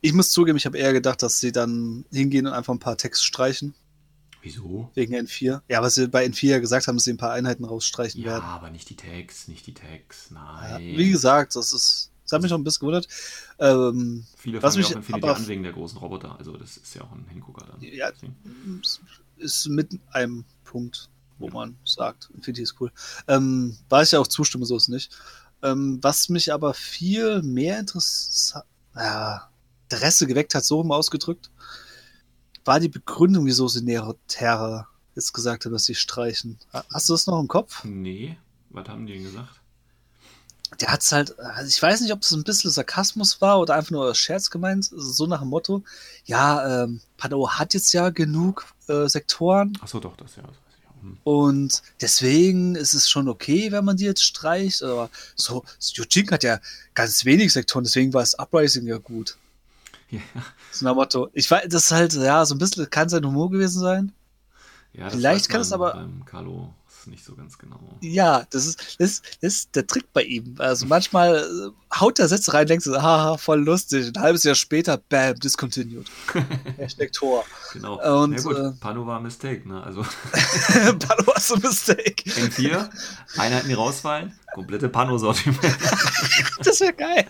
Ich 0.00 0.12
muss 0.12 0.30
zugeben, 0.30 0.56
ich 0.56 0.66
habe 0.66 0.78
eher 0.78 0.92
gedacht, 0.92 1.22
dass 1.22 1.40
sie 1.40 1.52
dann 1.52 2.04
hingehen 2.10 2.46
und 2.46 2.52
einfach 2.52 2.72
ein 2.72 2.78
paar 2.78 2.96
Text 2.96 3.24
streichen. 3.24 3.74
Wieso? 4.42 4.90
Wegen 4.94 5.14
N4. 5.14 5.60
Ja, 5.68 5.82
was 5.82 5.94
sie 5.96 6.08
bei 6.08 6.24
N4 6.24 6.46
ja 6.46 6.58
gesagt 6.60 6.86
haben, 6.86 6.96
dass 6.96 7.04
sie 7.04 7.12
ein 7.12 7.16
paar 7.18 7.32
Einheiten 7.32 7.64
rausstreichen 7.64 8.20
Ja, 8.22 8.32
werden. 8.32 8.44
aber 8.44 8.70
nicht 8.70 8.88
die 8.88 8.96
Tags, 8.96 9.48
nicht 9.48 9.66
die 9.66 9.74
Tags, 9.74 10.28
Ja, 10.30 10.78
nein. 10.78 10.96
wie 10.96 11.10
gesagt, 11.10 11.56
das 11.56 11.72
ist. 11.72 12.06
Das 12.24 12.36
hat 12.36 12.42
mich 12.42 12.50
noch 12.52 12.58
ein 12.58 12.64
bisschen 12.64 12.80
gewundert. 12.80 13.08
Ähm, 13.58 14.24
Viele 14.36 14.62
was 14.62 14.74
ja 14.76 14.78
mich 14.78 14.86
auch 14.92 14.96
Infinity 14.98 15.26
aber- 15.28 15.36
an 15.36 15.48
wegen 15.48 15.62
der 15.64 15.72
großen 15.72 15.98
Roboter, 15.98 16.38
also 16.38 16.56
das 16.56 16.76
ist 16.76 16.94
ja 16.94 17.02
auch 17.02 17.10
ein 17.10 17.26
Hingucker 17.28 17.66
dann. 17.66 17.80
Ja. 17.82 18.10
Ist 19.36 19.68
mit 19.68 19.98
einem 20.12 20.44
Punkt, 20.62 21.08
wo 21.38 21.48
man 21.48 21.76
sagt, 21.84 22.30
Infinity 22.34 22.62
ist 22.62 22.76
cool. 22.80 22.92
Ähm, 23.26 23.76
weil 23.88 24.04
ich 24.04 24.12
ja 24.12 24.20
auch 24.20 24.28
zustimme, 24.28 24.64
so 24.64 24.76
ist 24.76 24.84
es 24.84 24.88
nicht. 24.88 25.12
Ähm, 25.62 25.98
was 26.02 26.28
mich 26.28 26.52
aber 26.52 26.72
viel 26.72 27.42
mehr 27.42 27.80
interessiert, 27.80 28.64
ja, 28.94 29.48
Interesse 29.90 30.26
geweckt 30.28 30.54
hat, 30.54 30.64
so 30.64 30.76
rum 30.76 30.92
ausgedrückt, 30.92 31.50
war 32.70 32.78
die 32.78 32.88
Begründung, 32.88 33.46
wieso 33.46 33.66
sie 33.66 33.82
Nero 33.82 34.14
Terra 34.28 34.86
jetzt 35.16 35.32
gesagt 35.32 35.64
haben, 35.64 35.72
dass 35.72 35.86
sie 35.86 35.96
streichen. 35.96 36.56
Ha- 36.72 36.84
Hast 36.94 37.08
du 37.08 37.14
das 37.14 37.26
noch 37.26 37.40
im 37.40 37.48
Kopf? 37.48 37.82
Nee, 37.84 38.36
was 38.68 38.86
haben 38.88 39.06
die 39.06 39.14
denn 39.14 39.24
gesagt? 39.24 39.60
Der 40.80 40.92
hat's 40.92 41.10
halt, 41.10 41.36
also 41.40 41.66
ich 41.68 41.82
weiß 41.82 42.00
nicht, 42.00 42.12
ob 42.12 42.22
es 42.22 42.30
ein 42.30 42.44
bisschen 42.44 42.70
Sarkasmus 42.70 43.40
war 43.40 43.58
oder 43.58 43.74
einfach 43.74 43.90
nur 43.90 44.04
als 44.06 44.18
Scherz 44.18 44.50
gemeint, 44.50 44.88
so 44.88 45.26
nach 45.26 45.40
dem 45.40 45.48
Motto, 45.48 45.82
ja, 46.26 46.84
ähm, 46.84 47.00
Pado 47.16 47.50
hat 47.50 47.74
jetzt 47.74 47.92
ja 47.92 48.10
genug 48.10 48.64
äh, 48.86 49.08
Sektoren, 49.08 49.76
Achso, 49.80 49.98
doch, 49.98 50.16
das 50.16 50.36
ja, 50.36 50.42
das 50.42 50.52
weiß 50.52 50.74
ich 50.80 50.86
auch. 50.88 51.02
Hm. 51.02 51.18
Und 51.24 51.82
deswegen 52.00 52.76
ist 52.76 52.94
es 52.94 53.10
schon 53.10 53.28
okay, 53.28 53.72
wenn 53.72 53.84
man 53.84 53.96
die 53.96 54.04
jetzt 54.04 54.22
streicht. 54.22 54.84
Aber 54.84 55.10
so, 55.34 55.64
Yujing 55.94 56.30
hat 56.30 56.44
ja 56.44 56.60
ganz 56.94 57.24
wenig 57.24 57.52
Sektoren, 57.52 57.82
deswegen 57.82 58.12
war 58.14 58.22
das 58.22 58.38
Uprising 58.38 58.86
ja 58.86 58.98
gut. 58.98 59.36
Ja, 60.10 60.20
So 60.72 60.84
nach 60.86 60.94
Motto. 60.94 61.28
Ich 61.34 61.50
weiß, 61.50 61.64
das 61.68 61.84
ist 61.84 61.90
halt, 61.92 62.12
ja, 62.14 62.44
so 62.44 62.54
ein 62.54 62.58
bisschen 62.58 62.88
kann 62.90 63.08
sein 63.08 63.24
Humor 63.24 63.50
gewesen 63.50 63.80
sein. 63.80 64.12
ja, 64.92 65.04
das 65.04 65.14
Vielleicht 65.14 65.48
kann 65.48 65.60
es 65.60 65.72
aber- 65.72 65.92
Beim 65.92 66.24
Carlo 66.24 66.74
nicht 67.10 67.24
so 67.24 67.34
ganz 67.34 67.58
genau. 67.58 67.78
Ja, 68.00 68.46
das 68.50 68.66
ist, 68.66 68.96
das, 68.98 69.22
das 69.40 69.54
ist 69.54 69.76
der 69.76 69.86
Trick 69.86 70.12
bei 70.12 70.22
ihm. 70.22 70.54
Also 70.58 70.86
manchmal 70.86 71.36
äh, 71.36 71.96
haut 71.98 72.18
er 72.18 72.28
Sätze 72.28 72.54
rein, 72.54 72.66
denkst 72.66 72.84
du, 72.84 73.00
haha, 73.00 73.36
voll 73.36 73.60
lustig. 73.60 74.12
Ein 74.14 74.22
halbes 74.22 74.44
Jahr 74.44 74.54
später, 74.54 74.96
bam, 74.96 75.38
discontinued. 75.38 76.06
Hashtag 76.76 77.12
Tor. 77.12 77.44
Genau. 77.72 78.22
Und, 78.22 78.34
ja 78.34 78.42
gut, 78.42 78.56
äh, 78.56 78.70
Pano 78.80 79.06
war 79.06 79.18
ein 79.18 79.24
Mistake, 79.24 79.68
ne? 79.68 79.82
Also 79.82 80.02
Pado 80.32 81.26
war 81.26 81.40
so 81.40 81.54
ein 81.54 81.62
Mistake. 81.62 82.22
N4, 82.24 82.88
Einheiten, 83.36 83.68
die 83.68 83.74
rausfallen, 83.74 84.32
komplette 84.54 84.88
Pano-Sortiment. 84.88 85.58
Das 86.64 86.80
wäre 86.80 86.92
geil. 86.92 87.26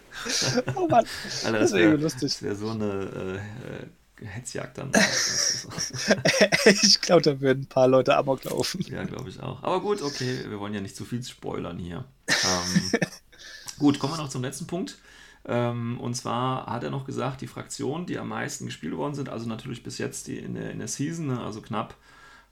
Oh 0.76 0.87
Mann, 0.89 1.05
Alter, 1.45 1.59
das 1.59 1.72
wäre 1.72 1.91
wäre 1.91 2.03
lustig. 2.03 2.33
das 2.33 2.43
wär 2.43 2.55
so 2.55 2.70
eine 2.70 2.85
äh, 2.85 3.37
äh, 3.37 3.87
Hetzjagd 4.27 4.79
dann. 4.79 4.93
ich 6.64 7.01
glaube, 7.01 7.23
da 7.23 7.41
würden 7.41 7.62
ein 7.62 7.66
paar 7.66 7.89
Leute 7.89 8.16
Amok 8.16 8.45
laufen. 8.45 8.85
ja, 8.89 9.05
glaube 9.05 9.29
ich 9.29 9.41
auch. 9.41 9.62
Aber 9.62 9.81
gut, 9.81 10.03
okay, 10.03 10.45
wir 10.49 10.61
wollen 10.61 10.75
ja 10.75 10.81
nicht 10.81 10.97
zu 10.97 11.05
viel 11.05 11.23
spoilern 11.23 11.79
hier. 11.79 12.05
Ähm, 12.29 13.01
gut, 13.79 13.99
kommen 13.99 14.14
wir 14.14 14.18
noch 14.18 14.29
zum 14.29 14.43
letzten 14.43 14.66
Punkt. 14.66 14.99
Ähm, 15.47 15.99
und 16.01 16.14
zwar 16.14 16.66
hat 16.66 16.85
er 16.85 16.91
noch 16.91 17.07
gesagt, 17.07 17.41
die 17.41 17.47
Fraktionen, 17.47 18.07
die 18.07 18.18
am 18.18 18.29
meisten 18.29 18.66
gespielt 18.66 18.97
worden 18.97 19.14
sind, 19.14 19.31
also 19.31 19.49
natürlich 19.49 19.83
bis 19.83 19.99
jetzt 19.99 20.27
die 20.27 20.39
in 20.39 20.55
der, 20.55 20.71
in 20.71 20.79
der 20.79 20.89
Season, 20.89 21.29
ne, 21.29 21.41
also 21.41 21.62
knapp, 21.62 21.95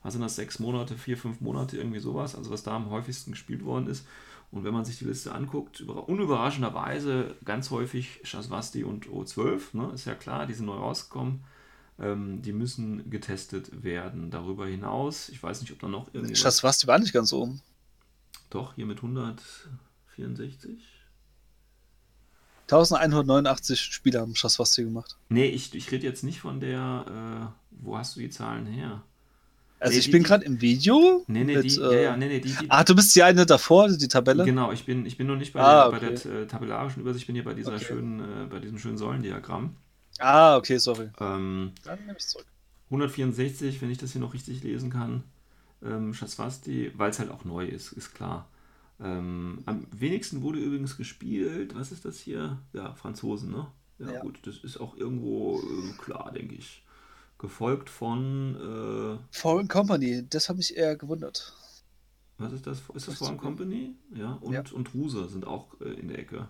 was 0.02 0.14
sind 0.14 0.22
das, 0.22 0.36
sechs 0.36 0.58
Monate, 0.58 0.96
vier, 0.96 1.18
fünf 1.18 1.40
Monate, 1.40 1.76
irgendwie 1.76 2.00
sowas, 2.00 2.34
also 2.34 2.50
was 2.50 2.62
da 2.62 2.76
am 2.76 2.88
häufigsten 2.88 3.32
gespielt 3.32 3.64
worden 3.64 3.88
ist. 3.88 4.06
Und 4.50 4.64
wenn 4.64 4.72
man 4.72 4.86
sich 4.86 4.98
die 4.98 5.04
Liste 5.04 5.34
anguckt, 5.34 5.80
über, 5.80 6.08
unüberraschenderweise 6.08 7.36
ganz 7.44 7.70
häufig 7.70 8.20
Shasvasti 8.24 8.84
und 8.84 9.06
O12, 9.06 9.60
ne, 9.76 9.90
ist 9.92 10.06
ja 10.06 10.14
klar, 10.14 10.46
die 10.46 10.54
sind 10.54 10.66
neu 10.66 10.76
rausgekommen. 10.76 11.44
Ähm, 12.00 12.42
die 12.42 12.52
müssen 12.52 13.10
getestet 13.10 13.82
werden. 13.82 14.30
Darüber 14.30 14.66
hinaus, 14.66 15.28
ich 15.30 15.42
weiß 15.42 15.60
nicht, 15.62 15.72
ob 15.72 15.80
da 15.80 15.88
noch 15.88 16.08
irgendwie. 16.12 16.40
Das 16.40 16.62
warst 16.62 16.82
du 16.82 16.86
war 16.86 16.98
nicht 16.98 17.12
ganz 17.12 17.32
oben. 17.32 17.60
Doch, 18.50 18.74
hier 18.76 18.86
mit 18.86 18.98
164. 18.98 20.78
1189 22.70 23.80
Spieler 23.80 24.20
haben 24.20 24.34
Schaswasti 24.36 24.84
gemacht. 24.84 25.16
Nee, 25.30 25.46
ich, 25.46 25.74
ich 25.74 25.90
rede 25.90 26.06
jetzt 26.06 26.22
nicht 26.22 26.40
von 26.40 26.60
der. 26.60 27.50
Äh, 27.50 27.54
wo 27.82 27.96
hast 27.96 28.16
du 28.16 28.20
die 28.20 28.28
Zahlen 28.30 28.66
her? 28.66 29.02
Also 29.80 29.92
Nee, 29.94 29.98
ich 30.00 30.04
die- 30.06 30.10
bin 30.12 30.22
gerade 30.24 30.44
im 30.44 30.60
Video. 30.60 31.24
Nee, 31.28 31.44
nee, 31.44 31.54
mit, 31.56 31.64
die. 31.64 31.80
äh, 31.80 31.94
ja, 31.94 32.00
ja, 32.00 32.16
nee, 32.16 32.26
nee, 32.28 32.40
die. 32.40 32.52
die 32.52 32.70
Ah, 32.70 32.84
du 32.84 32.94
bist 32.94 33.14
die 33.16 33.22
eine 33.22 33.46
davor, 33.46 33.88
die 33.88 34.08
Tabelle? 34.08 34.44
Genau, 34.44 34.70
ich 34.72 34.84
bin, 34.84 35.06
ich 35.06 35.16
bin 35.16 35.26
noch 35.28 35.36
nicht 35.36 35.52
bei 35.52 35.60
Ah, 35.60 35.84
der, 35.90 35.98
bei 35.98 36.06
okay. 36.08 36.20
der 36.28 36.32
äh, 36.42 36.46
tabellarischen 36.46 37.00
Übersicht, 37.00 37.22
ich 37.22 37.26
bin 37.26 37.36
hier 37.36 37.44
bei 37.44 37.54
dieser 37.54 37.74
Okay. 37.74 37.84
schönen, 37.84 38.20
äh, 38.20 38.46
bei 38.50 38.58
diesem 38.58 38.78
schönen 38.78 38.98
Säulendiagramm. 38.98 39.76
Ah, 40.18 40.56
okay, 40.56 40.78
sorry. 40.78 41.10
Ähm, 41.20 41.72
Dann 41.84 41.98
nehme 42.06 42.18
ich 42.18 42.26
zurück. 42.26 42.46
164, 42.86 43.80
wenn 43.82 43.90
ich 43.90 43.98
das 43.98 44.12
hier 44.12 44.20
noch 44.20 44.34
richtig 44.34 44.62
lesen 44.62 44.90
kann. 44.90 45.22
Ähm, 45.82 46.14
Shasvasti, 46.14 46.92
weil 46.96 47.10
es 47.10 47.18
halt 47.18 47.30
auch 47.30 47.44
neu 47.44 47.66
ist, 47.66 47.92
ist 47.92 48.14
klar. 48.14 48.48
Ähm, 49.00 49.62
am 49.66 49.86
wenigsten 49.92 50.42
wurde 50.42 50.58
übrigens 50.58 50.96
gespielt, 50.96 51.74
was 51.76 51.92
ist 51.92 52.04
das 52.04 52.18
hier? 52.18 52.58
Ja, 52.72 52.94
Franzosen, 52.94 53.50
ne? 53.52 53.66
Ja, 53.98 54.12
Ja. 54.12 54.20
gut, 54.20 54.40
das 54.44 54.56
ist 54.58 54.78
auch 54.80 54.96
irgendwo 54.96 55.60
äh, 55.60 55.92
klar, 56.02 56.32
denke 56.32 56.54
ich. 56.56 56.82
Gefolgt 57.38 57.88
von, 57.90 58.56
Foreign 59.30 59.68
Company, 59.68 60.26
das 60.28 60.48
habe 60.48 60.58
ich 60.60 60.76
eher 60.76 60.96
gewundert. 60.96 61.52
äh, 62.38 62.42
was 62.42 62.52
ist 62.52 62.66
das? 62.66 62.82
Ist 62.94 63.06
das 63.08 63.18
Foreign. 63.18 63.36
Company? 63.38 63.94
Ja, 64.14 64.32
und, 64.40 64.52
Ja. 64.54 64.62
und 64.72 64.92
Ruser 64.94 65.28
sind 65.28 65.46
auch 65.46 65.80
äh, 65.80 65.90
in 65.90 66.08
der 66.08 66.18
Ecke. 66.18 66.48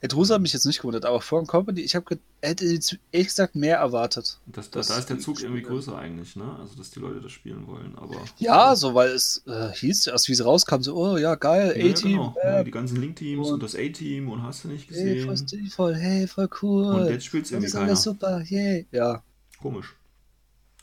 Edrusa 0.00 0.34
hat 0.34 0.42
mich 0.42 0.52
jetzt 0.52 0.66
nicht 0.66 0.80
gewundert, 0.80 1.04
aber 1.04 1.20
Foreign 1.20 1.46
Company, 1.46 1.80
ich 1.80 1.94
habe 1.94 2.18
hätte 2.42 2.64
jetzt 2.66 2.98
ehrlich 3.12 3.28
gesagt 3.28 3.54
mehr 3.54 3.78
erwartet. 3.78 4.38
Das, 4.46 4.70
da, 4.70 4.80
da 4.82 4.98
ist 4.98 5.08
der 5.08 5.18
Zug 5.18 5.42
irgendwie 5.42 5.62
größer 5.62 5.96
eigentlich, 5.96 6.36
ne? 6.36 6.56
Also, 6.60 6.76
dass 6.76 6.90
die 6.90 6.98
Leute 7.00 7.20
das 7.20 7.32
spielen 7.32 7.66
wollen, 7.66 7.96
aber. 7.96 8.16
Ja, 8.38 8.74
so, 8.76 8.94
weil 8.94 9.10
es 9.10 9.42
äh, 9.46 9.70
hieß, 9.72 10.08
erst 10.08 10.28
wie 10.28 10.34
sie 10.34 10.44
rauskam, 10.44 10.82
so, 10.82 10.96
oh 10.96 11.16
ja, 11.16 11.34
geil, 11.36 11.74
Ja, 11.78 11.90
A-Team, 11.90 12.10
genau. 12.18 12.34
äh, 12.42 12.46
ja, 12.56 12.64
die 12.64 12.70
ganzen 12.72 13.00
Link-Teams 13.00 13.46
und, 13.46 13.54
und- 13.54 13.62
das 13.62 13.74
A-Team 13.74 14.28
und 14.28 14.42
hast 14.42 14.64
du 14.64 14.68
nicht 14.68 14.90
hey, 14.90 14.96
gesehen. 15.14 15.24
voll 15.26 15.36
stilvoll, 15.36 15.94
hey, 15.94 16.26
voll 16.26 16.48
cool. 16.62 16.84
Und 16.86 17.08
jetzt 17.08 17.24
spielt's 17.24 17.48
das 17.50 17.54
irgendwie 17.54 17.66
ist 17.66 17.72
keiner. 17.74 17.86
alles 17.86 18.02
super, 18.02 18.42
yay. 18.42 18.86
Ja, 18.92 19.22
Komisch. 19.62 19.94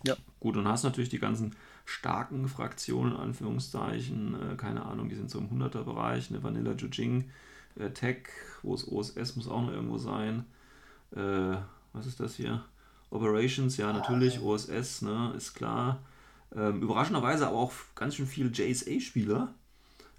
Ja. 0.05 0.15
Gut, 0.39 0.57
und 0.57 0.67
hast 0.67 0.83
natürlich 0.83 1.09
die 1.09 1.19
ganzen 1.19 1.55
starken 1.85 2.47
Fraktionen, 2.47 3.13
in 3.13 3.19
Anführungszeichen, 3.19 4.53
äh, 4.53 4.55
keine 4.55 4.85
Ahnung, 4.85 5.09
die 5.09 5.15
sind 5.15 5.29
so 5.29 5.39
im 5.39 5.49
100er-Bereich, 5.49 6.29
eine 6.29 6.41
Vanilla 6.43 6.71
Jujing, 6.73 7.29
äh, 7.77 7.89
Tech, 7.89 8.27
wo 8.61 8.73
es 8.73 8.87
OSS 8.87 9.35
muss 9.35 9.47
auch 9.47 9.61
noch 9.61 9.71
irgendwo 9.71 9.97
sein. 9.97 10.45
Äh, 11.15 11.57
was 11.93 12.05
ist 12.05 12.19
das 12.19 12.35
hier? 12.35 12.63
Operations, 13.09 13.77
ja, 13.77 13.93
natürlich, 13.93 14.41
OSS, 14.41 15.03
ne, 15.03 15.33
ist 15.37 15.53
klar. 15.53 16.01
Ähm, 16.55 16.81
überraschenderweise 16.81 17.47
aber 17.47 17.57
auch 17.57 17.73
ganz 17.95 18.15
schön 18.15 18.27
viele 18.27 18.49
JSA-Spieler. 18.49 19.53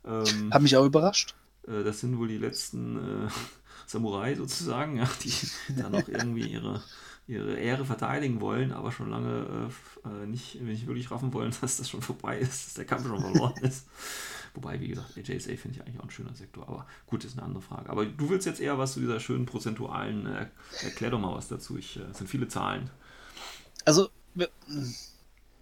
Ähm, 0.05 0.53
hat 0.53 0.63
mich 0.63 0.77
auch 0.77 0.85
überrascht. 0.85 1.35
äh, 1.67 1.83
das 1.83 2.01
sind 2.01 2.19
wohl 2.19 2.29
die 2.29 2.39
letzten 2.39 3.27
äh, 3.27 3.29
Samurai 3.87 4.35
sozusagen, 4.35 4.97
ja, 4.99 5.09
die 5.23 5.33
dann 5.77 5.95
auch 5.95 6.09
irgendwie 6.09 6.49
ihre 6.49 6.83
ihre 7.27 7.55
Ehre 7.55 7.85
verteidigen 7.85 8.41
wollen, 8.41 8.73
aber 8.73 8.93
schon 8.93 9.11
lange 9.11 9.71
äh, 10.05 10.09
äh, 10.09 10.27
nicht, 10.27 10.61
nicht 10.61 10.87
wirklich 10.87 11.11
raffen 11.11 11.33
wollen, 11.33 11.53
dass 11.61 11.79
das 11.79 11.89
schon 11.89 12.03
vorbei 12.03 12.39
ist, 12.39 12.67
dass 12.67 12.75
der 12.75 12.85
Kampf 12.85 13.07
schon 13.07 13.21
verloren 13.21 13.55
ist. 13.63 13.87
Wobei, 14.55 14.81
wie 14.81 14.89
gesagt, 14.89 15.17
JSA 15.17 15.57
finde 15.57 15.71
ich 15.73 15.81
eigentlich 15.83 15.99
auch 15.99 16.05
ein 16.05 16.11
schöner 16.11 16.35
Sektor, 16.35 16.69
aber 16.69 16.87
gut, 17.07 17.25
ist 17.25 17.37
eine 17.37 17.43
andere 17.45 17.61
Frage. 17.63 17.91
Aber 17.91 18.07
du 18.07 18.31
willst 18.31 18.47
jetzt 18.47 18.61
eher 18.61 18.79
was 18.79 18.93
zu 18.93 19.01
dieser 19.01 19.19
schönen 19.19 19.47
prozentualen, 19.47 20.27
äh, 20.27 20.47
erklär 20.85 21.11
doch 21.11 21.19
mal 21.19 21.35
was 21.35 21.49
dazu. 21.49 21.77
Ich, 21.77 21.97
äh, 21.97 22.03
es 22.11 22.19
sind 22.19 22.29
viele 22.31 22.47
Zahlen. 22.47 22.89
Also, 23.85 24.09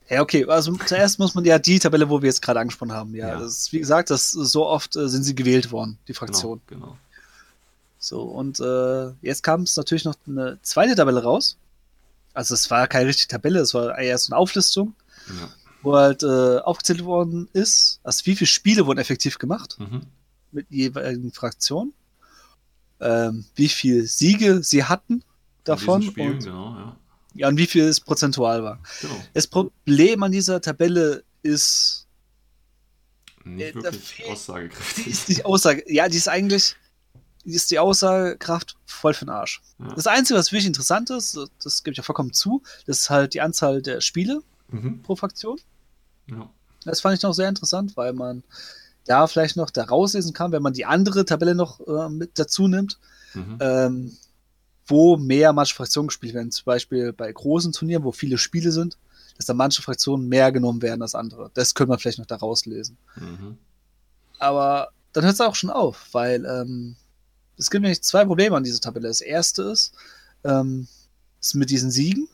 ja, 0.09 0.21
okay. 0.21 0.45
Also 0.47 0.77
zuerst 0.87 1.19
muss 1.19 1.35
man 1.35 1.45
ja 1.45 1.59
die 1.59 1.79
Tabelle, 1.79 2.09
wo 2.11 2.21
wir 2.21 2.27
jetzt 2.29 2.43
gerade 2.43 2.61
angesprochen 2.61 2.93
haben. 2.93 3.15
Ja, 3.15 3.29
Ja. 3.29 3.39
das 3.39 3.53
ist, 3.59 3.73
wie 3.73 3.79
gesagt, 3.79 4.11
das 4.11 4.31
so 4.31 4.67
oft 4.67 4.95
äh, 4.97 5.09
sind 5.09 5.23
sie 5.23 5.35
gewählt 5.35 5.73
worden, 5.73 5.99
die 6.07 6.13
Genau, 6.13 6.19
Fraktion. 6.19 6.61
genau. 6.67 6.99
So, 7.99 8.23
und 8.23 8.61
äh, 8.61 9.11
jetzt 9.23 9.43
kam 9.43 9.63
es 9.63 9.77
natürlich 9.77 10.05
noch 10.05 10.17
eine 10.27 10.59
zweite 10.63 10.95
Tabelle 10.97 11.23
raus. 11.23 11.57
Also 12.35 12.55
es 12.55 12.71
war 12.71 12.89
keine 12.89 13.07
richtige 13.09 13.29
Tabelle, 13.29 13.61
es 13.61 13.75
war 13.75 13.97
eher 13.97 14.19
so 14.19 14.33
eine 14.33 14.39
Auflistung, 14.39 14.95
Ja. 15.29 15.49
Wo 15.83 15.97
halt 15.97 16.23
äh, 16.23 16.59
aufgezählt 16.59 17.05
worden 17.05 17.49
ist, 17.53 18.01
also 18.03 18.25
wie 18.27 18.37
viele 18.37 18.47
Spiele 18.49 18.87
wurden 18.87 18.99
effektiv 18.99 19.39
gemacht 19.39 19.77
Mhm. 19.79 20.03
mit 20.53 20.67
jeweiligen 20.71 21.33
Fraktionen, 21.33 21.93
ähm, 23.01 23.45
wie 23.55 23.69
viele 23.69 24.07
Siege 24.07 24.63
sie 24.63 24.85
hatten 24.85 25.23
davon 25.65 26.03
Spielen, 26.03 26.33
und, 26.35 26.45
genau, 26.45 26.75
ja. 26.77 26.97
ja, 27.35 27.49
und 27.49 27.57
wie 27.57 27.67
viel 27.67 27.85
es 27.85 28.01
prozentual 28.01 28.63
war. 28.63 28.81
Genau. 29.01 29.15
Das 29.35 29.47
Problem 29.47 30.23
an 30.23 30.33
dieser 30.33 30.61
Tabelle 30.61 31.25
ist, 31.43 32.07
Nicht 33.45 33.71
Äh, 33.71 33.83
wirklich 33.83 34.03
fehlt- 34.05 34.29
die 34.29 34.33
aussagekräftig. 34.33 35.07
ist 35.09 35.29
die 35.29 35.45
Aussage, 35.45 35.83
ja, 35.93 36.09
die 36.09 36.17
ist 36.17 36.29
eigentlich, 36.29 36.77
die 37.45 37.55
ist 37.55 37.73
die 37.73 37.79
Aussagekraft 37.81 38.77
voll 38.87 39.15
für 39.15 39.25
den 39.25 39.31
Arsch. 39.31 39.61
Ja. 39.81 39.93
Das 39.95 40.07
Einzige, 40.07 40.39
was 40.39 40.53
wirklich 40.53 40.67
interessant 40.67 41.11
ist, 41.11 41.37
das 41.63 41.83
gebe 41.83 41.91
ich 41.93 41.97
ja 41.99 42.05
vollkommen 42.05 42.33
zu, 42.33 42.63
das 42.87 43.01
ist 43.01 43.11
halt 43.11 43.35
die 43.35 43.41
Anzahl 43.41 43.83
der 43.83 44.01
Spiele 44.01 44.43
Mhm. 44.73 45.03
pro 45.03 45.17
Fraktion. 45.17 45.59
Ja. 46.27 46.51
Das 46.85 47.01
fand 47.01 47.17
ich 47.17 47.23
noch 47.23 47.33
sehr 47.33 47.49
interessant, 47.49 47.97
weil 47.97 48.13
man 48.13 48.43
da 49.05 49.27
vielleicht 49.27 49.57
noch 49.57 49.71
da 49.71 49.85
rauslesen 49.85 50.33
kann, 50.33 50.53
wenn 50.53 50.63
man 50.63 50.73
die 50.73 50.85
andere 50.85 51.25
Tabelle 51.25 51.55
noch 51.55 51.81
äh, 51.87 52.09
mit 52.09 52.39
dazu 52.39 52.69
nimmt, 52.69 52.99
Mhm. 53.35 53.59
ähm, 53.61 54.13
wo 54.87 55.17
mehr 55.17 55.53
manche 55.53 55.75
Fraktionen 55.75 56.09
gespielt 56.09 56.35
werden. 56.35 56.51
Zum 56.51 56.65
Beispiel 56.67 57.13
bei 57.13 57.33
großen 57.33 57.73
Turnieren, 57.73 58.05
wo 58.05 58.13
viele 58.13 58.37
Spiele 58.37 58.73
sind, 58.73 58.99
dass 59.37 59.47
da 59.47 59.55
manche 59.55 59.81
Fraktionen 59.81 60.29
mehr 60.29 60.53
genommen 60.53 60.83
werden 60.83 61.01
als 61.03 61.15
andere. 61.15 61.51
Das 61.55 61.75
könnte 61.75 61.89
man 61.91 61.99
vielleicht 61.99 62.19
noch 62.19 62.27
da 62.27 62.37
rauslesen. 62.37 62.99
Mhm. 63.17 63.57
Aber 64.39 64.89
dann 65.13 65.25
hört 65.25 65.35
es 65.35 65.41
auch 65.41 65.55
schon 65.55 65.71
auf, 65.71 66.09
weil 66.13 66.45
ähm, 66.45 66.97
es 67.57 67.71
gibt 67.71 67.83
nämlich 67.83 68.03
zwei 68.03 68.25
Probleme 68.25 68.57
an 68.57 68.65
dieser 68.65 68.81
Tabelle. 68.81 69.09
Das 69.09 69.21
erste 69.21 69.63
ist, 69.63 69.93
ähm, 70.45 70.89
ist 71.41 71.55
mit 71.55 71.71
diesen 71.71 71.91
Siegen. 71.91 72.29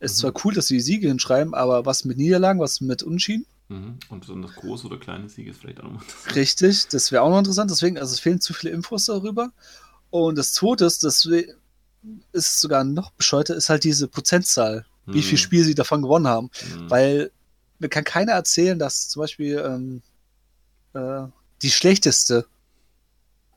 Es 0.00 0.12
ist 0.12 0.18
Mhm. 0.18 0.20
zwar 0.32 0.44
cool, 0.44 0.54
dass 0.54 0.66
sie 0.68 0.74
die 0.74 0.80
Siege 0.82 1.08
hinschreiben, 1.08 1.54
aber 1.54 1.84
was 1.86 2.04
mit 2.04 2.18
Niederlagen, 2.18 2.60
was 2.60 2.80
mit 2.80 3.02
Unschieden? 3.02 3.46
Mhm. 3.68 3.98
Und 4.08 4.20
besonders 4.20 4.54
große 4.54 4.86
oder 4.86 4.96
kleine 4.98 5.28
Siege 5.28 5.50
ist 5.50 5.60
vielleicht 5.60 5.80
auch 5.80 5.84
nochmal 5.84 6.02
das. 6.24 6.34
Richtig, 6.36 6.88
das 6.88 7.12
wäre 7.12 7.22
auch 7.22 7.30
noch 7.30 7.38
interessant. 7.38 7.70
Deswegen, 7.70 7.98
also 7.98 8.12
es 8.14 8.20
fehlen 8.20 8.40
zu 8.40 8.54
viele 8.54 8.72
Infos 8.72 9.06
darüber. 9.06 9.52
Und 10.10 10.38
das 10.38 10.52
zweite 10.54 10.84
ist, 10.86 11.04
das 11.04 11.28
ist 12.32 12.60
sogar 12.60 12.84
noch 12.84 13.10
bescheuerter, 13.12 13.54
ist 13.56 13.68
halt 13.68 13.84
diese 13.84 14.08
Prozentzahl, 14.08 14.86
wie 15.06 15.22
viel 15.22 15.32
Mhm. 15.34 15.42
Spiel 15.42 15.64
sie 15.64 15.74
davon 15.74 16.00
gewonnen 16.02 16.26
haben. 16.28 16.50
Mhm. 16.76 16.90
Weil 16.90 17.30
mir 17.78 17.88
kann 17.88 18.04
keiner 18.04 18.32
erzählen, 18.32 18.78
dass 18.78 19.08
zum 19.08 19.20
Beispiel 19.20 19.58
ähm, 19.64 20.02
äh, 20.94 21.26
die 21.62 21.70
schlechteste 21.70 22.46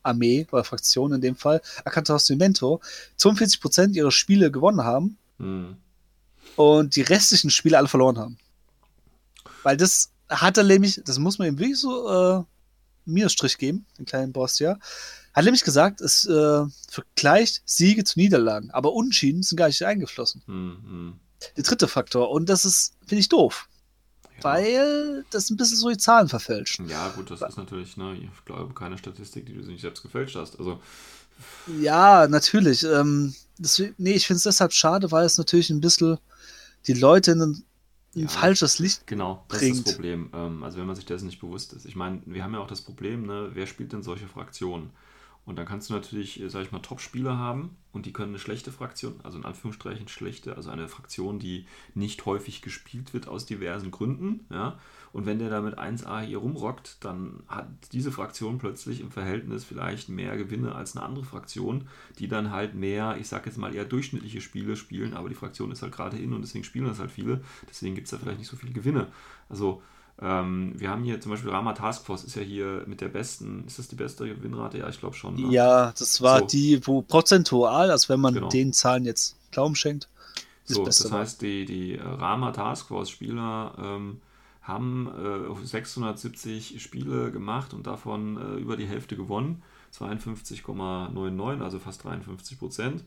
Armee 0.03 0.47
oder 0.51 0.63
Fraktion 0.63 1.13
in 1.13 1.21
dem 1.21 1.35
Fall, 1.35 1.61
Akantastimento, 1.85 2.81
42% 3.19 3.93
ihrer 3.93 4.11
Spiele 4.11 4.51
gewonnen 4.51 4.83
haben 4.83 5.17
Mhm. 5.37 5.77
Und 6.55 6.95
die 6.95 7.01
restlichen 7.01 7.49
Spiele 7.49 7.77
alle 7.77 7.87
verloren 7.87 8.17
haben. 8.17 8.37
Weil 9.63 9.77
das 9.77 10.11
hat 10.29 10.57
er 10.57 10.63
nämlich, 10.63 11.01
das 11.05 11.19
muss 11.19 11.39
man 11.39 11.47
ihm 11.47 11.59
wirklich 11.59 11.79
so 11.79 12.09
äh, 12.39 12.43
Minusstrich 13.05 13.57
geben, 13.57 13.85
den 13.97 14.05
kleinen 14.05 14.31
Boss 14.31 14.59
ja. 14.59 14.77
Hat 15.33 15.45
nämlich 15.45 15.63
gesagt, 15.63 16.01
es 16.01 16.25
äh, 16.25 16.63
vergleicht 16.89 17.61
Siege 17.65 18.03
zu 18.03 18.19
Niederlagen, 18.19 18.71
aber 18.71 18.93
Unentschieden 18.93 19.43
sind 19.43 19.57
gar 19.57 19.67
nicht 19.67 19.81
eingeflossen. 19.83 20.43
Mhm. 20.45 21.19
Der 21.57 21.63
dritte 21.63 21.87
Faktor. 21.87 22.29
Und 22.31 22.49
das 22.49 22.65
ist, 22.65 22.93
finde 23.05 23.21
ich, 23.21 23.29
doof. 23.29 23.67
Ja. 24.37 24.43
Weil 24.43 25.25
das 25.31 25.49
ein 25.49 25.57
bisschen 25.57 25.77
so 25.77 25.89
die 25.89 25.97
Zahlen 25.97 26.27
verfälscht. 26.27 26.81
Ja, 26.87 27.09
gut, 27.09 27.31
das 27.31 27.41
ist 27.41 27.57
natürlich, 27.57 27.97
ne, 27.97 28.15
ich 28.15 28.45
glaube, 28.45 28.73
keine 28.73 28.97
Statistik, 28.97 29.45
die 29.45 29.53
du 29.53 29.61
nicht 29.61 29.81
selbst 29.81 30.03
gefälscht 30.03 30.35
hast. 30.35 30.59
Also, 30.59 30.81
Ja, 31.79 32.27
natürlich. 32.27 32.83
Ähm, 32.83 33.33
deswegen, 33.57 33.95
nee, 33.97 34.13
ich 34.13 34.27
finde 34.27 34.37
es 34.37 34.43
deshalb 34.43 34.73
schade, 34.73 35.11
weil 35.11 35.25
es 35.25 35.37
natürlich 35.37 35.69
ein 35.69 35.81
bisschen 35.81 36.17
die 36.87 36.93
Leute 36.93 37.31
in 37.31 37.41
ein, 37.41 37.63
Ja. 38.13 38.27
falsches 38.27 38.79
Licht. 38.79 39.07
genau, 39.07 39.45
das 39.47 39.59
Bringt. 39.59 39.77
ist 39.77 39.87
das 39.87 39.93
Problem. 39.95 40.29
Ähm, 40.33 40.63
also, 40.63 40.77
wenn 40.77 40.85
man 40.85 40.95
sich 40.95 41.05
dessen 41.05 41.27
nicht 41.27 41.39
bewusst 41.39 41.73
ist. 41.73 41.85
Ich 41.85 41.95
meine, 41.95 42.21
wir 42.25 42.43
haben 42.43 42.53
ja 42.53 42.59
auch 42.59 42.67
das 42.67 42.81
Problem, 42.81 43.25
ne, 43.25 43.51
wer 43.53 43.67
spielt 43.67 43.93
denn 43.93 44.03
solche 44.03 44.27
Fraktionen? 44.27 44.89
Und 45.45 45.57
dann 45.57 45.65
kannst 45.65 45.89
du 45.89 45.93
natürlich, 45.93 46.39
äh, 46.41 46.49
sag 46.49 46.63
ich 46.63 46.71
mal, 46.71 46.79
Top-Spieler 46.79 47.37
haben 47.37 47.75
und 47.93 48.05
die 48.05 48.13
können 48.13 48.29
eine 48.29 48.39
schlechte 48.39 48.71
Fraktion, 48.71 49.15
also 49.23 49.37
in 49.39 49.45
Anführungsstrichen 49.45 50.07
schlechte, 50.07 50.55
also 50.55 50.69
eine 50.69 50.87
Fraktion, 50.87 51.39
die 51.39 51.65
nicht 51.95 52.25
häufig 52.25 52.61
gespielt 52.61 53.13
wird 53.13 53.27
aus 53.27 53.45
diversen 53.45 53.89
Gründen, 53.91 54.45
ja. 54.51 54.77
Und 55.13 55.25
wenn 55.25 55.39
der 55.39 55.49
da 55.49 55.61
mit 55.61 55.77
1A 55.77 56.21
hier 56.21 56.37
rumrockt, 56.37 56.97
dann 57.01 57.43
hat 57.47 57.67
diese 57.91 58.11
Fraktion 58.11 58.59
plötzlich 58.59 59.01
im 59.01 59.11
Verhältnis 59.11 59.65
vielleicht 59.65 60.07
mehr 60.09 60.37
Gewinne 60.37 60.73
als 60.73 60.95
eine 60.95 61.05
andere 61.05 61.25
Fraktion, 61.25 61.87
die 62.19 62.27
dann 62.29 62.51
halt 62.51 62.75
mehr, 62.75 63.17
ich 63.19 63.27
sag 63.27 63.45
jetzt 63.45 63.57
mal 63.57 63.75
eher 63.75 63.83
durchschnittliche 63.85 64.39
Spiele 64.41 64.75
spielen, 64.77 65.13
aber 65.13 65.27
die 65.27 65.35
Fraktion 65.35 65.71
ist 65.71 65.81
halt 65.81 65.91
gerade 65.91 66.17
in 66.17 66.31
und 66.33 66.41
deswegen 66.41 66.63
spielen 66.63 66.85
das 66.87 66.99
halt 66.99 67.11
viele, 67.11 67.41
deswegen 67.69 67.95
gibt 67.95 68.05
es 68.05 68.11
da 68.11 68.17
vielleicht 68.17 68.39
nicht 68.39 68.47
so 68.49 68.55
viele 68.55 68.71
Gewinne. 68.71 69.07
Also 69.49 69.81
ähm, 70.21 70.73
wir 70.77 70.89
haben 70.89 71.03
hier 71.03 71.19
zum 71.19 71.31
Beispiel 71.31 71.49
Rama 71.49 71.73
Taskforce 71.73 72.23
ist 72.23 72.35
ja 72.35 72.41
hier 72.43 72.83
mit 72.85 73.01
der 73.01 73.09
besten, 73.09 73.63
ist 73.65 73.79
das 73.79 73.87
die 73.87 73.95
beste 73.95 74.27
Gewinnrate? 74.27 74.77
Ja, 74.77 74.87
ich 74.87 74.99
glaube 74.99 75.15
schon. 75.15 75.35
Ne? 75.35 75.51
Ja, 75.51 75.93
das 75.97 76.21
war 76.21 76.39
So. 76.41 76.45
die, 76.47 76.85
wo 76.85 77.01
prozentual, 77.01 77.91
also 77.91 78.09
wenn 78.09 78.19
man 78.19 78.35
Genau. 78.35 78.49
den 78.49 78.71
Zahlen 78.71 79.05
jetzt 79.05 79.35
Glauben 79.51 79.75
schenkt, 79.75 80.07
das 80.67 80.77
So, 80.77 80.85
das 80.85 81.11
heißt, 81.11 81.41
die, 81.41 81.65
die 81.65 81.95
Rama 81.95 82.51
Taskforce-Spieler 82.51 83.73
ähm, 83.81 84.21
haben 84.61 85.07
äh, 85.07 85.65
670 85.65 86.81
Spiele 86.81 87.31
gemacht 87.31 87.73
und 87.73 87.87
davon 87.87 88.37
äh, 88.37 88.59
über 88.59 88.77
die 88.77 88.85
Hälfte 88.85 89.15
gewonnen. 89.15 89.63
52,99, 89.93 91.61
also 91.61 91.79
fast 91.79 92.03
53 92.03 92.59
Prozent. 92.59 93.03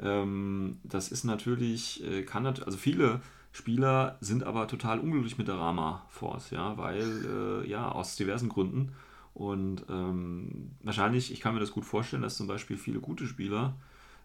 Ähm, 0.00 0.78
das 0.82 1.12
ist 1.12 1.24
natürlich, 1.24 2.02
äh, 2.04 2.22
kann 2.22 2.42
nat 2.42 2.64
also 2.64 2.78
viele 2.78 3.20
Spieler 3.52 4.18
sind 4.20 4.42
aber 4.42 4.66
total 4.66 4.98
unglücklich 4.98 5.38
mit 5.38 5.46
der 5.46 5.54
Rama 5.54 6.04
Force, 6.08 6.50
ja, 6.50 6.76
weil, 6.76 7.62
äh, 7.64 7.68
ja, 7.68 7.88
aus 7.88 8.16
diversen 8.16 8.48
Gründen. 8.48 8.92
Und 9.32 9.84
ähm, 9.88 10.72
wahrscheinlich, 10.82 11.32
ich 11.32 11.40
kann 11.40 11.54
mir 11.54 11.60
das 11.60 11.70
gut 11.70 11.84
vorstellen, 11.84 12.22
dass 12.22 12.36
zum 12.36 12.48
Beispiel 12.48 12.76
viele 12.76 12.98
gute 12.98 13.26
Spieler 13.26 13.76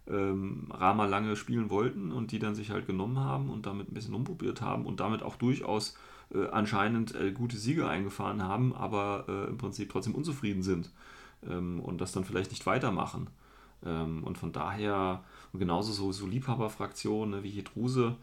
ähm, 0.08 0.68
Rama 0.72 1.06
lange 1.06 1.36
spielen 1.36 1.70
wollten 1.70 2.12
und 2.12 2.32
die 2.32 2.40
dann 2.40 2.56
sich 2.56 2.72
halt 2.72 2.88
genommen 2.88 3.20
haben 3.20 3.52
und 3.52 3.68
damit 3.68 3.92
ein 3.92 3.94
bisschen 3.94 4.16
umprobiert 4.16 4.62
haben 4.62 4.88
und 4.88 5.00
damit 5.00 5.22
auch 5.22 5.36
durchaus 5.36 5.96
äh, 6.34 6.48
anscheinend 6.48 7.16
äh, 7.16 7.32
gute 7.32 7.58
Siege 7.58 7.88
eingefahren 7.88 8.44
haben, 8.44 8.76
aber 8.76 9.26
äh, 9.28 9.50
im 9.50 9.58
Prinzip 9.58 9.92
trotzdem 9.92 10.16
unzufrieden 10.16 10.64
sind 10.64 10.92
ähm, 11.48 11.80
und 11.80 12.00
das 12.02 12.12
dann 12.12 12.26
vielleicht 12.26 12.52
nicht 12.52 12.66
weitermachen. 12.66 13.28
Ähm, 13.86 14.24
und 14.24 14.38
von 14.38 14.52
daher, 14.52 15.24
und 15.54 15.60
genauso 15.60 15.92
so, 15.92 16.12
so 16.12 16.28
Liebhaberfraktionen 16.28 17.40
ne, 17.40 17.44
wie 17.44 17.50
Hedruse, 17.52 18.16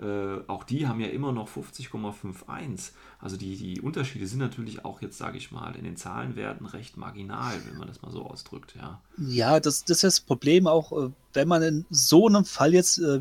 äh, 0.00 0.38
auch 0.46 0.62
die 0.62 0.86
haben 0.86 1.00
ja 1.00 1.08
immer 1.08 1.32
noch 1.32 1.48
50,51. 1.48 2.92
Also 3.18 3.36
die, 3.36 3.56
die 3.56 3.80
Unterschiede 3.80 4.28
sind 4.28 4.38
natürlich 4.38 4.84
auch 4.84 5.02
jetzt, 5.02 5.18
sage 5.18 5.38
ich 5.38 5.50
mal, 5.50 5.74
in 5.74 5.82
den 5.82 5.96
Zahlenwerten 5.96 6.66
recht 6.66 6.96
marginal, 6.96 7.54
wenn 7.68 7.78
man 7.78 7.88
das 7.88 8.02
mal 8.02 8.12
so 8.12 8.24
ausdrückt, 8.24 8.76
ja. 8.76 9.00
Ja, 9.16 9.58
das, 9.58 9.84
das 9.84 9.98
ist 9.98 10.02
das 10.04 10.20
Problem 10.20 10.68
auch, 10.68 10.92
äh, 10.92 11.10
wenn 11.32 11.48
man 11.48 11.62
in 11.62 11.86
so 11.90 12.28
einem 12.28 12.44
Fall 12.44 12.74
jetzt 12.74 12.98
äh, 12.98 13.20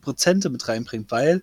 Prozente 0.00 0.50
mit 0.50 0.66
reinbringt, 0.66 1.10
weil 1.12 1.42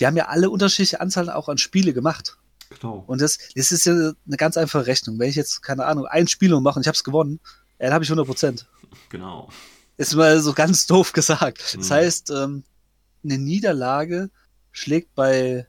die 0.00 0.06
haben 0.06 0.16
ja 0.16 0.26
alle 0.28 0.50
unterschiedliche 0.50 1.00
Anzahlen 1.00 1.28
auch 1.30 1.48
an 1.48 1.58
Spiele 1.58 1.92
gemacht. 1.92 2.36
Genau. 2.70 3.04
Und 3.06 3.20
das, 3.20 3.38
das 3.54 3.72
ist 3.72 3.84
ja 3.86 3.92
eine 3.92 4.36
ganz 4.36 4.56
einfache 4.56 4.86
Rechnung. 4.86 5.18
Wenn 5.18 5.28
ich 5.28 5.36
jetzt, 5.36 5.62
keine 5.62 5.84
Ahnung, 5.86 6.06
ein 6.06 6.28
Spiel 6.28 6.58
mache 6.60 6.76
und 6.76 6.82
ich 6.82 6.88
habe 6.88 6.96
es 6.96 7.04
gewonnen, 7.04 7.40
dann 7.78 7.92
habe 7.92 8.04
ich 8.04 8.10
100 8.10 8.26
Prozent. 8.26 8.66
Genau. 9.08 9.48
Ist 9.96 10.14
mal 10.14 10.40
so 10.40 10.52
ganz 10.52 10.86
doof 10.86 11.12
gesagt. 11.12 11.60
Das 11.76 11.88
Mhm. 11.88 11.92
heißt, 11.94 12.30
ähm, 12.30 12.64
eine 13.24 13.38
Niederlage 13.38 14.30
schlägt 14.72 15.14
bei 15.14 15.66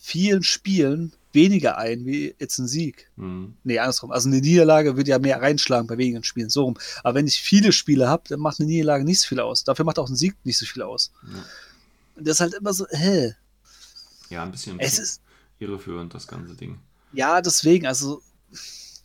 vielen 0.00 0.42
Spielen 0.42 1.12
weniger 1.32 1.78
ein, 1.78 2.04
wie 2.04 2.34
jetzt 2.38 2.58
ein 2.58 2.66
Sieg. 2.68 3.10
Mhm. 3.16 3.54
Nee, 3.64 3.78
andersrum. 3.78 4.10
Also 4.10 4.28
eine 4.28 4.40
Niederlage 4.40 4.96
würde 4.96 5.10
ja 5.10 5.18
mehr 5.18 5.40
reinschlagen 5.40 5.86
bei 5.86 5.96
wenigen 5.98 6.24
Spielen. 6.24 6.50
So 6.50 6.64
rum. 6.64 6.78
Aber 7.04 7.14
wenn 7.14 7.26
ich 7.26 7.40
viele 7.40 7.72
Spiele 7.72 8.08
habe, 8.08 8.24
dann 8.28 8.40
macht 8.40 8.60
eine 8.60 8.66
Niederlage 8.68 9.04
nicht 9.04 9.20
so 9.20 9.28
viel 9.28 9.40
aus. 9.40 9.64
Dafür 9.64 9.84
macht 9.84 9.98
auch 9.98 10.08
ein 10.08 10.16
Sieg 10.16 10.34
nicht 10.44 10.58
so 10.58 10.66
viel 10.66 10.82
aus. 10.82 11.12
Ja. 11.32 11.44
Und 12.16 12.26
das 12.26 12.36
ist 12.36 12.40
halt 12.40 12.54
immer 12.54 12.72
so, 12.72 12.86
hä? 12.90 13.34
Ja, 14.30 14.42
ein 14.42 14.50
bisschen, 14.50 14.72
ein 14.72 14.78
bisschen 14.78 15.04
ist, 15.04 15.20
irreführend, 15.58 16.14
das 16.14 16.26
ganze 16.26 16.54
Ding. 16.54 16.78
ja, 17.12 17.40
deswegen, 17.40 17.86
also 17.86 18.22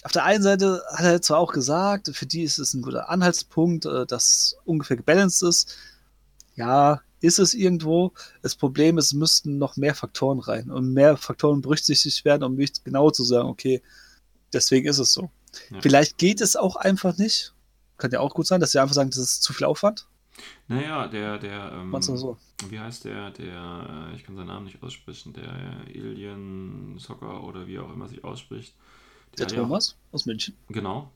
auf 0.04 0.12
der 0.12 0.24
einen 0.24 0.44
Seite 0.44 0.84
hat 0.94 1.06
er 1.06 1.22
zwar 1.22 1.40
auch 1.40 1.52
gesagt, 1.52 2.10
für 2.14 2.26
die 2.26 2.44
ist 2.44 2.60
es 2.60 2.74
ein 2.74 2.82
guter 2.82 3.10
Anhaltspunkt, 3.10 3.86
äh, 3.86 4.06
dass 4.06 4.56
ungefähr 4.64 4.98
gebalanced 4.98 5.44
ist. 5.44 5.76
Ja, 6.56 7.02
ist 7.20 7.40
es 7.40 7.54
irgendwo. 7.54 8.14
Das 8.42 8.56
Problem 8.56 8.98
ist, 8.98 9.08
es 9.08 9.14
müssten 9.14 9.58
noch 9.58 9.76
mehr 9.76 9.96
Faktoren 9.96 10.40
rein 10.40 10.70
und 10.70 10.94
mehr 10.94 11.18
Faktoren 11.18 11.62
berücksichtigt 11.62 12.26
werden, 12.26 12.44
um 12.44 12.56
nicht 12.56 12.86
genau 12.86 13.10
zu 13.10 13.24
sagen, 13.24 13.50
okay, 13.50 13.82
deswegen 14.54 14.88
ist 14.88 15.00
es 15.00 15.14
so. 15.14 15.30
Ja. 15.72 15.82
Vielleicht 15.82 16.18
geht 16.18 16.42
es 16.42 16.56
auch 16.56 16.76
einfach 16.76 17.18
nicht. 17.18 17.54
Kann 17.98 18.12
ja 18.12 18.20
auch 18.20 18.36
gut 18.36 18.46
sein, 18.46 18.62
dass 18.62 18.72
sie 18.72 18.80
einfach 18.80 18.94
sagen, 18.94 19.10
das 19.10 19.20
ist 19.20 19.42
zu 19.42 19.54
viel 19.54 19.66
Aufwand. 19.66 20.08
Naja, 20.68 21.08
der, 21.08 21.38
der, 21.38 21.72
ähm, 21.74 22.02
so? 22.02 22.38
wie 22.70 22.80
heißt 22.80 23.06
der, 23.06 23.32
der, 23.32 24.10
äh, 24.12 24.16
ich 24.16 24.24
kann 24.24 24.36
seinen 24.36 24.48
Namen 24.48 24.66
nicht 24.66 24.84
aussprechen, 24.84 25.34
der 25.34 25.52
Alien 25.88 26.98
Soccer 27.00 27.44
oder 27.44 27.68
wie 27.68 27.80
auch 27.80 27.92
immer 27.92 28.08
sich 28.08 28.24
ausspricht. 28.24 28.76
Der 29.38 29.48
ja 29.48 29.54
auch- 29.54 29.64
Thomas 29.64 29.98
aus 30.12 30.26
München. 30.26 30.56
Genau. 30.70 31.12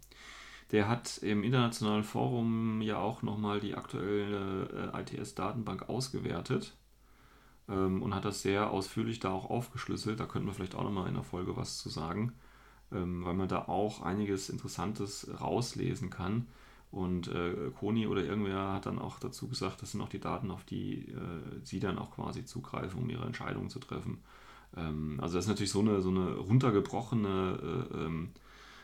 Der 0.71 0.87
hat 0.87 1.17
im 1.17 1.43
internationalen 1.43 2.03
Forum 2.03 2.81
ja 2.81 2.97
auch 2.97 3.23
nochmal 3.23 3.59
die 3.59 3.75
aktuelle 3.75 4.91
äh, 4.93 5.01
ITS-Datenbank 5.01 5.89
ausgewertet 5.89 6.77
ähm, 7.67 8.01
und 8.01 8.15
hat 8.15 8.23
das 8.23 8.41
sehr 8.41 8.71
ausführlich 8.71 9.19
da 9.19 9.31
auch 9.31 9.49
aufgeschlüsselt. 9.49 10.19
Da 10.19 10.25
könnten 10.25 10.47
wir 10.47 10.53
vielleicht 10.53 10.75
auch 10.75 10.83
nochmal 10.83 11.09
in 11.09 11.15
der 11.15 11.23
Folge 11.23 11.57
was 11.57 11.77
zu 11.77 11.89
sagen, 11.89 12.33
ähm, 12.93 13.25
weil 13.25 13.33
man 13.33 13.49
da 13.49 13.65
auch 13.67 14.01
einiges 14.01 14.49
Interessantes 14.49 15.29
rauslesen 15.41 16.09
kann. 16.09 16.47
Und 16.91 17.29
äh, 17.29 17.71
Koni 17.79 18.05
oder 18.05 18.23
irgendwer 18.23 18.73
hat 18.73 18.85
dann 18.85 18.99
auch 18.99 19.17
dazu 19.17 19.47
gesagt, 19.47 19.81
das 19.81 19.91
sind 19.91 20.01
auch 20.01 20.09
die 20.09 20.19
Daten, 20.19 20.51
auf 20.51 20.65
die 20.65 21.07
äh, 21.07 21.59
sie 21.63 21.79
dann 21.79 21.97
auch 21.97 22.11
quasi 22.11 22.43
zugreifen, 22.43 22.99
um 22.99 23.09
ihre 23.09 23.25
Entscheidungen 23.25 23.69
zu 23.69 23.79
treffen. 23.79 24.19
Ähm, 24.75 25.17
also 25.21 25.35
das 25.35 25.45
ist 25.45 25.49
natürlich 25.49 25.71
so 25.71 25.79
eine, 25.79 26.01
so 26.01 26.09
eine 26.09 26.35
runtergebrochene 26.35 27.87
äh, 27.93 27.97
ähm, 27.97 28.31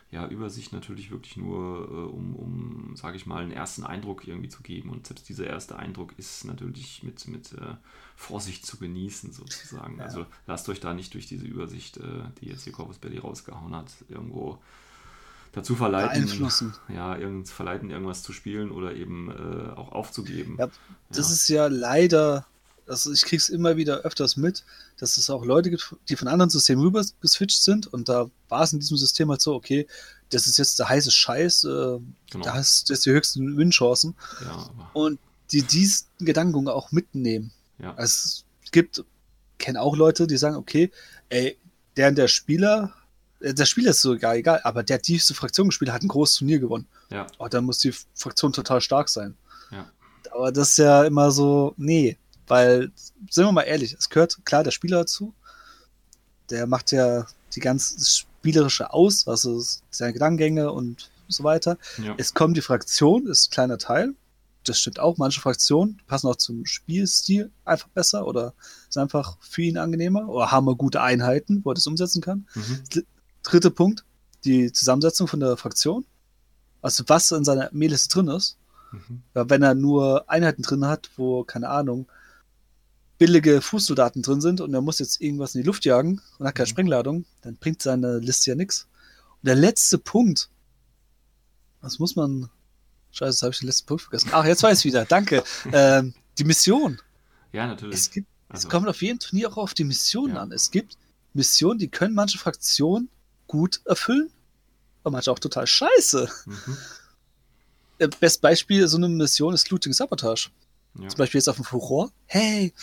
ja, 0.10 0.26
Übersicht 0.28 0.72
natürlich 0.72 1.12
wirklich 1.12 1.36
nur, 1.36 1.82
äh, 1.90 2.16
um, 2.16 2.36
um 2.36 2.96
sage 2.96 3.18
ich 3.18 3.26
mal, 3.26 3.44
einen 3.44 3.52
ersten 3.52 3.84
Eindruck 3.84 4.26
irgendwie 4.26 4.48
zu 4.48 4.64
geben. 4.64 4.90
Und 4.90 5.06
selbst 5.06 5.28
dieser 5.28 5.48
erste 5.48 5.78
Eindruck 5.78 6.14
ist 6.18 6.46
natürlich 6.46 7.04
mit, 7.04 7.28
mit 7.28 7.52
äh, 7.54 7.76
Vorsicht 8.16 8.66
zu 8.66 8.78
genießen, 8.78 9.34
sozusagen. 9.34 9.98
Ja. 9.98 10.06
Also 10.06 10.26
lasst 10.46 10.70
euch 10.70 10.80
da 10.80 10.94
nicht 10.94 11.14
durch 11.14 11.28
diese 11.28 11.46
Übersicht, 11.46 11.98
äh, 11.98 12.24
die 12.40 12.48
jetzt 12.48 12.64
hier 12.64 12.72
Corpus 12.72 13.00
Belli 13.00 13.18
rausgehauen 13.18 13.76
hat, 13.76 13.92
irgendwo 14.08 14.60
dazu 15.58 15.76
verleiten, 15.76 16.28
ja, 16.94 17.18
irgend, 17.18 17.50
verleiten, 17.50 17.90
irgendwas 17.90 18.24
zu 18.24 18.32
spielen 18.34 18.72
oder 18.72 18.94
eben 18.96 19.30
äh, 19.32 19.70
auch 19.76 19.92
aufzugeben. 19.92 20.56
Ja, 20.60 20.70
Das 21.10 21.28
Ja. 21.28 21.34
ist 21.34 21.48
ja 21.50 21.68
leider, 21.68 22.46
also 22.88 23.12
ich 23.12 23.24
krieg's 23.24 23.50
immer 23.50 23.76
wieder 23.78 24.00
öfters 24.02 24.38
mit, 24.38 24.64
dass 24.98 25.18
es 25.18 25.30
auch 25.30 25.44
Leute 25.46 25.70
gibt, 25.70 25.96
die 26.10 26.16
von 26.16 26.28
anderen 26.28 26.50
Systemen 26.50 26.84
rüber 26.84 27.04
geswitcht 27.22 27.62
sind 27.64 27.88
und 27.88 28.08
da 28.10 28.30
war 28.50 28.64
es 28.64 28.74
in 28.74 28.80
diesem 28.80 28.98
System 28.98 29.30
halt 29.30 29.42
so, 29.42 29.54
okay, 29.56 29.88
das 30.30 30.48
ist 30.48 30.58
jetzt 30.58 30.78
der 30.80 30.90
heiße 30.90 31.12
Scheiß, 31.12 31.64
äh, 31.64 31.68
Genau. 31.68 32.44
da 32.44 32.54
hast 32.54 32.90
du 32.90 32.94
jetzt 32.94 33.06
die 33.06 33.12
höchsten 33.12 33.58
Win-Chancen 33.58 34.16
ja, 34.44 34.70
und 34.94 35.20
die 35.52 35.64
diesen 35.64 36.08
Gedanken 36.20 36.68
auch 36.68 36.92
mitnehmen. 36.92 37.52
ja. 37.80 37.94
Also 37.96 38.44
es 38.64 38.72
gibt, 38.72 39.04
kenne 39.60 39.82
auch 39.82 39.96
Leute, 39.96 40.28
die 40.28 40.38
sagen, 40.38 40.56
okay, 40.58 40.92
ey, 41.30 41.58
der 41.96 42.10
und 42.10 42.18
der 42.18 42.28
Spieler, 42.28 42.94
äh, 43.40 43.54
der 43.54 43.66
Spieler 43.66 43.92
ist 43.92 44.02
sogar 44.02 44.36
egal, 44.36 44.62
aber 44.64 44.84
der 44.84 44.96
hat 44.96 45.08
diese 45.08 45.34
Fraktion 45.34 45.68
gespielt, 45.70 45.92
hat 45.92 46.04
ein 46.04 46.08
großes 46.08 46.38
Turnier 46.38 46.60
gewonnen. 46.60 46.88
ja, 47.10 47.28
Oh, 47.38 47.48
dann 47.48 47.66
muss 47.66 47.80
die 47.80 47.94
Fraktion 48.16 48.54
total 48.54 48.82
stark 48.82 49.10
sein. 49.10 49.36
Ja. 49.72 49.90
Aber 50.32 50.52
das 50.52 50.70
ist 50.72 50.78
ja 50.78 51.04
immer 51.04 51.32
so, 51.32 51.74
nee, 51.78 52.18
weil, 52.48 52.92
sind 53.30 53.46
wir 53.46 53.52
mal 53.52 53.64
ehrlich, 53.64 53.96
es 53.98 54.10
gehört 54.10 54.38
klar 54.46 54.64
der 54.64 54.72
Spieler 54.72 55.00
dazu. 55.00 55.34
Der 56.50 56.66
macht 56.66 56.92
ja 56.92 57.26
die 57.56 57.60
ganze 57.60 58.00
Spielerische 58.06 58.94
aus, 58.94 59.28
also 59.28 59.62
seine 59.90 60.14
Gedankengänge 60.14 60.72
und 60.72 61.10
so 61.28 61.44
weiter. 61.44 61.78
ja. 62.02 62.16
Es 62.18 62.34
kommt 62.34 62.56
die 62.56 62.62
Fraktion, 62.62 63.28
ist 63.28 63.48
ein 63.48 63.52
kleiner 63.52 63.78
Teil. 63.78 64.14
Das 64.64 64.80
stimmt 64.80 65.00
auch. 65.00 65.18
Manche 65.18 65.42
Fraktionen 65.42 66.00
passen 66.08 66.28
auch 66.28 66.36
zum 66.36 66.66
Spielstil 66.66 67.52
einfach 67.66 67.88
besser 67.90 68.26
oder 68.28 68.54
sind 68.90 69.02
einfach 69.04 69.38
für 69.42 69.62
ihn 69.62 69.78
angenehmer 69.78 70.28
oder 70.30 70.52
haben 70.52 70.66
gute 70.78 71.02
Einheiten, 71.02 71.62
wo 71.64 71.72
er 71.72 71.76
das 71.76 71.88
umsetzen 71.88 72.22
kann. 72.22 72.48
Mhm. 72.54 72.84
Dritter 73.50 73.70
Punkt, 73.70 74.04
die 74.46 74.72
Zusammensetzung 74.72 75.28
von 75.28 75.40
der 75.40 75.56
Fraktion. 75.58 76.06
Also 76.82 77.04
was 77.08 77.32
in 77.32 77.44
seiner 77.46 77.68
Armeeliste 77.68 78.10
drin 78.14 78.28
ist. 78.28 78.58
Mhm. 78.92 79.22
Ja, 79.36 79.50
wenn 79.50 79.64
er 79.64 79.74
nur 79.74 80.30
Einheiten 80.30 80.62
drin 80.64 80.86
hat, 80.86 81.10
wo, 81.18 81.44
keine 81.44 81.70
Ahnung, 81.70 82.08
billige 83.18 83.62
Fußsoldaten 83.62 84.22
drin 84.22 84.42
sind 84.42 84.62
und 84.62 84.74
er 84.74 84.82
muss 84.82 85.00
jetzt 85.00 85.20
irgendwas 85.22 85.56
in 85.56 85.62
die 85.62 85.68
Luft 85.68 85.86
jagen 85.86 86.22
und 86.38 86.46
hat 86.48 86.56
keine 86.56 86.68
Mhm. 86.68 86.72
Sprengladung, 86.72 87.26
dann 87.42 87.56
bringt 87.56 87.82
seine 87.82 88.20
Liste 88.20 88.52
ja 88.52 88.56
nichts. 88.56 88.88
Und 89.42 89.48
der 89.48 89.56
letzte 89.56 89.98
Punkt, 89.98 90.50
was 91.82 92.00
muss 92.00 92.16
man. 92.16 92.50
Scheiße, 93.12 93.30
jetzt 93.32 93.42
habe 93.44 93.52
ich 93.54 93.60
den 93.60 93.68
letzten 93.68 93.86
Punkt 93.88 94.04
vergessen. 94.04 94.30
Ach, 94.34 94.46
jetzt 94.46 94.62
weiß 94.62 94.80
ich 94.80 94.86
wieder, 94.86 95.06
danke. 95.06 95.44
ähm, 95.72 96.14
die 96.38 96.44
Mission. 96.44 97.00
ja, 97.54 97.66
natürlich. 97.66 97.96
Es, 97.96 98.12
gibt, 98.12 98.28
Also- 98.50 98.68
es 98.68 98.72
kommt 98.72 98.88
auf 98.88 99.02
jeden 99.02 99.20
Turnier 99.20 99.50
auch 99.52 99.58
auf 99.58 99.74
die 99.74 99.86
Mission 99.86 100.32
Ja. 100.32 100.42
an. 100.42 100.52
Es 100.52 100.70
gibt 100.70 100.98
Missionen, 101.34 101.80
die 101.80 101.88
können 101.88 102.14
manche 102.14 102.38
Fraktionen 102.38 103.10
gut 103.48 103.82
erfüllen, 103.86 104.30
aber 105.04 105.12
manche 105.14 105.32
auch 105.32 105.40
total 105.40 105.68
scheiße. 105.68 106.30
Mhm. 106.46 106.78
Äh, 108.00 108.08
Best 108.20 108.42
Beispiel, 108.42 108.88
so 108.88 108.98
eine 108.98 109.10
Mission 109.10 109.54
ist 109.54 109.70
Looting 109.70 109.94
Sabotage. 109.94 110.50
Ja. 111.00 111.08
Zum 111.08 111.18
Beispiel 111.18 111.40
jetzt 111.40 111.48
auf 111.48 111.56
dem 111.56 111.66
Furor. 111.66 112.12
Hey, 112.26 112.74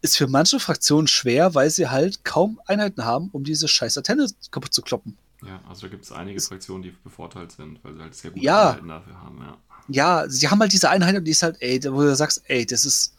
ist 0.00 0.16
für 0.16 0.26
manche 0.26 0.58
Fraktionen 0.58 1.06
schwer, 1.06 1.54
weil 1.54 1.70
sie 1.70 1.88
halt 1.88 2.24
kaum 2.24 2.60
Einheiten 2.66 3.04
haben, 3.04 3.30
um 3.32 3.44
diese 3.44 3.68
scheiß 3.68 3.96
Antenne 3.98 4.26
kaputt 4.50 4.74
zu 4.74 4.82
kloppen. 4.82 5.16
Ja, 5.44 5.60
also 5.68 5.82
da 5.82 5.88
gibt 5.88 6.04
es 6.04 6.12
einige 6.12 6.40
Fraktionen, 6.40 6.82
die 6.82 6.90
bevorteilt 6.90 7.52
sind, 7.52 7.82
weil 7.84 7.94
sie 7.94 8.00
halt 8.00 8.14
sehr 8.14 8.30
gute 8.30 8.44
Ja. 8.44 8.70
Einheiten 8.70 8.88
dafür 8.88 9.20
haben, 9.20 9.38
ja. 9.38 9.58
Ja, 9.88 10.24
sie 10.28 10.48
haben 10.48 10.60
halt 10.60 10.72
diese 10.72 10.88
Einheit 10.90 11.16
und 11.16 11.24
die 11.24 11.32
ist 11.32 11.42
halt, 11.42 11.56
ey, 11.60 11.80
wo 11.92 12.02
du 12.02 12.14
sagst, 12.14 12.42
ey, 12.46 12.64
das 12.64 12.84
ist 12.84 13.14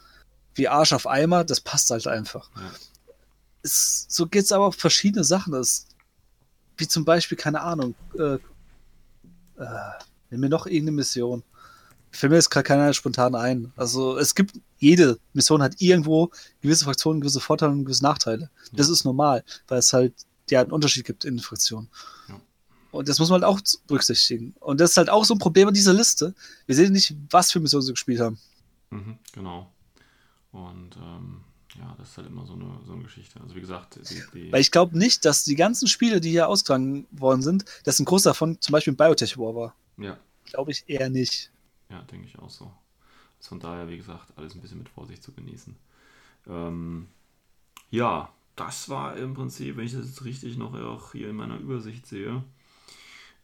wie 0.56 0.68
Arsch 0.68 0.94
auf 0.94 1.08
Eimer, 1.08 1.44
das 1.44 1.60
passt 1.60 1.90
halt 1.90 2.08
einfach. 2.08 2.50
Ja. 2.56 2.72
Es, 3.64 4.06
so 4.10 4.28
geht's 4.28 4.52
aber 4.52 4.68
auf 4.68 4.76
verschiedene 4.76 5.24
Sachen. 5.24 5.54
Das, 5.54 5.88
wie 6.84 6.88
zum 6.88 7.06
Beispiel, 7.06 7.38
keine 7.38 7.62
Ahnung, 7.62 7.96
äh, 8.20 8.36
äh, 8.36 8.40
nimm 10.30 10.42
mir 10.42 10.50
noch 10.50 10.66
irgendeine 10.66 10.98
Mission. 10.98 11.44
Fällt 12.12 12.30
mir 12.30 12.36
jetzt 12.36 12.50
gerade 12.50 12.66
keiner 12.66 12.94
spontan 12.94 13.36
ein. 13.36 13.72
Also 13.78 14.18
es 14.18 14.36
gibt, 14.36 14.60
jede 14.78 15.18
Mission 15.32 15.64
hat 15.64 15.80
irgendwo 15.80 16.30
gewisse 16.62 16.84
Fraktionen, 16.84 17.22
gewisse 17.22 17.40
Vorteile 17.40 17.72
und 17.72 17.86
gewisse 17.86 18.04
Nachteile. 18.04 18.50
Das 18.74 18.90
ist 18.90 19.06
normal, 19.06 19.44
weil 19.68 19.80
es 19.80 19.94
halt 19.94 20.14
ja 20.50 20.62
einen 20.62 20.72
Unterschied 20.72 21.06
gibt 21.06 21.24
in 21.24 21.38
den 21.38 21.44
Fraktionen. 21.44 21.90
Ja. 22.28 22.40
Und 22.92 23.08
das 23.08 23.18
muss 23.18 23.30
man 23.30 23.42
halt 23.42 23.50
auch 23.50 23.62
berücksichtigen. 23.88 24.54
Und 24.60 24.82
das 24.82 24.92
ist 24.92 24.98
halt 24.98 25.10
auch 25.10 25.24
so 25.24 25.34
ein 25.34 25.40
Problem 25.40 25.70
an 25.70 25.74
dieser 25.74 25.94
Liste. 25.94 26.36
Wir 26.66 26.76
sehen 26.76 26.92
nicht, 26.92 27.16
was 27.30 27.52
für 27.52 27.62
Missionen 27.62 27.84
sie 27.84 27.94
gespielt 27.94 28.20
haben. 28.20 28.38
Mhm, 28.90 29.18
genau. 29.32 29.72
Und 30.52 30.98
ähm, 30.98 31.42
ja, 31.80 31.96
das 31.98 32.10
ist 32.10 32.18
halt 32.18 32.28
immer 32.28 32.46
so 32.46 32.54
eine, 32.54 32.80
so 32.86 32.94
eine 32.94 33.04
Geschichte. 33.04 33.40
Also 33.42 33.56
wie 33.56 33.62
gesagt, 33.62 34.00
die, 34.10 34.22
die, 34.34 34.52
Weil 34.52 34.62
ich 34.62 34.72
glaube 34.72 34.98
nicht, 34.98 35.26
dass 35.26 35.44
die 35.44 35.56
ganzen 35.56 35.88
Spiele, 35.88 36.22
die 36.22 36.30
hier 36.30 36.48
ausgetragen 36.48 37.08
worden 37.12 37.42
sind, 37.42 37.66
dass 37.84 38.00
ein 38.00 38.06
Großteil 38.06 38.32
davon 38.32 38.62
zum 38.62 38.74
Beispiel 38.74 38.94
ein 38.94 38.98
Biotech 38.98 39.38
War 39.38 39.56
war. 39.56 39.76
ja, 39.98 40.18
Glaube 40.46 40.72
ich 40.72 40.84
eher 40.88 41.10
nicht. 41.10 41.52
ja, 41.90 42.02
denke 42.04 42.28
ich 42.28 42.38
auch 42.38 42.50
so. 42.50 42.66
Also 43.40 43.50
von 43.50 43.60
daher, 43.60 43.88
wie 43.90 43.98
gesagt, 43.98 44.34
alles 44.36 44.54
ein 44.54 44.62
bisschen 44.62 44.78
mit 44.80 44.90
Vorsicht 44.90 45.24
zu 45.24 45.32
genießen. 45.32 45.76
Ähm, 46.48 47.08
ja, 47.90 48.30
das 48.56 48.90
war 48.90 49.18
im 49.18 49.34
Prinzip, 49.34 49.78
wenn 49.78 49.86
ich 49.86 49.94
das 49.94 50.06
jetzt 50.06 50.26
richtig 50.26 50.58
noch 50.58 50.74
auch 50.76 51.14
hier 51.14 51.30
in 51.30 51.36
meiner 51.36 51.58
Übersicht 51.58 52.06
sehe, 52.06 52.44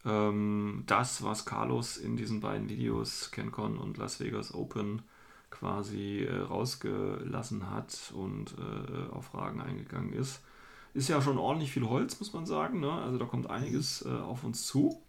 ähm, 0.06 0.84
das, 0.86 1.24
was 1.24 1.46
Carlos 1.46 1.98
in 1.98 2.16
diesen 2.16 2.40
beiden 2.42 2.70
Videos, 2.70 3.32
CanCon 3.32 3.78
und 3.78 3.98
Las 3.98 4.20
Vegas 4.20 4.54
Open, 4.54 5.02
quasi 5.50 6.24
äh, 6.24 6.38
rausgelassen 6.38 7.70
hat 7.70 8.14
und 8.16 8.56
äh, 8.58 9.12
auf 9.12 9.26
Fragen 9.26 9.62
eingegangen 9.62 10.14
ist. 10.14 10.42
Ist 10.94 11.10
ja 11.10 11.22
schon 11.22 11.38
ordentlich 11.38 11.72
viel 11.72 11.88
Holz, 11.88 12.20
muss 12.20 12.34
man 12.34 12.46
sagen. 12.46 12.80
Ne? 12.80 12.92
Also 12.92 13.18
da 13.18 13.26
kommt 13.26 13.50
einiges 13.50 14.06
äh, 14.06 14.10
auf 14.10 14.44
uns 14.44 14.66
zu. 14.66 15.02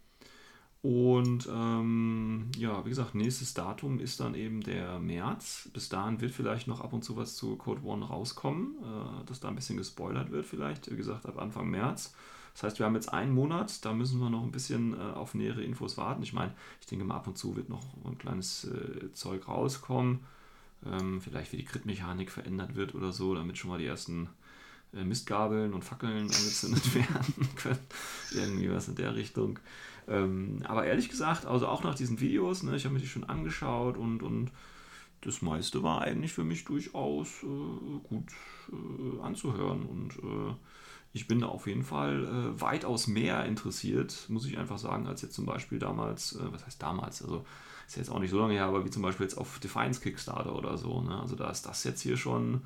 Und 0.83 1.47
ähm, 1.51 2.51
ja, 2.57 2.83
wie 2.85 2.89
gesagt, 2.89 3.13
nächstes 3.13 3.53
Datum 3.53 3.99
ist 3.99 4.19
dann 4.19 4.33
eben 4.33 4.61
der 4.61 4.99
März. 4.99 5.69
Bis 5.73 5.89
dahin 5.89 6.21
wird 6.21 6.31
vielleicht 6.31 6.67
noch 6.67 6.81
ab 6.81 6.91
und 6.93 7.03
zu 7.03 7.15
was 7.17 7.35
zu 7.35 7.55
Code 7.55 7.83
One 7.83 8.05
rauskommen, 8.05 8.75
äh, 8.81 9.25
dass 9.25 9.39
da 9.39 9.49
ein 9.49 9.55
bisschen 9.55 9.77
gespoilert 9.77 10.31
wird 10.31 10.45
vielleicht. 10.45 10.89
Wie 10.89 10.97
gesagt, 10.97 11.27
ab 11.27 11.39
Anfang 11.39 11.69
März. 11.69 12.15
Das 12.53 12.63
heißt, 12.63 12.79
wir 12.79 12.85
haben 12.85 12.95
jetzt 12.95 13.13
einen 13.13 13.33
Monat, 13.33 13.83
da 13.85 13.93
müssen 13.93 14.19
wir 14.19 14.29
noch 14.29 14.43
ein 14.43 14.51
bisschen 14.51 14.93
äh, 14.93 15.13
auf 15.13 15.33
nähere 15.33 15.63
Infos 15.63 15.97
warten. 15.97 16.23
Ich 16.23 16.33
meine, 16.33 16.53
ich 16.79 16.87
denke 16.87 17.05
mal, 17.05 17.15
ab 17.15 17.27
und 17.27 17.37
zu 17.37 17.55
wird 17.55 17.69
noch 17.69 17.83
ein 18.05 18.17
kleines 18.17 18.65
äh, 18.65 19.11
Zeug 19.13 19.47
rauskommen. 19.47 20.19
Ähm, 20.85 21.21
vielleicht 21.21 21.51
wie 21.51 21.57
die 21.57 21.65
Crit-Mechanik 21.65 22.31
verändert 22.31 22.75
wird 22.75 22.95
oder 22.95 23.11
so, 23.11 23.35
damit 23.35 23.57
schon 23.57 23.69
mal 23.69 23.77
die 23.77 23.85
ersten 23.85 24.29
äh, 24.93 25.03
Mistgabeln 25.03 25.73
und 25.73 25.83
Fackeln 25.83 26.23
angezündet 26.23 26.95
werden 26.95 27.49
können. 27.55 27.79
Irgendwie 28.31 28.71
was 28.71 28.87
in 28.87 28.95
der 28.95 29.15
Richtung. 29.15 29.59
Ähm, 30.07 30.63
aber 30.65 30.85
ehrlich 30.85 31.09
gesagt, 31.09 31.45
also 31.45 31.67
auch 31.67 31.83
nach 31.83 31.95
diesen 31.95 32.19
Videos, 32.19 32.63
ne, 32.63 32.75
ich 32.75 32.85
habe 32.85 32.95
mir 32.95 32.99
die 32.99 33.07
schon 33.07 33.23
angeschaut 33.23 33.97
und, 33.97 34.23
und 34.23 34.51
das 35.21 35.41
meiste 35.41 35.83
war 35.83 36.01
eigentlich 36.01 36.33
für 36.33 36.43
mich 36.43 36.65
durchaus 36.65 37.43
äh, 37.43 37.99
gut 38.09 38.25
äh, 38.71 39.21
anzuhören. 39.21 39.85
Und 39.85 40.17
äh, 40.17 40.55
ich 41.13 41.27
bin 41.27 41.41
da 41.41 41.47
auf 41.47 41.67
jeden 41.67 41.83
Fall 41.83 42.25
äh, 42.25 42.61
weitaus 42.61 43.07
mehr 43.07 43.45
interessiert, 43.45 44.25
muss 44.29 44.45
ich 44.45 44.57
einfach 44.57 44.77
sagen, 44.77 45.07
als 45.07 45.21
jetzt 45.21 45.35
zum 45.35 45.45
Beispiel 45.45 45.79
damals, 45.79 46.35
äh, 46.35 46.51
was 46.51 46.65
heißt 46.65 46.81
damals, 46.81 47.21
also 47.21 47.45
ist 47.87 47.97
jetzt 47.97 48.09
auch 48.09 48.19
nicht 48.19 48.31
so 48.31 48.39
lange 48.39 48.53
her, 48.53 48.65
aber 48.65 48.85
wie 48.85 48.89
zum 48.89 49.01
Beispiel 49.01 49.25
jetzt 49.25 49.37
auf 49.37 49.59
Defiance 49.59 49.99
Kickstarter 49.99 50.55
oder 50.55 50.77
so. 50.77 51.01
Ne? 51.01 51.19
Also 51.19 51.35
da 51.35 51.49
ist 51.49 51.65
das 51.65 51.83
jetzt 51.83 52.01
hier 52.01 52.15
schon 52.15 52.61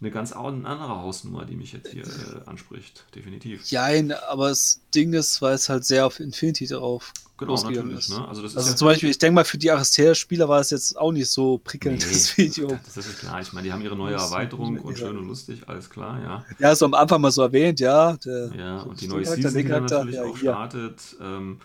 eine 0.00 0.10
ganz 0.10 0.32
andere 0.32 1.00
Hausnummer, 1.00 1.44
die 1.44 1.56
mich 1.56 1.72
jetzt 1.72 1.90
hier 1.90 2.04
äh, 2.04 2.48
anspricht, 2.48 3.04
definitiv. 3.14 3.64
Ja, 3.70 3.88
aber 4.28 4.48
das 4.48 4.80
Ding 4.94 5.12
ist, 5.12 5.40
weil 5.42 5.54
es 5.54 5.68
halt 5.68 5.84
sehr 5.84 6.06
auf 6.06 6.20
Infinity 6.20 6.66
drauf 6.66 7.12
genau, 7.46 7.62
natürlich, 7.62 7.98
ist. 7.98 8.10
Ne? 8.10 8.26
Also, 8.26 8.42
das 8.42 8.56
also 8.56 8.70
ist 8.70 8.78
zum 8.78 8.86
Beispiel, 8.86 9.10
ich 9.10 9.18
denke 9.18 9.34
mal, 9.34 9.44
für 9.44 9.58
die 9.58 9.70
Aristea-Spieler 9.70 10.48
war 10.48 10.60
es 10.60 10.70
jetzt 10.70 10.96
auch 10.98 11.12
nicht 11.12 11.28
so 11.28 11.58
prickelnd, 11.58 12.04
nee, 12.04 12.12
das 12.12 12.36
Video. 12.36 12.78
Das 12.84 12.96
ist 12.96 13.18
klar. 13.20 13.40
Ich 13.40 13.52
meine, 13.52 13.66
die 13.66 13.72
haben 13.72 13.82
ihre 13.82 13.96
neue 13.96 14.14
Erweiterung 14.14 14.78
und 14.78 14.98
schön 14.98 15.16
und 15.16 15.26
lustig, 15.28 15.62
alles 15.66 15.90
klar, 15.90 16.20
ja. 16.22 16.44
Ja, 16.58 16.74
so 16.74 16.84
am 16.84 16.94
Anfang 16.94 17.20
mal 17.20 17.30
so 17.30 17.42
erwähnt, 17.42 17.80
ja. 17.80 18.16
Der, 18.24 18.50
ja, 18.56 18.80
und 18.82 19.00
die 19.00 19.08
neue 19.08 19.24
Season, 19.24 19.54
die 19.54 19.68
dann 19.68 19.84
natürlich 19.84 20.16
ja, 20.16 20.24
auch 20.24 20.36
startet. 20.36 21.16
Ähm, 21.20 21.60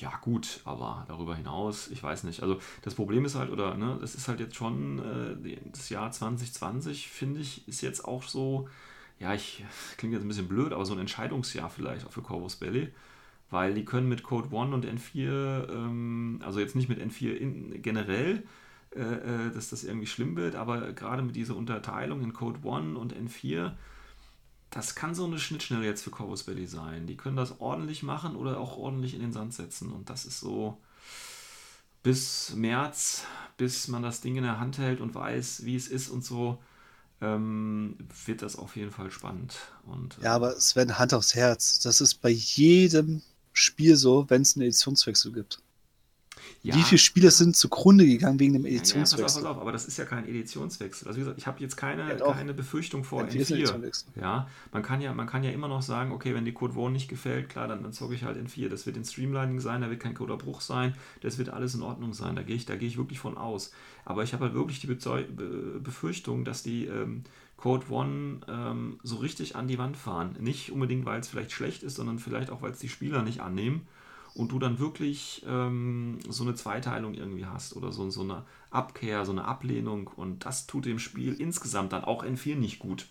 ja, 0.00 0.12
gut, 0.20 0.60
aber 0.64 1.04
darüber 1.08 1.34
hinaus, 1.34 1.88
ich 1.88 2.02
weiß 2.02 2.24
nicht. 2.24 2.42
Also 2.42 2.58
das 2.82 2.94
Problem 2.94 3.24
ist 3.24 3.34
halt, 3.34 3.50
oder 3.50 3.76
ne, 3.76 3.96
das 4.00 4.14
ist 4.14 4.28
halt 4.28 4.40
jetzt 4.40 4.54
schon 4.56 4.98
äh, 4.98 5.56
das 5.72 5.88
Jahr 5.88 6.10
2020, 6.10 7.08
finde 7.08 7.40
ich, 7.40 7.66
ist 7.66 7.80
jetzt 7.80 8.04
auch 8.04 8.24
so, 8.24 8.68
ja, 9.18 9.32
ich 9.34 9.64
klingt 9.96 10.12
jetzt 10.12 10.22
ein 10.22 10.28
bisschen 10.28 10.48
blöd, 10.48 10.72
aber 10.72 10.84
so 10.84 10.94
ein 10.94 11.00
Entscheidungsjahr 11.00 11.70
vielleicht 11.70 12.06
auch 12.06 12.12
für 12.12 12.22
Corvus 12.22 12.56
Belly, 12.56 12.92
weil 13.50 13.74
die 13.74 13.84
können 13.84 14.08
mit 14.08 14.22
Code 14.22 14.54
One 14.54 14.74
und 14.74 14.84
N4, 14.84 15.70
ähm, 15.70 16.40
also 16.44 16.60
jetzt 16.60 16.76
nicht 16.76 16.88
mit 16.88 17.00
N4 17.00 17.32
in, 17.32 17.82
generell, 17.82 18.44
äh, 18.94 19.00
äh, 19.00 19.50
dass 19.52 19.70
das 19.70 19.82
irgendwie 19.82 20.06
schlimm 20.06 20.36
wird, 20.36 20.56
aber 20.56 20.92
gerade 20.92 21.22
mit 21.22 21.36
dieser 21.36 21.56
Unterteilung 21.56 22.22
in 22.22 22.34
Code 22.34 22.60
One 22.64 22.98
und 22.98 23.14
N4, 23.14 23.72
das 24.76 24.94
kann 24.94 25.14
so 25.14 25.24
eine 25.24 25.38
Schnittstelle 25.38 25.86
jetzt 25.86 26.02
für 26.02 26.10
Corvus 26.10 26.42
Belly 26.42 26.66
sein. 26.66 27.06
Die 27.06 27.16
können 27.16 27.36
das 27.36 27.60
ordentlich 27.60 28.02
machen 28.02 28.36
oder 28.36 28.60
auch 28.60 28.76
ordentlich 28.76 29.14
in 29.14 29.20
den 29.20 29.32
Sand 29.32 29.54
setzen. 29.54 29.90
Und 29.90 30.10
das 30.10 30.26
ist 30.26 30.38
so 30.38 30.76
bis 32.02 32.52
März, 32.54 33.24
bis 33.56 33.88
man 33.88 34.02
das 34.02 34.20
Ding 34.20 34.36
in 34.36 34.42
der 34.42 34.60
Hand 34.60 34.76
hält 34.76 35.00
und 35.00 35.14
weiß, 35.14 35.64
wie 35.64 35.76
es 35.76 35.88
ist 35.88 36.10
und 36.10 36.26
so, 36.26 36.62
ähm, 37.22 37.96
wird 38.26 38.42
das 38.42 38.56
auf 38.56 38.76
jeden 38.76 38.90
Fall 38.90 39.10
spannend. 39.10 39.56
Und, 39.86 40.18
äh, 40.18 40.24
ja, 40.24 40.34
aber 40.34 40.54
es 40.54 40.76
werden 40.76 40.98
Hand 40.98 41.14
aufs 41.14 41.34
Herz. 41.34 41.80
Das 41.80 42.02
ist 42.02 42.16
bei 42.20 42.28
jedem 42.28 43.22
Spiel 43.54 43.96
so, 43.96 44.28
wenn 44.28 44.42
es 44.42 44.56
einen 44.56 44.64
Editionswechsel 44.64 45.32
gibt. 45.32 45.62
Ja. 46.62 46.74
Wie 46.74 46.82
viele 46.82 46.98
Spiele 46.98 47.30
sind 47.30 47.56
zugrunde 47.56 48.04
gegangen 48.04 48.40
wegen 48.40 48.54
dem 48.54 48.66
Editionswechsel? 48.66 49.18
Ja, 49.18 49.24
pass 49.24 49.36
auf, 49.36 49.42
pass 49.42 49.50
auf, 49.56 49.60
aber 49.60 49.72
das 49.72 49.86
ist 49.86 49.98
ja 49.98 50.04
kein 50.04 50.26
Editionswechsel. 50.26 51.06
Also 51.06 51.16
wie 51.16 51.20
gesagt, 51.20 51.38
ich 51.38 51.46
habe 51.46 51.60
jetzt 51.60 51.76
keine, 51.76 52.18
ja, 52.18 52.32
keine 52.32 52.54
Befürchtung 52.54 53.04
vor 53.04 53.22
N4. 53.22 54.04
Ja, 54.20 54.48
man 54.72 54.82
kann 54.82 55.00
ja, 55.00 55.14
man 55.14 55.26
kann 55.26 55.44
ja 55.44 55.50
immer 55.50 55.68
noch 55.68 55.82
sagen, 55.82 56.12
okay, 56.12 56.34
wenn 56.34 56.44
die 56.44 56.52
Code 56.52 56.76
One 56.76 56.92
nicht 56.92 57.08
gefällt, 57.08 57.48
klar, 57.48 57.68
dann, 57.68 57.82
dann 57.82 57.92
zocke 57.92 58.14
ich 58.14 58.24
halt 58.24 58.36
N4. 58.36 58.68
Das 58.68 58.86
wird 58.86 58.96
in 58.96 59.04
Streamlining 59.04 59.60
sein, 59.60 59.80
da 59.80 59.90
wird 59.90 60.00
kein 60.00 60.14
Coderbruch 60.14 60.60
sein, 60.60 60.94
das 61.20 61.38
wird 61.38 61.50
alles 61.50 61.74
in 61.74 61.82
Ordnung 61.82 62.14
sein. 62.14 62.34
Da 62.34 62.42
gehe 62.42 62.56
ich, 62.56 62.66
da 62.66 62.74
ich 62.74 62.96
wirklich 62.96 63.20
von 63.20 63.36
aus. 63.36 63.72
Aber 64.04 64.22
ich 64.22 64.32
habe 64.32 64.44
halt 64.44 64.54
wirklich 64.54 64.80
die 64.80 64.88
Be 64.88 65.80
Befürchtung, 65.82 66.44
dass 66.44 66.62
die 66.62 66.86
ähm, 66.86 67.22
Code 67.56 67.86
One 67.90 68.40
ähm, 68.48 68.98
so 69.02 69.16
richtig 69.16 69.56
an 69.56 69.68
die 69.68 69.78
Wand 69.78 69.96
fahren. 69.96 70.36
Nicht 70.40 70.72
unbedingt, 70.72 71.06
weil 71.06 71.20
es 71.20 71.28
vielleicht 71.28 71.52
schlecht 71.52 71.82
ist, 71.82 71.96
sondern 71.96 72.18
vielleicht 72.18 72.50
auch, 72.50 72.62
weil 72.62 72.72
es 72.72 72.78
die 72.78 72.88
Spieler 72.88 73.22
nicht 73.22 73.40
annehmen 73.40 73.86
und 74.36 74.52
du 74.52 74.58
dann 74.58 74.78
wirklich 74.78 75.42
ähm, 75.48 76.18
so 76.28 76.44
eine 76.44 76.54
Zweiteilung 76.54 77.14
irgendwie 77.14 77.46
hast 77.46 77.74
oder 77.74 77.90
so, 77.90 78.08
so 78.10 78.20
eine 78.20 78.44
Abkehr, 78.70 79.24
so 79.24 79.32
eine 79.32 79.46
Ablehnung 79.46 80.10
und 80.14 80.44
das 80.44 80.66
tut 80.66 80.84
dem 80.84 80.98
Spiel 80.98 81.34
insgesamt 81.34 81.92
dann 81.92 82.04
auch 82.04 82.22
N4 82.22 82.56
nicht 82.56 82.78
gut. 82.78 83.06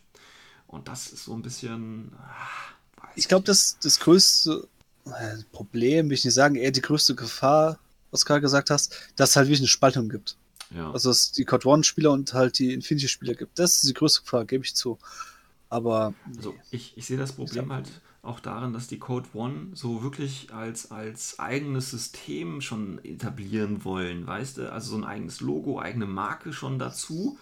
Und 0.68 0.88
das 0.88 1.08
ist 1.08 1.26
so 1.26 1.34
ein 1.34 1.42
bisschen. 1.42 2.12
Ah, 2.18 3.10
ich 3.16 3.28
glaube, 3.28 3.46
das, 3.46 3.78
das 3.82 4.00
größte 4.00 4.68
äh, 5.06 5.38
Problem, 5.52 6.10
will 6.10 6.16
ich 6.16 6.26
nicht 6.26 6.34
sagen, 6.34 6.56
eher 6.56 6.72
die 6.72 6.82
größte 6.82 7.16
Gefahr, 7.16 7.80
was 8.12 8.22
du 8.22 8.28
gerade 8.28 8.42
gesagt 8.42 8.70
hast, 8.70 8.96
dass 9.16 9.32
es 9.32 9.36
halt 9.36 9.48
wirklich 9.48 9.62
eine 9.62 9.68
Spaltung 9.68 10.10
gibt. 10.10 10.38
Ja. 10.76 10.92
Also 10.92 11.10
es 11.10 11.32
die 11.32 11.46
Code 11.46 11.68
One-Spieler 11.68 12.12
und 12.12 12.34
halt 12.34 12.60
die 12.60 12.74
Infinity-Spieler 12.74 13.36
gibt. 13.36 13.58
Das 13.58 13.76
ist 13.78 13.88
die 13.88 13.94
größte 13.94 14.22
Gefahr, 14.22 14.46
gebe 14.46 14.64
ich 14.64 14.76
zu. 14.76 15.00
Aber. 15.70 16.14
Also 16.36 16.56
ich, 16.72 16.94
ich 16.98 17.06
sehe 17.06 17.18
das 17.18 17.34
Problem 17.34 17.72
halt 17.72 17.90
auch 18.26 18.40
darin, 18.40 18.74
dass 18.74 18.88
die 18.88 19.00
Code 19.00 19.30
One 19.34 19.68
so 19.74 20.04
wirklich 20.04 20.54
als, 20.54 20.92
als 20.92 21.40
eigenes 21.40 21.92
System 21.92 22.62
schon 22.62 23.04
etablieren 23.04 23.86
wollen, 23.86 24.26
weißt 24.26 24.58
du? 24.58 24.72
Also 24.72 24.92
so 24.92 24.98
ein 24.98 25.04
eigenes 25.04 25.42
Logo, 25.42 25.80
eigene 25.80 26.06
Marke 26.06 26.54
schon 26.54 26.80
dazu. 26.80 27.38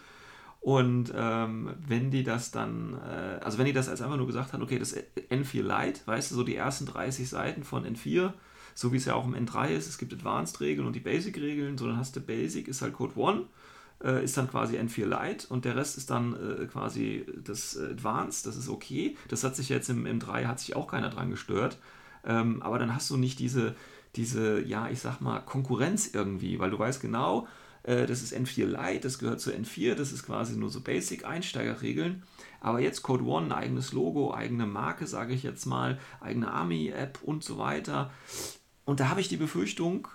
Und 0.59 1.11
ähm, 1.15 1.71
wenn 1.85 2.09
die 2.09 2.23
das 2.23 2.51
dann, 2.51 2.93
äh, 2.93 3.43
also 3.43 3.57
wenn 3.57 3.65
die 3.65 3.73
das 3.73 3.89
als 3.89 4.01
einfach 4.01 4.17
nur 4.17 4.27
gesagt 4.27 4.53
haben, 4.53 4.63
okay, 4.63 4.79
das 4.79 4.95
N4 4.95 5.61
Lite, 5.61 6.01
weißt 6.05 6.31
du, 6.31 6.35
so 6.35 6.43
die 6.43 6.55
ersten 6.55 6.85
30 6.85 7.27
Seiten 7.27 7.63
von 7.63 7.85
N4, 7.85 8.31
so 8.73 8.93
wie 8.93 8.97
es 8.97 9.05
ja 9.05 9.15
auch 9.15 9.25
im 9.25 9.35
N3 9.35 9.69
ist, 9.69 9.87
es 9.87 9.97
gibt 9.97 10.13
Advanced-Regeln 10.13 10.87
und 10.87 10.95
die 10.95 11.01
Basic-Regeln, 11.01 11.77
so 11.77 11.85
dann 11.85 11.97
hast 11.97 12.15
du 12.15 12.21
Basic, 12.21 12.67
ist 12.67 12.81
halt 12.81 12.93
Code 12.93 13.19
One 13.19 13.45
äh, 14.03 14.23
ist 14.23 14.37
dann 14.37 14.49
quasi 14.49 14.77
N4 14.77 15.05
Lite 15.05 15.47
und 15.49 15.65
der 15.65 15.75
Rest 15.75 15.97
ist 15.97 16.09
dann 16.09 16.33
äh, 16.33 16.65
quasi 16.65 17.25
das 17.43 17.77
Advanced, 17.77 18.45
das 18.45 18.55
ist 18.55 18.69
okay. 18.69 19.17
Das 19.27 19.43
hat 19.43 19.55
sich 19.55 19.69
jetzt 19.69 19.89
im 19.89 20.05
M3 20.05 20.45
hat 20.45 20.59
sich 20.59 20.75
auch 20.75 20.87
keiner 20.87 21.09
dran 21.09 21.29
gestört. 21.29 21.79
Ähm, 22.25 22.61
aber 22.61 22.79
dann 22.79 22.95
hast 22.95 23.09
du 23.09 23.17
nicht 23.17 23.39
diese, 23.39 23.75
diese, 24.15 24.61
ja, 24.61 24.89
ich 24.89 24.99
sag 24.99 25.19
mal, 25.19 25.39
Konkurrenz 25.39 26.09
irgendwie, 26.13 26.59
weil 26.59 26.71
du 26.71 26.79
weißt 26.79 27.01
genau, 27.01 27.47
äh, 27.83 28.05
das 28.05 28.21
ist 28.21 28.33
N4 28.33 28.65
Lite, 28.65 29.01
das 29.01 29.19
gehört 29.19 29.41
zu 29.41 29.51
N4, 29.51 29.95
das 29.95 30.11
ist 30.11 30.25
quasi 30.25 30.55
nur 30.55 30.69
so 30.69 30.81
Basic-Einsteigerregeln. 30.81 32.23
Aber 32.61 32.79
jetzt 32.79 33.03
Code 33.03 33.25
One, 33.25 33.55
eigenes 33.55 33.91
Logo, 33.91 34.33
eigene 34.33 34.65
Marke, 34.65 35.05
sage 35.05 35.33
ich 35.33 35.43
jetzt 35.43 35.65
mal, 35.65 35.99
eigene 36.21 36.51
Army-App 36.51 37.19
und 37.21 37.43
so 37.43 37.57
weiter. 37.57 38.11
Und 38.85 38.99
da 39.01 39.09
habe 39.09 39.19
ich 39.19 39.27
die 39.27 39.37
Befürchtung, 39.37 40.07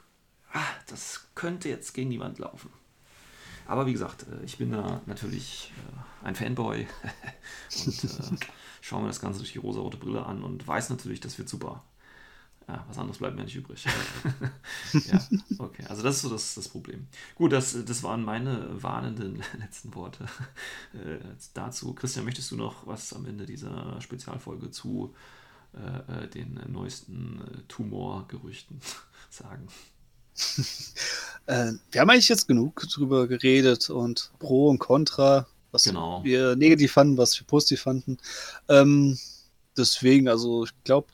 ah, 0.52 0.64
das 0.88 1.28
könnte 1.34 1.68
jetzt 1.68 1.92
gegen 1.92 2.10
die 2.10 2.20
Wand 2.20 2.38
laufen. 2.38 2.70
Aber 3.68 3.86
wie 3.86 3.92
gesagt, 3.92 4.26
äh, 4.28 4.44
ich 4.44 4.58
bin 4.58 4.72
da 4.72 5.02
natürlich 5.06 5.72
äh, 5.76 6.26
ein 6.26 6.34
Fanboy 6.34 6.88
und 7.86 8.04
äh, 8.04 8.46
schaue 8.80 9.02
mir 9.02 9.08
das 9.08 9.20
Ganze 9.20 9.38
durch 9.38 9.52
die 9.52 9.58
rosa-rote 9.58 9.98
Brille 9.98 10.26
an 10.26 10.42
und 10.42 10.66
weiß 10.66 10.90
natürlich, 10.90 11.20
das 11.20 11.38
wird 11.38 11.48
super. 11.48 11.84
Ja, 12.66 12.84
was 12.86 12.98
anderes 12.98 13.18
bleibt 13.18 13.36
mir 13.36 13.44
nicht 13.44 13.56
übrig. 13.56 13.86
ja, 14.92 15.20
okay. 15.58 15.84
Also 15.88 16.02
das 16.02 16.16
ist 16.16 16.22
so 16.22 16.28
das, 16.28 16.54
das 16.54 16.68
Problem. 16.68 17.06
Gut, 17.34 17.52
das, 17.52 17.82
das 17.84 18.02
waren 18.02 18.24
meine 18.24 18.82
warnenden 18.82 19.36
letzten 19.58 19.94
Worte 19.94 20.24
äh, 20.92 21.18
dazu. 21.54 21.94
Christian, 21.94 22.26
möchtest 22.26 22.50
du 22.50 22.56
noch 22.56 22.86
was 22.86 23.12
am 23.14 23.24
Ende 23.24 23.46
dieser 23.46 23.98
Spezialfolge 24.00 24.70
zu 24.70 25.14
äh, 25.72 26.28
den 26.28 26.60
neuesten 26.68 27.64
Tumorgerüchten 27.68 28.80
sagen? 29.30 29.68
äh, 31.46 31.72
wir 31.90 32.00
haben 32.00 32.10
eigentlich 32.10 32.28
jetzt 32.28 32.48
genug 32.48 32.80
drüber 32.92 33.26
geredet 33.26 33.90
und 33.90 34.30
Pro 34.38 34.68
und 34.68 34.78
Contra, 34.78 35.46
was 35.72 35.84
genau. 35.84 36.22
wir 36.24 36.56
negativ 36.56 36.92
fanden, 36.92 37.18
was 37.18 37.38
wir 37.38 37.46
positiv 37.46 37.82
fanden. 37.82 38.18
Ähm, 38.68 39.18
deswegen, 39.76 40.28
also 40.28 40.64
ich 40.64 40.72
glaube, 40.84 41.08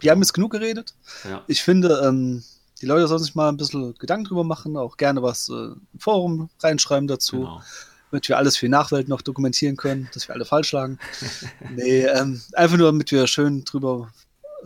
wir 0.00 0.10
haben 0.10 0.20
jetzt 0.20 0.34
genug 0.34 0.52
geredet. 0.52 0.94
Ja. 1.24 1.44
Ich 1.46 1.62
finde, 1.62 2.02
ähm, 2.04 2.42
die 2.80 2.86
Leute 2.86 3.06
sollen 3.06 3.22
sich 3.22 3.34
mal 3.34 3.48
ein 3.48 3.56
bisschen 3.56 3.94
Gedanken 3.94 4.24
drüber 4.24 4.44
machen, 4.44 4.76
auch 4.76 4.96
gerne 4.96 5.22
was 5.22 5.48
äh, 5.48 5.52
im 5.52 5.98
Forum 5.98 6.50
reinschreiben 6.60 7.06
dazu. 7.06 7.40
Genau 7.40 7.62
damit 8.10 8.28
wir 8.28 8.36
alles 8.36 8.58
für 8.58 8.66
die 8.66 8.70
Nachwelt 8.70 9.08
noch 9.08 9.22
dokumentieren 9.22 9.78
können, 9.78 10.10
dass 10.12 10.28
wir 10.28 10.34
alle 10.34 10.44
falsch 10.44 10.72
lagen. 10.72 10.98
nee, 11.70 12.04
ähm, 12.04 12.42
einfach 12.52 12.76
nur, 12.76 12.88
damit 12.88 13.10
wir 13.10 13.26
schön 13.26 13.64
drüber 13.64 14.12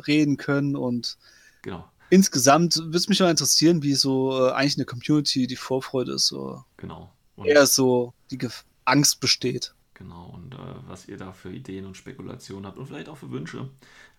reden 0.05 0.37
können 0.37 0.75
und 0.75 1.17
genau 1.63 1.89
insgesamt 2.11 2.77
würde 2.77 2.97
es 2.97 3.09
mich 3.09 3.21
mal 3.21 3.31
interessieren, 3.31 3.83
wie 3.83 3.95
so 3.95 4.47
äh, 4.47 4.53
eigentlich 4.53 4.77
eine 4.77 4.85
Community 4.85 5.47
die 5.47 5.57
Vorfreude 5.57 6.15
ist. 6.15 6.27
So. 6.27 6.65
Genau. 6.77 7.13
Und 7.37 7.47
eher 7.47 7.67
so 7.67 8.15
die 8.31 8.39
Ge 8.39 8.51
Angst 8.85 9.21
besteht. 9.21 9.75
Genau, 9.99 10.35
und 10.35 10.55
äh, 10.55 10.59
was 10.87 11.09
ihr 11.09 11.17
da 11.17 11.33
für 11.33 11.51
Ideen 11.51 11.87
und 11.87 11.97
Spekulationen 11.97 12.67
habt 12.67 12.77
und 12.77 12.87
vielleicht 12.87 13.09
auch 13.09 13.17
für 13.17 13.31
Wünsche. 13.31 13.71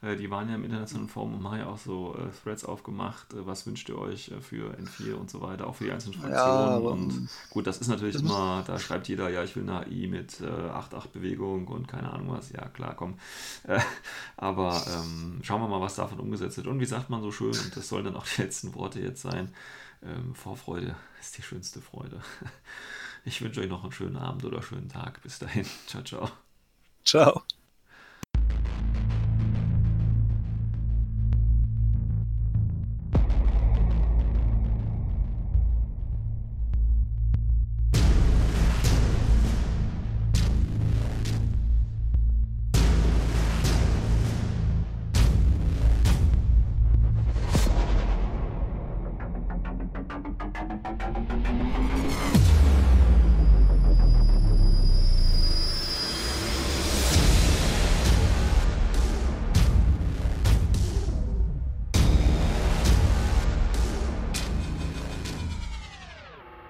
Äh, 0.01 0.15
die 0.15 0.31
waren 0.31 0.49
ja 0.49 0.55
im 0.55 0.63
internationalen 0.63 1.07
Forum 1.07 1.35
und 1.35 1.43
haben 1.43 1.59
ja 1.59 1.67
auch 1.67 1.77
so 1.77 2.15
äh, 2.15 2.29
Threads 2.43 2.65
aufgemacht. 2.65 3.31
Äh, 3.33 3.45
was 3.45 3.67
wünscht 3.67 3.87
ihr 3.89 3.99
euch 3.99 4.29
äh, 4.29 4.41
für 4.41 4.75
N4 4.75 5.13
und 5.13 5.29
so 5.29 5.39
weiter, 5.39 5.67
auch 5.67 5.75
für 5.75 5.83
die 5.83 5.91
einzelnen 5.91 6.19
Fraktionen. 6.19 6.33
Ja, 6.35 6.77
und 6.77 7.29
gut, 7.51 7.67
das 7.67 7.77
ist 7.77 7.89
natürlich 7.89 8.15
das 8.15 8.23
immer, 8.23 8.63
da 8.65 8.79
schreibt 8.79 9.07
jeder, 9.07 9.29
ja, 9.29 9.43
ich 9.43 9.55
will 9.55 9.69
eine 9.69 9.85
AI 9.85 10.07
mit 10.07 10.41
8-8-Bewegung 10.41 11.67
und 11.67 11.87
keine 11.87 12.11
Ahnung 12.11 12.31
was. 12.31 12.51
Ja, 12.51 12.67
klar, 12.69 12.95
komm. 12.95 13.19
aber 14.37 14.83
ähm, 14.87 15.41
schauen 15.43 15.61
wir 15.61 15.67
mal, 15.67 15.81
was 15.81 15.95
davon 15.95 16.19
umgesetzt 16.19 16.57
wird. 16.57 16.65
Und 16.65 16.79
wie 16.79 16.85
sagt 16.85 17.11
man 17.11 17.21
so 17.21 17.31
schön, 17.31 17.51
und 17.51 17.77
das 17.77 17.87
sollen 17.87 18.05
dann 18.05 18.15
auch 18.15 18.25
die 18.25 18.41
letzten 18.41 18.73
Worte 18.73 18.99
jetzt 18.99 19.21
sein, 19.21 19.53
ähm, 20.03 20.33
Vorfreude 20.33 20.95
ist 21.19 21.37
die 21.37 21.43
schönste 21.43 21.81
Freude. 21.81 22.19
Ich 23.27 23.41
wünsche 23.41 23.61
euch 23.61 23.67
noch 23.69 23.83
einen 23.83 23.91
schönen 23.91 24.15
Abend 24.17 24.43
oder 24.45 24.61
schönen 24.63 24.89
Tag. 24.89 25.21
Bis 25.21 25.37
dahin. 25.39 25.65
Ciao, 25.85 26.01
ciao. 26.03 26.31
Ciao. 27.03 27.47